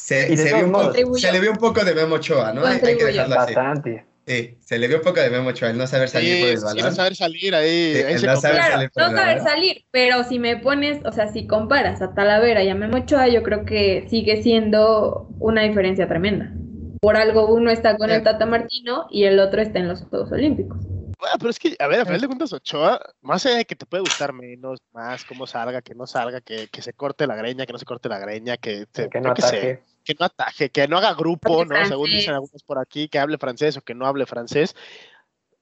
se, 0.05 0.37
se, 0.37 1.31
le 1.31 1.39
vio 1.39 1.51
un 1.51 1.57
poco 1.57 1.83
de 1.83 1.95
Memo 1.95 2.15
Ochoa, 2.15 2.53
¿no? 2.53 2.63
Hay, 2.63 2.79
que 2.79 3.05
dejarlo 3.05 3.39
así. 3.39 3.55
Bastante. 3.55 4.05
Sí, 4.27 4.55
se 4.59 4.77
le 4.77 4.87
vio 4.87 4.97
un 4.97 5.03
poco 5.03 5.19
de 5.19 5.31
Memo 5.31 5.49
Ochoa, 5.49 5.71
el 5.71 5.79
no 5.79 5.87
saber 5.87 6.09
salir 6.09 6.41
por 6.41 6.49
el 6.49 6.59
balón. 6.63 6.85
no 6.85 6.91
saber 6.91 7.15
salir 7.15 7.55
ahí. 7.55 8.03
no 8.23 8.37
saber 8.37 8.61
salir, 8.61 8.91
no 8.95 9.09
saber 9.09 9.41
salir, 9.41 9.85
pero 9.89 10.23
si 10.23 10.37
me 10.37 10.57
pones, 10.57 11.03
o 11.05 11.11
sea, 11.11 11.33
si 11.33 11.47
comparas 11.47 12.03
a 12.03 12.13
Talavera 12.13 12.61
y 12.61 12.69
a 12.69 12.75
Memo 12.75 12.97
Ochoa, 12.97 13.29
yo 13.29 13.41
creo 13.41 13.65
que 13.65 14.05
sigue 14.07 14.43
siendo 14.43 15.27
una 15.39 15.63
diferencia 15.63 16.07
tremenda. 16.07 16.53
Por 17.01 17.17
algo 17.17 17.47
uno 17.47 17.71
está 17.71 17.97
con 17.97 18.11
el 18.11 18.21
Tata 18.21 18.45
Martino 18.45 19.07
y 19.09 19.23
el 19.23 19.39
otro 19.39 19.59
está 19.59 19.79
en 19.79 19.87
los 19.87 20.03
Juegos 20.03 20.31
Olímpicos. 20.31 20.77
Bueno, 21.17 21.35
pero 21.39 21.49
es 21.49 21.57
que, 21.57 21.75
a 21.79 21.87
ver, 21.87 22.01
a 22.01 22.05
final 22.05 22.21
de 22.21 22.27
cuentas, 22.27 22.53
Ochoa, 22.53 23.01
más 23.21 23.43
allá 23.47 23.57
de 23.57 23.65
que 23.65 23.75
te 23.75 23.87
puede 23.87 24.01
gustar 24.01 24.33
menos, 24.33 24.79
más, 24.93 25.25
cómo 25.25 25.47
salga, 25.47 25.81
que 25.81 25.95
no 25.95 26.05
salga, 26.05 26.41
que, 26.41 26.67
que 26.67 26.83
se 26.83 26.93
corte 26.93 27.25
la 27.25 27.35
greña, 27.35 27.65
que 27.65 27.73
no 27.73 27.79
se 27.79 27.85
corte 27.85 28.09
la 28.09 28.19
greña, 28.19 28.57
que, 28.57 28.85
que 28.93 29.21
no 29.21 29.31
ataque. 29.31 29.81
Que 30.05 30.15
no 30.17 30.25
ataje, 30.25 30.69
que 30.69 30.87
no 30.87 30.97
haga 30.97 31.13
grupo, 31.13 31.65
¿no? 31.65 31.85
Según 31.85 32.09
dicen 32.09 32.35
algunos 32.35 32.63
por 32.63 32.79
aquí, 32.79 33.09
que 33.09 33.19
hable 33.19 33.37
francés 33.37 33.75
o 33.77 33.81
que 33.81 33.93
no 33.95 34.05
hable 34.05 34.25
francés. 34.25 34.75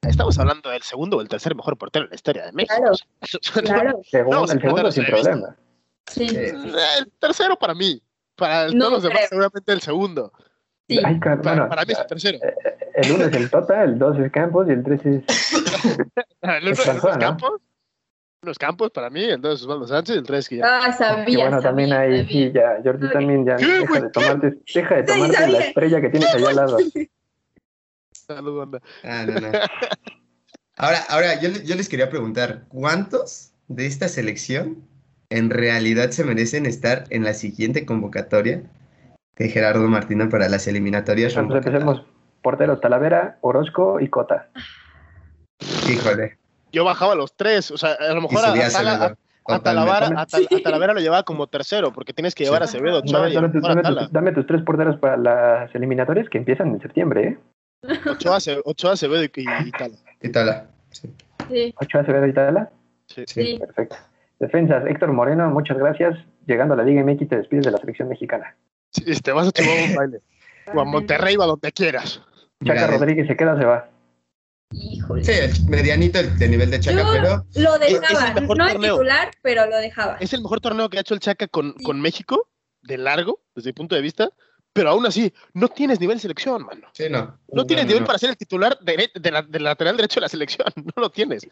Estamos 0.01 0.37
hablando 0.37 0.69
del 0.69 0.83
segundo 0.83 1.17
o 1.17 1.21
el 1.21 1.29
tercer 1.29 1.55
mejor 1.55 1.77
portero 1.77 2.05
en 2.05 2.09
la 2.11 2.15
historia 2.15 2.45
de 2.45 2.51
México. 2.51 2.75
Claro, 2.75 2.93
claro. 3.63 3.99
el 3.99 4.05
segundo 4.59 4.91
sin 4.91 5.05
problema. 5.05 5.55
Sí. 6.05 6.27
El 6.27 7.09
tercero 7.19 7.57
para 7.57 7.73
mí. 7.73 8.01
Para 8.35 8.67
todos 8.67 8.91
los 8.91 9.03
demás, 9.03 9.21
seguramente 9.29 9.71
el 9.71 9.81
segundo. 9.81 10.33
Sí. 10.89 10.99
Ay, 11.03 11.17
Para, 11.19 11.35
bueno, 11.37 11.69
para 11.69 11.85
mí 11.85 11.93
es 11.93 11.99
el 11.99 12.07
tercero. 12.07 12.39
el 12.95 13.11
1 13.13 13.25
es 13.25 13.33
el 13.35 13.49
Tota, 13.49 13.83
el 13.83 13.97
2 13.97 14.19
es 14.19 14.31
Campos 14.31 14.67
y 14.67 14.71
el 14.71 14.83
3 14.83 15.05
es. 15.05 15.23
El 16.41 16.63
uno- 16.63 16.71
es 16.71 16.85
los 16.85 17.03
¿no? 17.17 17.37
Los 18.43 18.57
campos 18.59 18.91
para 18.91 19.09
mí, 19.09 19.23
el 19.23 19.39
dos 19.39 19.59
es 19.59 19.61
Osvaldo 19.63 19.87
Sánchez, 19.87 20.17
el 20.17 20.23
tres 20.23 20.49
que 20.49 20.57
ya. 20.57 20.79
Ah, 20.83 20.91
sabía. 20.91 21.29
Y 21.29 21.35
bueno, 21.37 21.61
también 21.61 21.89
sabía, 21.89 22.01
ahí, 22.01 22.25
sabía. 22.25 22.31
sí, 22.31 22.51
ya, 22.53 22.81
Jordi 22.83 23.09
también 23.11 23.45
ya 23.45 23.55
¿Qué, 23.55 23.65
deja 23.65 24.01
de 24.01 24.09
tomarte, 24.09 24.57
deja 24.75 24.95
de 24.95 25.01
Sí, 25.01 25.07
tomarte 25.07 25.47
la 25.47 25.59
estrella 25.59 26.01
que 26.01 26.09
tienes 26.09 26.33
allá 26.33 26.49
al 26.49 26.55
lado. 26.57 26.77
Salud, 28.11 28.57
banda. 28.59 28.81
Ah, 29.03 29.25
no, 29.25 29.39
no. 29.39 29.47
Ahora, 30.75 30.97
ahora 31.09 31.39
yo, 31.39 31.49
le- 31.49 31.63
yo 31.65 31.75
les 31.75 31.87
quería 31.87 32.09
preguntar, 32.09 32.65
¿cuántos 32.67 33.53
de 33.69 33.85
esta 33.85 34.07
selección 34.09 34.83
en 35.29 35.49
realidad 35.49 36.09
se 36.11 36.25
merecen 36.25 36.65
estar 36.65 37.05
en 37.11 37.23
la 37.23 37.33
siguiente 37.33 37.85
convocatoria 37.85 38.63
de 39.37 39.49
Gerardo 39.49 39.87
Martino 39.87 40.27
para 40.29 40.49
las 40.49 40.67
eliminatorias? 40.67 41.33
Pues 41.33 41.45
Qatar? 41.47 41.57
empecemos. 41.59 42.05
Porteros, 42.41 42.81
Talavera, 42.81 43.37
Orozco 43.41 44.01
y 44.01 44.09
Cota. 44.09 44.49
Híjole. 45.89 46.37
Yo 46.73 46.83
bajaba 46.83 47.15
los 47.15 47.33
tres, 47.35 47.71
o 47.71 47.77
sea, 47.77 47.91
a 47.93 48.13
lo 48.13 48.21
mejor 48.21 48.39
a, 48.43 48.53
Tala- 48.69 49.15
a- 49.45 49.59
Talavera, 49.59 50.07
a, 50.17 50.21
a 50.23 50.25
Talavera 50.63 50.93
lo 50.93 50.99
llevaba 50.99 51.23
como 51.23 51.47
tercero, 51.47 51.93
porque 51.93 52.13
tienes 52.13 52.33
que 52.35 52.43
llevar 52.43 52.61
a 52.61 52.65
Acevedo, 52.65 53.01
Dame, 53.01 53.09
Ochoa 53.09 53.29
dame 53.41 53.49
tus- 53.49 53.61
dame 53.61 53.81
tus- 53.83 54.11
dame 54.11 54.31
tus 54.31 54.47
tres 54.47 54.61
porteros 54.63 54.97
para 54.97 55.15
las 55.17 55.75
eliminatorias 55.75 56.27
que 56.29 56.37
empiezan 56.39 56.69
en 56.69 56.81
septiembre, 56.81 57.37
¿eh? 57.83 57.97
Ochoa, 58.09 58.37
Ochoa, 58.65 58.93
Acevedo 58.93 59.23
y, 59.23 59.31
y, 59.35 59.67
y 59.67 59.71
Tala. 59.71 59.95
Y 60.21 60.29
Tala. 60.29 60.65
Sí, 60.89 61.13
Sí, 61.49 61.73
Ocho 61.79 61.99
Acevedo 61.99 62.25
y 62.25 62.33
Tala. 62.33 62.69
Sí. 63.07 63.23
sí. 63.27 63.43
sí. 63.43 63.59
Perfecto. 63.59 63.95
Defensas, 64.39 64.85
Héctor 64.87 65.11
Moreno, 65.13 65.49
muchas 65.49 65.77
gracias. 65.77 66.17
Llegando 66.47 66.73
a 66.73 66.77
la 66.77 66.83
Liga 66.83 67.03
MX 67.03 67.29
te 67.29 67.37
despides 67.37 67.65
de 67.65 67.71
la 67.71 67.77
selección 67.77 68.07
mexicana. 68.09 68.55
Sí, 68.91 69.03
te 69.21 69.31
vas 69.31 69.47
a 69.47 69.51
Chihuahua 69.51 69.81
a 69.83 69.85
un 69.89 69.95
baile. 69.95 70.21
O 70.73 70.79
a 70.79 70.85
Monterrey 70.85 71.35
o 71.35 71.43
a 71.43 71.45
donde 71.45 71.71
quieras. 71.73 72.21
Chaca 72.65 72.85
Mira, 72.85 72.87
Rodríguez 72.87 73.27
se 73.27 73.35
queda, 73.35 73.57
se 73.59 73.65
va. 73.65 73.89
Híjole. 74.71 75.23
Sí, 75.23 75.31
el 75.31 75.51
medianito 75.69 76.19
el- 76.19 76.37
de 76.37 76.47
nivel 76.47 76.71
de 76.71 76.79
Chaca, 76.79 76.97
Yo 77.03 77.11
pero 77.11 77.45
lo 77.55 77.75
es 77.83 77.93
el 77.93 77.99
dejaba, 78.01 78.33
mejor 78.33 78.57
no 78.57 78.65
es 78.65 78.71
torneo. 78.73 78.93
titular, 78.95 79.31
pero 79.41 79.65
lo 79.67 79.77
dejaba. 79.77 80.17
Es 80.19 80.33
el 80.33 80.41
mejor 80.41 80.61
torneo 80.61 80.89
que 80.89 80.97
ha 80.97 81.01
hecho 81.01 81.13
el 81.13 81.19
Chaca 81.19 81.47
con, 81.47 81.75
Sí. 81.77 81.83
con 81.83 82.01
México, 82.01 82.49
de 82.81 82.97
largo, 82.97 83.39
desde 83.55 83.69
mi 83.69 83.73
punto 83.73 83.95
de 83.95 84.01
vista. 84.01 84.29
Pero 84.75 84.89
aún 84.89 85.05
así, 85.05 85.31
no 85.53 85.67
tienes 85.67 85.99
nivel 85.99 86.17
de 86.17 86.21
selección, 86.21 86.63
mano. 86.65 86.87
sí, 86.93 87.03
no. 87.07 87.37
No 87.51 87.63
tienes 87.67 87.85
nivel 87.85 88.01
no. 88.01 88.07
para 88.07 88.17
ser 88.17 88.31
el 88.31 88.37
titular 88.37 88.79
de, 88.79 89.11
de 89.13 89.31
la- 89.31 89.43
del 89.43 89.63
lateral 89.63 89.95
derecho 89.95 90.15
de 90.19 90.21
la 90.21 90.29
selección. 90.29 90.67
No 90.75 90.93
lo 90.95 91.09
tienes. 91.11 91.45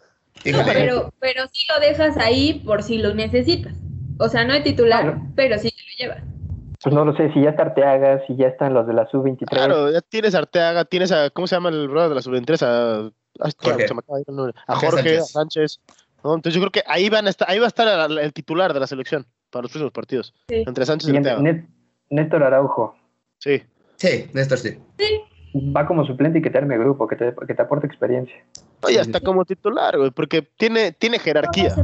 Pero, 0.44 1.14
pero 1.20 1.48
sí 1.54 1.66
lo 1.70 1.80
dejas 1.80 2.18
ahí 2.18 2.64
por 2.66 2.82
si 2.82 2.98
lo 2.98 3.14
necesitas. 3.14 3.76
O 4.18 4.28
sea, 4.30 4.44
no 4.46 4.54
es 4.56 4.64
titular, 4.64 5.04
Claro. 5.04 5.22
pero 5.36 5.60
sí 5.60 5.70
te 5.70 5.76
lo 6.06 6.14
llevas. 6.16 6.24
Pues 6.84 6.96
no 6.96 7.06
lo 7.06 7.16
sé, 7.16 7.32
si 7.32 7.42
ya 7.42 7.52
está 7.52 7.64
Arteaga, 7.64 8.26
si 8.26 8.36
ya 8.36 8.48
están 8.48 8.74
los 8.74 8.88
de 8.88 8.94
la 8.94 9.08
sub-23. 9.08 9.46
Claro, 9.46 9.92
ya 9.92 10.02
tienes 10.02 10.34
a 10.34 10.40
Arteaga, 10.40 10.86
tienes 10.86 11.12
a. 11.12 11.30
¿Cómo 11.30 11.46
se 11.46 11.56
llama 11.56 11.70
el 11.70 11.88
brother 11.88 12.10
de 12.10 12.16
la 12.16 12.22
sub-23? 12.22 12.64
A, 12.64 13.12
Jorge. 13.60 13.84
ir 13.84 14.26
el 14.28 14.36
nombre. 14.36 14.54
a 14.68 14.76
Jorge 14.76 14.90
Jorge, 14.90 15.18
a 15.20 15.22
Sánchez. 15.22 15.80
¿no? 16.24 16.36
Entonces 16.36 16.56
yo 16.56 16.62
creo 16.62 16.72
que 16.72 16.84
ahí, 16.88 17.10
van 17.10 17.28
a 17.28 17.30
estar, 17.30 17.50
ahí 17.50 17.60
va 17.60 17.66
a 17.66 17.68
estar 17.68 18.10
el, 18.10 18.18
el 18.18 18.34
titular 18.34 18.74
de 18.74 18.80
la 18.80 18.88
selección 18.88 19.26
para 19.52 19.64
los 19.64 19.72
próximos 19.72 19.92
partidos. 19.92 20.34
Sí. 20.50 20.64
Entre 20.66 20.86
Sánchez 20.86 21.06
y 21.06 21.08
Siguiente, 21.08 21.30
Arteaga. 21.30 21.68
Néstor 22.10 22.44
Araujo. 22.44 22.96
Sí. 23.38 23.62
Sí, 23.98 24.30
Néstor 24.34 24.58
sí. 24.58 24.80
Va 25.54 25.86
como 25.86 26.06
suplente 26.06 26.40
y 26.40 26.42
que 26.42 26.50
te 26.50 26.58
arme 26.58 26.78
grupo, 26.78 27.08
que 27.08 27.16
te, 27.16 27.34
que 27.46 27.54
te 27.54 27.62
aporte 27.62 27.86
experiencia. 27.86 28.36
Oye, 28.84 29.00
hasta 29.00 29.20
sí. 29.20 29.26
como 29.26 29.44
titular, 29.46 29.98
güey, 29.98 30.12
porque 30.12 30.42
tiene, 30.58 30.94
tiene 30.94 31.20
jerarquía. 31.20 31.76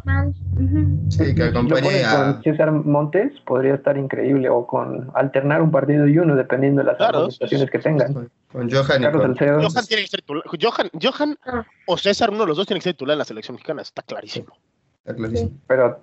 Sí, 1.10 1.36
que 1.36 1.44
acompañe 1.44 2.04
a... 2.04 2.16
con 2.34 2.44
César 2.44 2.72
Montes, 2.72 3.34
podría 3.46 3.76
estar 3.76 3.98
increíble, 3.98 4.50
o 4.50 4.66
con 4.66 5.12
alternar 5.14 5.62
un 5.62 5.72
partido 5.72 6.08
y 6.08 6.18
uno, 6.18 6.36
dependiendo 6.36 6.82
de 6.82 6.88
las 6.88 6.98
Claro, 6.98 7.28
que 7.40 7.80
tengan. 7.80 8.14
Con, 8.14 8.30
con 8.52 8.72
Johan 8.72 9.02
y 9.02 9.06
Carlos 9.06 9.22
con... 9.22 9.36
Johan 9.38 9.86
tiene 9.86 10.04
que 10.04 10.08
ser 10.08 10.22
titular. 10.22 10.44
Johan, 10.62 10.90
Johan 11.02 11.38
Ah. 11.46 11.66
o 11.86 11.98
César, 11.98 12.30
uno 12.30 12.40
de 12.42 12.48
los 12.48 12.58
dos 12.58 12.66
tiene 12.68 12.80
que 12.80 12.86
ser 12.86 12.94
titular 12.94 13.14
en 13.14 13.20
la 13.20 13.26
selección 13.26 13.56
mexicana, 13.56 13.82
está 13.82 14.02
clarísimo. 14.02 14.56
Está 15.00 15.16
clarísimo. 15.16 15.52
pero 15.68 16.00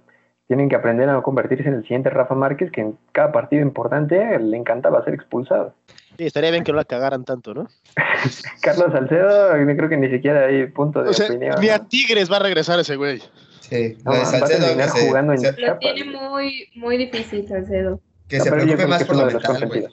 tienen 0.46 0.68
que 0.68 0.76
aprender 0.76 1.08
a 1.08 1.14
no 1.14 1.22
convertirse 1.22 1.68
en 1.68 1.74
el 1.74 1.82
siguiente 1.82 2.10
Rafa 2.10 2.34
Márquez, 2.34 2.70
que 2.70 2.82
en 2.82 2.98
cada 3.12 3.32
partido 3.32 3.62
importante 3.62 4.38
le 4.38 4.56
encantaba 4.56 5.02
ser 5.04 5.14
expulsado. 5.14 5.74
Sí, 6.16 6.26
estaría 6.26 6.50
bien 6.50 6.64
que 6.64 6.72
no 6.72 6.76
la 6.78 6.84
cagaran 6.84 7.24
tanto, 7.24 7.54
¿no? 7.54 7.68
Carlos 8.62 8.92
Salcedo, 8.92 9.56
yo 9.58 9.76
creo 9.76 9.88
que 9.88 9.96
ni 9.96 10.08
siquiera 10.10 10.46
hay 10.46 10.66
punto 10.68 11.02
de 11.02 11.10
O 11.10 11.12
sea, 11.12 11.26
opinión. 11.26 11.56
ni 11.60 11.68
a 11.68 11.78
¿no? 11.78 11.86
Tigres 11.88 12.30
va 12.30 12.36
a 12.36 12.40
regresar 12.40 12.78
ese 12.78 12.96
güey. 12.96 13.20
Sí, 13.60 13.96
No, 14.04 14.12
lo 14.12 14.18
de 14.18 14.22
va 14.22 14.22
a 14.22 14.26
Salcedo 14.30 14.58
que 14.60 14.64
terminar 14.66 14.88
se, 14.90 15.06
jugando 15.08 15.32
en 15.32 15.38
se- 15.40 15.52
Lo 15.60 15.78
tiene 15.78 16.04
muy, 16.04 16.68
muy 16.76 16.96
difícil, 16.98 17.48
Salcedo. 17.48 18.00
que 18.28 18.38
No, 18.38 18.44
se 18.44 18.52
preocupe 18.52 18.86
más 18.86 19.04
por 19.04 19.16
lo 19.16 19.26
de 19.26 19.32
los 19.32 19.42
mental, 19.42 19.68
güey. 19.68 19.86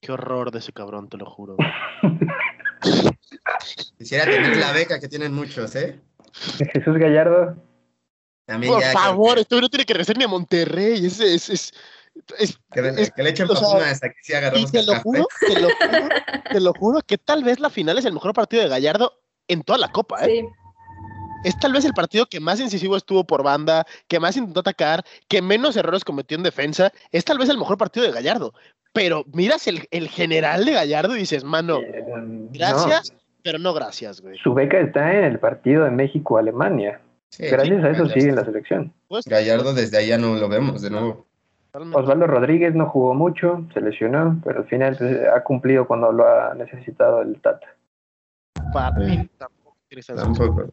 Qué 0.00 0.12
horror 0.12 0.50
de 0.50 0.58
ese 0.58 0.72
cabrón, 0.72 1.08
te 1.08 1.16
lo 1.16 1.26
juro. 1.26 1.56
Quisiera 3.98 4.24
tener 4.24 4.56
la 4.56 4.72
beca 4.72 5.00
que 5.00 5.08
tienen 5.08 5.32
muchos, 5.32 5.74
¿eh? 5.76 6.00
Jesús 6.72 6.96
Gallardo, 6.98 7.56
También 8.46 8.72
Por 8.72 8.82
ya 8.82 8.88
que- 8.88 8.92
favor, 8.98 9.38
este 9.38 9.54
güey 9.54 9.62
no 9.62 9.68
tiene 9.70 9.86
que 9.86 9.94
regresar 9.94 10.18
ni 10.18 10.24
a 10.24 10.28
Monterrey. 10.28 11.06
Es, 11.06 11.18
es, 11.20 11.48
es, 11.48 11.72
es- 12.38 12.58
Que, 12.72 12.82
le- 12.82 13.02
es- 13.02 13.10
que 13.10 13.22
le 13.22 13.30
echen 13.30 13.48
o 13.50 13.54
sea, 13.56 13.62
Pafuma 13.68 13.90
hasta 13.90 14.08
que 14.08 14.16
sí 14.22 14.32
y 14.32 14.36
agarramos 14.36 14.72
te 14.72 14.82
lo 14.84 14.94
juro, 15.00 15.26
te 15.40 15.60
lo 15.60 15.68
juro, 15.68 16.08
te 16.52 16.60
lo 16.60 16.72
juro 16.74 17.00
que 17.06 17.18
tal 17.18 17.44
vez 17.44 17.60
la 17.60 17.70
final 17.70 17.98
es 17.98 18.04
el 18.04 18.12
mejor 18.12 18.32
partido 18.34 18.62
de 18.62 18.68
Gallardo 18.68 19.12
en 19.48 19.62
toda 19.62 19.78
la 19.78 19.88
copa, 19.88 20.24
¿eh? 20.24 20.40
Sí. 20.42 20.46
Es 21.44 21.58
tal 21.58 21.74
vez 21.74 21.84
el 21.84 21.92
partido 21.92 22.24
que 22.24 22.40
más 22.40 22.58
incisivo 22.58 22.96
estuvo 22.96 23.24
por 23.26 23.42
banda, 23.42 23.84
que 24.08 24.18
más 24.18 24.34
intentó 24.36 24.60
atacar, 24.60 25.04
que 25.28 25.42
menos 25.42 25.76
errores 25.76 26.02
cometió 26.02 26.38
en 26.38 26.42
defensa. 26.42 26.90
Es 27.12 27.22
tal 27.26 27.36
vez 27.36 27.50
el 27.50 27.58
mejor 27.58 27.76
partido 27.76 28.06
de 28.06 28.12
Gallardo. 28.12 28.54
Pero 28.94 29.24
miras 29.30 29.66
el, 29.66 29.86
el 29.90 30.08
general 30.08 30.64
de 30.64 30.72
Gallardo 30.72 31.14
y 31.16 31.18
dices, 31.18 31.44
mano, 31.44 31.80
eh, 31.80 32.02
no, 32.08 32.48
gracias, 32.50 33.12
pero 33.42 33.58
no 33.58 33.74
gracias, 33.74 34.22
güey. 34.22 34.38
su 34.38 34.54
beca 34.54 34.78
está 34.80 35.12
en 35.12 35.24
el 35.24 35.38
partido 35.38 35.84
de 35.84 35.90
México-Alemania. 35.90 37.00
Sí, 37.28 37.44
Gracias 37.48 37.66
sí, 37.80 37.86
a 37.86 37.90
eso 37.90 38.02
Gallardo. 38.04 38.14
sigue 38.14 38.28
en 38.30 38.36
la 38.36 38.44
selección. 38.46 38.92
Pues, 39.08 39.24
Gallardo 39.26 39.74
desde 39.74 39.98
allá 39.98 40.16
no 40.16 40.36
lo 40.36 40.48
vemos 40.48 40.80
de 40.80 40.88
nuevo. 40.90 41.26
Totalmente. 41.74 41.98
Osvaldo 42.00 42.26
Rodríguez 42.26 42.74
no 42.74 42.86
jugó 42.86 43.14
mucho, 43.14 43.66
se 43.74 43.80
lesionó, 43.80 44.40
pero 44.44 44.60
al 44.60 44.66
final 44.66 44.96
pues, 44.96 45.20
ha 45.28 45.42
cumplido 45.42 45.86
cuando 45.86 46.12
lo 46.12 46.26
ha 46.26 46.54
necesitado 46.54 47.22
el 47.22 47.40
Tata. 47.40 47.66
Para 48.72 48.96
mí 48.96 49.28
tampoco. 49.38 49.76
Tampoco. 50.16 50.66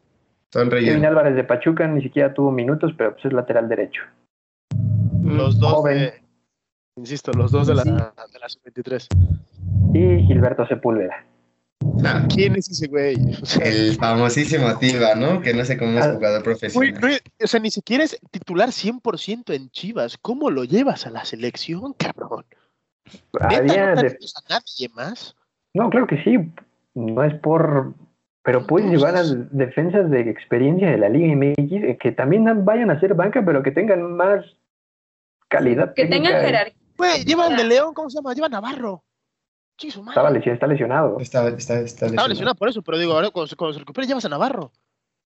Son 0.51 0.69
Kevin. 0.69 1.05
Álvarez 1.05 1.35
de 1.35 1.43
Pachuca 1.43 1.87
ni 1.87 2.01
siquiera 2.01 2.33
tuvo 2.33 2.51
minutos, 2.51 2.91
pero 2.97 3.13
pues 3.13 3.25
es 3.25 3.33
lateral 3.33 3.69
derecho. 3.69 4.01
Los 5.23 5.59
dos 5.59 5.73
Joven. 5.73 5.97
de, 5.97 6.13
insisto, 6.97 7.31
los 7.33 7.51
dos 7.51 7.67
de 7.67 7.75
la, 7.75 7.83
Sí. 7.83 7.91
de 7.91 8.39
la 8.39 8.49
sub-23. 8.49 9.07
Y 9.93 10.23
Gilberto 10.27 10.65
Sepúlveda. 10.67 11.23
¿Quién 12.33 12.55
es 12.55 12.69
ese 12.69 12.87
güey? 12.87 13.15
O 13.41 13.45
sea, 13.45 13.65
el 13.67 13.95
famosísimo 13.95 14.77
Tiva, 14.77 15.15
¿no? 15.15 15.41
Que 15.41 15.53
no 15.53 15.65
sé 15.65 15.77
cómo 15.77 15.97
es 15.99 16.05
Ah, 16.05 16.13
jugador 16.13 16.43
profesional. 16.43 16.99
no 17.01 17.07
o 17.43 17.47
sea, 17.47 17.59
ni 17.59 17.71
siquiera 17.71 18.03
es 18.03 18.19
titular 18.31 18.69
100% 18.69 19.53
en 19.53 19.69
Chivas. 19.71 20.17
¿Cómo 20.17 20.49
lo 20.51 20.63
llevas 20.63 21.05
a 21.05 21.09
la 21.09 21.25
selección, 21.25 21.93
cabrón? 21.93 22.45
¿Neta 23.33 23.57
Había 23.57 23.95
no 23.95 24.01
de- 24.03 24.07
a 24.09 24.49
nadie 24.49 24.89
más? 24.93 25.35
No, 25.73 25.89
claro 25.89 26.07
que 26.07 26.21
sí. 26.23 26.37
No 26.93 27.23
es 27.23 27.33
por. 27.35 27.93
Pero 28.43 28.65
puedes 28.65 28.89
llevar 28.89 29.15
a 29.15 29.23
defensas 29.23 30.09
de 30.09 30.21
experiencia 30.29 30.89
de 30.89 30.97
la 30.97 31.09
Liga 31.09 31.33
MX 31.35 31.71
eh, 31.83 31.97
que 32.01 32.11
también 32.11 32.43
vayan 32.65 32.89
a 32.89 32.99
ser 32.99 33.13
banca, 33.13 33.43
pero 33.45 33.61
que 33.61 33.71
tengan 33.71 34.15
más 34.15 34.43
calidad. 35.47 35.93
Que 35.93 36.03
técnica. 36.05 36.23
tengan 36.29 36.45
jerarquía. 36.45 36.81
Güey, 36.97 37.23
llevan 37.23 37.55
de 37.55 37.63
León, 37.63 37.93
¿cómo 37.93 38.09
se 38.09 38.17
llama? 38.17 38.33
Llevan 38.33 38.51
Navarro. 38.51 39.03
Estaba 39.77 40.29
lesionado, 40.29 40.53
está 40.53 40.67
lesionado. 40.67 41.19
Está, 41.19 41.47
está, 41.49 41.55
está 41.55 41.75
Estaba 41.85 42.07
lesionado. 42.09 42.27
lesionado 42.29 42.55
por 42.55 42.69
eso, 42.69 42.81
pero 42.81 42.97
digo, 42.97 43.13
ahora 43.13 43.29
cuando 43.31 43.47
se, 43.47 43.55
cuando 43.55 43.73
se 43.73 43.79
recupere 43.79 44.07
llevas 44.07 44.25
a 44.25 44.29
Navarro. 44.29 44.71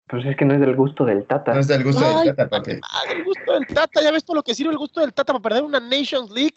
Pues 0.07 0.23
es 0.25 0.37
que 0.37 0.45
no 0.45 0.53
es 0.53 0.59
del 0.59 0.75
gusto 0.75 1.03
del 1.03 1.25
Tata. 1.25 1.53
No 1.53 1.59
es 1.59 1.67
del 1.67 1.83
gusto 1.83 2.03
Ay, 2.05 2.27
del 2.27 2.35
Tata, 2.35 2.57
papi. 2.57 2.73
Ah, 2.83 3.11
el 3.11 3.23
gusto 3.23 3.53
del 3.53 3.65
Tata, 3.65 4.01
ya 4.03 4.11
ves 4.11 4.23
todo 4.23 4.35
lo 4.35 4.43
que 4.43 4.53
sirve 4.53 4.71
el 4.71 4.77
gusto 4.77 5.01
del 5.01 5.13
Tata 5.13 5.33
para 5.33 5.41
perder 5.41 5.63
una 5.63 5.79
Nations 5.79 6.29
League 6.29 6.53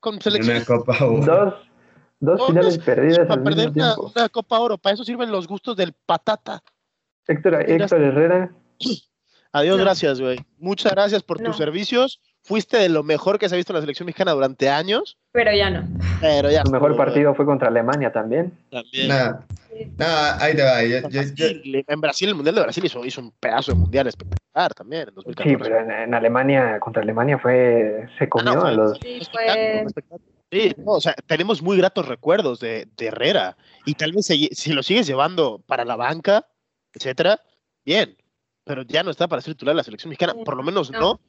con 0.00 0.20
selección. 0.20 0.56
Una 0.56 0.64
Copa 0.66 0.96
Oro. 1.04 1.16
Dos, 1.24 1.54
dos 2.20 2.38
Dos 2.38 2.46
finales 2.48 2.78
perdidas 2.78 3.20
para 3.20 3.34
al 3.34 3.42
perder 3.42 3.68
mismo 3.68 3.82
una, 3.82 3.94
tiempo. 3.94 4.12
una 4.14 4.28
Copa 4.28 4.60
Oro, 4.60 4.76
para 4.76 4.94
eso 4.94 5.04
sirven 5.04 5.30
los 5.30 5.46
gustos 5.48 5.74
del 5.76 5.94
patata. 5.94 6.62
Héctor, 7.26 7.54
Héctor 7.66 8.02
Herrera, 8.02 8.52
Adiós, 9.52 9.78
No. 9.78 9.84
gracias, 9.84 10.20
güey. 10.20 10.38
Muchas 10.58 10.92
gracias 10.92 11.22
por 11.22 11.40
No. 11.40 11.48
tus 11.48 11.56
servicios. 11.56 12.20
Fuiste 12.42 12.78
de 12.78 12.88
lo 12.88 13.02
mejor 13.02 13.38
que 13.38 13.48
se 13.48 13.54
ha 13.54 13.56
visto 13.56 13.72
en 13.72 13.76
la 13.76 13.80
selección 13.82 14.06
mexicana 14.06 14.32
durante 14.32 14.68
años, 14.68 15.18
Pero 15.32 15.52
ya 15.52 15.70
no. 15.70 15.84
pero 16.20 16.50
ya. 16.50 16.62
su 16.62 16.70
mejor 16.70 16.96
partido 16.96 17.34
fue 17.34 17.44
contra 17.44 17.68
Alemania 17.68 18.10
también. 18.12 18.52
También. 18.70 19.08
Nada, 19.08 19.46
nada, 19.98 20.42
ahí 20.42 20.56
te 20.56 20.62
va. 20.62 20.82
Yo, 20.82 20.96
En 20.96 21.10
yo- 21.10 21.10
yo- 21.10 21.20
Brasil, 21.44 21.84
en 21.86 22.00
Brasil, 22.00 22.28
el 22.30 22.34
Mundial 22.34 22.54
de 22.54 22.62
Brasil 22.62 22.84
hizo, 22.84 23.04
hizo 23.04 23.20
un 23.20 23.30
pedazo 23.32 23.72
de 23.72 23.78
mundial 23.78 24.06
espectacular 24.06 24.72
también 24.74 25.08
en 25.08 25.14
2014. 25.14 25.50
Sí, 25.50 25.56
pero 25.62 25.80
en, 25.80 25.90
en 25.90 26.14
Alemania, 26.14 26.80
contra 26.80 27.02
Alemania 27.02 27.38
fue. 27.38 28.08
Se 28.18 28.28
comió 28.28 28.52
Ah, 28.52 28.54
no, 28.54 28.64
a 28.64 28.72
los. 28.72 28.98
Sí, 28.98 29.20
fue. 29.30 29.84
Sí, 30.50 30.74
no, 30.78 30.92
o 30.92 31.00
sea, 31.00 31.14
tenemos 31.26 31.62
muy 31.62 31.76
gratos 31.76 32.08
recuerdos 32.08 32.58
de, 32.58 32.88
de 32.96 33.06
Herrera 33.06 33.56
y 33.86 33.94
tal 33.94 34.10
vez 34.12 34.26
si, 34.26 34.48
si 34.52 34.72
lo 34.72 34.82
sigues 34.82 35.06
llevando 35.06 35.62
para 35.64 35.84
la 35.84 35.94
banca, 35.94 36.44
etcétera, 36.92 37.38
bien, 37.84 38.16
pero 38.64 38.82
ya 38.82 39.04
no 39.04 39.12
está 39.12 39.28
para 39.28 39.42
ser 39.42 39.54
titular 39.54 39.74
de 39.74 39.76
la 39.76 39.84
selección 39.84 40.08
mexicana, 40.08 40.34
por 40.44 40.56
lo 40.56 40.64
menos 40.64 40.90
no, 40.90 40.98
No. 41.00 41.20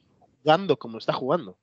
Jugando 0.44 0.78
como 0.78 0.98
está 0.98 1.14
jugando. 1.14 1.58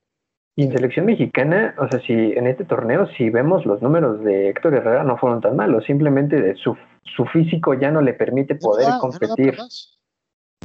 Y 0.56 0.64
en 0.64 0.72
selección 0.72 1.06
mexicana, 1.06 1.74
o 1.78 1.88
sea, 1.88 2.00
si 2.00 2.12
en 2.12 2.48
este 2.48 2.64
torneo, 2.64 3.06
si 3.16 3.30
vemos 3.30 3.64
los 3.64 3.80
números 3.80 4.24
de 4.24 4.48
Héctor 4.48 4.74
Herrera, 4.74 5.04
no 5.04 5.16
fueron 5.16 5.40
tan 5.40 5.54
malos, 5.54 5.84
simplemente 5.84 6.40
de 6.40 6.56
su, 6.56 6.76
su 7.16 7.24
físico 7.26 7.74
ya 7.74 7.92
no 7.92 8.02
le 8.02 8.12
permite 8.12 8.56
poder 8.56 8.88
Ya 8.88 8.94
no 8.94 8.98
competir. 9.00 9.56
más. 9.56 9.94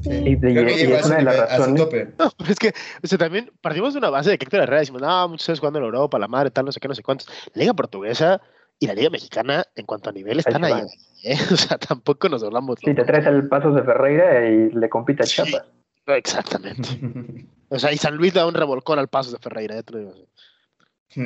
Y, 0.03 0.31
y 0.31 0.57
es 0.57 1.05
una 1.05 1.17
de 1.17 1.21
las 1.23 1.37
razones. 1.39 1.79
No, 1.79 1.87
pero 1.89 2.09
es 2.49 2.57
que, 2.59 2.73
o 3.03 3.07
sea, 3.07 3.17
también 3.19 3.51
partimos 3.61 3.93
de 3.93 3.99
una 3.99 4.09
base 4.09 4.31
de 4.31 4.37
que 4.39 4.45
Héctor 4.45 4.61
Herrera 4.61 4.79
decimos, 4.79 5.01
no, 5.03 5.29
muchos 5.29 5.47
años 5.49 5.59
jugando 5.59 5.77
en 5.79 5.85
Europa, 5.85 6.17
la 6.17 6.27
madre, 6.27 6.49
tal, 6.49 6.65
no 6.65 6.71
sé 6.71 6.79
qué, 6.79 6.87
no 6.87 6.95
sé 6.95 7.03
cuántos. 7.03 7.27
Liga 7.53 7.73
portuguesa 7.75 8.41
y 8.79 8.87
la 8.87 8.95
Liga 8.95 9.11
mexicana, 9.11 9.63
en 9.75 9.85
cuanto 9.85 10.09
a 10.09 10.13
nivel, 10.13 10.39
están 10.39 10.63
ahí. 10.63 10.73
van. 10.73 10.87
¿eh? 11.23 11.35
O 11.53 11.55
sea, 11.55 11.77
tampoco 11.77 12.27
nos 12.29 12.43
hablamos. 12.43 12.79
Si 12.79 12.95
te 12.95 13.03
traes 13.05 13.27
al 13.27 13.47
Pasos 13.47 13.75
de 13.75 13.83
Ferreira 13.83 14.49
y 14.49 14.71
le 14.71 14.89
compite 14.89 15.21
a 15.21 15.25
Sí. 15.27 15.43
Chiapas. 15.43 15.67
Exactamente. 16.07 16.89
O 17.69 17.79
sea, 17.79 17.91
y 17.91 17.97
San 17.97 18.15
Luis 18.15 18.35
da 18.35 18.45
un 18.45 18.53
revolcón 18.53 18.99
al 18.99 19.07
paso 19.07 19.31
de 19.31 19.39
Ferreira. 19.39 19.73
ya 19.73 19.81
te 19.81 19.93
lo 19.93 19.99
digo. 19.99 20.13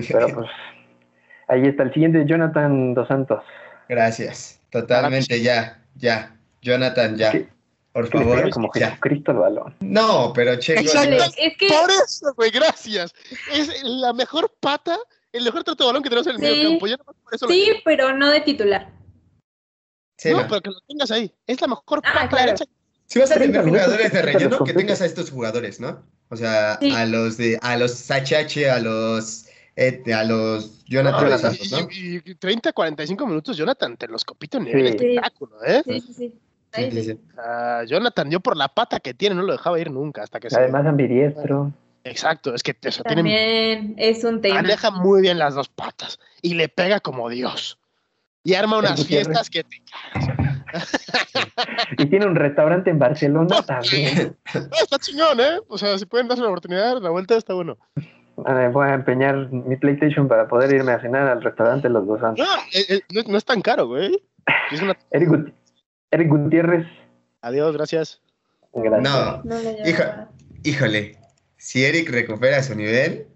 Pero 0.07 0.27
pues 0.33 0.47
ahí 1.49 1.65
está 1.67 1.83
el 1.83 1.91
siguiente, 1.93 2.23
Jonathan 2.25 2.93
Dos 2.93 3.05
Santos. 3.09 3.43
Gracias. 3.89 4.61
Totalmente 4.69 5.41
ya, 5.41 5.83
ya. 5.95 6.37
Jonathan, 6.61 7.17
ya. 7.17 7.33
Por 7.91 8.07
favor, 8.07 8.49
como 8.51 8.69
ya. 8.75 8.91
Jesucristo 8.91 9.31
al 9.31 9.37
balón. 9.39 9.75
No, 9.81 10.31
pero 10.33 10.55
Checo. 10.57 10.79
Es 10.79 10.93
que 11.57 11.67
Por 11.67 11.89
eso, 11.91 12.33
güey, 12.35 12.51
gracias. 12.51 13.13
Es 13.51 13.83
la 13.83 14.13
mejor 14.13 14.49
pata, 14.61 14.97
el 15.33 15.43
mejor 15.43 15.65
trato 15.65 15.83
de 15.83 15.87
balón 15.87 16.01
que 16.03 16.09
tenemos 16.09 16.27
en 16.27 16.35
el 16.35 16.39
Sí. 16.39 16.43
medio 16.45 16.69
campo. 16.69 16.87
Yo 16.87 16.95
nomás 16.95 17.15
por 17.25 17.35
eso 17.35 17.45
lo 17.47 17.51
sí, 17.51 17.71
pero 17.83 18.15
no 18.15 18.29
de 18.29 18.39
titular. 18.39 18.89
Sí, 20.17 20.31
no, 20.31 20.43
no. 20.43 20.47
pero 20.47 20.61
que 20.61 20.69
lo 20.69 20.79
tengas 20.87 21.11
ahí. 21.11 21.29
Es 21.45 21.59
la 21.59 21.67
mejor 21.67 21.99
Ah, 22.05 22.13
pata 22.13 22.29
claro. 22.29 22.45
derecha. 22.45 22.65
Si 23.07 23.19
vas 23.19 23.31
a 23.31 23.35
30 23.35 23.59
tener 23.59 23.69
jugadores 23.69 24.11
de 24.11 24.21
relleno, 24.21 24.63
que 24.63 24.73
tengas 24.73 25.01
a 25.01 25.05
estos 25.05 25.31
jugadores, 25.31 25.79
¿no? 25.79 26.03
O 26.29 26.35
sea, 26.35 26.77
Sí. 26.79 26.91
a 26.91 27.05
los 27.05 27.37
de, 27.37 27.57
a 27.61 27.77
los 27.77 28.09
HH, 28.11 28.69
a 28.69 28.79
los, 28.79 29.47
eh, 29.77 30.03
a 30.13 30.23
los 30.25 30.83
Jonathan, 30.85 31.31
Ah, 31.33 31.37
Santos, 31.37 31.71
¿no? 31.71 31.87
Y, 31.91 32.21
y 32.23 32.35
30, 32.35 32.73
45 32.73 33.25
minutos, 33.25 33.55
Jonathan, 33.57 33.95
te 33.97 34.07
los 34.07 34.23
copito 34.25 34.57
en 34.57 34.65
nivel 34.65 34.87
Sí. 34.87 35.05
espectáculo, 35.07 35.63
¿eh? 35.65 35.81
Sí, 35.85 36.01
sí, 36.01 36.13
sí. 36.13 36.33
Sí, 36.73 36.81
Ahí 36.83 37.03
sí. 37.03 37.17
Ah, 37.37 37.83
Jonathan, 37.87 38.29
yo 38.29 38.41
por 38.41 38.57
la 38.57 38.67
pata 38.67 38.99
que 38.99 39.13
tiene 39.13 39.35
no 39.35 39.41
lo 39.43 39.53
dejaba 39.53 39.79
ir 39.79 39.89
nunca 39.89 40.21
hasta 40.23 40.39
que 40.41 40.49
se. 40.49 40.57
Además, 40.59 40.85
ambidiestro. 40.85 41.71
Exacto, 42.03 42.53
es 42.53 42.61
que 42.61 42.75
eso 42.81 43.03
tiene. 43.03 43.21
También 43.21 43.95
es 43.97 44.23
un 44.25 44.41
tema. 44.41 44.55
Maneja 44.61 44.91
muy 44.91 45.21
bien 45.21 45.39
las 45.39 45.55
dos 45.55 45.69
patas 45.69 46.19
y 46.41 46.55
le 46.55 46.67
pega 46.67 46.99
como 46.99 47.29
Dios. 47.29 47.79
Y 48.43 48.53
arma 48.53 48.77
unas 48.77 49.05
fiestas 49.05 49.49
que 49.49 49.63
te 49.63 49.81
cagas. 50.13 50.46
Y 51.97 52.05
tiene 52.07 52.25
un 52.25 52.35
restaurante 52.35 52.89
en 52.89 52.99
Barcelona 52.99 53.61
también. 53.65 54.35
Está 54.53 54.97
chingón, 54.99 55.39
¿eh? 55.39 55.59
O 55.67 55.77
sea, 55.77 55.97
si 55.97 56.05
pueden 56.05 56.27
darse 56.27 56.41
la 56.43 56.49
oportunidad, 56.49 57.01
la 57.01 57.09
vuelta 57.09 57.35
está 57.35 57.53
bueno. 57.53 57.77
Voy 58.35 58.87
a 58.87 58.93
empeñar 58.93 59.51
mi 59.51 59.75
PlayStation 59.77 60.27
para 60.27 60.47
poder 60.47 60.71
irme 60.73 60.91
a 60.91 61.01
cenar 61.01 61.27
al 61.27 61.41
restaurante 61.41 61.89
Los 61.89 62.05
Dos 62.05 62.19
Santos. 62.19 62.45
No, 62.47 62.61
eh, 62.79 62.85
eh, 62.89 63.01
no, 63.11 63.21
es- 63.21 63.27
no 63.27 63.37
es 63.37 63.45
tan 63.45 63.61
caro, 63.61 63.87
güey. 63.87 64.21
Es 64.71 64.81
una- 64.81 64.95
Eric, 65.11 65.29
Gut- 65.29 65.53
Eric 66.11 66.29
Gutiérrez. 66.29 66.85
Adiós, 67.41 67.75
gracias. 67.75 68.21
Gracias. 68.73 69.01
No, 69.01 69.41
No. 69.43 69.55
Hija. 69.87 70.29
híjole, 70.63 71.17
si 71.57 71.83
Eric 71.85 72.09
recupera 72.11 72.61
su 72.61 72.75
nivel. 72.75 73.27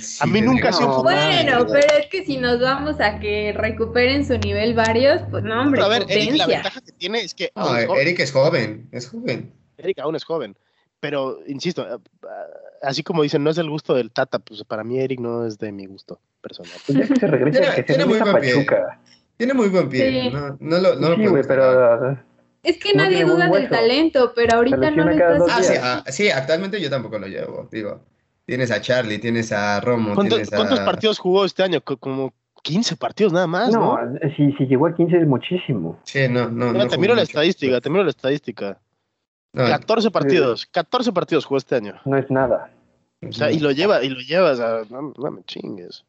Sí 0.00 0.18
A 0.22 0.26
mí 0.26 0.40
nunca 0.40 0.72
sido 0.72 0.88
No, 0.88 1.02
Bueno, 1.02 1.58
no. 1.60 1.66
pero 1.66 1.86
es 1.98 2.06
que 2.10 2.24
si 2.24 2.36
nos 2.38 2.60
vamos 2.60 3.00
a 3.00 3.18
que 3.18 3.52
recuperen 3.56 4.24
su 4.26 4.36
nivel 4.38 4.74
varios, 4.74 5.22
pues 5.30 5.42
no, 5.44 5.60
hombre, 5.62 5.80
Pero 5.80 5.86
a 5.92 5.98
ver, 5.98 6.06
Eric, 6.08 6.36
la 6.36 6.46
ventaja 6.46 6.80
que 6.80 6.92
tiene 6.92 7.20
es 7.20 7.34
que 7.34 7.50
No, 7.54 7.76
es 7.76 7.86
joven. 7.86 8.00
Eric 8.02 8.20
es 8.20 8.32
joven, 8.32 8.88
es 8.92 9.08
joven. 9.08 9.52
Eric 9.78 9.98
aún 10.00 10.16
es 10.16 10.24
joven. 10.24 10.56
Pero, 11.00 11.38
insisto, 11.46 11.86
eh, 11.86 11.98
así 12.82 13.02
como 13.02 13.22
dicen, 13.22 13.44
no 13.44 13.50
es 13.50 13.56
del 13.56 13.68
gusto 13.68 13.94
del 13.94 14.10
Tata, 14.10 14.38
pues 14.38 14.64
para 14.64 14.82
mí 14.82 14.98
Eric 14.98 15.20
no 15.20 15.46
es 15.46 15.58
de 15.58 15.70
mi 15.70 15.86
gusto 15.86 16.20
personal. 16.40 16.72
Pues 16.86 16.98
ya 16.98 17.06
que 17.06 17.20
se 17.20 17.26
regresa, 17.26 17.58
Tiene- 17.60 17.74
que 17.74 17.80
se 17.82 17.82
tiene 17.84 18.04
muy 18.06 18.14
regresa 18.18 18.32
buen 18.32 18.42
pie. 18.42 18.54
Pachuca. 18.54 19.00
Tiene 19.36 19.54
muy 19.54 19.68
buen 19.68 19.88
pie. 19.90 20.22
Sí. 20.22 20.30
No, 20.30 20.56
no 20.58 20.78
lo, 20.78 20.94
no 20.94 21.08
lo 21.10 21.16
sí, 21.16 21.22
podemos 21.26 21.32
negar. 21.32 21.46
pero 21.46 22.18
Es 22.62 22.78
que 22.78 22.94
No 22.94 23.02
nadie 23.04 23.24
duda 23.24 23.48
del 23.48 23.68
talento, 23.68 24.32
pero 24.34 24.56
ahorita 24.56 24.90
no 24.90 25.04
lo 25.04 25.10
estás 25.12 25.50
Ah, 25.50 25.62
sí, 25.62 25.74
ah, 25.80 26.04
sí, 26.08 26.30
actualmente 26.30 26.80
yo 26.80 26.88
tampoco 26.88 27.18
lo 27.18 27.26
llevo, 27.28 27.68
digo. 27.70 28.02
Tienes 28.46 28.70
a 28.70 28.80
Charlie, 28.80 29.18
tienes 29.18 29.50
a 29.52 29.80
Romo, 29.80 30.14
¿Cuántos, 30.14 30.36
tienes 30.38 30.52
a... 30.52 30.56
cuántos 30.56 30.80
partidos 30.80 31.18
jugó 31.18 31.44
este 31.44 31.62
año? 31.64 31.80
Co- 31.80 31.96
Como 31.96 32.32
15 32.62 32.96
partidos 32.96 33.32
nada 33.32 33.46
más, 33.46 33.70
¿no? 33.72 33.96
no, 34.00 34.18
si, 34.36 34.52
si 34.52 34.66
llegó 34.66 34.86
a 34.86 34.94
15 34.94 35.18
es 35.18 35.26
muchísimo. 35.26 35.98
Sí, 36.04 36.28
no, 36.28 36.48
no. 36.48 36.72
Mira, 36.72 36.84
no 36.84 36.90
te 36.90 36.98
miro 36.98 37.14
la 37.14 37.22
mucho. 37.22 37.30
estadística, 37.30 37.80
te 37.80 37.90
miro 37.90 38.04
la 38.04 38.10
estadística. 38.10 38.78
No, 39.52 39.64
14 39.64 40.10
partidos, 40.10 40.66
14 40.66 41.12
partidos 41.12 41.44
jugó 41.44 41.58
este 41.58 41.76
año. 41.76 42.00
No 42.04 42.16
es 42.16 42.30
nada. 42.30 42.70
O 43.26 43.32
sea, 43.32 43.50
y 43.50 43.58
lo 43.58 43.70
lleva, 43.72 44.02
y 44.04 44.08
lo 44.10 44.20
llevas 44.20 44.60
a. 44.60 44.82
No, 44.90 45.12
no 45.16 45.30
me 45.30 45.42
chingues. 45.44 46.04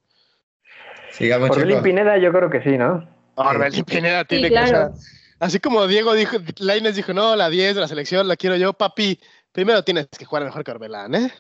Sigamos. 1.12 1.50
Orbelín 1.52 1.82
Pineda 1.82 2.18
yo 2.18 2.32
creo 2.32 2.50
que 2.50 2.62
sí, 2.62 2.78
¿no? 2.78 3.08
Orbelín 3.36 3.86
Pineda 3.86 4.26
tiene 4.26 4.50
que. 4.50 4.54
claro. 4.54 4.94
así 5.40 5.60
como 5.60 5.88
Diego 5.88 6.14
dijo, 6.14 6.38
Lainez 6.60 6.96
dijo, 6.96 7.14
no, 7.14 7.36
la 7.36 7.50
10 7.50 7.76
de 7.76 7.82
la 7.82 7.88
selección 7.88 8.28
la 8.28 8.36
quiero 8.36 8.56
yo, 8.58 8.74
papi. 8.74 9.20
Primero 9.52 9.84
tienes 9.84 10.08
que 10.08 10.26
jugar 10.26 10.44
mejor 10.44 10.64
que 10.64 10.72
Orbelán, 10.72 11.16
¿eh? 11.16 11.32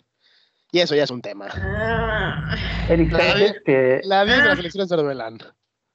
Y 0.72 0.80
eso 0.80 0.95
ya 0.95 1.03
es 1.03 1.11
un 1.11 1.22
tema. 1.22 1.47
Ah, 1.53 2.55
Eric 2.89 3.11
La 3.11 3.20
Sánchez, 3.20 3.55
que... 3.65 4.01
La 4.03 4.26
10 4.26 4.38
de 4.38 4.45
la 4.45 4.51
Ah. 4.51 4.55
selección 4.55 4.86
es 4.86 4.91
Orbelán. 4.91 5.38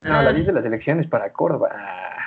No, 0.01 0.23
la 0.23 0.31
ah. 0.31 0.33
10 0.33 0.47
de 0.47 0.53
la 0.53 0.63
selección 0.63 1.01
es 1.01 1.09
para 1.09 1.33
Córdoba. 1.33 1.71
Ah, 1.75 2.19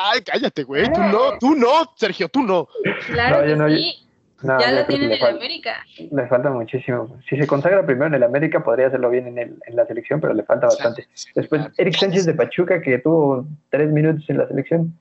Ay, 0.00 0.20
cállate, 0.22 0.62
güey. 0.62 0.84
Tú 0.92 1.00
no, 1.00 1.38
tú 1.40 1.54
no, 1.56 1.92
Sergio, 1.96 2.28
tú 2.28 2.42
no. 2.42 2.68
Claro 3.08 3.38
No, 3.40 3.46
yo 3.46 3.54
que 3.54 3.56
no- 3.56 3.68
sí, 3.68 4.08
No, 4.42 4.60
ya 4.60 4.70
lo 4.70 4.86
tienen 4.86 5.10
en 5.10 5.24
América. 5.24 5.84
le 6.12 6.26
falta 6.28 6.50
muchísimo. 6.50 7.18
Si 7.28 7.36
se 7.36 7.48
consagra 7.48 7.84
primero 7.84 8.06
en 8.06 8.14
el 8.14 8.22
América, 8.22 8.62
podría 8.62 8.86
hacerlo 8.86 9.10
bien 9.10 9.26
en, 9.26 9.38
el, 9.38 9.58
en 9.66 9.74
la 9.74 9.84
selección, 9.86 10.20
pero 10.20 10.34
le 10.34 10.44
falta 10.44 10.66
bastante. 10.68 11.08
Después, 11.34 11.62
Eric 11.76 11.96
Sánchez 11.96 12.26
de 12.26 12.34
Pachuca, 12.34 12.80
que 12.80 12.98
tuvo 12.98 13.44
tres 13.70 13.90
minutos 13.90 14.24
en 14.30 14.38
la 14.38 14.46
selección. 14.46 14.96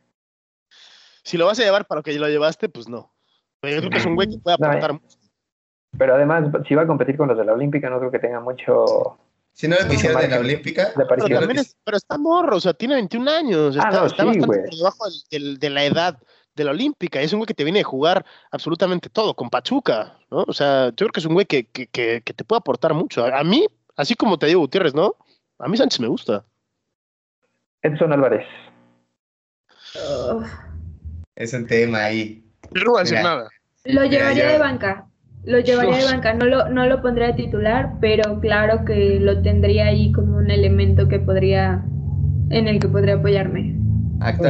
Si 1.23 1.37
lo 1.37 1.45
vas 1.45 1.59
a 1.59 1.63
llevar 1.63 1.85
para 1.85 1.99
lo 1.99 2.03
que 2.03 2.13
lo 2.17 2.27
llevaste, 2.27 2.67
pues 2.67 2.89
no. 2.89 3.13
Pero 3.59 3.75
yo 3.75 3.79
creo 3.81 3.91
que 3.91 3.97
es 3.97 4.05
un 4.07 4.15
güey 4.15 4.27
que 4.29 4.39
puede 4.39 4.57
No, 4.59 4.65
aportar 4.67 4.93
mucho. 4.93 5.16
Pero 5.97 6.15
además, 6.15 6.45
si 6.67 6.75
va 6.75 6.81
a 6.83 6.87
competir 6.87 7.17
con 7.17 7.27
los 7.27 7.37
de 7.37 7.45
la 7.45 7.53
Olímpica, 7.53 7.89
no 7.89 7.99
creo 7.99 8.11
que 8.11 8.19
tenga 8.19 8.39
mucho 8.39 9.17
Si 9.53 9.67
no 9.67 9.75
lo 9.81 9.87
quisieran 9.87 10.23
en 10.23 10.31
la 10.31 10.39
Olímpica, 10.39 10.85
de 10.95 11.05
Pero, 11.05 11.27
también 11.39 11.59
es- 11.59 11.75
pero 11.83 11.97
está 11.97 12.17
morro, 12.17 12.57
o 12.57 12.59
sea, 12.59 12.73
tiene 12.73 12.95
21 12.95 13.27
años. 13.27 13.75
Ah, 13.77 13.87
Está, 13.89 13.99
no, 14.01 14.05
está 14.07 14.23
sí, 14.23 14.27
bastante 14.39 14.47
por 14.47 14.75
debajo 14.75 15.05
de 15.31 15.69
la 15.69 15.83
edad 15.85 16.19
de 16.55 16.63
la 16.63 16.71
Olímpica. 16.71 17.21
Es 17.21 17.33
un 17.33 17.39
güey 17.39 17.47
que 17.47 17.53
te 17.53 17.63
viene 17.63 17.79
a 17.81 17.83
jugar 17.83 18.25
absolutamente 18.51 19.09
todo, 19.09 19.33
con 19.35 19.49
Pachuca, 19.49 20.17
¿no? 20.29 20.43
O 20.47 20.53
sea, 20.53 20.87
yo 20.89 20.95
creo 20.95 21.11
que 21.11 21.19
es 21.19 21.25
un 21.25 21.33
güey 21.33 21.45
que, 21.45 21.65
que, 21.67 21.87
que- 21.87 22.21
que 22.23 22.33
te 22.33 22.43
puede 22.43 22.57
aportar 22.59 22.93
mucho. 22.93 23.23
A, 23.25 23.39
a 23.39 23.43
mí, 23.43 23.65
así 23.95 24.13
como 24.15 24.37
te 24.37 24.47
digo 24.47 24.59
Gutiérrez, 24.61 24.93
¿no? 24.93 25.15
A 25.59 25.67
mí 25.67 25.77
Sánchez 25.77 25.99
me 26.01 26.07
gusta. 26.07 26.43
Edson 27.81 28.11
Álvarez. 28.13 28.45
Es 31.35 31.53
un 31.53 31.65
tema 31.67 32.05
ahí. 32.05 32.43
Yo 32.71 32.83
no 32.83 32.91
voy 32.91 32.99
a 32.99 33.03
decir 33.03 33.17
Mira. 33.17 33.29
nada. 33.35 33.49
Lo 33.85 34.01
Mira, 34.01 34.05
llevaría 34.07 34.45
yo- 34.45 34.51
de 34.53 34.57
banca. 34.59 35.06
Lo 35.47 35.59
llevaría 35.59 35.97
de 35.97 36.03
banca. 36.05 36.33
No 36.33 36.45
lo, 36.45 36.69
no 36.69 36.85
lo 36.85 37.01
pondría 37.01 37.27
de 37.27 37.33
titular, 37.33 37.93
pero 38.01 38.39
claro 38.39 38.85
que 38.85 39.19
lo 39.19 39.41
tendría 39.41 39.87
ahí 39.87 40.11
como 40.11 40.37
un 40.37 40.51
elemento 40.51 41.07
que 41.07 41.19
podría, 41.19 41.83
en 42.49 42.67
el 42.67 42.79
que 42.79 42.87
podría 42.87 43.15
apoyarme. 43.15 43.75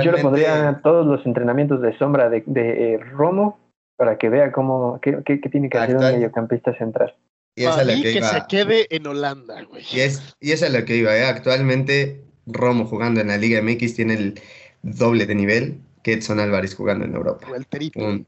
Yo 0.03 0.11
le 0.11 0.21
pondría 0.21 0.79
todos 0.83 1.05
los 1.05 1.25
entrenamientos 1.25 1.81
de 1.81 1.97
sombra 1.97 2.29
de, 2.29 2.43
de, 2.45 2.93
eh, 2.95 2.97
Romo 2.97 3.59
para 3.95 4.17
que 4.17 4.29
vea 4.29 4.51
cómo 4.51 4.99
qué, 5.01 5.19
qué- 5.25 5.41
qué 5.41 5.49
tiene 5.49 5.69
que 5.69 5.77
hacer 5.77 5.97
un 5.97 6.03
mediocampista 6.03 6.77
central. 6.77 7.15
y 7.55 7.63
esa 7.63 7.83
la 7.83 7.95
que 7.95 8.01
que 8.03 8.11
iba. 8.13 8.27
se 8.27 8.41
quede 8.47 8.95
en 8.95 9.07
Holanda, 9.07 9.63
güey. 9.63 9.83
Y, 9.91 9.99
es, 10.01 10.35
y 10.39 10.51
esa 10.51 10.67
es 10.67 10.73
lo 10.73 10.85
que 10.85 10.95
iba, 10.95 11.15
¿eh? 11.17 11.25
Actualmente, 11.25 12.21
Romo 12.45 12.85
jugando 12.85 13.19
en 13.21 13.27
la 13.27 13.37
Liga 13.37 13.59
MX 13.61 13.95
tiene 13.95 14.13
el 14.13 14.39
doble 14.83 15.25
de 15.25 15.35
nivel 15.35 15.79
que 16.03 16.13
Edson 16.13 16.39
Álvarez 16.39 16.75
jugando 16.75 17.05
en 17.05 17.15
Europa. 17.15 17.47
O 17.51 17.55
el 17.55 17.65
triple. 17.67 18.25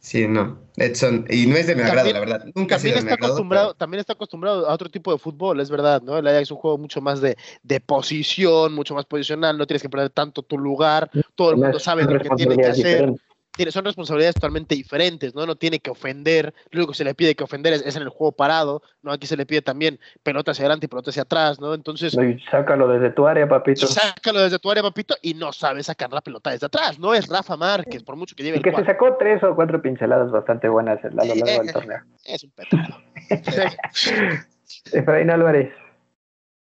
Sí, 0.00 0.26
no. 0.26 0.58
Edson, 0.76 1.26
y 1.28 1.46
no 1.46 1.56
es 1.56 1.66
de 1.66 1.76
mi 1.76 1.82
agrado, 1.82 2.10
la 2.10 2.20
verdad. 2.20 2.44
Nunca 2.54 2.76
ha 2.76 2.78
sido 2.78 2.94
También 2.94 2.94
de 2.94 2.94
mi 2.94 2.98
está 3.00 3.14
agrado. 3.14 3.32
acostumbrado, 3.34 3.74
también 3.74 4.00
está 4.00 4.14
acostumbrado 4.14 4.66
a 4.66 4.72
otro 4.72 4.88
tipo 4.88 5.12
de 5.12 5.18
fútbol, 5.18 5.60
es 5.60 5.68
verdad, 5.70 6.00
¿no? 6.00 6.16
El 6.16 6.26
Ajax 6.26 6.42
es 6.44 6.50
un 6.52 6.56
juego 6.56 6.78
mucho 6.78 7.02
más 7.02 7.20
de, 7.20 7.36
de 7.62 7.80
posición, 7.80 8.72
mucho 8.72 8.94
más 8.94 9.04
posicional, 9.04 9.58
no 9.58 9.66
tienes 9.66 9.82
que 9.82 9.90
perder 9.90 10.08
tanto 10.08 10.42
tu 10.42 10.56
lugar, 10.56 11.10
todo 11.34 11.50
el 11.50 11.58
mundo 11.58 11.78
sabe 11.78 12.04
lo 12.04 12.18
que 12.18 12.30
tiene 12.30 12.56
que 12.56 12.66
hacer. 12.66 13.12
Tiene- 13.56 13.72
son 13.72 13.84
responsabilidades 13.84 14.34
totalmente 14.36 14.74
diferentes, 14.74 15.34
¿no? 15.34 15.44
No 15.46 15.56
tiene 15.56 15.80
que 15.80 15.90
ofender, 15.90 16.54
lo 16.70 16.78
único 16.80 16.92
que 16.92 16.98
se 16.98 17.04
le 17.04 17.14
pide 17.14 17.34
que 17.34 17.44
ofender 17.44 17.72
es, 17.72 17.84
es 17.84 17.96
en 17.96 18.02
el 18.02 18.08
juego 18.08 18.32
parado, 18.32 18.82
¿no? 19.02 19.12
Aquí 19.12 19.26
se 19.26 19.36
le 19.36 19.44
pide 19.46 19.60
también 19.62 19.98
pelota 20.22 20.52
hacia 20.52 20.62
adelante 20.62 20.86
y 20.86 20.88
pelota 20.88 21.10
hacia 21.10 21.22
atrás, 21.22 21.60
¿no? 21.60 21.74
Entonces, 21.74 22.14
y 22.14 22.38
sácalo 22.50 22.88
desde 22.88 23.10
tu 23.10 23.26
área, 23.26 23.48
papito. 23.48 23.86
sácalo 23.86 24.40
desde 24.40 24.58
tu 24.58 24.70
área, 24.70 24.82
papito, 24.82 25.14
y 25.22 25.34
no 25.34 25.52
sabe 25.52 25.82
sacar 25.82 26.12
la 26.12 26.20
pelota 26.20 26.50
desde 26.50 26.66
atrás, 26.66 26.98
no 26.98 27.12
es 27.14 27.28
Rafa 27.28 27.56
Márquez, 27.56 28.02
por 28.02 28.16
mucho 28.16 28.34
que 28.36 28.42
lleve 28.42 28.56
Y 28.56 28.60
el 28.60 28.64
que 28.64 28.74
se 28.74 28.84
sacó 28.84 29.16
tres 29.18 29.42
o 29.42 29.54
cuatro 29.54 29.82
pinceladas 29.82 30.30
bastante 30.30 30.68
buenas 30.68 31.04
a 31.04 31.08
lo 31.08 31.16
largo 31.16 31.34
Eh, 31.34 31.58
del 31.58 31.68
eh, 31.68 31.72
torneo. 31.72 31.98
Es 32.24 32.44
un 32.44 32.50
petardo. 32.52 32.96
Efraín 34.92 35.30
Álvarez, 35.30 35.72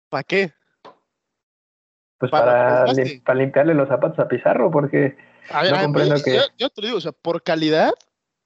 ¿Para 0.09 0.23
qué? 0.25 0.53
pues 2.19 2.31
Para 2.33 2.45
para, 2.47 2.87
los 2.87 2.97
lim- 2.97 2.97
desgaste. 3.05 3.23
para 3.25 3.39
limpiarle 3.39 3.75
los 3.75 3.89
zapatos 3.89 4.19
a 4.19 4.27
Pizarro, 4.29 4.71
porque 4.71 5.17
A 5.51 5.63
ver, 5.63 5.71
No 5.71 5.77
a 5.77 5.81
ver, 5.81 5.85
comprendo 5.87 6.17
yo, 6.17 6.25
que- 6.25 6.35
yo- 6.35 6.43
yo 6.59 6.71
te 6.71 6.81
lo 6.83 6.87
digo, 6.89 6.99
o 6.99 7.01
sea, 7.01 7.13
por 7.13 7.43
calidad, 7.43 7.93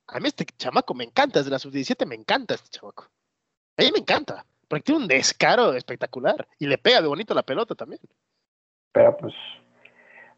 a 0.08 0.20
mí 0.20 0.28
este 0.28 0.44
chamaco 0.56 0.94
me 0.94 1.04
encanta, 1.04 1.38
desde 1.40 1.50
la 1.50 1.58
sub-17 1.58 2.06
me 2.06 2.14
encanta 2.14 2.54
este 2.54 2.68
chamaco. 2.70 3.04
A 3.78 3.82
mí 3.82 3.90
me 3.92 3.98
encanta, 4.00 4.44
porque 4.68 4.82
tiene 4.84 5.00
un 5.02 5.08
descaro 5.08 5.72
espectacular 5.74 6.46
y 6.58 6.66
le 6.66 6.78
pega 6.78 7.00
de 7.00 7.08
bonito 7.08 7.34
la 7.34 7.42
pelota 7.42 7.74
también. 7.74 8.00
Pero 8.92 9.16
pues 9.16 9.32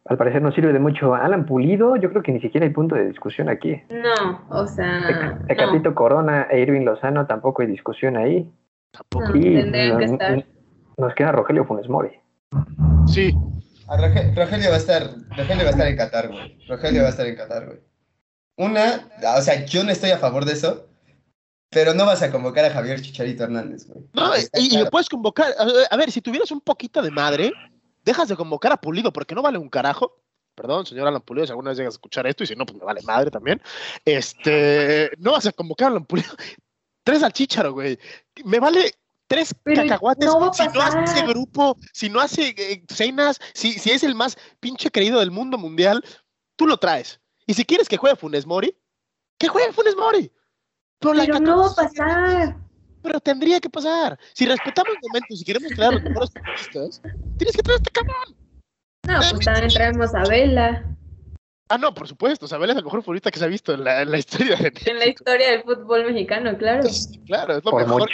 al 0.07 0.17
parecer 0.17 0.43
no 0.43 0.53
sirve 0.53 0.73
de 0.73 0.79
mucho. 0.79 1.15
Alan 1.15 1.47
Pulido, 1.47 1.97
yo 1.97 2.11
creo 2.11 2.23
que 2.23 2.31
ni 2.33 2.41
siquiera 2.41 2.67
hay 2.67 2.73
punto 2.73 2.95
de 2.95 3.07
discusión 3.09 3.49
aquí. 3.49 3.83
No, 3.91 4.47
o 4.51 4.67
sea. 4.67 5.41
Tecatito 5.49 5.95
Corona 5.95 6.47
e 6.51 6.61
Irving 6.61 6.83
Lozano 6.85 7.27
tampoco 7.27 7.63
hay 7.63 7.69
discusión 7.69 8.17
ahí. 8.17 8.49
Tampoco. 8.93 9.37
y 9.37 9.55
nos, 9.65 9.99
que 9.99 10.05
estar. 10.05 10.47
nos 10.99 11.15
queda 11.15 11.33
Rogelio 11.33 11.65
Funes 11.65 11.89
Mori. 11.89 12.11
Sí. 13.09 13.35
Rogelio 13.87 14.71
va 14.71 14.77
a 14.77 14.79
estar, 14.79 15.15
Rogelio 15.37 15.65
va 15.65 15.69
a 15.69 15.73
estar 15.73 15.87
en 15.87 15.97
Qatar, 15.97 16.29
güey. 16.29 16.67
Rogelio 16.67 17.03
va 17.03 17.09
a 17.09 17.11
estar 17.11 17.27
en 17.27 17.37
Qatar, 17.37 17.67
güey. 17.67 17.81
Una, 18.57 19.09
o 19.37 19.43
sea, 19.43 19.65
yo 19.65 19.83
no 19.85 19.91
estoy 19.91 20.11
a 20.11 20.19
favor 20.19 20.45
de 20.45 20.53
eso, 20.53 20.89
pero 21.71 21.93
no 21.93 22.07
vas 22.07 22.23
a 22.23 22.31
convocar 22.31 22.65
a 22.65 22.71
Javier 22.71 23.03
Chicharito 23.03 23.45
Hernández, 23.45 23.87
güey. 23.87 24.05
No, 24.13 24.31
y, 24.55 24.79
lo 24.79 24.89
puedes 24.91 25.09
convocar. 25.09 25.53
A 25.91 25.97
ver, 25.97 26.13
si 26.13 26.21
tuvieras 26.21 26.51
un 26.53 26.61
poquito 26.61 27.03
de 27.03 27.11
madre, 27.11 27.53
dejas 28.05 28.29
de 28.29 28.37
convocar 28.37 28.73
a 28.73 28.77
Pulido 28.77 29.13
porque 29.13 29.35
no 29.35 29.43
vale 29.43 29.59
un 29.59 29.69
carajo. 29.69 30.21
Perdón, 30.55 30.87
señor 30.87 31.09
Alan 31.09 31.21
Pulido, 31.21 31.47
si 31.47 31.51
alguna 31.51 31.71
vez 31.71 31.79
llegas 31.79 31.95
a 31.95 31.97
escuchar 31.97 32.29
esto 32.29 32.45
y 32.45 32.47
si 32.47 32.55
no, 32.55 32.65
pues 32.65 32.79
me 32.79 32.85
vale 32.85 33.03
madre 33.03 33.29
también. 33.31 33.61
Este, 34.05 35.11
no 35.19 35.33
vas 35.33 35.47
a 35.47 35.53
convocar 35.53 35.89
a 35.89 35.91
Alan 35.91 36.07
Pulido. 36.07 36.31
Tres 37.03 37.23
al 37.25 37.33
Chicharo, 37.33 37.73
güey. 37.73 37.99
Me 38.45 38.61
vale 38.61 38.93
tres 39.27 39.55
cacahuates 39.65 40.31
si 40.31 40.69
no 40.69 40.83
hace 40.83 41.05
ese 41.05 41.27
grupo, 41.27 41.77
si 41.93 42.09
no 42.09 42.21
hace 42.21 42.55
eh, 42.57 42.85
cenas, 42.89 43.41
si, 43.55 43.73
si 43.75 43.91
es 43.91 44.03
el 44.03 44.15
más 44.15 44.37
pinche 44.61 44.91
querido 44.91 45.21
del 45.21 45.31
mundo 45.31 45.59
mundial, 45.59 46.05
tú 46.57 46.67
lo 46.67 46.77
traes. 46.77 47.21
Y 47.47 47.55
si 47.55 47.65
quieres 47.65 47.89
que 47.89 47.97
juegue 47.97 48.17
Funes 48.17 48.47
Mori, 48.47 48.77
que 49.39 49.49
juegue 49.49 49.73
Funes 49.73 49.97
Mori. 49.97 50.33
Pero, 50.99 51.41
no 51.41 51.59
va 51.59 51.67
a 51.67 51.75
pasar. 51.75 52.57
Pero 53.03 53.21
tendría 53.21 53.61
que 53.61 53.69
pasar. 53.69 54.19
Si 54.33 54.47
respetamos 54.47 54.95
el 54.95 55.09
momento, 55.09 55.37
si 55.37 55.45
queremos 55.45 55.73
traer 55.73 55.91
a 55.91 55.95
los 55.97 56.03
mejores 56.05 56.31
futbolistas, 56.31 57.03
tienes 57.37 57.57
que 57.57 57.63
traer 57.63 57.79
a 57.79 57.83
este 57.83 57.91
cabrón. 57.91 58.37
No, 59.07 59.21
pues 59.31 59.45
también 59.45 59.69
traemos 59.69 60.15
a 60.15 60.23
Vela. 60.23 60.97
Ah, 61.69 61.79
no, 61.79 61.93
por 61.93 62.09
supuesto. 62.09 62.47
Sabela 62.47 62.73
es 62.73 62.79
el 62.79 62.85
mejor 62.85 63.03
futbolista 63.03 63.31
que 63.31 63.39
se 63.39 63.45
ha 63.45 63.49
visto 63.49 63.75
en 63.75 63.85
la, 63.85 64.03
en 64.03 64.11
la 64.11 64.19
historia. 64.19 64.57
De 64.57 64.73
en 64.87 64.99
la 64.99 65.07
historia 65.07 65.51
del 65.51 65.63
fútbol 65.63 66.07
mexicano, 66.07 66.57
claro. 66.57 66.89
claro, 67.27 67.59
es 67.59 67.65
lo 67.65 67.73
mejor. 67.73 68.11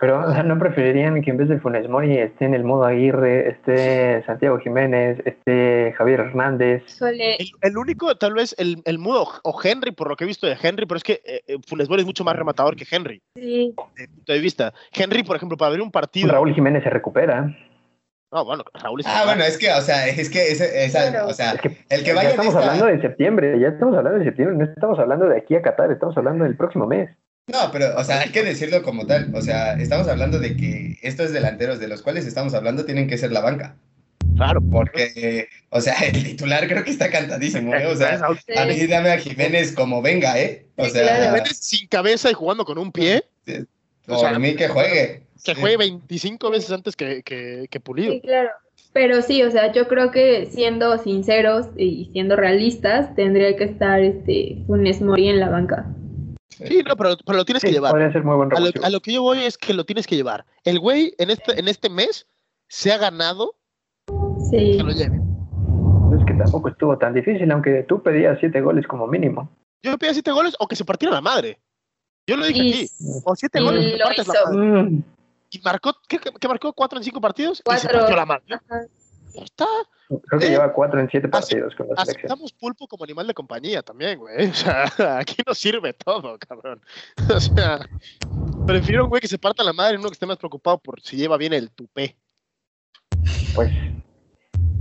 Pero, 0.00 0.24
o 0.24 0.32
sea, 0.32 0.44
¿no 0.44 0.56
preferirían 0.60 1.20
que 1.22 1.30
en 1.30 1.38
vez 1.38 1.48
de 1.48 1.58
Funes 1.58 1.88
Mori 1.88 2.16
esté 2.16 2.44
en 2.44 2.54
el 2.54 2.62
modo 2.62 2.84
Aguirre, 2.84 3.48
esté 3.48 4.22
Santiago 4.24 4.58
Jiménez, 4.60 5.20
esté 5.24 5.92
Javier 5.98 6.20
Hernández? 6.20 6.84
El, 7.02 7.76
único, 7.76 8.14
tal 8.14 8.34
vez, 8.34 8.54
el, 8.58 8.80
el 8.84 8.98
mudo 8.98 9.26
o 9.42 9.60
Henry, 9.60 9.90
por 9.90 10.08
lo 10.08 10.14
que 10.14 10.22
he 10.22 10.26
visto 10.28 10.46
de 10.46 10.56
Henry, 10.60 10.86
pero 10.86 10.98
es 10.98 11.02
que 11.02 11.20
eh, 11.24 11.42
eh, 11.48 11.56
Funes 11.66 11.88
Mori 11.88 12.02
es 12.02 12.06
mucho 12.06 12.22
más 12.22 12.36
rematador 12.36 12.76
que 12.76 12.86
Henry. 12.88 13.20
Sí. 13.34 13.74
De 13.96 14.06
punto 14.06 14.32
de 14.32 14.38
vista. 14.38 14.72
Henry, 14.92 15.24
por 15.24 15.34
ejemplo, 15.34 15.58
para 15.58 15.70
abrir 15.70 15.82
un 15.82 15.90
partido. 15.90 16.30
Raúl 16.30 16.54
Jiménez 16.54 16.84
se 16.84 16.90
recupera. 16.90 17.52
No, 18.30 18.44
bueno, 18.44 18.62
Raúl 18.74 19.00
Ah, 19.04 19.22
bueno, 19.24 19.42
es 19.42 19.58
que, 19.58 19.72
o 19.72 19.80
sea, 19.80 20.06
es 20.06 20.30
que, 20.30 20.52
esa, 20.52 21.26
o 21.26 21.32
sea, 21.32 21.54
el 21.90 22.04
que 22.04 22.12
vaya. 22.12 22.28
Ya 22.28 22.30
estamos 22.30 22.54
hablando 22.54 22.86
de 22.86 23.00
septiembre, 23.00 23.58
ya 23.58 23.68
estamos 23.68 23.96
hablando 23.96 24.18
de 24.20 24.26
septiembre, 24.26 24.56
no 24.58 24.64
estamos 24.64 24.98
hablando 25.00 25.28
de 25.28 25.38
aquí 25.38 25.56
a 25.56 25.62
Qatar, 25.62 25.90
estamos 25.90 26.16
hablando 26.16 26.44
del 26.44 26.56
próximo 26.56 26.86
mes. 26.86 27.10
No, 27.48 27.70
pero, 27.72 27.96
o 27.96 28.04
sea, 28.04 28.20
hay 28.20 28.30
que 28.30 28.44
decirlo 28.44 28.82
como 28.82 29.06
tal. 29.06 29.34
O 29.34 29.42
sea, 29.42 29.74
estamos 29.74 30.06
hablando 30.06 30.38
de 30.38 30.56
que 30.56 30.98
estos 31.02 31.32
delanteros 31.32 31.80
de 31.80 31.88
los 31.88 32.02
cuales 32.02 32.26
estamos 32.26 32.54
hablando 32.54 32.84
tienen 32.84 33.08
que 33.08 33.18
ser 33.18 33.32
la 33.32 33.40
banca. 33.40 33.76
Claro. 34.36 34.60
Porque, 34.70 35.48
o 35.70 35.80
sea, 35.80 35.94
el 36.00 36.22
titular 36.22 36.68
creo 36.68 36.84
que 36.84 36.90
está 36.90 37.10
cantadísimo, 37.10 37.74
¿eh? 37.74 37.86
O 37.86 37.96
sea, 37.96 38.20
a 38.56 38.64
mí 38.66 38.86
dame 38.86 39.10
a 39.10 39.18
Jiménez 39.18 39.72
como 39.72 40.02
venga, 40.02 40.38
¿eh? 40.38 40.66
O 40.76 40.84
sea, 40.86 41.26
Jiménez 41.26 41.56
sin 41.56 41.88
cabeza 41.88 42.30
y 42.30 42.34
jugando 42.34 42.64
con 42.64 42.78
un 42.78 42.92
pie. 42.92 43.24
O 44.06 44.18
sea, 44.18 44.30
a 44.30 44.38
mí 44.38 44.54
que 44.54 44.68
juegue. 44.68 45.22
Que 45.42 45.54
juegue 45.54 45.76
25 45.78 46.50
veces 46.50 46.70
antes 46.70 46.96
que, 46.96 47.22
que, 47.22 47.66
que 47.70 47.80
Pulido. 47.80 48.12
Sí, 48.12 48.20
claro. 48.20 48.50
Pero 48.92 49.22
sí, 49.22 49.42
o 49.42 49.50
sea, 49.50 49.72
yo 49.72 49.86
creo 49.86 50.10
que 50.10 50.46
siendo 50.46 50.98
sinceros 50.98 51.66
y 51.76 52.08
siendo 52.12 52.36
realistas, 52.36 53.14
tendría 53.14 53.56
que 53.56 53.64
estar 53.64 54.00
este 54.00 54.58
Funes 54.66 55.00
Mori 55.00 55.28
en 55.28 55.40
la 55.40 55.48
banca. 55.48 55.86
Sí, 56.66 56.82
no, 56.86 56.96
pero, 56.96 57.16
pero 57.24 57.38
lo 57.38 57.44
tienes 57.44 57.62
que 57.62 57.70
llevar. 57.70 58.12
Ser 58.12 58.24
muy 58.24 58.36
buen 58.36 58.50
a, 58.52 58.90
lo, 58.90 59.00
que 59.00 59.12
yo 59.12 59.22
voy 59.22 59.44
es 59.44 59.56
que 59.56 59.74
lo 59.74 59.84
tienes 59.84 60.06
que 60.06 60.16
llevar. 60.16 60.44
El 60.64 60.80
güey 60.80 61.14
en 61.18 61.30
este, 61.30 61.58
en 61.58 61.68
este 61.68 61.88
mes 61.88 62.26
se 62.68 62.92
ha 62.92 62.98
ganado 62.98 63.54
sí. 64.50 64.76
que 64.76 64.82
lo 64.82 64.90
lleve. 64.90 65.20
Es 66.18 66.24
que 66.26 66.34
tampoco 66.34 66.68
estuvo 66.68 66.96
tan 66.98 67.14
difícil, 67.14 67.50
aunque 67.52 67.84
tú 67.84 68.02
pedías 68.02 68.38
siete 68.40 68.60
goles 68.60 68.86
como 68.86 69.06
mínimo. 69.06 69.50
Yo 69.82 69.96
pedía 69.98 70.14
siete 70.14 70.32
goles 70.32 70.56
o 70.58 70.66
que 70.66 70.76
se 70.76 70.84
partiera 70.84 71.14
la 71.14 71.20
madre. 71.20 71.58
Yo 72.26 72.36
lo 72.36 72.46
dije 72.46 72.60
aquí. 72.60 72.90
O 73.24 73.36
siete 73.36 73.60
goles. 73.60 73.98
Lo 73.98 74.12
hizo. 74.12 74.32
Mm. 74.52 75.02
Y 75.50 75.60
marcó, 75.60 75.94
¿qué, 76.06 76.18
marcó? 76.46 76.72
¿Cuatro 76.72 76.98
en 76.98 77.04
cinco 77.04 77.20
partidos? 77.20 77.62
Cuatro. 77.64 77.88
Y 77.88 77.92
se 77.92 77.98
partió 77.98 78.16
la 78.16 78.26
madre. 78.26 78.44
Está. 79.44 79.66
Creo 80.08 80.40
que 80.40 80.46
eh, 80.46 80.50
lleva 80.50 80.72
cuatro 80.72 81.00
en 81.00 81.08
siete 81.10 81.28
partidos 81.28 81.74
con 81.74 81.88
la 81.88 81.96
selección. 81.96 82.26
Aceptamos 82.26 82.52
pulpo 82.52 82.86
como 82.86 83.04
animal 83.04 83.26
de 83.26 83.34
compañía 83.34 83.82
también, 83.82 84.18
güey. 84.18 84.46
O 84.50 84.54
sea, 84.54 85.18
aquí 85.18 85.36
nos 85.46 85.58
sirve 85.58 85.92
todo, 85.92 86.38
cabrón. 86.38 86.80
O 87.34 87.40
sea, 87.40 87.80
prefiero 88.66 89.04
un 89.04 89.10
güey 89.10 89.20
que 89.20 89.28
se 89.28 89.38
parta 89.38 89.62
la 89.62 89.72
madre 89.72 89.94
y 89.94 89.98
uno 89.98 90.08
que 90.08 90.14
esté 90.14 90.26
más 90.26 90.38
preocupado 90.38 90.78
por 90.78 91.00
si 91.00 91.16
lleva 91.16 91.36
bien 91.36 91.52
el 91.52 91.70
tupé. 91.70 92.16
Pues 93.54 93.70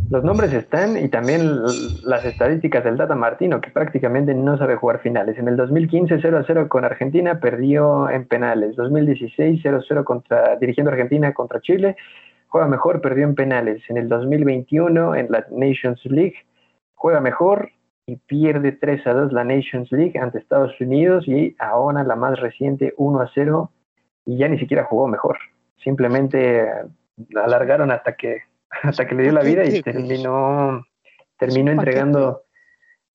los 0.10 0.24
nombres 0.24 0.53
están 0.53 0.97
y 1.03 1.10
también 1.10 1.62
las 2.05 2.24
estadísticas 2.24 2.84
del 2.86 2.95
Data 2.95 3.16
Martino, 3.16 3.60
que 3.60 3.72
prácticamente 3.72 4.34
no 4.34 4.58
sabe 4.58 4.78
jugar 4.78 5.01
finales. 5.01 5.38
En 5.38 5.49
el 5.49 5.58
2015 5.58 6.20
0 6.22 6.38
a 6.38 6.43
0 6.47 6.70
con 6.70 6.86
Argentina, 6.86 7.41
perdió 7.41 8.10
en 8.10 8.26
penales. 8.26 8.78
2016 8.78 9.60
0 9.62 9.78
a 9.78 9.86
0 9.86 10.05
contra, 10.05 10.55
dirigiendo 10.55 10.91
Argentina 10.91 11.34
contra 11.34 11.60
Chile 11.60 11.97
juega 12.58 12.70
mejor, 12.70 13.01
perdió 13.01 13.24
en 13.24 13.36
penales. 13.36 13.84
En 13.88 13.97
el 13.97 14.10
2021 14.10 15.16
en 15.16 15.28
la 15.30 15.45
Nations 15.51 16.03
League 16.05 16.38
juega 16.95 17.22
mejor 17.22 17.70
y 18.08 18.16
pierde 18.16 18.72
3 18.72 19.05
a 19.05 19.14
2 19.14 19.32
la 19.32 19.43
Nations 19.43 19.91
League 19.91 20.18
ante 20.20 20.39
Estados 20.39 20.74
Unidos 20.82 21.28
y 21.28 21.55
ahora 21.60 22.03
la 22.03 22.16
más 22.16 22.39
reciente 22.39 22.95
1 22.97 23.22
a 23.22 23.30
0 23.32 23.72
y 24.26 24.38
ya 24.39 24.47
ni 24.47 24.58
siquiera 24.58 24.86
jugó 24.86 25.08
mejor. 25.08 25.38
Simplemente 25.84 26.68
alargaron 27.36 27.91
hasta 27.91 28.16
que 28.16 28.39
hasta 28.82 29.05
que 29.05 29.14
le 29.14 29.24
dio 29.24 29.34
la 29.34 29.43
vida 29.43 29.64
y 29.64 29.80
terminó 29.84 30.84
terminó 31.38 31.72
entregando 31.72 32.41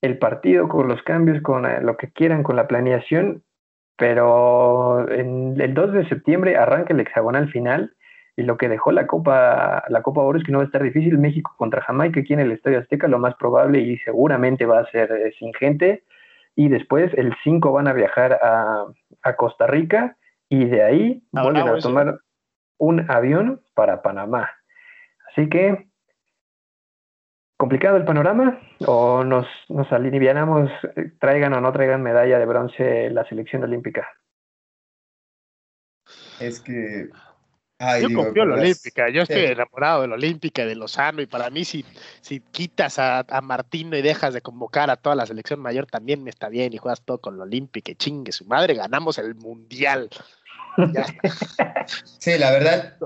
el 0.03 0.19
partido 0.19 0.69
con 0.69 0.87
los 0.87 1.03
cambios, 1.03 1.43
con 1.43 1.67
eh, 1.67 1.81
lo 1.81 1.97
que 1.97 2.13
quieran, 2.13 2.45
con 2.45 2.55
la 2.55 2.69
planeación, 2.69 3.43
pero 3.97 5.11
en 5.11 5.61
el 5.61 5.75
2 5.75 5.93
de 5.95 6.09
septiembre 6.09 6.57
arranca 6.57 6.95
el 6.95 7.01
hexagonal 7.01 7.51
final 7.51 7.93
y 8.37 8.43
lo 8.43 8.57
que 8.57 8.69
dejó 8.69 8.93
la 8.93 9.07
Copa, 9.07 9.85
la 9.89 10.03
Copa 10.03 10.23
Oro 10.23 10.39
es 10.39 10.45
que 10.45 10.53
no 10.53 10.59
va 10.59 10.65
a 10.65 10.67
estar 10.67 10.83
difícil. 10.83 11.19
México 11.19 11.55
contra 11.59 11.83
Jamaica 11.83 12.21
aquí 12.21 12.33
en 12.33 12.41
el 12.41 12.53
Estadio 12.53 12.79
Azteca, 12.79 13.07
lo 13.09 13.19
más 13.19 13.35
probable 13.35 13.81
y 13.81 13.99
seguramente 13.99 14.65
va 14.65 14.81
a 14.81 14.91
ser 14.91 15.13
eh, 15.13 15.33
sin 15.39 15.53
gente. 15.53 16.05
Y 16.55 16.69
después 16.69 17.13
el 17.15 17.35
5 17.45 17.73
van 17.73 17.89
a 17.89 17.93
viajar 17.93 18.39
a, 18.43 18.87
Costa 19.37 19.67
Rica 19.67 20.17
y 20.49 20.65
de 20.65 20.83
ahí 20.83 21.23
ah, 21.35 21.43
vuelven 21.43 21.69
a 21.69 21.79
tomar 21.79 22.21
un 22.79 23.11
avión 23.11 23.63
para 23.75 24.03
Panamá. 24.03 24.51
Así 25.31 25.49
que, 25.49 25.89
complicado 27.57 27.97
el 27.97 28.05
panorama, 28.05 28.61
o 28.87 29.25
nos, 29.25 29.47
nos 29.69 29.91
alivianamos, 29.93 30.71
traigan 31.21 31.55
o 31.55 31.61
no 31.61 31.73
traigan 31.73 32.03
medalla 32.03 32.39
de 32.39 32.47
bronce 32.47 33.11
la 33.11 33.25
selección 33.27 33.63
olímpica. 33.63 34.09
Es 36.41 36.61
que 36.61 37.09
yo 38.01 38.15
confío 38.15 38.43
en 38.43 38.49
la 38.51 38.55
Olímpica, 38.57 39.11
yo 39.11 39.23
estoy 39.23 39.45
enamorado 39.45 40.03
de 40.03 40.09
la 40.09 40.15
Olímpica, 40.15 40.65
de 40.65 40.75
Lozano, 40.75 41.23
y 41.23 41.27
para 41.27 41.51
mí 41.51 41.65
si, 41.65 41.85
si 42.21 42.41
quitas 42.41 42.99
a, 42.99 43.25
Martino 43.43 43.97
y 43.97 44.03
dejas 44.03 44.35
de 44.35 44.41
convocar 44.41 44.91
a 44.91 44.97
toda 44.97 45.17
la 45.17 45.27
selección 45.27 45.61
mayor, 45.61 45.87
también 45.87 46.23
me 46.23 46.31
está 46.31 46.49
bien, 46.49 46.73
y 46.73 46.79
juegas 46.79 47.03
todo 47.03 47.19
con 47.19 47.39
la 47.39 47.45
Olímpica, 47.45 47.93
y 47.93 47.95
chingue 47.97 48.33
su 48.33 48.45
madre, 48.47 48.75
ganamos 48.75 49.19
el 49.19 49.35
Mundial. 49.35 50.09
sí, 52.19 52.39
la 52.39 52.51
verdad, 52.51 52.97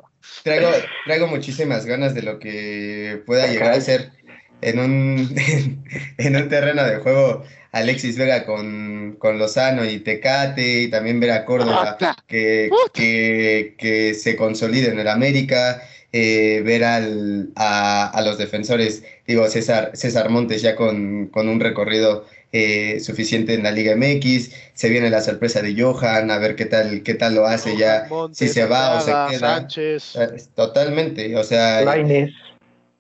traigo, 0.45 0.69
traigo 1.05 1.27
muchísimas 1.27 1.87
ganas 1.87 2.15
de 2.15 2.23
lo 2.23 2.39
que 2.39 3.23
pueda 3.27 3.47
llegar 3.47 3.73
a 3.73 3.81
ser 3.81 4.13
en 4.61 4.79
un, 4.79 5.35
en 6.19 6.37
un 6.37 6.49
terreno 6.49 6.85
de 6.85 6.99
juego 6.99 7.45
Alexis 7.77 8.17
Vega 8.17 8.47
con, 8.47 9.17
con, 9.19 9.39
Lozano 9.39 9.85
y 9.85 9.99
Tecate, 9.99 10.83
y 10.83 10.89
también 10.89 11.21
ver 11.21 11.31
a 11.33 11.45
Córdoba 11.45 11.99
que, 12.27 12.71
que, 12.95 14.15
se 14.15 14.35
consolide 14.35 14.91
en 14.91 14.99
el 14.99 15.09
América, 15.09 15.83
eh, 16.13 16.63
ver 16.65 16.85
al, 16.85 17.51
a, 17.55 18.23
los 18.25 18.39
defensores, 18.39 19.05
digo, 19.27 19.47
César, 19.49 19.91
César 19.93 20.31
Montes 20.31 20.63
ya 20.63 20.75
con, 20.75 21.27
con 21.27 21.51
un 21.51 21.61
recorrido 21.61 22.25
eh, 22.53 22.99
suficiente 23.01 23.53
en 23.53 23.63
la 23.63 23.73
Liga 23.73 23.95
MX, 23.95 24.51
se 24.73 24.89
viene 24.89 25.11
la 25.11 25.21
sorpresa 25.21 25.61
de 25.61 25.79
Johan, 25.79 26.31
a 26.31 26.39
ver 26.39 26.57
qué 26.57 26.65
tal, 26.65 27.03
qué 27.03 27.13
tal 27.13 27.35
lo 27.35 27.45
hace 27.45 27.77
ya, 27.77 28.09
si 28.33 28.49
se 28.49 28.65
va 28.65 28.97
o 28.97 29.01
se 29.01 29.11
queda. 29.37 29.69
Sánchez. 29.69 30.15
Totalmente, 30.55 31.37
o 31.37 31.45
sea... 31.45 31.83
Laines. 31.83 32.31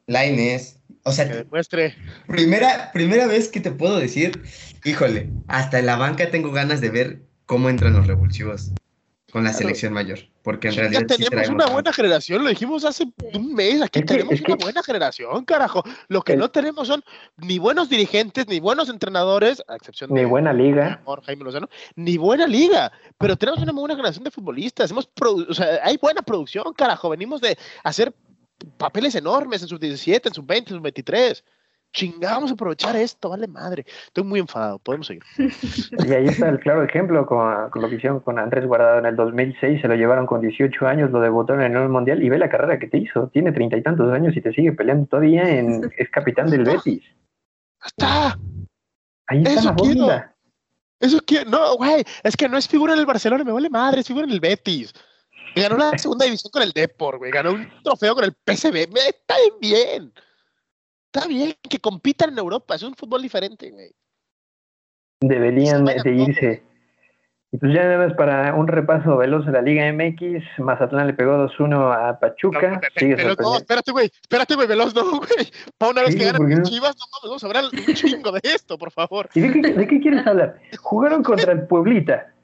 Laines. 0.06 0.75
O 1.08 1.12
sea, 1.12 1.24
demuestre. 1.24 1.94
Primera, 2.26 2.90
primera 2.92 3.28
vez 3.28 3.48
que 3.48 3.60
te 3.60 3.70
puedo 3.70 3.96
decir, 4.00 4.42
híjole, 4.84 5.30
hasta 5.46 5.78
en 5.78 5.86
la 5.86 5.94
banca 5.94 6.30
tengo 6.32 6.50
ganas 6.50 6.80
de 6.80 6.90
ver 6.90 7.20
cómo 7.46 7.70
entran 7.70 7.92
los 7.92 8.08
revulsivos 8.08 8.72
con 9.30 9.44
la 9.44 9.52
selección 9.52 9.92
mayor, 9.92 10.18
porque 10.42 10.66
en 10.68 10.74
Ya 10.74 10.80
realidad 10.82 11.02
sí 11.16 11.24
tenemos 11.28 11.48
una 11.50 11.66
buena 11.66 11.92
generación, 11.92 12.42
lo 12.42 12.48
dijimos 12.48 12.84
hace 12.84 13.04
un 13.34 13.54
mes, 13.54 13.82
aquí 13.82 14.00
Es 14.00 14.04
que- 14.04 14.14
tenemos 14.14 14.40
que- 14.40 14.52
una 14.52 14.64
buena 14.64 14.82
generación, 14.82 15.44
carajo. 15.44 15.84
Lo 16.08 16.22
que 16.22 16.36
no 16.36 16.50
tenemos 16.50 16.88
son 16.88 17.04
ni 17.36 17.58
buenos 17.60 17.88
dirigentes, 17.88 18.48
ni 18.48 18.58
buenos 18.58 18.88
entrenadores, 18.88 19.62
a 19.68 19.76
excepción 19.76 20.10
Ni 20.12 20.20
de 20.20 20.26
buena 20.26 20.52
liga. 20.52 21.02
por 21.04 21.22
Jaime 21.22 21.44
Lozano, 21.44 21.68
ni 21.94 22.16
buena 22.16 22.48
liga, 22.48 22.90
pero 23.16 23.36
tenemos 23.36 23.62
una 23.62 23.72
muy 23.72 23.82
buena 23.82 23.94
generación 23.94 24.24
de 24.24 24.30
futbolistas. 24.32 24.90
Hemos 24.90 25.08
produ- 25.14 25.46
o 25.48 25.54
sea, 25.54 25.80
hay 25.84 25.98
buena 25.98 26.22
producción, 26.22 26.64
carajo. 26.76 27.10
Venimos 27.10 27.40
de 27.40 27.56
hacer 27.84 28.12
papeles 28.76 29.14
enormes 29.14 29.62
en 29.62 29.68
sub 29.68 29.78
17, 29.78 30.28
en 30.28 30.34
sub 30.34 30.46
20, 30.46 30.70
en 30.70 30.76
sub 30.76 30.82
23. 30.82 31.44
Chingamos 31.92 32.50
a 32.50 32.54
aprovechar 32.54 32.94
esto, 32.96 33.30
vale 33.30 33.46
madre. 33.46 33.86
Estoy 34.06 34.24
muy 34.24 34.38
enfadado, 34.40 34.78
podemos 34.78 35.06
seguir. 35.06 35.22
Y 36.06 36.12
ahí 36.12 36.26
está 36.26 36.48
el 36.50 36.58
claro 36.60 36.82
ejemplo 36.82 37.24
con, 37.24 37.70
con 37.70 37.80
lo 37.80 37.88
que 37.88 37.94
hicieron 37.94 38.20
con 38.20 38.38
Andrés 38.38 38.66
Guardado 38.66 38.98
en 38.98 39.06
el 39.06 39.16
2006. 39.16 39.80
Se 39.80 39.88
lo 39.88 39.94
llevaron 39.94 40.26
con 40.26 40.42
18 40.42 40.86
años, 40.86 41.10
lo 41.10 41.20
debutaron 41.20 41.62
en 41.62 41.74
el 41.74 41.88
Mundial 41.88 42.22
y 42.22 42.28
ve 42.28 42.38
la 42.38 42.50
carrera 42.50 42.78
que 42.78 42.88
te 42.88 42.98
hizo. 42.98 43.28
Tiene 43.28 43.52
treinta 43.52 43.78
y 43.78 43.82
tantos 43.82 44.12
años 44.12 44.36
y 44.36 44.42
te 44.42 44.52
sigue 44.52 44.72
peleando 44.72 45.06
todavía. 45.06 45.48
En, 45.48 45.90
es 45.96 46.10
capitán 46.10 46.50
del 46.50 46.64
Betis. 46.64 47.02
¡Está! 47.84 48.38
Ahí 49.28 49.38
está 49.38 49.60
Eso 49.60 49.68
la 49.70 49.74
quiero. 49.76 50.00
bomba. 50.00 50.32
Eso 51.00 51.20
que 51.20 51.44
no, 51.44 51.76
güey, 51.76 52.04
es 52.22 52.36
que 52.36 52.48
no 52.48 52.56
es 52.56 52.68
figura 52.68 52.94
en 52.94 53.00
el 53.00 53.06
Barcelona, 53.06 53.44
me 53.44 53.52
vale 53.52 53.68
madre, 53.70 54.00
es 54.00 54.06
figura 54.06 54.26
en 54.26 54.32
el 54.32 54.40
Betis. 54.40 54.92
Ganó 55.56 55.76
la 55.78 55.96
segunda 55.98 56.26
división 56.26 56.50
con 56.50 56.62
el 56.62 56.72
Depor, 56.72 57.18
güey, 57.18 57.30
ganó 57.30 57.52
un 57.52 57.68
trofeo 57.82 58.14
con 58.14 58.24
el 58.24 58.32
PSV. 58.32 58.76
Está 58.76 59.34
bien. 59.60 60.12
Está 61.12 61.26
bien 61.26 61.54
que 61.68 61.78
compitan 61.78 62.30
en 62.30 62.38
Europa, 62.38 62.74
es 62.74 62.82
un 62.82 62.94
fútbol 62.94 63.22
diferente, 63.22 63.70
güey. 63.70 63.90
Deberían 65.20 65.84
de 65.86 66.14
irse. 66.14 66.62
Y 67.52 67.58
pues 67.58 67.72
ya 67.72 67.84
nada 67.84 68.06
más 68.06 68.14
para 68.16 68.52
un 68.54 68.66
repaso 68.66 69.16
veloz 69.16 69.46
de 69.46 69.52
la 69.52 69.62
Liga 69.62 69.90
MX. 69.90 70.44
Mazatlán 70.58 71.06
le 71.06 71.14
pegó 71.14 71.32
2-1 71.48 71.94
a 72.10 72.18
Pachuca. 72.18 72.80
No, 73.00 73.34
no, 73.38 73.56
espérate, 73.56 73.92
güey, 73.92 74.10
espérate, 74.20 74.56
güey, 74.56 74.66
veloz, 74.66 74.94
no, 74.94 75.04
güey. 75.20 75.50
Para 75.78 75.92
una 75.92 76.02
vez 76.02 76.12
Sí, 76.12 76.18
que 76.18 76.24
ganan 76.26 76.38
¿por 76.38 76.48
qué 76.48 76.56
mis 76.56 76.64
no? 76.64 76.68
chivas, 76.68 76.96
no 76.98 77.28
vamos 77.28 77.42
a 77.42 77.46
hablar 77.46 77.64
un 77.64 77.94
chingo 77.94 78.32
de 78.32 78.40
esto, 78.42 78.76
por 78.76 78.90
favor. 78.90 79.30
¿Y 79.32 79.40
de 79.40 79.52
qué, 79.52 79.72
de 79.72 79.86
qué 79.86 80.00
quieres 80.00 80.26
hablar? 80.26 80.60
Jugaron 80.80 81.22
contra 81.22 81.52
el 81.52 81.66
Pueblita. 81.66 82.34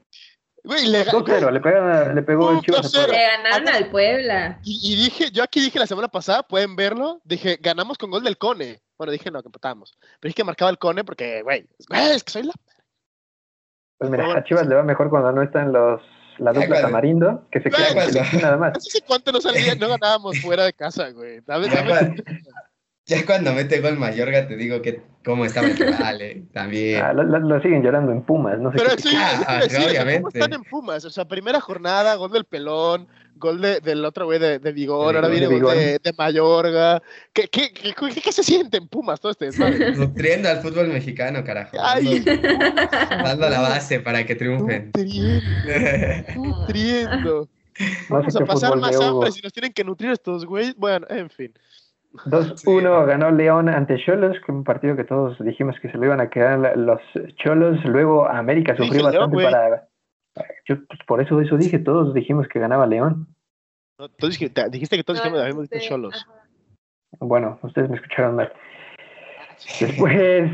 Güey, 0.65 0.87
le, 0.87 1.05
2-0. 1.05 1.51
Le, 1.51 1.59
pegaron- 1.61 2.15
le 2.15 2.21
pegó 2.23 2.51
el 2.51 2.61
Chivas. 2.61 2.85
a 2.85 2.99
2-0. 2.99 3.05
Puebla. 3.05 3.17
Le 3.17 3.27
ganaron 3.43 3.67
al 3.69 3.89
Puebla. 3.89 4.59
y, 4.63 4.93
y 4.93 4.95
dije, 4.95 5.29
yo 5.31 5.43
aquí 5.43 5.59
dije 5.59 5.77
la 5.79 5.87
semana 5.87 6.07
pasada, 6.07 6.43
pueden 6.43 6.75
verlo, 6.77 7.19
dije, 7.25 7.57
ganamos 7.61 7.97
con 7.97 8.09
gol 8.11 8.23
del 8.23 8.37
Cone. 8.37 8.81
Bueno, 8.97 9.11
dije, 9.11 9.29
no, 9.29 9.41
que 9.41 9.47
empatamos. 9.49 9.97
Pero 9.99 10.29
dije 10.29 10.35
que 10.35 10.43
marcaba 10.45 10.71
el 10.71 10.77
Cone 10.77 11.03
porque, 11.03 11.41
güey, 11.41 11.67
güey, 11.89 12.11
es 12.11 12.23
que 12.23 12.31
soy 12.31 12.43
la 12.43 12.53
Pues 13.97 14.09
mira, 14.09 14.37
a 14.37 14.43
Chivas 14.43 14.65
le 14.67 14.75
va 14.75 14.83
mejor 14.83 15.09
cuando 15.09 15.31
no 15.33 15.41
están 15.43 15.73
los 15.73 16.01
la 16.39 16.51
dupla 16.53 16.81
Tamarindo, 16.81 17.47
que 17.51 17.61
se 17.61 17.69
queda 17.69 17.89
en 17.89 18.41
nada 18.41 18.57
más. 18.57 18.73
No 18.75 18.79
sé 18.79 19.01
cuánto 19.01 19.31
no 19.31 19.41
salía, 19.41 19.75
no 19.75 19.87
ganábamos 19.89 20.39
fuera 20.39 20.63
de 20.63 20.73
casa, 20.73 21.09
güey. 21.11 21.41
Dame, 21.45 21.67
dame- 21.67 22.23
ya 23.05 23.25
cuando 23.25 23.53
mete 23.53 23.81
gol 23.81 23.97
Mayorga 23.97 24.47
te 24.47 24.55
digo 24.55 24.81
que 24.81 25.01
cómo 25.25 25.45
estaba 25.45 25.67
el 25.67 25.77
rival, 25.77 26.21
eh, 26.21 26.43
también. 26.53 27.01
Ah, 27.01 27.13
lo, 27.13 27.23
lo- 27.23 27.39
lo 27.39 27.61
siguen 27.61 27.81
llorando 27.81 28.11
en 28.11 28.23
Pumas, 28.23 28.59
no 28.59 28.71
sé 28.71 28.77
Pero 28.77 28.95
qué. 28.95 29.01
sí, 29.03 29.15
Ah, 29.17 29.59
es 29.63 29.67
que 29.67 29.73
decir, 29.73 29.79
o 29.79 29.91
sea, 29.91 29.99
¿cómo 30.01 30.03
obviamente. 30.03 30.39
están 30.39 30.53
en 30.53 30.63
Pumas? 30.63 31.05
O 31.05 31.09
sea, 31.09 31.25
primera 31.25 31.61
jornada, 31.61 32.15
gol 32.15 32.31
del 32.31 32.43
pelón, 32.45 33.07
gol 33.35 33.61
de, 33.61 33.79
del 33.79 34.03
otro 34.05 34.25
güey 34.25 34.39
de, 34.39 34.59
de 34.59 34.71
Vigor, 34.73 35.15
ahora 35.15 35.27
viene 35.29 35.47
de 35.47 35.59
gol 35.61 35.75
de, 35.77 35.99
de 35.99 36.13
Mayorga. 36.17 37.01
¿Qué, 37.33 37.47
qué, 37.47 37.71
qué, 37.73 37.93
qué- 37.93 38.21
qué 38.21 38.31
se 38.33 38.43
siente 38.43 38.77
en 38.77 38.87
Pumas 38.89 39.19
todo 39.21 39.31
este? 39.31 39.49
Nutriendo 39.97 40.49
al 40.49 40.61
fútbol 40.61 40.87
mexicano, 40.89 41.43
carajo. 41.43 41.77
Ay. 41.81 42.19
Dando, 42.19 43.49
la 43.49 43.61
base 43.61 43.99
para 44.01 44.25
que 44.25 44.35
triunfen. 44.35 44.91
Nutriendo, 44.93 45.41
nutriendo. 46.35 47.49
Vamos 48.09 48.35
a 48.35 48.45
pasar 48.45 48.77
más 48.77 48.95
hambre 49.01 49.31
si 49.31 49.41
nos 49.41 49.51
tienen 49.51 49.73
que 49.73 49.83
nutrir 49.83 50.11
estos 50.11 50.45
güeyes. 50.45 50.75
Bueno, 50.75 51.07
en 51.09 51.29
fin. 51.29 51.53
2-1 52.13 53.05
ganó 53.05 53.31
León 53.31 53.69
ante 53.69 53.97
Cholos, 53.97 54.37
que 54.45 54.51
un 54.51 54.63
partido 54.63 54.95
que 54.95 55.03
todos 55.03 55.37
dijimos 55.43 55.75
que 55.81 55.89
se 55.89 55.97
lo 55.97 56.05
iban 56.05 56.21
a 56.21 56.29
quedar 56.29 56.77
los 56.77 57.01
Cholos. 57.35 57.83
Luego 57.85 58.27
América 58.27 58.75
sufrió 58.75 59.01
León, 59.01 59.31
bastante 59.31 59.35
güey. 59.35 59.45
para. 59.45 59.87
Yo, 60.65 60.75
pues, 60.85 60.99
por 61.07 61.21
eso 61.21 61.39
eso 61.41 61.57
dije, 61.57 61.79
todos 61.79 62.13
dijimos 62.13 62.47
que 62.47 62.59
ganaba 62.59 62.85
León. 62.87 63.27
No, 63.99 64.09
tú 64.09 64.27
dijiste, 64.27 64.49
te- 64.63 64.69
dijiste 64.69 64.97
que 64.97 65.03
todos 65.03 65.19
dijimos, 65.19 65.37
No, 65.39 65.43
habíamos 65.43 65.63
dicho 65.63 65.75
este, 65.75 65.87
cholos. 65.89 66.25
ajá. 66.27 66.39
Bueno, 67.19 67.59
ustedes 67.61 67.89
me 67.89 67.97
escucharon 67.97 68.35
mal. 68.35 68.51
Después, 69.79 70.51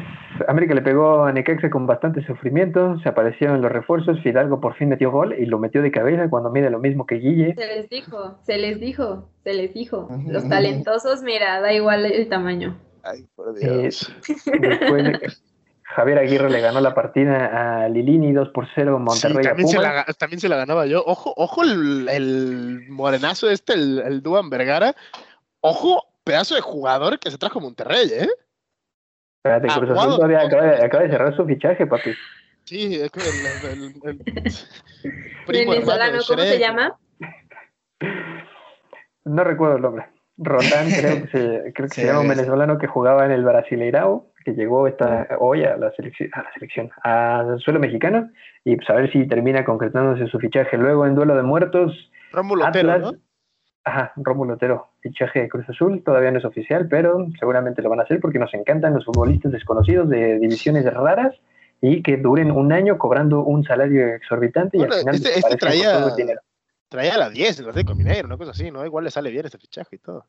América 0.48 0.74
le 0.74 0.82
pegó 0.82 1.24
a 1.26 1.32
Necaxa 1.32 1.70
con 1.70 1.86
bastante 1.88 2.26
sufrimiento. 2.26 3.00
Se 3.02 3.10
aparecieron 3.10 3.62
los 3.62 3.72
refuerzos. 3.72 4.20
Fidalgo 4.22 4.60
por 4.60 4.76
fin 4.76 4.90
metió 4.90 5.12
gol 5.12 5.36
y 5.38 5.46
lo 5.46 5.60
metió 5.60 5.82
de 5.82 5.92
cabeza 5.92 6.30
cuando 6.30 6.50
mide 6.50 6.70
lo 6.70 6.80
mismo 6.80 7.06
que 7.06 7.16
Guille. 7.16 7.56
Se 7.56 7.68
les 7.68 7.90
dijo, 7.90 8.40
se 8.44 8.58
les 8.58 8.80
dijo, 8.80 9.30
se 9.44 9.54
les 9.54 9.74
dijo. 9.74 10.10
Los 10.28 10.48
talentosos, 10.48 11.22
mira, 11.24 11.60
da 11.62 11.74
igual 11.74 12.06
el 12.06 12.30
tamaño. 12.30 12.78
Ay, 13.04 13.26
por 13.36 13.56
Eh, 13.62 13.82
Dios. 13.82 14.12
Después, 14.60 15.42
Javier 15.84 16.20
Aguirre 16.20 16.50
le 16.50 16.62
ganó 16.62 16.82
la 16.82 16.94
partida 16.94 17.84
a 17.84 17.90
Lilini 17.90 18.32
2 18.32 18.50
por 18.50 18.68
0 18.76 18.98
Sí, 18.98 19.04
Monterrey 19.04 19.46
a 19.46 19.50
también, 19.50 19.68
se 19.68 19.78
la, 19.80 20.06
también 20.18 20.40
se 20.40 20.50
la 20.50 20.56
ganaba 20.58 20.86
yo. 20.86 21.04
Ojo, 21.06 21.34
ojo 21.36 21.64
el, 21.64 22.08
el 22.10 22.90
morenazo 22.90 23.50
este, 23.50 23.74
el, 23.74 24.00
el 24.06 24.22
Duan 24.22 24.50
Vergara. 24.50 24.96
Ojo, 25.62 26.04
pedazo 26.24 26.56
de 26.56 26.62
jugador 26.62 27.18
que 27.20 27.32
se 27.32 27.38
trajo 27.38 27.60
Monterrey, 27.60 28.08
¿eh? 28.14 28.30
Espérate, 29.44 29.68
Cruz 29.70 29.90
Aguado. 29.90 30.00
Azul 30.10 30.16
todavía 30.18 30.42
acaba, 30.42 30.64
de- 30.64 30.84
acaba 30.86 31.04
de 31.04 31.10
cerrar 31.10 31.36
su 31.36 31.46
fichaje, 31.46 31.88
papi. 31.88 32.12
Sí, 32.66 33.00
es 33.02 33.10
que 33.10 33.22
el, 33.22 33.46
el- 33.46 33.64
el- 33.64 34.02
el 34.04 34.20
primo 35.48 35.74
hermano 35.74 36.12
Venezolano, 36.12 36.20
¿cómo 36.28 36.42
se 36.44 36.60
llama? 36.60 36.98
No 39.26 39.44
recuerdo 39.44 39.76
el 39.78 39.82
nombre. 39.82 40.06
Rotán, 40.38 40.90
creo 40.92 41.22
que 41.22 41.28
se, 41.28 41.74
creo 41.74 41.88
que 41.88 41.96
Sí, 41.96 42.02
se 42.02 42.08
llama 42.08 42.22
un 42.22 42.28
venezolano 42.28 42.78
que 42.78 42.88
jugaba 42.88 43.26
en 43.26 43.32
el 43.32 43.44
Brasileirao, 43.46 44.28
que 44.44 44.52
llegó 44.54 44.88
esta, 44.88 45.28
hoy 45.40 45.64
a 45.64 45.78
la 45.78 45.92
selección, 45.92 46.30
a 46.34 46.44
la 46.44 46.52
selección, 46.54 46.92
al 47.04 47.60
suelo 47.60 47.80
mexicano, 47.80 48.30
y 48.66 48.76
pues 48.76 48.90
a 48.90 48.94
ver 48.96 49.10
si 49.12 49.26
termina 49.28 49.64
concretándose 49.64 50.28
su 50.28 50.38
fichaje. 50.40 50.78
Luego 50.78 51.06
en 51.06 51.16
duelo 51.16 51.36
de 51.36 51.44
muertos, 51.44 52.12
Rómulo 52.34 52.68
Otero, 52.68 52.92
Atlas, 52.92 53.14
¿no? 53.14 53.20
Ajá, 53.90 54.14
Rómulo 54.16 54.56
Otero, 54.56 54.88
fichaje 55.02 55.42
de 55.42 55.50
Cruz 55.50 55.68
Azul, 55.70 56.02
todavía 56.04 56.32
no 56.32 56.40
es 56.40 56.46
oficial, 56.46 56.88
pero 56.90 57.28
seguramente 57.40 57.82
lo 57.82 57.90
van 57.90 58.00
a 58.00 58.04
hacer 58.04 58.20
porque 58.20 58.40
nos 58.40 58.54
encantan 58.54 58.94
los 58.94 59.06
futbolistas 59.06 59.52
desconocidos 59.52 60.10
de 60.10 60.40
divisiones 60.40 60.86
raras 60.94 61.36
y 61.82 62.02
que 62.04 62.18
duren 62.18 62.52
un 62.52 62.74
año 62.74 62.98
cobrando 62.98 63.42
un 63.42 63.64
salario 63.64 64.08
exorbitante 64.16 64.78
y 64.78 64.84
al 64.84 64.94
final 64.94 65.16
este- 65.16 65.40
este 65.40 65.56
traía- 65.58 65.98
todo 66.00 66.10
el 66.10 66.16
dinero. 66.16 66.42
Traía 66.90 67.16
a 67.16 67.20
la 67.20 67.30
10 67.30 67.60
el 67.60 67.70
Atlético 67.70 67.96
Mineiro, 67.96 68.26
una 68.28 68.38
cosa 68.38 68.52
así, 68.52 68.72
¿no? 68.72 68.84
Igual 68.86 69.04
le 69.06 69.12
sale 69.12 69.30
bien 69.30 69.46
este 69.46 69.60
fichaje 69.60 69.96
y 69.98 70.00
todo. 70.00 70.26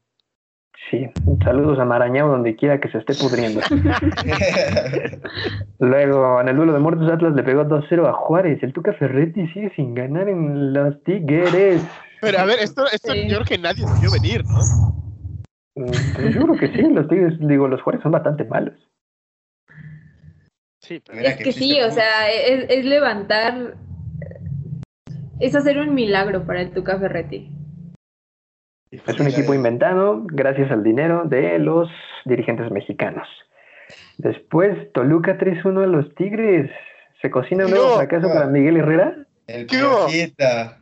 Sí, 0.90 1.08
saludos 1.44 1.78
a 1.78 1.84
Marañao 1.84 2.28
donde 2.28 2.56
quiera 2.56 2.80
que 2.80 2.88
se 2.90 2.98
esté 2.98 3.14
pudriendo. 3.14 3.60
Luego, 5.78 6.40
en 6.40 6.48
el 6.48 6.56
duelo 6.56 6.72
de 6.72 6.78
muertos, 6.78 7.10
Atlas 7.10 7.34
le 7.34 7.42
pegó 7.42 7.64
2-0 7.64 8.06
a 8.08 8.12
Juárez. 8.12 8.62
El 8.62 8.72
Tuca 8.72 8.92
Ferretti 8.94 9.46
sigue 9.48 9.72
sin 9.74 9.94
ganar 9.94 10.28
en 10.28 10.72
los 10.72 11.02
Tigres. 11.04 11.82
Pero 12.20 12.38
a 12.38 12.44
ver, 12.44 12.58
esto, 12.60 12.84
esto 12.90 13.12
Sí. 13.12 13.28
yo 13.28 13.36
creo 13.36 13.46
que 13.46 13.58
nadie 13.58 13.86
se 13.86 13.98
vio 13.98 14.10
venir, 14.10 14.44
¿no? 14.46 14.60
Pues 15.74 16.34
yo 16.34 16.42
creo 16.42 16.56
que 16.58 16.68
sí, 16.68 16.82
los 16.90 17.08
Tigres, 17.08 17.38
digo, 17.40 17.68
los 17.68 17.80
Juárez 17.82 18.02
son 18.02 18.12
bastante 18.12 18.44
malos. 18.44 18.74
Sí, 20.82 21.00
pero 21.06 21.20
Es 21.20 21.36
que 21.36 21.44
que 21.44 21.52
sí 21.52 21.80
o 21.80 21.90
sea, 21.90 22.30
es, 22.30 22.66
es 22.68 22.84
levantar, 22.84 23.76
es 25.38 25.54
hacer 25.54 25.78
un 25.78 25.94
milagro 25.94 26.44
para 26.44 26.62
el 26.62 26.72
Tuca 26.72 26.98
Ferretti. 26.98 27.50
Es 28.90 29.20
un 29.20 29.28
equipo 29.28 29.54
inventado 29.54 30.22
gracias 30.26 30.70
al 30.72 30.82
dinero 30.82 31.22
de 31.24 31.58
los 31.60 31.88
dirigentes 32.24 32.70
mexicanos. 32.72 33.28
Después, 34.18 34.92
Toluca 34.92 35.38
3-1 35.38 35.84
a 35.84 35.86
los 35.86 36.12
Tigres. 36.16 36.70
¿Se 37.22 37.30
cocina 37.30 37.66
un 37.66 37.70
nuevo 37.70 37.96
fracaso 37.96 38.28
para 38.28 38.46
Miguel 38.46 38.78
Herrera? 38.78 39.26
El 39.46 39.66
piojita. 39.66 40.79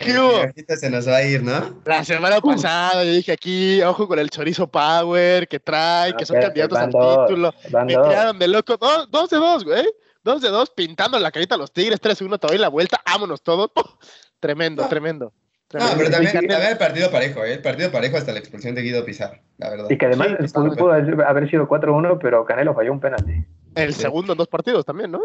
¿Qué 0.00 0.12
El 0.12 0.18
hubo? 0.18 0.42
piojita 0.42 0.76
se 0.76 0.88
nos 0.90 1.06
va 1.06 1.16
a 1.16 1.22
ir, 1.22 1.42
¿no? 1.42 1.82
La 1.84 2.02
semana 2.04 2.40
pasada 2.40 3.04
yo 3.04 3.10
dije 3.12 3.32
aquí, 3.32 3.82
ojo 3.82 4.08
con 4.08 4.18
el 4.18 4.30
chorizo 4.30 4.66
power 4.66 5.46
que 5.46 5.60
trae, 5.60 6.14
que 6.16 6.24
son 6.24 6.40
candidatos 6.40 6.78
al 6.78 6.90
dos, 6.90 7.26
título. 7.28 7.54
Me 7.86 7.94
dos. 7.94 8.08
tiraron 8.08 8.38
de 8.38 8.48
loco. 8.48 8.76
Dos, 8.78 9.10
dos 9.10 9.28
de 9.30 9.36
dos, 9.36 9.64
güey. 9.64 9.84
Dos 10.24 10.40
de 10.42 10.48
dos, 10.48 10.70
pintando 10.70 11.18
la 11.18 11.30
carita 11.30 11.54
a 11.54 11.58
los 11.58 11.72
Tigres, 11.72 12.00
3-1, 12.00 12.38
te 12.38 12.46
doy 12.46 12.58
la 12.58 12.68
vuelta, 12.68 13.00
vámonos 13.06 13.42
todos. 13.42 13.70
Tremendo, 14.40 14.86
tremendo. 14.88 15.26
No, 15.72 15.78
tremendo. 15.78 15.96
pero 15.98 16.10
también, 16.10 16.32
también 16.32 16.62
el 16.62 16.78
partido 16.78 17.10
parejo, 17.10 17.44
¿eh? 17.44 17.52
El 17.54 17.62
partido 17.62 17.92
parejo 17.92 18.16
hasta 18.16 18.32
la 18.32 18.38
expulsión 18.38 18.74
de 18.74 18.82
Guido 18.82 19.04
Pizarro, 19.04 19.38
la 19.58 19.70
verdad. 19.70 19.86
Y 19.90 19.98
que 19.98 20.06
además 20.06 20.28
Sí, 20.40 20.46
pudo, 20.52 20.72
pudo 20.76 20.92
haber- 20.92 21.48
sido 21.50 21.68
4-1, 21.68 22.18
pero 22.20 22.44
Canelo 22.46 22.74
falló 22.74 22.92
un 22.92 23.00
penalti. 23.00 23.44
El 23.74 23.92
segundo 23.94 24.32
en 24.32 24.38
dos 24.38 24.48
partidos 24.48 24.84
también, 24.84 25.10
¿no? 25.12 25.20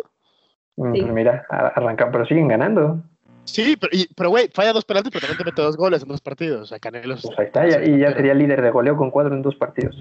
Mm, 0.76 0.94
Sí. 0.94 1.02
Mira, 1.04 1.46
arrancan, 1.50 2.12
pero 2.12 2.26
siguen 2.26 2.48
ganando. 2.50 3.02
Sí, 3.46 3.78
pero, 3.80 3.96
y- 3.96 4.08
pero 4.16 4.30
güey, 4.30 4.50
falla 4.54 4.74
dos 4.74 4.86
penaltis, 4.86 5.12
pero 5.12 5.22
también 5.28 5.38
te 5.38 5.46
mete 5.46 5.62
dos 5.62 5.78
goles 5.78 6.02
en 6.02 6.08
dos 6.10 6.20
partidos. 6.22 6.62
O 6.64 6.66
sea, 6.66 6.80
Canelo 6.80 7.14
es- 7.16 7.22
Pues 7.22 7.40
ahí 7.40 7.46
está, 7.46 7.68
ya- 7.68 7.84
y 7.84 8.00
ya 8.00 8.14
sería 8.14 8.34
líder 8.34 8.62
de 8.62 8.72
goleo 8.72 8.98
con 8.98 9.12
cuatro 9.12 9.34
en 9.34 9.42
dos 9.42 9.56
partidos. 9.56 9.96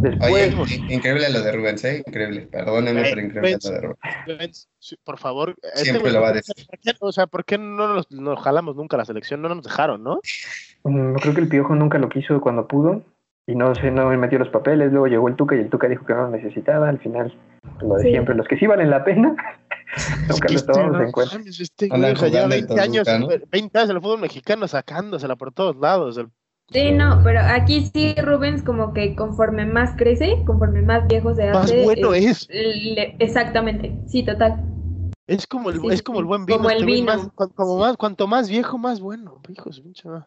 Después, 0.00 0.54
Oye, 0.54 0.76
in- 0.76 0.92
increíble 0.92 1.28
lo 1.30 1.42
de 1.42 1.52
Rubens, 1.52 1.84
¿eh? 1.84 2.02
Increíble. 2.06 2.42
Perdónenme, 2.52 3.00
Eh, 3.00 3.06
pero 3.10 3.20
increíble 3.20 3.40
Rubens. 3.58 3.64
lo 3.64 3.70
de 3.72 3.80
Rubens. 3.80 3.98
Rubens, 4.26 4.68
por 5.04 5.18
favor. 5.18 5.56
este 5.74 5.84
Siempre 5.90 6.12
lo 6.12 6.20
va 6.20 6.28
a 6.28 6.32
¿por 6.32 6.42
qué- 6.42 6.52
decir. 6.54 6.66
por 6.68 6.78
qué- 6.78 6.96
O 7.00 7.12
sea, 7.12 7.26
¿por 7.26 7.44
qué 7.44 7.58
no 7.58 7.94
nos, 7.94 8.10
nos 8.12 8.40
jalamos 8.40 8.76
nunca 8.76 8.96
a 8.96 8.98
la 8.98 9.04
selección? 9.04 9.42
No 9.42 9.48
nos 9.48 9.64
dejaron, 9.64 10.02
¿no? 10.04 10.20
mm, 10.84 11.14
creo 11.16 11.34
que 11.34 11.40
el 11.40 11.48
Piojo 11.48 11.74
nunca 11.74 11.98
lo 11.98 12.08
quiso 12.08 12.40
cuando 12.40 12.68
pudo 12.68 13.02
y 13.48 13.54
no 13.54 13.74
sé, 13.74 13.90
no 13.90 14.08
me 14.10 14.16
metió 14.18 14.38
los 14.38 14.50
papeles. 14.50 14.92
Luego 14.92 15.06
llegó 15.08 15.26
el 15.28 15.34
Tuca 15.34 15.56
y 15.56 15.60
el 15.60 15.70
Tuca 15.70 15.88
dijo 15.88 16.04
que 16.04 16.12
no 16.14 16.22
lo 16.24 16.30
necesitaba. 16.30 16.88
Al 16.88 16.98
final, 16.98 17.34
lo 17.80 17.96
de 17.96 18.02
Sí. 18.04 18.10
siempre, 18.10 18.34
los 18.34 18.46
que 18.46 18.58
sí 18.58 18.66
valen 18.66 18.90
la 18.90 19.02
pena, 19.04 19.34
nunca 20.28 20.48
los 20.52 20.60
este, 20.62 20.72
tomamos 20.72 21.00
en 21.00 21.12
cuenta. 21.12 21.36
este 21.46 21.86
en 21.86 22.48
20 22.50 22.80
años, 22.80 23.06
Toluca, 23.08 23.18
¿no? 23.18 23.26
20 23.50 23.78
años 23.78 23.90
en 23.90 23.96
el 23.96 24.02
fútbol 24.02 24.20
mexicano 24.20 24.68
sacándosela 24.68 25.34
por 25.36 25.52
todos 25.52 25.74
lados. 25.76 26.18
El- 26.18 26.28
Sí, 26.70 26.92
no, 26.92 27.22
pero 27.24 27.40
aquí 27.40 27.90
sí 27.94 28.14
Rubens 28.22 28.62
como 28.62 28.92
que 28.92 29.16
conforme 29.16 29.64
más 29.64 29.96
crece, 29.96 30.42
conforme 30.44 30.82
más 30.82 31.08
viejo 31.08 31.34
se 31.34 31.46
más 31.50 31.64
hace. 31.64 31.82
bueno 31.82 32.12
eh, 32.12 32.26
es. 32.26 32.46
le- 32.50 33.16
exactamente, 33.18 33.98
sí, 34.06 34.22
total. 34.22 34.62
Es 35.26 35.46
como 35.46 35.70
el, 35.70 35.80
Sí, 35.80 35.86
es 35.90 36.02
como 36.02 36.20
el 36.20 36.26
buen 36.26 36.44
vino. 36.44 36.58
Como 36.58 36.68
el 36.68 36.76
este 36.80 36.84
vino. 36.86 37.06
más- 37.06 37.30
como 37.54 37.78
más, 37.78 37.96
cuanto 37.96 38.26
más 38.26 38.50
viejo, 38.50 38.76
más 38.76 39.00
bueno. 39.00 39.40
Hijo 39.48 39.70
de 39.70 39.76
su 39.76 39.82
pinche 39.82 40.06
madre. 40.10 40.26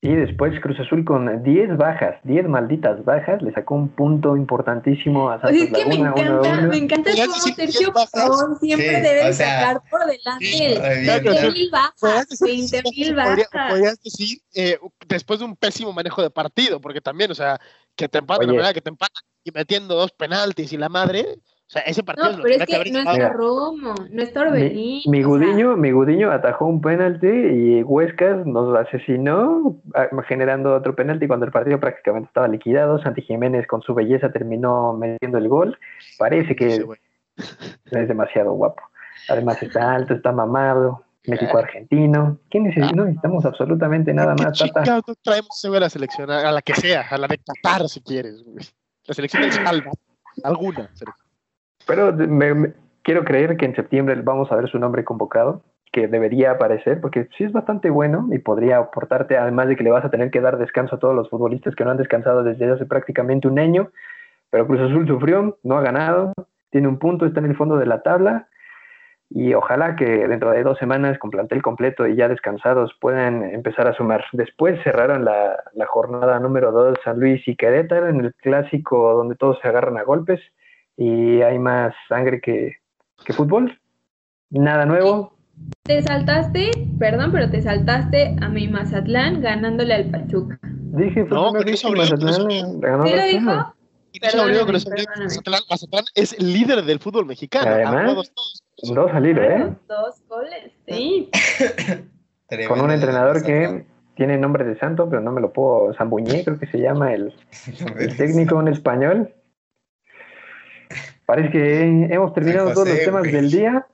Y 0.00 0.14
después 0.14 0.52
Cruz 0.60 0.78
Azul 0.78 1.04
con 1.04 1.42
10 1.42 1.76
bajas, 1.76 2.14
10 2.22 2.46
malditas 2.46 3.04
bajas, 3.04 3.42
le 3.42 3.52
sacó 3.52 3.74
un 3.74 3.88
punto 3.88 4.36
importantísimo 4.36 5.28
a 5.28 5.36
O 5.36 5.40
sea, 5.40 5.48
Santos 5.48 5.66
es 5.66 5.72
que 5.72 5.86
me 5.88 5.94
Laguna, 6.04 6.10
encanta, 6.10 6.50
uno. 6.60 6.68
me 6.68 6.76
encanta 6.76 7.10
Podrías 7.10 7.26
cómo 7.28 7.40
Sergio. 7.56 7.92
Pavón 8.12 8.58
siempre 8.60 8.94
Sí, 8.94 9.00
debe 9.02 9.28
o 9.28 9.32
sea, 9.32 9.58
sacar 9.60 9.82
por 9.90 10.00
delante 10.06 10.44
sí, 10.46 10.62
el 10.62 10.72
está 10.74 10.88
bien, 10.90 11.06
20 11.24 11.30
o 11.30 11.32
sea, 11.34 11.50
mil 11.50 11.70
bajas, 11.72 11.94
Podrías 12.00 12.28
decir- 12.28 12.46
20 12.48 12.82
mil 12.90 13.14
podría- 13.16 13.48
bajas. 13.52 13.70
podrías 13.72 14.02
decir, 14.04 14.38
eh, 14.54 14.78
después 15.08 15.40
de 15.40 15.44
un 15.46 15.56
pésimo 15.56 15.92
manejo 15.92 16.22
de 16.22 16.30
partido, 16.30 16.80
porque 16.80 17.00
también, 17.00 17.32
o 17.32 17.34
sea, 17.34 17.58
que 17.96 18.08
te 18.08 18.18
empatan, 18.18 18.46
la 18.46 18.52
verdad, 18.52 18.72
que 18.74 18.80
te 18.80 18.90
empatan 18.90 19.22
y 19.42 19.50
metiendo 19.50 19.96
dos 19.96 20.12
penaltis 20.12 20.72
y 20.72 20.76
la 20.76 20.88
madre, 20.88 21.26
o 21.68 21.70
sea, 21.70 21.82
ese 21.82 22.02
partido 22.02 22.30
No, 22.30 22.38
lo 22.38 22.42
pero 22.44 22.54
es 22.54 22.66
que 22.66 22.74
haber 22.76 22.86
que 22.86 22.92
no 22.92 22.98
está. 23.00 23.28
Romo, 23.28 23.94
no 24.10 24.22
está 24.22 24.40
Orbelín. 24.40 25.02
mi 25.04 25.22
Gudiño, 25.22 25.76
mi 25.76 25.90
Gudiño 25.90 26.30
atajó 26.30 26.64
un 26.64 26.80
penalti 26.80 27.26
y 27.26 27.82
Huescas 27.82 28.46
nos 28.46 28.74
asesinó 28.74 29.76
ah, 29.94 30.08
generando 30.26 30.74
otro 30.74 30.94
penalti 30.94 31.26
cuando 31.26 31.44
el 31.44 31.52
partido 31.52 31.78
prácticamente 31.78 32.28
estaba 32.28 32.48
liquidado. 32.48 32.98
Santi 33.02 33.20
Jiménez 33.20 33.66
con 33.66 33.82
su 33.82 33.94
belleza 33.94 34.32
terminó 34.32 34.94
metiendo 34.94 35.36
el 35.36 35.48
gol. 35.48 35.78
Parece 36.18 36.56
que 36.56 36.86
es 37.90 38.08
demasiado 38.08 38.52
guapo. 38.52 38.82
Además 39.28 39.62
está 39.62 39.94
alto, 39.94 40.14
está 40.14 40.32
mamado. 40.32 41.04
México-Argentino. 41.26 42.38
¿Qué 42.48 42.60
necesitamos? 42.60 42.96
No 42.96 43.04
necesitamos 43.04 43.44
absolutamente 43.44 44.14
nada 44.14 44.34
¿Qué 44.34 44.44
más, 44.44 44.58
Tata. 44.58 45.02
no 45.06 45.14
traemos 45.22 45.62
a 45.62 45.80
la 45.80 45.90
selección? 45.90 46.30
A, 46.30 46.50
la 46.50 46.62
que 46.62 46.74
sea, 46.74 47.02
a 47.10 47.18
la 47.18 47.26
de 47.26 47.36
Qatar, 47.36 47.86
si 47.90 48.00
quieres, 48.00 48.42
güey. 48.42 48.64
La 49.04 49.12
selección 49.12 49.42
del 49.42 49.52
Salva. 49.52 49.90
Alguna. 50.42 50.88
selección. 50.94 51.27
Pero 51.88 52.12
me- 52.12 52.72
quiero 53.02 53.24
creer 53.24 53.56
que 53.56 53.64
en 53.64 53.74
septiembre 53.74 54.14
vamos 54.22 54.52
a 54.52 54.56
ver 54.56 54.68
su 54.68 54.78
nombre 54.78 55.02
convocado, 55.04 55.62
que 55.90 56.06
debería 56.06 56.50
aparecer, 56.52 57.00
porque 57.00 57.28
sí 57.36 57.44
es 57.44 57.52
bastante 57.52 57.88
bueno 57.88 58.28
y 58.30 58.38
podría 58.38 58.76
aportarte, 58.76 59.38
además 59.38 59.68
de 59.68 59.76
que 59.76 59.82
le 59.84 59.90
vas 59.90 60.04
a 60.04 60.10
tener 60.10 60.30
que 60.30 60.42
dar 60.42 60.58
descanso 60.58 60.96
a 60.96 60.98
todos 60.98 61.14
los 61.14 61.30
futbolistas 61.30 61.74
que 61.74 61.84
no 61.84 61.90
han 61.90 61.96
descansado 61.96 62.44
desde 62.44 62.70
hace 62.70 62.84
prácticamente 62.84 63.48
un 63.48 63.58
año. 63.58 63.88
Pero 64.50 64.66
Cruz 64.66 64.80
Azul 64.80 65.08
sufrió, 65.08 65.58
no 65.62 65.78
ha 65.78 65.80
ganado, 65.80 66.34
tiene 66.70 66.88
un 66.88 66.98
punto, 66.98 67.24
está 67.24 67.40
en 67.40 67.46
el 67.46 67.56
fondo 67.56 67.78
de 67.78 67.86
la 67.86 68.02
tabla. 68.02 68.48
Y 69.30 69.52
ojalá 69.54 69.96
que 69.96 70.26
dentro 70.28 70.50
de 70.50 70.62
dos 70.62 70.78
semanas, 70.78 71.18
con 71.18 71.30
plantel 71.30 71.62
completo 71.62 72.06
y 72.06 72.16
ya 72.16 72.28
descansados, 72.28 72.94
puedan 73.00 73.42
empezar 73.42 73.86
a 73.86 73.94
sumar. 73.94 74.24
Después 74.32 74.78
cerraron 74.82 75.24
la, 75.24 75.62
la 75.74 75.86
jornada 75.86 76.38
número 76.40 76.72
2 76.72 76.98
San 77.04 77.18
Luis 77.20 77.46
y 77.46 77.56
Querétaro 77.56 78.08
en 78.08 78.20
el 78.20 78.34
clásico 78.34 79.14
donde 79.14 79.36
todos 79.36 79.58
se 79.60 79.68
agarran 79.68 79.98
a 79.98 80.02
golpes 80.02 80.40
y 80.98 81.40
hay 81.42 81.58
más 81.58 81.94
sangre 82.08 82.40
que, 82.40 82.76
que 83.24 83.32
fútbol. 83.32 83.80
Nada 84.50 84.84
nuevo. 84.84 85.32
Te 85.84 86.02
saltaste, 86.02 86.70
perdón, 86.98 87.30
pero 87.32 87.50
te 87.50 87.62
saltaste 87.62 88.36
a 88.40 88.48
mi 88.48 88.68
Mazatlán 88.68 89.40
ganándole 89.40 89.94
al 89.94 90.10
Pachuca. 90.10 90.58
Dije, 90.62 91.24
pues, 91.24 91.30
No, 91.30 91.52
no, 91.52 91.58
pero 91.58 91.70
eso 91.70 91.92
Mazatlán 91.92 92.50
eso 92.50 92.78
ganó 92.80 93.06
¿Sí 93.06 93.12
lo 93.14 93.22
2-1. 93.22 93.28
dijo? 93.30 93.74
Perdóname. 94.20 95.04
Mazatlán, 95.18 95.60
Mazatlán 95.70 96.04
es 96.14 96.42
líder 96.42 96.82
del 96.84 96.98
fútbol 96.98 97.26
mexicano. 97.26 97.70
Además, 97.70 98.06
todos. 98.34 98.64
Dos 98.82 99.10
al 99.12 99.26
hilo, 99.26 99.42
¿eh? 99.42 99.72
Dos 99.88 100.22
goles, 100.28 100.72
sí. 100.86 101.30
Con 102.66 102.80
un 102.80 102.90
entrenador 102.90 103.42
que 103.44 103.84
tiene 104.16 104.36
nombre 104.38 104.64
de 104.64 104.78
santo, 104.78 105.08
pero 105.08 105.22
no 105.22 105.30
me 105.30 105.40
lo 105.40 105.52
puedo. 105.52 105.94
Zambuñé, 105.94 106.44
creo 106.44 106.58
que 106.58 106.66
se 106.66 106.78
llama 106.78 107.12
el, 107.12 107.32
el 107.98 108.16
técnico, 108.16 108.56
un 108.56 108.68
español. 108.68 109.32
Parece 111.28 111.50
que 111.50 111.82
hemos 112.10 112.32
terminado 112.32 112.72
todos 112.72 112.88
los 112.88 112.98
temas 113.00 113.22
del 113.24 113.50
día. 113.50 113.86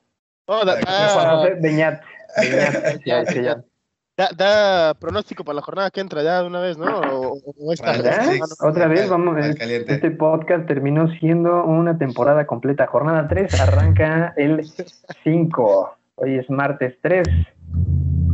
No, 0.46 0.64
da, 0.64 0.74
Juan 0.74 0.84
Juan 0.84 1.26
da, 1.26 1.36
José 1.38 1.54
Beñat. 1.60 2.02
Beñat, 2.40 3.00
ya, 3.04 3.24
se 3.26 3.42
llama. 3.42 3.64
da- 4.16 4.30
da 4.36 4.94
pronóstico 4.94 5.42
para 5.42 5.56
la 5.56 5.62
jornada 5.62 5.90
que 5.90 6.00
entra 6.00 6.22
ya 6.22 6.42
de 6.42 6.46
una 6.46 6.60
vez, 6.60 6.78
¿no? 6.78 7.00
O, 7.00 7.72
esta. 7.72 7.92
Sí, 8.22 8.40
Otra 8.60 8.86
vez, 8.86 9.08
vamos. 9.08 9.34
caliente. 9.58 9.94
Este 9.94 10.12
podcast 10.12 10.68
terminó 10.68 11.08
siendo 11.18 11.64
una 11.64 11.98
temporada 11.98 12.46
completa. 12.46 12.86
Jornada 12.86 13.26
3 13.26 13.60
arranca 13.60 14.32
el 14.36 14.64
5. 15.24 15.96
Hoy 16.14 16.38
es 16.38 16.48
martes 16.48 16.94
3. 17.02 17.26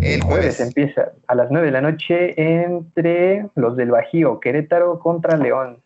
El 0.03 0.21
jueves 0.23 0.57
jueves. 0.57 0.61
empieza 0.61 1.13
a 1.27 1.35
las 1.35 1.51
9 1.51 1.69
de 1.69 1.73
la 1.73 1.81
noche 1.81 2.35
entre 2.63 3.47
los 3.55 3.79
del 3.79 3.93
Bajío, 3.93 4.41
Querétaro 4.41 4.99
contra 4.99 5.39
León. 5.39 5.83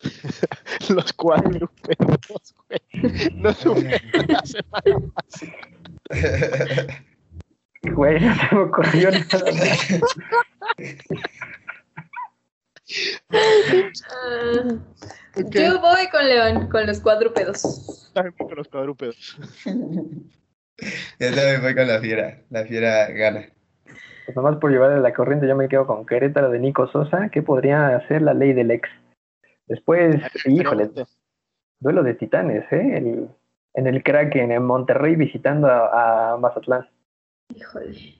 Los 0.88 1.12
cuadrupedos, 1.12 2.54
güey. 2.68 3.30
No 3.34 3.52
supieron 3.54 4.26
la 4.28 4.42
semana 4.44 5.12
pasada. 5.14 5.56
Güey, 7.82 8.18
no 8.18 8.34
se 8.34 8.54
me 8.54 8.60
ocurrió 8.62 9.10
nada 9.12 9.52
más. 9.52 10.00
Ah, 13.30 14.78
Ok. 15.36 15.50
Yo 15.50 15.80
voy 15.80 16.08
con 16.10 16.26
León, 16.26 16.68
con 16.68 16.86
los 16.86 17.00
cuadrúpedos. 17.00 18.10
También 18.14 18.34
voy 18.38 18.48
con 18.48 18.56
los 18.56 18.68
cuadrúpedos. 18.68 19.36
Yo 19.66 21.34
también 21.34 21.60
voy 21.60 21.74
con 21.74 21.86
la 21.86 22.00
fiera. 22.00 22.38
La 22.48 22.64
fiera 22.64 23.08
gana. 23.10 23.46
Pues 24.24 24.34
nomás 24.34 24.56
por 24.56 24.70
llevarle 24.70 25.00
la 25.00 25.12
corriente, 25.12 25.46
yo 25.46 25.54
me 25.54 25.68
quedo 25.68 25.86
con 25.86 26.06
Querétaro 26.06 26.50
de 26.50 26.58
Nico 26.58 26.88
Sosa, 26.88 27.28
que 27.28 27.42
podría 27.42 27.96
hacer 27.96 28.22
la 28.22 28.32
ley 28.32 28.54
del 28.54 28.70
ex. 28.70 28.88
Después, 29.66 30.16
híjole, 30.46 30.90
duelo 31.80 32.02
de 32.02 32.14
titanes, 32.14 32.64
¿eh? 32.72 32.96
El- 32.98 33.28
en 33.74 33.86
el 33.86 34.02
Kraken, 34.02 34.52
en 34.52 34.64
Monterrey, 34.64 35.16
visitando 35.16 35.66
a, 35.68 36.32
a 36.32 36.36
Mazatlán. 36.38 36.88
Híjole. 37.54 38.14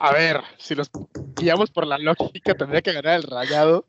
A 0.00 0.12
ver, 0.12 0.40
si 0.58 0.74
los 0.74 0.90
guiamos 1.36 1.70
por 1.70 1.86
la 1.86 1.96
lógica, 1.98 2.54
tendría 2.54 2.82
que 2.82 2.92
ganar 2.92 3.16
el 3.16 3.22
rayado, 3.22 3.84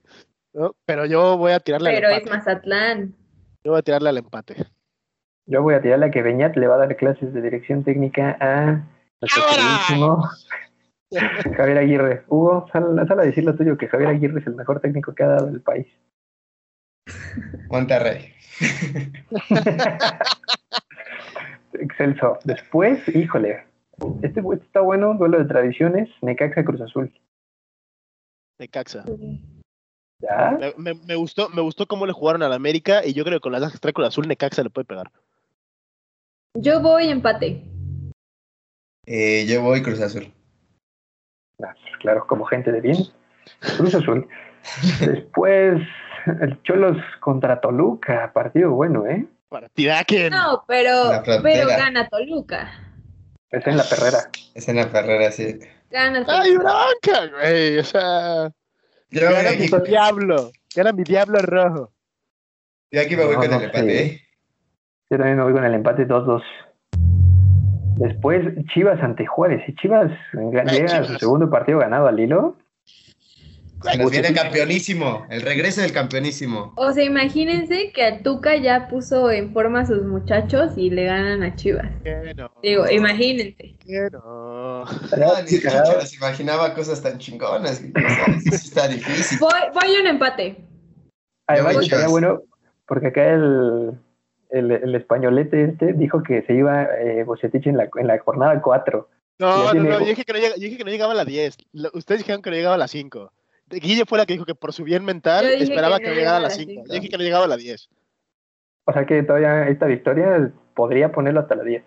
¿no? 0.53 0.75
Pero 0.85 1.05
yo 1.07 1.37
voy 1.37 1.53
a 1.53 1.59
tirarle 1.59 1.89
Pero 1.91 2.07
al 2.09 2.13
es 2.13 2.19
empate. 2.19 2.37
Mazatlán. 2.37 3.15
Yo 3.63 3.71
voy 3.71 3.79
a 3.79 3.81
tirarle 3.81 4.09
al 4.09 4.17
empate. 4.17 4.55
Yo 5.47 5.63
voy 5.63 5.73
a 5.73 5.81
tirarle 5.81 6.05
a 6.07 6.11
que 6.11 6.21
Beñat 6.21 6.55
le 6.55 6.67
va 6.67 6.75
a 6.75 6.79
dar 6.85 6.95
clases 6.97 7.33
de 7.33 7.41
dirección 7.41 7.83
técnica 7.83 8.37
a 8.39 8.87
nuestro 9.21 9.43
queridísimo 9.49 10.29
Javier 11.55 11.77
Aguirre. 11.77 12.23
Hugo, 12.27 12.67
sal, 12.71 13.05
sal 13.07 13.19
a 13.19 13.23
decir 13.23 13.43
lo 13.43 13.55
tuyo, 13.55 13.77
que 13.77 13.87
Javier 13.87 14.09
Aguirre 14.11 14.39
es 14.39 14.47
el 14.47 14.55
mejor 14.55 14.79
técnico 14.79 15.13
que 15.13 15.23
ha 15.23 15.27
dado 15.27 15.49
el 15.49 15.61
país. 15.61 15.87
Monterrey. 17.69 18.33
Excelso. 21.73 22.37
Después, 22.43 22.99
híjole, 23.15 23.63
este, 24.21 24.39
este 24.39 24.65
está 24.65 24.81
bueno, 24.81 25.13
duelo 25.15 25.39
de 25.39 25.45
tradiciones, 25.45 26.09
Necaxa 26.21 26.63
Cruz 26.63 26.81
Azul. 26.81 27.11
De 28.59 28.67
Caxa. 28.67 29.03
¿Ya? 30.19 30.57
Me, 30.77 30.93
me- 30.93 30.99
me 31.07 31.15
gustó, 31.15 31.49
me 31.49 31.61
gustó 31.61 31.87
cómo 31.87 32.05
le 32.05 32.13
jugaron 32.13 32.43
al 32.43 32.53
América 32.53 33.03
y 33.05 33.13
yo 33.13 33.23
creo 33.23 33.39
que 33.39 33.43
con 33.43 33.51
las 33.53 33.71
que 33.71 33.79
trae 33.79 33.93
azul 34.05 34.27
Necaxa 34.27 34.61
le 34.63 34.69
puede 34.69 34.85
pegar. 34.85 35.11
Yo 36.55 36.81
voy 36.81 37.09
empate. 37.09 37.63
Eh, 39.07 39.45
yo 39.47 39.61
voy 39.63 39.81
Cruz 39.81 39.99
Azul. 40.01 40.31
Claro, 42.01 42.25
como 42.27 42.45
gente 42.45 42.71
de 42.71 42.81
bien. 42.81 42.97
Cruz 43.77 43.95
Azul. 43.95 44.27
Después, 44.99 45.81
el 46.41 46.61
Cholos 46.63 46.97
contra 47.19 47.59
Toluca, 47.61 48.31
partido 48.33 48.71
bueno, 48.71 49.05
¿eh? 49.07 49.25
Partida 49.49 50.03
que 50.03 50.29
No, 50.29 50.63
pero, 50.67 50.93
pero 51.43 51.67
gana 51.67 52.07
Toluca. 52.07 52.71
Es 53.49 53.67
en 53.67 53.77
la 53.77 53.83
perrera. 53.83 54.17
Es 54.55 54.67
en 54.69 54.77
la 54.77 54.87
Ferrera, 54.87 55.29
sí. 55.31 55.59
Gana 55.89 56.23
¡Ay, 56.27 56.53
Toluca. 56.55 56.73
bronca, 57.03 57.27
güey! 57.37 57.79
O 57.79 57.83
sea, 57.83 58.51
Yo, 59.09 59.21
gana 59.31 59.49
aquí, 59.49 59.69
mi 59.69 59.79
diablo. 59.89 60.51
Gana 60.73 60.93
mi 60.93 61.03
diablo 61.03 61.39
rojo. 61.41 61.91
yo 62.91 63.01
aquí 63.01 63.15
me 63.17 63.25
voy 63.25 63.35
No, 63.35 63.41
con 63.41 63.49
no 63.51 63.57
el 63.57 63.63
empate, 63.63 63.85
sé. 63.89 64.03
¿eh? 64.05 64.21
Yo 65.09 65.17
también 65.17 65.37
me 65.37 65.43
voy 65.43 65.53
con 65.53 65.65
el 65.65 65.73
empate 65.73 66.07
2-2. 66.07 66.41
Después, 68.01 68.43
Chivas 68.73 68.99
ante 69.03 69.27
Juárez. 69.27 69.61
Si 69.67 69.75
Chivas 69.75 70.11
llega 70.71 70.97
a 70.99 71.03
su 71.03 71.15
segundo 71.19 71.49
partido 71.51 71.77
ganado 71.79 72.07
al 72.07 72.19
hilo, 72.19 72.57
Se 73.83 73.97
nos 73.97 74.09
viene 74.11 74.33
campeonísimo, 74.33 75.25
el 75.29 75.41
regreso 75.41 75.81
del 75.81 75.91
campeonísimo. 75.91 76.73
O 76.77 76.91
sea, 76.91 77.03
imagínense 77.03 77.91
que 77.91 78.03
a 78.03 78.23
Tuca 78.23 78.55
ya 78.55 78.87
puso 78.87 79.29
en 79.29 79.53
forma 79.53 79.81
a 79.81 79.85
sus 79.85 80.03
muchachos 80.03 80.73
y 80.77 80.89
le 80.89 81.05
ganan 81.05 81.43
a 81.43 81.55
Chivas. 81.55 81.89
¿Qué 82.03 82.33
no? 82.35 82.51
Digo, 82.63 82.89
imagínense. 82.89 83.75
¿Qué 83.79 84.07
no? 84.11 84.85
Ni 85.43 85.47
Chicho 85.47 85.69
nos 85.95 86.15
imaginaba 86.15 86.73
cosas 86.73 87.01
tan 87.03 87.19
chingonas. 87.19 87.77
sí 87.77 88.49
está 88.51 88.87
difícil. 88.87 89.37
Voy, 89.39 89.51
voy 89.73 89.95
a 89.95 90.01
un 90.01 90.07
empate. 90.07 90.57
Además, 91.47 91.73
Yo- 91.75 91.81
estaría 91.81 92.07
bueno, 92.07 92.41
porque 92.87 93.07
acá 93.07 93.33
el, 93.33 93.91
el, 94.51 94.71
el 94.71 94.95
españolete 94.95 95.63
este 95.65 95.93
dijo 95.93 96.21
que 96.23 96.41
se 96.43 96.53
iba 96.53 96.83
eh, 96.83 97.25
en 97.25 97.77
la, 97.77 97.89
en 97.95 98.07
la 98.07 98.19
jornada 98.19 98.61
4. 98.61 99.09
No, 99.39 99.63
no, 99.65 99.71
tiene- 99.71 99.89
no, 99.89 99.99
yo 99.99 100.05
dije, 100.05 100.23
que 100.23 100.33
no 100.33 100.39
llega- 100.39 100.55
yo 100.55 100.61
dije 100.63 100.77
que 100.77 100.83
no 100.83 100.91
llegaba 100.91 101.13
a 101.13 101.15
la 101.15 101.25
10. 101.25 101.57
Lo- 101.73 101.89
Ustedes 101.93 102.19
dijeron 102.19 102.41
que 102.41 102.49
no 102.51 102.55
llegaba 102.55 102.75
a 102.75 102.77
la 102.77 102.87
5. 102.87 103.31
Guille 103.69 104.05
fue 104.05 104.17
la 104.17 104.25
que 104.25 104.33
dijo 104.33 104.45
que 104.45 104.53
por 104.55 104.73
su 104.73 104.83
bien 104.83 105.05
mental 105.05 105.45
esperaba 105.45 105.97
que 105.97 106.03
que, 106.05 106.09
no 106.09 106.15
llegara 106.15 106.37
a 106.37 106.39
llegaba 106.39 106.39
la 106.41 106.47
a 106.47 106.49
la 106.49 106.55
5. 106.55 106.69
cinco. 106.71 106.83
Yo 106.87 106.93
dije 106.93 107.09
que 107.09 107.17
no 107.17 107.23
llegaba 107.23 107.45
a 107.45 107.47
la 107.47 107.57
10. 107.57 107.89
O 108.85 108.93
sea 108.93 109.05
que 109.05 109.23
todavía 109.23 109.67
esta 109.69 109.85
victoria 109.85 110.51
podría 110.75 111.11
ponerlo 111.11 111.39
hasta 111.39 111.55
la 111.55 111.63
10. 111.63 111.83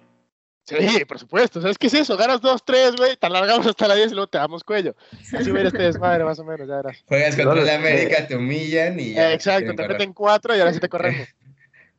Sí, 0.66 1.04
por 1.04 1.18
supuesto. 1.18 1.60
¿Sabes 1.60 1.76
qué 1.76 1.88
es 1.88 1.94
eso? 1.94 2.16
Ganas 2.16 2.40
2-3, 2.40 2.96
güey, 2.96 3.16
te 3.16 3.26
alargamos 3.26 3.66
hasta 3.66 3.86
la 3.86 3.94
10 3.96 4.12
y 4.12 4.14
luego 4.14 4.28
te 4.28 4.38
damos 4.38 4.64
cuello. 4.64 4.94
Así 5.38 5.50
va 5.50 5.58
a 5.58 5.60
ir 5.60 5.66
este 5.66 5.82
desmadre, 5.82 6.24
más 6.24 6.38
o 6.38 6.44
menos, 6.44 6.66
ya 6.66 6.76
verás. 6.76 7.04
Juegas 7.06 7.36
contra 7.36 7.54
No, 7.54 7.60
no, 7.66 7.70
América, 7.70 8.26
te 8.26 8.34
humillan 8.34 8.98
y 8.98 9.12
ya. 9.12 9.30
Eh, 9.30 9.34
exacto, 9.34 9.70
te 9.72 9.76
correr. 9.76 9.90
meten 9.90 10.12
4 10.14 10.56
y 10.56 10.60
ahora 10.60 10.72
sí 10.72 10.80
te 10.80 10.88
corremos. 10.88 11.28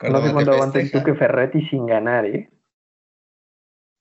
No 0.02 0.22
sé 0.22 0.34
cuándo 0.34 0.52
aguanta 0.52 0.80
el. 0.80 0.92
Tuque 0.92 1.16
Ferretti 1.16 1.66
sin 1.68 1.86
ganar, 1.86 2.26
¿eh? 2.26 2.50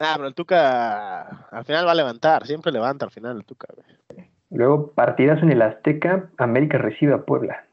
Ah, 0.00 0.14
pero 0.16 0.28
el 0.28 0.34
Tuca 0.34 1.46
al 1.50 1.64
final 1.64 1.86
va 1.86 1.92
a 1.92 1.96
levantar, 1.96 2.46
siempre 2.46 2.72
levanta 2.72 3.04
al 3.04 3.12
final 3.12 3.36
el 3.36 3.44
Tuca, 3.44 3.68
güey. 3.74 4.28
Luego, 4.50 4.92
partidas 4.92 5.42
en 5.42 5.50
el 5.50 5.62
Azteca, 5.62 6.30
América 6.36 6.78
recibe 6.78 7.14
a 7.14 7.22
Puebla. 7.22 7.66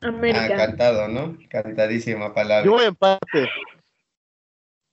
Ah, 0.00 0.08
América. 0.08 0.56
cantado, 0.56 1.08
¿no? 1.08 1.36
Cantadísima 1.48 2.34
palabra. 2.34 2.64
Yo 2.64 2.72
voy 2.72 2.84
empate. 2.84 3.48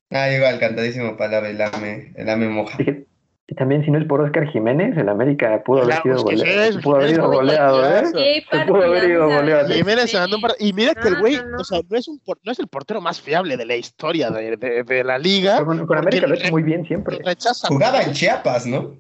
Ah, 0.09 0.29
igual, 0.31 0.59
cantadísima 0.59 1.17
palabra. 1.17 1.49
El 1.49 1.61
AME, 1.61 2.13
el 2.15 2.29
AME 2.29 2.47
moja. 2.47 2.77
Dije, 2.77 3.05
y 3.47 3.53
también 3.53 3.85
si 3.85 3.91
no 3.91 3.99
es 3.99 4.05
por 4.05 4.21
Oscar 4.21 4.47
Jiménez, 4.47 4.97
el 4.97 5.07
América 5.07 5.61
pudo 5.63 5.83
haber 5.83 6.01
Claro, 6.01 6.01
sido 6.03 6.15
es 6.15 6.23
goleado. 6.23 6.71
sí, 6.73 6.79
pudo 6.79 6.95
haber 6.95 7.09
ido 7.11 7.27
goleado, 7.29 7.97
¿eh? 7.97 8.05
Se 8.49 8.65
pudo 8.65 8.83
haber 8.83 9.09
ido 9.09 9.27
goleado. 9.27 9.69
Jiménez 9.69 10.09
Sí. 10.09 10.17
un 10.17 10.41
par- 10.41 10.55
Y 10.59 10.73
mira 10.73 10.95
que 10.95 11.07
el 11.09 11.19
güey, 11.19 11.35
no, 11.35 11.49
no. 11.49 11.57
o 11.57 11.63
sea, 11.63 11.81
no 11.87 11.95
es, 11.95 12.07
un 12.07 12.19
por- 12.19 12.39
no 12.43 12.51
es 12.51 12.57
el 12.59 12.67
portero 12.67 13.01
más 13.01 13.21
fiable 13.21 13.55
de 13.55 13.65
la 13.65 13.75
historia 13.75 14.31
de, 14.31 14.57
de- 14.57 14.83
de 14.83 15.03
la 15.03 15.19
liga. 15.19 15.57
Pero 15.57 15.67
con, 15.67 15.85
con 15.85 15.97
América 15.99 16.25
lo 16.25 16.33
ha 16.33 16.37
hecho 16.37 16.49
muy 16.51 16.63
bien 16.63 16.87
siempre. 16.87 17.19
Rechaza. 17.23 17.67
Jugaba 17.67 18.01
en 18.01 18.13
Chiapas, 18.13 18.65
¿no? 18.65 18.95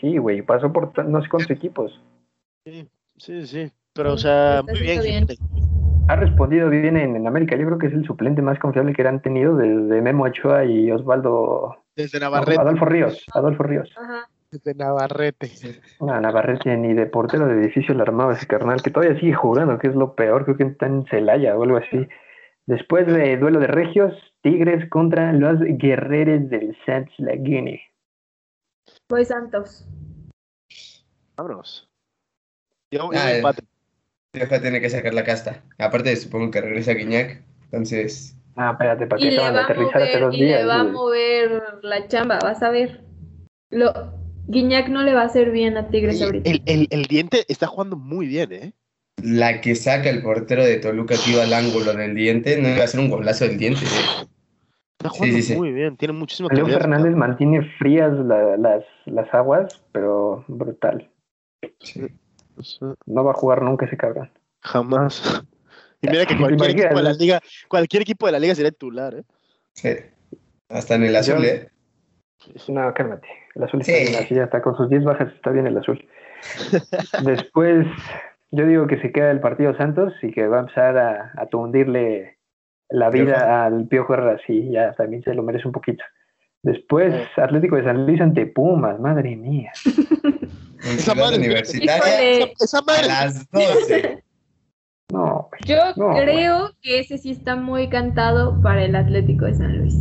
Sí, 0.00 0.16
güey, 0.16 0.40
pasó 0.42 0.72
por 0.72 0.96
no 1.06 1.22
sé 1.22 1.28
cuántos 1.28 1.50
equipos. 1.50 2.00
Sí, 2.64 2.88
sí, 3.18 3.46
sí. 3.46 3.72
Pero, 3.92 4.12
o 4.14 4.16
Sí, 4.16 4.22
sea, 4.22 4.62
muy 4.66 4.80
bien, 4.80 5.02
bien. 5.02 5.26
Ha 6.06 6.16
respondido 6.16 6.70
bien 6.70 6.96
en, 6.96 7.16
en 7.16 7.26
América. 7.26 7.54
Yo 7.56 7.66
creo 7.66 7.78
que 7.78 7.88
es 7.88 7.92
el 7.92 8.06
suplente 8.06 8.40
más 8.40 8.58
confiable 8.58 8.94
que 8.94 9.02
han 9.06 9.20
tenido 9.20 9.56
desde 9.56 10.00
Memo 10.00 10.24
Ochoa 10.24 10.64
y 10.64 10.90
Osvaldo. 10.90 11.84
Desde 11.98 12.20
Navarrete. 12.20 12.60
Adolfo 12.60 12.84
Ríos. 12.84 13.24
Adolfo 13.34 13.64
Ríos. 13.64 13.92
Ajá. 13.96 14.30
Desde 14.52 14.72
Navarrete. 14.72 15.50
No, 16.00 16.20
Navarrete 16.20 16.76
ni 16.76 16.94
de 16.94 17.06
portero 17.06 17.48
de 17.48 17.60
edificio 17.60 17.92
le 17.92 18.02
armaba 18.02 18.34
ese 18.34 18.46
carnal, 18.46 18.80
que 18.80 18.90
todavía 18.90 19.18
sigue 19.18 19.34
jugando, 19.34 19.78
que 19.80 19.88
es 19.88 19.96
lo 19.96 20.14
peor. 20.14 20.44
Creo 20.44 20.56
que 20.56 20.62
está 20.62 20.86
en 20.86 21.04
Celaya 21.06 21.56
o 21.56 21.64
algo 21.64 21.76
así. 21.78 22.06
Después 22.66 23.08
de 23.08 23.36
duelo 23.36 23.58
de 23.58 23.66
Regios, 23.66 24.14
Tigres 24.42 24.88
contra 24.90 25.32
los 25.32 25.58
Guerreros 25.60 26.48
del 26.48 26.76
Santos 26.86 27.14
Lagune. 27.18 27.82
Voy 29.08 29.24
Santos. 29.24 29.84
Vámonos. 31.36 31.90
Yo, 32.92 33.10
yo 33.12 33.18
Ah, 33.18 33.32
empate. 33.32 33.64
Tiene 34.30 34.80
que 34.80 34.88
sacar 34.88 35.14
la 35.14 35.24
casta. 35.24 35.64
Aparte, 35.78 36.14
supongo 36.14 36.52
que 36.52 36.60
regresa 36.60 36.92
Guiñac. 36.92 37.42
Entonces, 37.64 38.37
Ah, 38.60 38.72
espérate, 38.72 39.06
para 39.06 39.20
Y 39.20 39.24
que 39.24 39.30
le, 39.30 39.36
acaban 39.36 39.52
de 39.54 39.58
va 39.58 39.62
a 39.62 39.64
aterrizar 39.64 40.02
hace 40.02 40.12
mover, 40.12 40.20
dos 40.26 40.34
y 40.34 40.38
le 40.40 40.64
va 40.64 40.80
a 40.80 40.84
mover 40.84 41.62
la 41.82 42.08
chamba, 42.08 42.38
vas 42.42 42.62
a 42.62 42.70
ver. 42.70 43.04
Lo, 43.70 43.92
Guiñac 44.48 44.88
no 44.88 45.02
le 45.04 45.14
va 45.14 45.22
a 45.22 45.26
hacer 45.26 45.52
bien 45.52 45.76
a 45.76 45.88
Tigres 45.88 46.20
ahorita. 46.20 46.50
El, 46.50 46.62
el, 46.66 46.88
el 46.90 47.04
diente 47.04 47.44
está 47.48 47.68
jugando 47.68 47.96
muy 47.96 48.26
bien, 48.26 48.52
¿eh? 48.52 48.72
la 49.22 49.60
que 49.60 49.74
saca 49.74 50.10
el 50.10 50.22
portero 50.22 50.64
de 50.64 50.76
Toluca 50.76 51.14
que 51.22 51.32
iba 51.32 51.42
al 51.42 51.52
ángulo 51.52 51.92
del 51.92 52.14
diente, 52.14 52.60
no 52.60 52.68
iba 52.68 52.84
a 52.84 52.88
ser 52.88 53.00
un 53.00 53.10
golazo 53.10 53.44
del 53.46 53.58
diente. 53.58 53.84
¿eh? 53.84 54.26
Está 54.98 55.10
jugando 55.10 55.36
sí, 55.36 55.42
sí. 55.42 55.56
muy 55.56 55.72
bien, 55.72 55.96
tiene 55.96 56.14
muchísimo 56.14 56.48
Leo 56.48 56.64
calidad. 56.64 56.80
Fernández 56.80 57.14
mantiene 57.14 57.62
frías 57.78 58.12
la- 58.18 58.56
las, 58.56 58.84
las 59.06 59.32
aguas, 59.32 59.82
pero 59.92 60.44
brutal. 60.48 61.08
No 63.06 63.22
va 63.24 63.30
a 63.30 63.34
jugar 63.34 63.62
nunca 63.62 63.86
ese 63.86 63.96
cabrón. 63.96 64.30
Jamás. 64.60 65.44
Y 66.00 66.08
mira 66.08 66.26
que 66.26 66.34
¿Te 66.34 66.40
cualquier 66.40 66.70
equipo 66.70 66.96
de 66.96 67.02
la 67.02 67.12
liga, 67.12 67.40
cualquier 67.68 68.02
equipo 68.02 68.26
de 68.26 68.32
la 68.32 68.38
liga 68.38 68.54
sería 68.54 68.70
titular, 68.70 69.14
¿eh? 69.14 69.24
Sí. 69.74 69.90
Hasta 70.68 70.94
en 70.94 71.04
el 71.04 71.16
azul, 71.16 71.44
¿eh? 71.44 71.70
No, 72.68 72.92
cálmate. 72.94 73.26
El 73.54 73.64
azul 73.64 73.82
Sí. 73.82 73.92
está 73.92 74.10
bien, 74.10 74.24
así 74.24 74.34
ya 74.34 74.44
está. 74.44 74.62
Con 74.62 74.76
sus 74.76 74.88
10 74.88 75.04
bajas 75.04 75.32
está 75.34 75.50
bien 75.50 75.66
el 75.66 75.76
azul. 75.78 76.06
Después, 77.24 77.86
yo 78.52 78.66
digo 78.66 78.86
que 78.86 79.00
se 79.00 79.10
queda 79.12 79.30
el 79.30 79.40
partido 79.40 79.76
Santos 79.76 80.12
y 80.22 80.30
que 80.32 80.46
va 80.46 80.58
a 80.58 80.60
empezar 80.60 80.96
a, 80.98 81.32
a 81.36 81.46
tundirle 81.46 82.38
la 82.90 83.10
vida 83.10 83.34
Piojo. 83.36 83.50
al 83.52 83.88
Piojo 83.88 84.14
Herrera. 84.14 84.40
Sí, 84.46 84.68
ya 84.70 84.92
también 84.92 85.22
se 85.22 85.34
lo 85.34 85.42
merece 85.42 85.66
un 85.66 85.72
poquito. 85.72 86.04
Después, 86.62 87.14
Atlético 87.36 87.76
de 87.76 87.84
San 87.84 88.06
Luis 88.06 88.20
ante 88.20 88.46
Pumas, 88.46 88.98
madre 89.00 89.34
mía. 89.36 89.72
Esa 90.84 91.14
madre- 91.14 91.38
Universitaria 91.38 92.32
Híjole. 92.36 92.52
Esa, 92.60 92.78
a 92.78 92.82
madre. 92.82 93.06
las 93.06 93.50
12. 93.50 94.24
No. 95.12 95.48
Yo 95.64 95.76
No, 95.96 96.10
creo 96.14 96.70
que 96.82 97.00
ese 97.00 97.18
sí 97.18 97.30
está 97.30 97.56
muy 97.56 97.88
cantado 97.88 98.60
para 98.60 98.84
el 98.84 98.94
Atlético 98.94 99.46
de 99.46 99.54
San 99.54 99.78
Luis. 99.78 99.94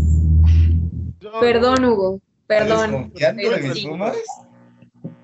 yo- 1.19 1.39
Perdón, 1.39 1.85
Hugo. 1.85 2.19
Perdón. 2.45 3.11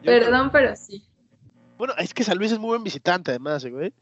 Perdón, 0.03 0.49
pero 0.51 0.76
sí. 0.76 1.05
Bueno, 1.77 1.93
es 1.97 2.14
que 2.14 2.23
San 2.23 2.38
Luis 2.38 2.51
es 2.51 2.60
muy 2.60 2.69
buen 2.69 2.84
visitante, 2.84 3.31
además, 3.31 3.65
güey. 3.65 3.93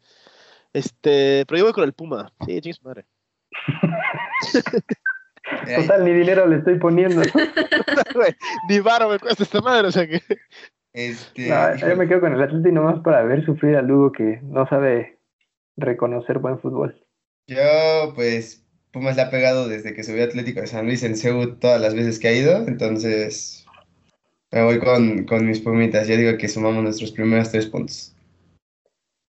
Este, 0.72 1.44
pero 1.46 1.58
yo 1.58 1.64
voy 1.64 1.72
con 1.72 1.84
el 1.84 1.92
Puma. 1.92 2.32
Sí, 2.46 2.60
chingue 2.60 2.74
su 2.74 2.84
madre. 2.84 3.04
Total, 5.76 6.04
ni 6.04 6.12
dinero 6.12 6.46
le 6.46 6.58
estoy 6.58 6.78
poniendo. 6.78 7.22
Ni 8.68 8.80
varo 8.80 9.08
me 9.08 9.18
cuesta 9.18 9.42
esta 9.42 9.60
madre, 9.60 9.88
o 9.88 9.92
sea 9.92 10.06
que. 10.06 10.20
Este, 10.92 11.48
No, 11.48 11.74
yo 11.76 11.96
me 11.96 12.06
quedo 12.06 12.20
con 12.20 12.32
el 12.32 12.42
Atlético 12.42 12.72
nomás 12.74 13.00
para 13.02 13.22
ver 13.24 13.44
sufrir 13.44 13.76
a 13.76 13.82
Lugo 13.82 14.12
que 14.12 14.40
no 14.42 14.66
sabe 14.68 15.18
reconocer 15.76 16.38
buen 16.38 16.58
fútbol. 16.58 17.04
yo, 17.46 18.12
pues, 18.14 18.64
Pumas 18.92 19.16
le 19.16 19.22
ha 19.22 19.30
pegado 19.30 19.68
desde 19.68 19.94
que 19.94 20.04
subió 20.04 20.24
Atlético 20.24 20.60
de 20.60 20.66
San 20.66 20.84
Luis 20.86 21.02
en 21.02 21.16
Ceú 21.16 21.56
todas 21.56 21.80
las 21.80 21.94
veces 21.94 22.18
que 22.18 22.28
ha 22.28 22.32
ido, 22.32 22.56
entonces 22.68 23.64
me 24.50 24.62
voy 24.64 24.78
con, 24.80 25.24
con 25.24 25.46
mis 25.46 25.60
Pumitas. 25.60 26.06
Yo 26.08 26.16
digo 26.16 26.36
que 26.36 26.48
sumamos 26.48 26.82
nuestros 26.82 27.10
primeros 27.12 27.50
tres 27.50 27.66
puntos. 27.66 28.14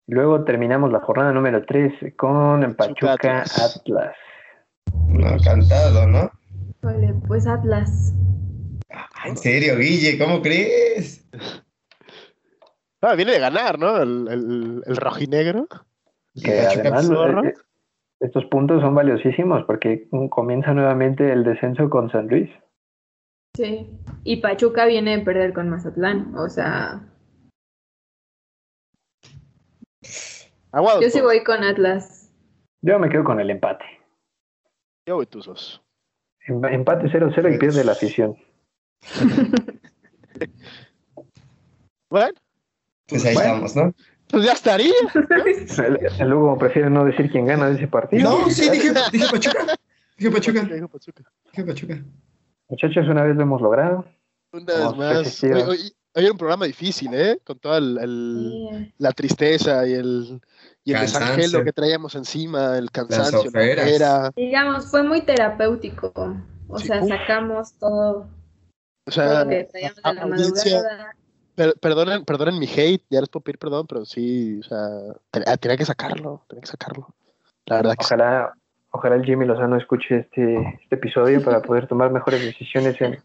Luego 0.07 0.43
terminamos 0.43 0.91
la 0.91 0.99
jornada 0.99 1.31
número 1.31 1.65
3 1.65 2.13
con 2.17 2.61
el 2.61 2.75
Pachuca 2.75 3.13
Atlas. 3.13 3.77
Atlas. 3.77 4.15
No, 5.07 5.37
cantado, 5.41 6.05
¿no? 6.07 6.29
Vale, 6.81 7.13
pues 7.25 7.47
Atlas. 7.47 8.13
Ah, 8.91 9.07
en 9.27 9.37
serio, 9.37 9.77
Guille, 9.77 10.17
¿cómo 10.17 10.41
crees? 10.41 11.25
Ah, 13.01 13.15
viene 13.15 13.31
de 13.31 13.39
ganar, 13.39 13.79
¿no? 13.79 14.01
El, 14.01 14.27
el, 14.29 14.83
el 14.85 14.97
rojinegro. 14.97 15.67
Que 16.41 16.51
Pachuca, 16.63 16.79
además 16.81 17.07
zorro. 17.07 17.45
eh, 17.45 17.53
estos 18.19 18.45
puntos 18.45 18.81
son 18.81 18.95
valiosísimos 18.95 19.63
porque 19.65 20.07
comienza 20.29 20.73
nuevamente 20.73 21.31
el 21.31 21.43
descenso 21.43 21.89
con 21.89 22.09
San 22.09 22.27
Luis. 22.27 22.49
Sí. 23.55 23.99
Y 24.23 24.37
Pachuca 24.41 24.85
viene 24.85 25.17
de 25.17 25.23
perder 25.23 25.53
con 25.53 25.69
Mazatlán. 25.69 26.33
O 26.35 26.49
sea, 26.49 27.07
Aguado. 30.71 31.01
yo 31.01 31.09
sí 31.09 31.21
voy 31.21 31.43
con 31.43 31.63
Atlas. 31.63 32.31
Yo 32.81 32.97
me 32.99 33.09
quedo 33.09 33.23
con 33.23 33.39
el 33.39 33.49
empate. 33.51 33.85
Yo 35.07 35.15
voy 35.15 35.25
tuzos. 35.27 35.81
Em- 36.47 36.65
Empate 36.65 37.07
0-0 37.07 37.55
y 37.55 37.57
pierde 37.59 37.83
la 37.83 37.91
afición. 37.93 38.35
Bueno, 42.09 42.33
Pues 43.07 43.25
ahí 43.25 43.33
Bueno. 43.33 43.65
estamos, 43.65 43.75
¿no? 43.75 43.93
Pues 44.33 44.45
ya 44.45 44.53
estaría. 44.53 44.93
El 46.19 46.27
Lugo 46.27 46.57
prefiere 46.57 46.89
no 46.89 47.05
decir 47.05 47.29
quién 47.31 47.45
gana 47.45 47.67
de 47.69 47.75
ese 47.75 47.87
partido. 47.87 48.29
No, 48.29 48.49
sí, 48.49 48.67
dije, 48.69 48.91
dije 49.11 49.25
Pachuca. 49.31 49.75
Dije 50.17 50.31
Pachuca. 50.31 50.61
Dije 50.63 51.63
Pachuca. 51.63 52.03
Muchachos, 52.67 53.07
una 53.07 53.23
vez 53.23 53.35
lo 53.35 53.43
hemos 53.43 53.61
logrado. 53.61 54.05
Una 54.51 54.73
vez 54.73 54.97
más. 54.97 55.43
Hoy, 55.43 55.51
hoy- 55.51 55.93
hoy 56.15 56.23
era 56.23 56.31
un 56.31 56.37
programa 56.39 56.65
difícil, 56.65 57.13
¿eh? 57.13 57.39
Con 57.43 57.59
toda 57.59 57.77
el, 57.77 57.97
el- 58.01 58.93
la 58.97 59.11
tristeza 59.11 59.85
y 59.87 59.93
el, 59.93 60.41
y 60.83 60.91
el 60.93 60.97
Cansancio. 60.97 61.29
desangelo 61.35 61.63
que 61.63 61.71
traíamos 61.73 62.15
encima, 62.15 62.77
el 62.79 62.89
cansancio, 62.89 63.51
la 63.53 63.59
ojera. 63.61 64.31
Digamos, 64.35 64.89
fue 64.89 65.03
muy 65.03 65.21
terapéutico. 65.21 66.11
O 66.67 66.79
Sí, 66.79 66.87
sea, 66.87 67.03
sacamos 67.05 67.73
todo, 67.77 68.21
O 68.21 69.11
todo 69.11 69.13
sea, 69.13 69.43
lo 69.43 69.49
que 69.51 69.63
traíamos 69.65 69.97
de 69.97 70.13
la 70.13 70.21
audiencia, 70.23 70.75
madrugada. 70.77 71.15
Perdonen, 71.55 72.25
perdonen 72.25 72.59
mi 72.59 72.67
hate, 72.67 73.03
ya 73.09 73.19
les 73.19 73.29
puedo 73.29 73.43
pedir 73.43 73.57
perdón, 73.57 73.87
pero 73.87 74.05
sí, 74.05 74.59
o 74.59 74.63
sea, 74.63 74.87
ah, 75.45 75.57
tenía 75.57 75.77
que 75.77 75.85
sacarlo, 75.85 76.43
tenía 76.47 76.61
que 76.61 76.67
sacarlo. 76.67 77.07
La 77.65 77.77
verdad 77.77 77.95
que 77.97 78.05
ojalá, 78.05 78.53
ojalá 78.91 79.15
el 79.15 79.25
Jimmy 79.25 79.45
Lozano 79.45 79.77
escuche 79.77 80.19
este, 80.19 80.79
este 80.81 80.95
episodio 80.95 81.43
para 81.43 81.61
poder 81.61 81.87
tomar 81.87 82.11
mejores 82.11 82.43
decisiones 82.43 82.99
en, 83.01 83.19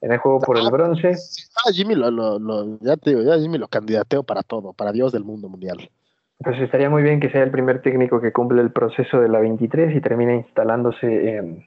en 0.00 0.12
el 0.12 0.18
juego 0.18 0.40
por 0.40 0.58
el 0.58 0.70
bronce. 0.70 1.12
Ah, 1.56 1.70
Jimmy 1.72 1.94
lo, 1.94 2.10
lo, 2.10 2.78
ya 2.80 2.96
te 2.96 3.10
digo, 3.10 3.22
ya 3.22 3.38
Jimmy 3.38 3.58
lo 3.58 3.68
candidateo 3.68 4.22
para 4.22 4.42
todo, 4.42 4.72
para 4.72 4.92
Dios 4.92 5.12
del 5.12 5.24
mundo 5.24 5.48
mundial. 5.48 5.90
Pues 6.38 6.60
estaría 6.60 6.90
muy 6.90 7.02
bien 7.02 7.20
que 7.20 7.30
sea 7.30 7.42
el 7.42 7.50
primer 7.50 7.80
técnico 7.80 8.20
que 8.20 8.32
cumple 8.32 8.60
el 8.60 8.72
proceso 8.72 9.20
de 9.20 9.28
la 9.28 9.38
23 9.38 9.96
y 9.96 10.00
termine 10.00 10.36
instalándose 10.36 11.36
en, 11.36 11.66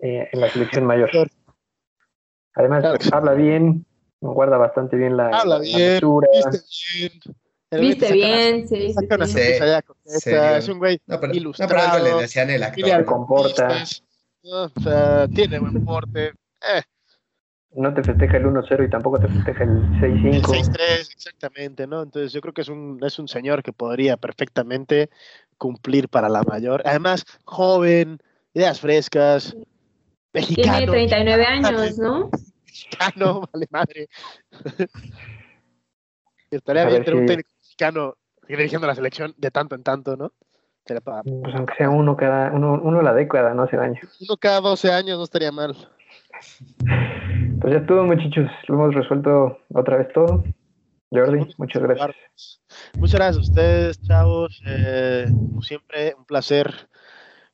eh, 0.00 0.28
en 0.32 0.40
la 0.40 0.48
selección 0.50 0.84
mayor. 0.84 1.10
Además, 2.54 2.84
habla 3.12 3.34
bien, 3.34 3.86
guarda 4.20 4.56
bastante 4.56 4.96
bien 4.96 5.16
la, 5.16 5.28
habla 5.28 5.58
bien, 5.58 6.00
Viste 6.32 6.62
bien. 6.94 7.12
Viste 7.70 8.12
bien, 8.12 8.68
sí, 8.68 8.94
sí, 10.06 10.30
Es 10.30 10.68
un 10.68 10.78
güey 10.78 11.00
no, 11.06 11.20
pero, 11.20 11.34
ilustrado. 11.34 11.74
No, 11.74 12.04
pero 12.04 12.16
le 12.16 12.22
decían 12.22 12.50
el 12.50 12.62
actor. 12.62 13.04
comporta. 13.04 13.84
o 14.44 14.68
sea, 14.82 15.28
tiene 15.28 15.58
buen 15.58 15.84
porte. 15.84 16.28
Eh 16.28 16.82
no 17.76 17.92
te 17.92 18.02
festeja 18.02 18.38
el 18.38 18.46
1-0 18.46 18.86
y 18.86 18.90
tampoco 18.90 19.20
te 19.20 19.28
festeja 19.28 19.64
el 19.64 19.82
6-5. 20.00 20.42
6-3, 20.42 20.78
exactamente, 21.12 21.86
¿no? 21.86 22.02
Entonces 22.02 22.32
yo 22.32 22.40
creo 22.40 22.54
que 22.54 22.62
es 22.62 22.68
un, 22.68 22.98
es 23.04 23.18
un 23.18 23.28
señor 23.28 23.62
que 23.62 23.72
podría 23.72 24.16
perfectamente 24.16 25.10
cumplir 25.58 26.08
para 26.08 26.28
la 26.28 26.42
mayor. 26.42 26.82
Además, 26.86 27.24
joven, 27.44 28.18
ideas 28.54 28.80
frescas, 28.80 29.54
mexicano. 30.32 30.78
Tiene 30.78 30.92
39 30.92 31.44
años, 31.44 31.98
¿no? 31.98 32.30
Mexicano, 32.90 33.42
vale 33.52 33.66
madre. 33.70 34.08
Estaría 36.50 36.86
bien 36.86 37.04
tener 37.04 37.20
un 37.20 37.26
técnico 37.26 37.50
mexicano 37.60 38.16
dirigiendo 38.48 38.86
la 38.86 38.94
selección 38.94 39.34
de 39.36 39.50
tanto 39.50 39.74
en 39.74 39.82
tanto, 39.82 40.16
¿no? 40.16 40.32
Pues 40.86 41.54
aunque 41.56 41.74
sea 41.76 41.90
uno 41.90 42.16
cada, 42.16 42.52
uno, 42.52 42.80
uno 42.80 43.02
la 43.02 43.12
década, 43.12 43.52
no 43.54 43.64
hace 43.64 43.76
daño. 43.76 44.00
Uno 44.20 44.36
cada 44.36 44.60
12 44.60 44.92
años 44.92 45.18
no 45.18 45.24
estaría 45.24 45.52
mal. 45.52 45.74
Pues 47.58 47.72
ya 47.72 47.80
estuvo, 47.80 48.04
muchachos. 48.04 48.50
Lo 48.68 48.74
hemos 48.74 48.94
resuelto 48.94 49.58
otra 49.72 49.96
vez 49.96 50.12
todo. 50.12 50.44
Jordi, 51.10 51.54
muchas 51.56 51.82
gracias. 51.82 52.60
Muchas 52.98 53.14
gracias 53.14 53.36
a 53.36 53.40
ustedes, 53.50 54.02
chavos. 54.02 54.62
Eh, 54.66 55.24
como 55.30 55.62
siempre, 55.62 56.14
un 56.16 56.26
placer 56.26 56.70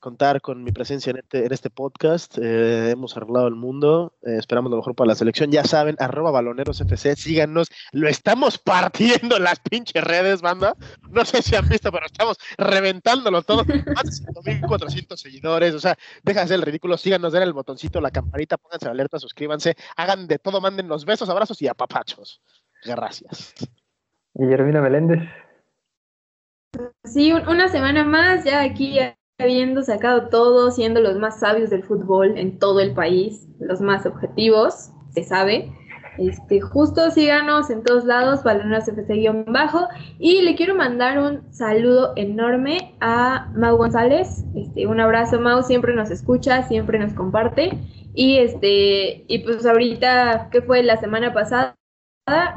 contar 0.02 0.40
con 0.40 0.64
mi 0.64 0.72
presencia 0.72 1.10
en 1.10 1.18
este, 1.18 1.46
en 1.46 1.52
este 1.52 1.70
podcast. 1.70 2.36
Eh, 2.42 2.90
hemos 2.90 3.16
arreglado 3.16 3.46
el 3.46 3.54
mundo. 3.54 4.12
Eh, 4.22 4.36
esperamos 4.36 4.70
lo 4.70 4.76
mejor 4.76 4.94
para 4.96 5.08
la 5.08 5.14
selección. 5.14 5.52
Ya 5.52 5.64
saben, 5.64 5.96
arroba 6.00 6.32
balonerosfc, 6.32 7.14
síganos. 7.16 7.68
Lo 7.92 8.08
estamos 8.08 8.58
partiendo 8.58 9.36
en 9.36 9.44
las 9.44 9.60
pinches 9.60 10.02
redes, 10.02 10.42
banda. 10.42 10.74
No 11.08 11.24
sé 11.24 11.40
si 11.40 11.54
han 11.54 11.68
visto, 11.68 11.92
pero 11.92 12.04
estamos 12.04 12.36
reventándolo 12.58 13.42
todo. 13.42 13.64
Más 13.64 14.20
de 14.20 14.32
5.400 14.32 15.16
seguidores. 15.16 15.74
O 15.74 15.80
sea, 15.80 15.96
deja 16.24 16.40
de 16.40 16.48
ser 16.48 16.56
el 16.56 16.62
ridículo. 16.62 16.98
Síganos, 16.98 17.32
den 17.32 17.44
el 17.44 17.52
botoncito, 17.52 18.00
la 18.00 18.10
campanita, 18.10 18.58
pónganse 18.58 18.88
alerta, 18.88 19.20
suscríbanse, 19.20 19.76
hagan 19.96 20.26
de 20.26 20.38
todo, 20.40 20.60
manden 20.60 20.88
los 20.88 21.04
besos, 21.04 21.28
abrazos 21.28 21.62
y 21.62 21.68
apapachos. 21.68 22.42
Gracias. 22.84 23.54
Guillermina 24.34 24.80
Meléndez. 24.80 25.20
Sí, 27.04 27.32
una 27.32 27.68
semana 27.68 28.02
más 28.02 28.44
ya 28.44 28.62
aquí 28.62 28.98
habiendo 29.42 29.82
sacado 29.82 30.28
todo, 30.28 30.70
siendo 30.70 31.00
los 31.00 31.18
más 31.18 31.40
sabios 31.40 31.70
del 31.70 31.82
fútbol 31.82 32.38
en 32.38 32.58
todo 32.58 32.80
el 32.80 32.94
país, 32.94 33.46
los 33.60 33.80
más 33.80 34.06
objetivos, 34.06 34.90
se 35.10 35.22
sabe. 35.22 35.72
Este, 36.18 36.60
justo 36.60 37.10
síganos 37.10 37.70
en 37.70 37.82
todos 37.82 38.04
lados, 38.04 38.42
Baloneros 38.42 38.88
FC-bajo. 38.88 39.88
Y 40.18 40.42
le 40.42 40.54
quiero 40.54 40.74
mandar 40.74 41.18
un 41.18 41.52
saludo 41.52 42.12
enorme 42.16 42.94
a 43.00 43.50
Mau 43.54 43.76
González. 43.76 44.44
Este, 44.54 44.86
un 44.86 45.00
abrazo, 45.00 45.40
Mau, 45.40 45.62
siempre 45.62 45.94
nos 45.94 46.10
escucha, 46.10 46.62
siempre 46.64 46.98
nos 46.98 47.14
comparte. 47.14 47.78
Y 48.14 48.38
este, 48.38 49.24
y 49.26 49.38
pues 49.38 49.64
ahorita, 49.64 50.48
que 50.50 50.60
fue 50.62 50.82
la 50.82 50.98
semana 50.98 51.32
pasada, 51.32 51.76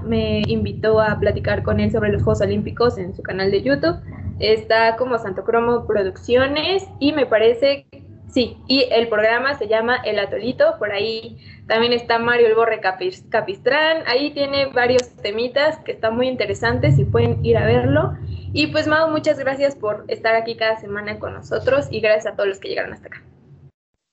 me 0.03 0.41
invitó 0.47 0.99
a 0.99 1.17
platicar 1.19 1.63
con 1.63 1.79
él 1.79 1.91
sobre 1.91 2.11
los 2.11 2.23
Juegos 2.23 2.41
Olímpicos 2.41 2.97
en 2.97 3.15
su 3.15 3.23
canal 3.23 3.51
de 3.51 3.63
YouTube 3.63 3.97
está 4.39 4.95
como 4.97 5.17
Santo 5.17 5.43
Cromo 5.43 5.85
Producciones 5.87 6.87
y 6.99 7.13
me 7.13 7.25
parece, 7.25 7.87
sí, 8.27 8.57
y 8.67 8.87
el 8.91 9.07
programa 9.07 9.55
se 9.55 9.67
llama 9.67 9.97
El 10.03 10.19
Atolito, 10.19 10.75
por 10.77 10.91
ahí 10.91 11.37
también 11.67 11.93
está 11.93 12.19
Mario 12.19 12.47
El 12.47 12.55
Borre 12.55 12.79
Capistrán, 12.81 14.03
ahí 14.07 14.31
tiene 14.31 14.67
varios 14.67 15.15
temitas 15.17 15.79
que 15.79 15.93
están 15.93 16.15
muy 16.15 16.27
interesantes 16.27 16.99
y 16.99 17.05
pueden 17.05 17.43
ir 17.43 17.57
a 17.57 17.65
verlo. 17.65 18.13
Y 18.53 18.67
pues 18.67 18.87
Mau, 18.87 19.09
muchas 19.09 19.39
gracias 19.39 19.75
por 19.75 20.05
estar 20.07 20.35
aquí 20.35 20.55
cada 20.55 20.77
semana 20.77 21.19
con 21.19 21.33
nosotros 21.33 21.87
y 21.91 21.99
gracias 21.99 22.27
a 22.33 22.35
todos 22.35 22.49
los 22.49 22.59
que 22.59 22.69
llegaron 22.69 22.93
hasta 22.93 23.07
acá. 23.07 23.21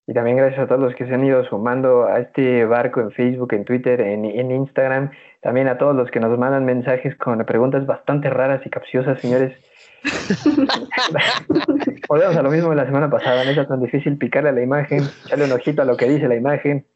Y 0.07 0.15
también 0.15 0.37
gracias 0.37 0.61
a 0.61 0.67
todos 0.67 0.81
los 0.81 0.95
que 0.97 1.07
se 1.07 1.15
han 1.15 1.25
ido 1.25 1.45
sumando 1.45 2.07
a 2.07 2.19
este 2.19 2.65
barco 2.65 3.01
en 3.01 3.13
Facebook, 3.13 3.53
en 3.53 3.65
Twitter, 3.65 4.01
en, 4.01 4.25
en 4.25 4.51
Instagram. 4.51 5.11
También 5.43 5.69
a 5.69 5.79
todos 5.79 5.95
los 5.95 6.11
que 6.11 6.19
nos 6.19 6.37
mandan 6.37 6.65
mensajes 6.65 7.15
con 7.17 7.39
preguntas 7.45 7.87
bastante 7.87 8.29
raras 8.29 8.67
y 8.67 8.71
capciosas, 8.71 9.21
señores. 9.21 9.53
Volvemos 12.09 12.37
a 12.37 12.43
lo 12.43 12.51
mismo 12.51 12.71
de 12.71 12.77
la 12.77 12.87
semana 12.87 13.11
pasada, 13.11 13.45
no 13.45 13.51
es 13.51 13.69
tan 13.69 13.83
difícil 13.83 14.17
picarle 14.19 14.51
a 14.51 14.53
la 14.53 14.63
imagen, 14.63 15.09
echarle 15.27 15.45
un 15.45 15.53
ojito 15.53 15.83
a 15.83 15.85
lo 15.85 15.97
que 15.97 16.09
dice 16.09 16.29
la 16.29 16.37
imagen. 16.37 16.87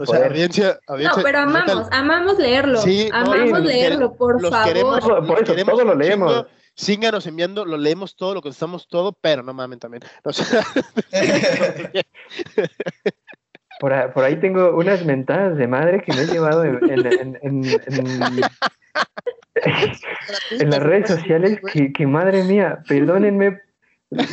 O 0.00 0.06
sea, 0.06 0.26
audiencia, 0.26 0.80
No, 0.88 1.22
pero 1.22 1.38
amamos, 1.38 1.86
amamos 1.92 2.38
leerlo. 2.38 2.80
amamos 3.12 3.60
leerlo, 3.60 4.12
por 4.14 4.40
favor. 4.40 4.66
Queremos, 4.66 5.00
por 5.00 5.42
eso, 5.42 5.54
todo 5.64 5.84
lo 5.84 5.94
leemos. 5.94 6.46
Síganos 6.76 7.24
enviando, 7.28 7.64
lo 7.64 7.76
leemos 7.76 8.16
todo, 8.16 8.34
lo 8.34 8.42
contestamos 8.42 8.88
todo, 8.88 9.12
pero 9.12 9.44
no 9.44 9.54
mamen 9.54 9.78
también. 9.78 10.02
por, 13.84 14.24
ahí, 14.24 14.36
tengo 14.36 14.74
unas 14.74 15.04
mentadas 15.04 15.58
de 15.58 15.68
madre 15.68 16.00
que 16.00 16.14
me 16.14 16.22
he 16.22 16.26
llevado 16.26 16.64
en, 16.64 17.38
en 17.42 17.60
las 20.70 20.82
redes 20.82 21.10
sociales 21.10 21.60
que, 21.94 22.06
madre 22.06 22.44
mía, 22.44 22.78
perdónenme 22.88 23.60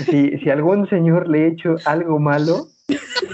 si, 0.06 0.38
si 0.38 0.50
algún 0.50 0.88
señor 0.88 1.28
le 1.28 1.44
he 1.44 1.48
hecho 1.48 1.76
algo 1.84 2.18
malo, 2.18 2.68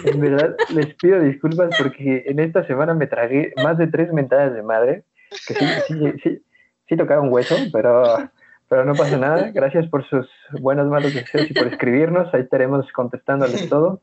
en 0.06 0.20
verdad 0.20 0.56
les 0.74 0.96
pido 0.96 1.22
disculpas 1.22 1.70
porque 1.78 2.24
en 2.26 2.40
esta 2.40 2.66
semana 2.66 2.96
me 2.96 3.06
tragué 3.06 3.54
más 3.64 3.78
de 3.78 3.86
tres 3.86 4.12
mentadas 4.12 4.56
de 4.56 4.64
madre, 4.64 5.04
que 5.48 5.54
sí, 5.54 5.66
sí, 5.88 6.14
sí, 6.24 6.42
sí 6.90 6.96
un 6.96 7.32
hueso, 7.32 7.58
pero, 7.72 8.28
pero 8.68 8.86
no 8.86 8.96
pasa 8.96 9.18
nada. 9.18 9.52
Gracias 9.52 9.88
por 9.88 10.04
sus 10.10 10.28
buenos, 10.62 10.88
malos 10.88 11.14
deseos 11.14 11.52
y 11.52 11.54
por 11.54 11.68
escribirnos. 11.68 12.34
Ahí 12.34 12.42
estaremos 12.42 12.92
contestándoles 12.92 13.70
todo. 13.70 14.02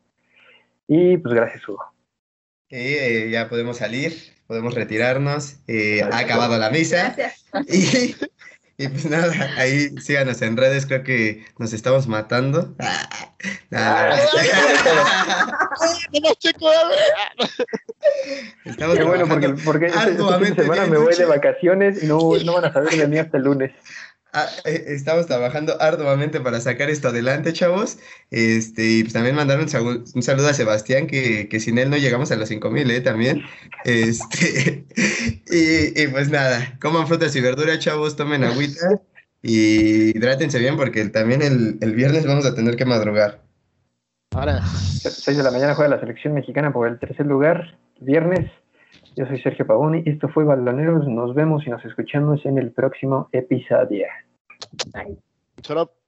Y 0.87 1.17
pues 1.17 1.35
gracias, 1.35 1.69
Hugo. 1.69 1.94
Eh, 2.77 3.29
ya 3.31 3.49
podemos 3.49 3.77
salir 3.77 4.35
podemos 4.47 4.75
retirarnos. 4.75 5.57
Eh, 5.67 6.03
ha 6.03 6.19
acabado 6.19 6.59
la 6.59 6.71
misa. 6.71 7.15
Y, 7.69 8.17
y, 8.77 8.89
pues 8.89 9.05
nada, 9.07 9.33
ahí 9.57 9.91
síganos 9.99 10.43
en 10.43 10.57
redes, 10.57 10.87
creo 10.87 11.05
que 11.05 11.45
nos 11.59 11.73
estamos 11.73 12.09
matando. 12.09 12.75
Estamos 18.65 18.97
Qué 18.97 19.05
bueno, 19.05 19.29
porque, 19.29 19.51
porque 19.65 19.87
esta, 19.87 20.09
esta 20.09 20.63
semana 20.63 20.87
me 20.87 20.99
voy 20.99 21.15
de 21.15 21.25
vacaciones 21.27 22.03
y 22.03 22.07
no, 22.07 22.19
no 22.45 22.55
van 22.55 22.65
a 22.65 22.73
saber 22.73 22.95
de 22.95 23.07
mí 23.07 23.19
hasta 23.19 23.37
el 23.37 23.45
lunes. 23.45 23.71
Ah, 24.37 24.49
eh, 24.65 24.87
estamos 24.89 25.27
trabajando 25.27 25.81
arduamente 25.81 26.41
para 26.41 26.61
sacar 26.61 26.91
esto 26.91 27.07
adelante, 27.07 27.53
chavos. 27.53 27.99
Este, 28.33 28.85
y 28.85 29.03
pues 29.05 29.13
también 29.13 29.37
mandar 29.37 29.61
un, 29.61 29.69
saludo 29.69 30.49
a 30.49 30.55
Sebastián, 30.55 31.07
que, 31.07 31.49
sin 31.61 31.79
él 31.79 31.89
no 31.89 31.97
llegamos 31.97 32.33
a 32.33 32.37
los 32.37 32.49
5000, 32.49 32.91
¿eh? 32.91 33.01
También. 33.01 33.43
Este, 33.85 34.87
y, 35.47 36.07
pues 36.09 36.31
nada, 36.31 36.79
coman 36.81 37.07
frutas 37.07 37.37
y 37.37 37.41
verduras, 37.43 37.79
chavos, 37.79 38.17
tomen 38.17 38.43
agüita 38.43 39.03
y 39.43 40.17
hidrátense 40.17 40.59
bien 40.59 40.77
porque 40.77 41.05
también 41.11 41.43
el, 41.43 41.77
el 41.83 41.95
viernes 41.95 42.27
vamos 42.27 42.47
a 42.47 42.55
tener 42.55 42.77
que 42.77 42.87
madrugar. 42.87 43.43
Ahora, 44.35 44.63
6 44.65 45.37
de 45.37 45.43
la 45.43 45.51
mañana 45.51 45.75
juega 45.75 45.95
la 45.95 46.01
selección 46.01 46.33
mexicana 46.33 46.73
por 46.73 46.89
el 46.89 46.99
tercer 46.99 47.27
lugar, 47.27 47.77
viernes. 48.01 48.51
Yo 49.17 49.27
soy 49.27 49.41
Sergio 49.41 49.67
Pagoni, 49.67 50.03
esto 50.07 50.29
fue 50.29 50.45
Baloneros, 50.45 51.07
nos 51.07 51.35
vemos 51.35 51.65
y 51.67 51.71
nos 51.71 51.85
escuchamos 51.85 52.45
en 52.47 52.59
el 52.59 52.73
próximo 52.73 53.29
episodio. 53.33 54.07
Bye. 54.93 55.17
Shut 55.63 55.79
up. 55.79 56.04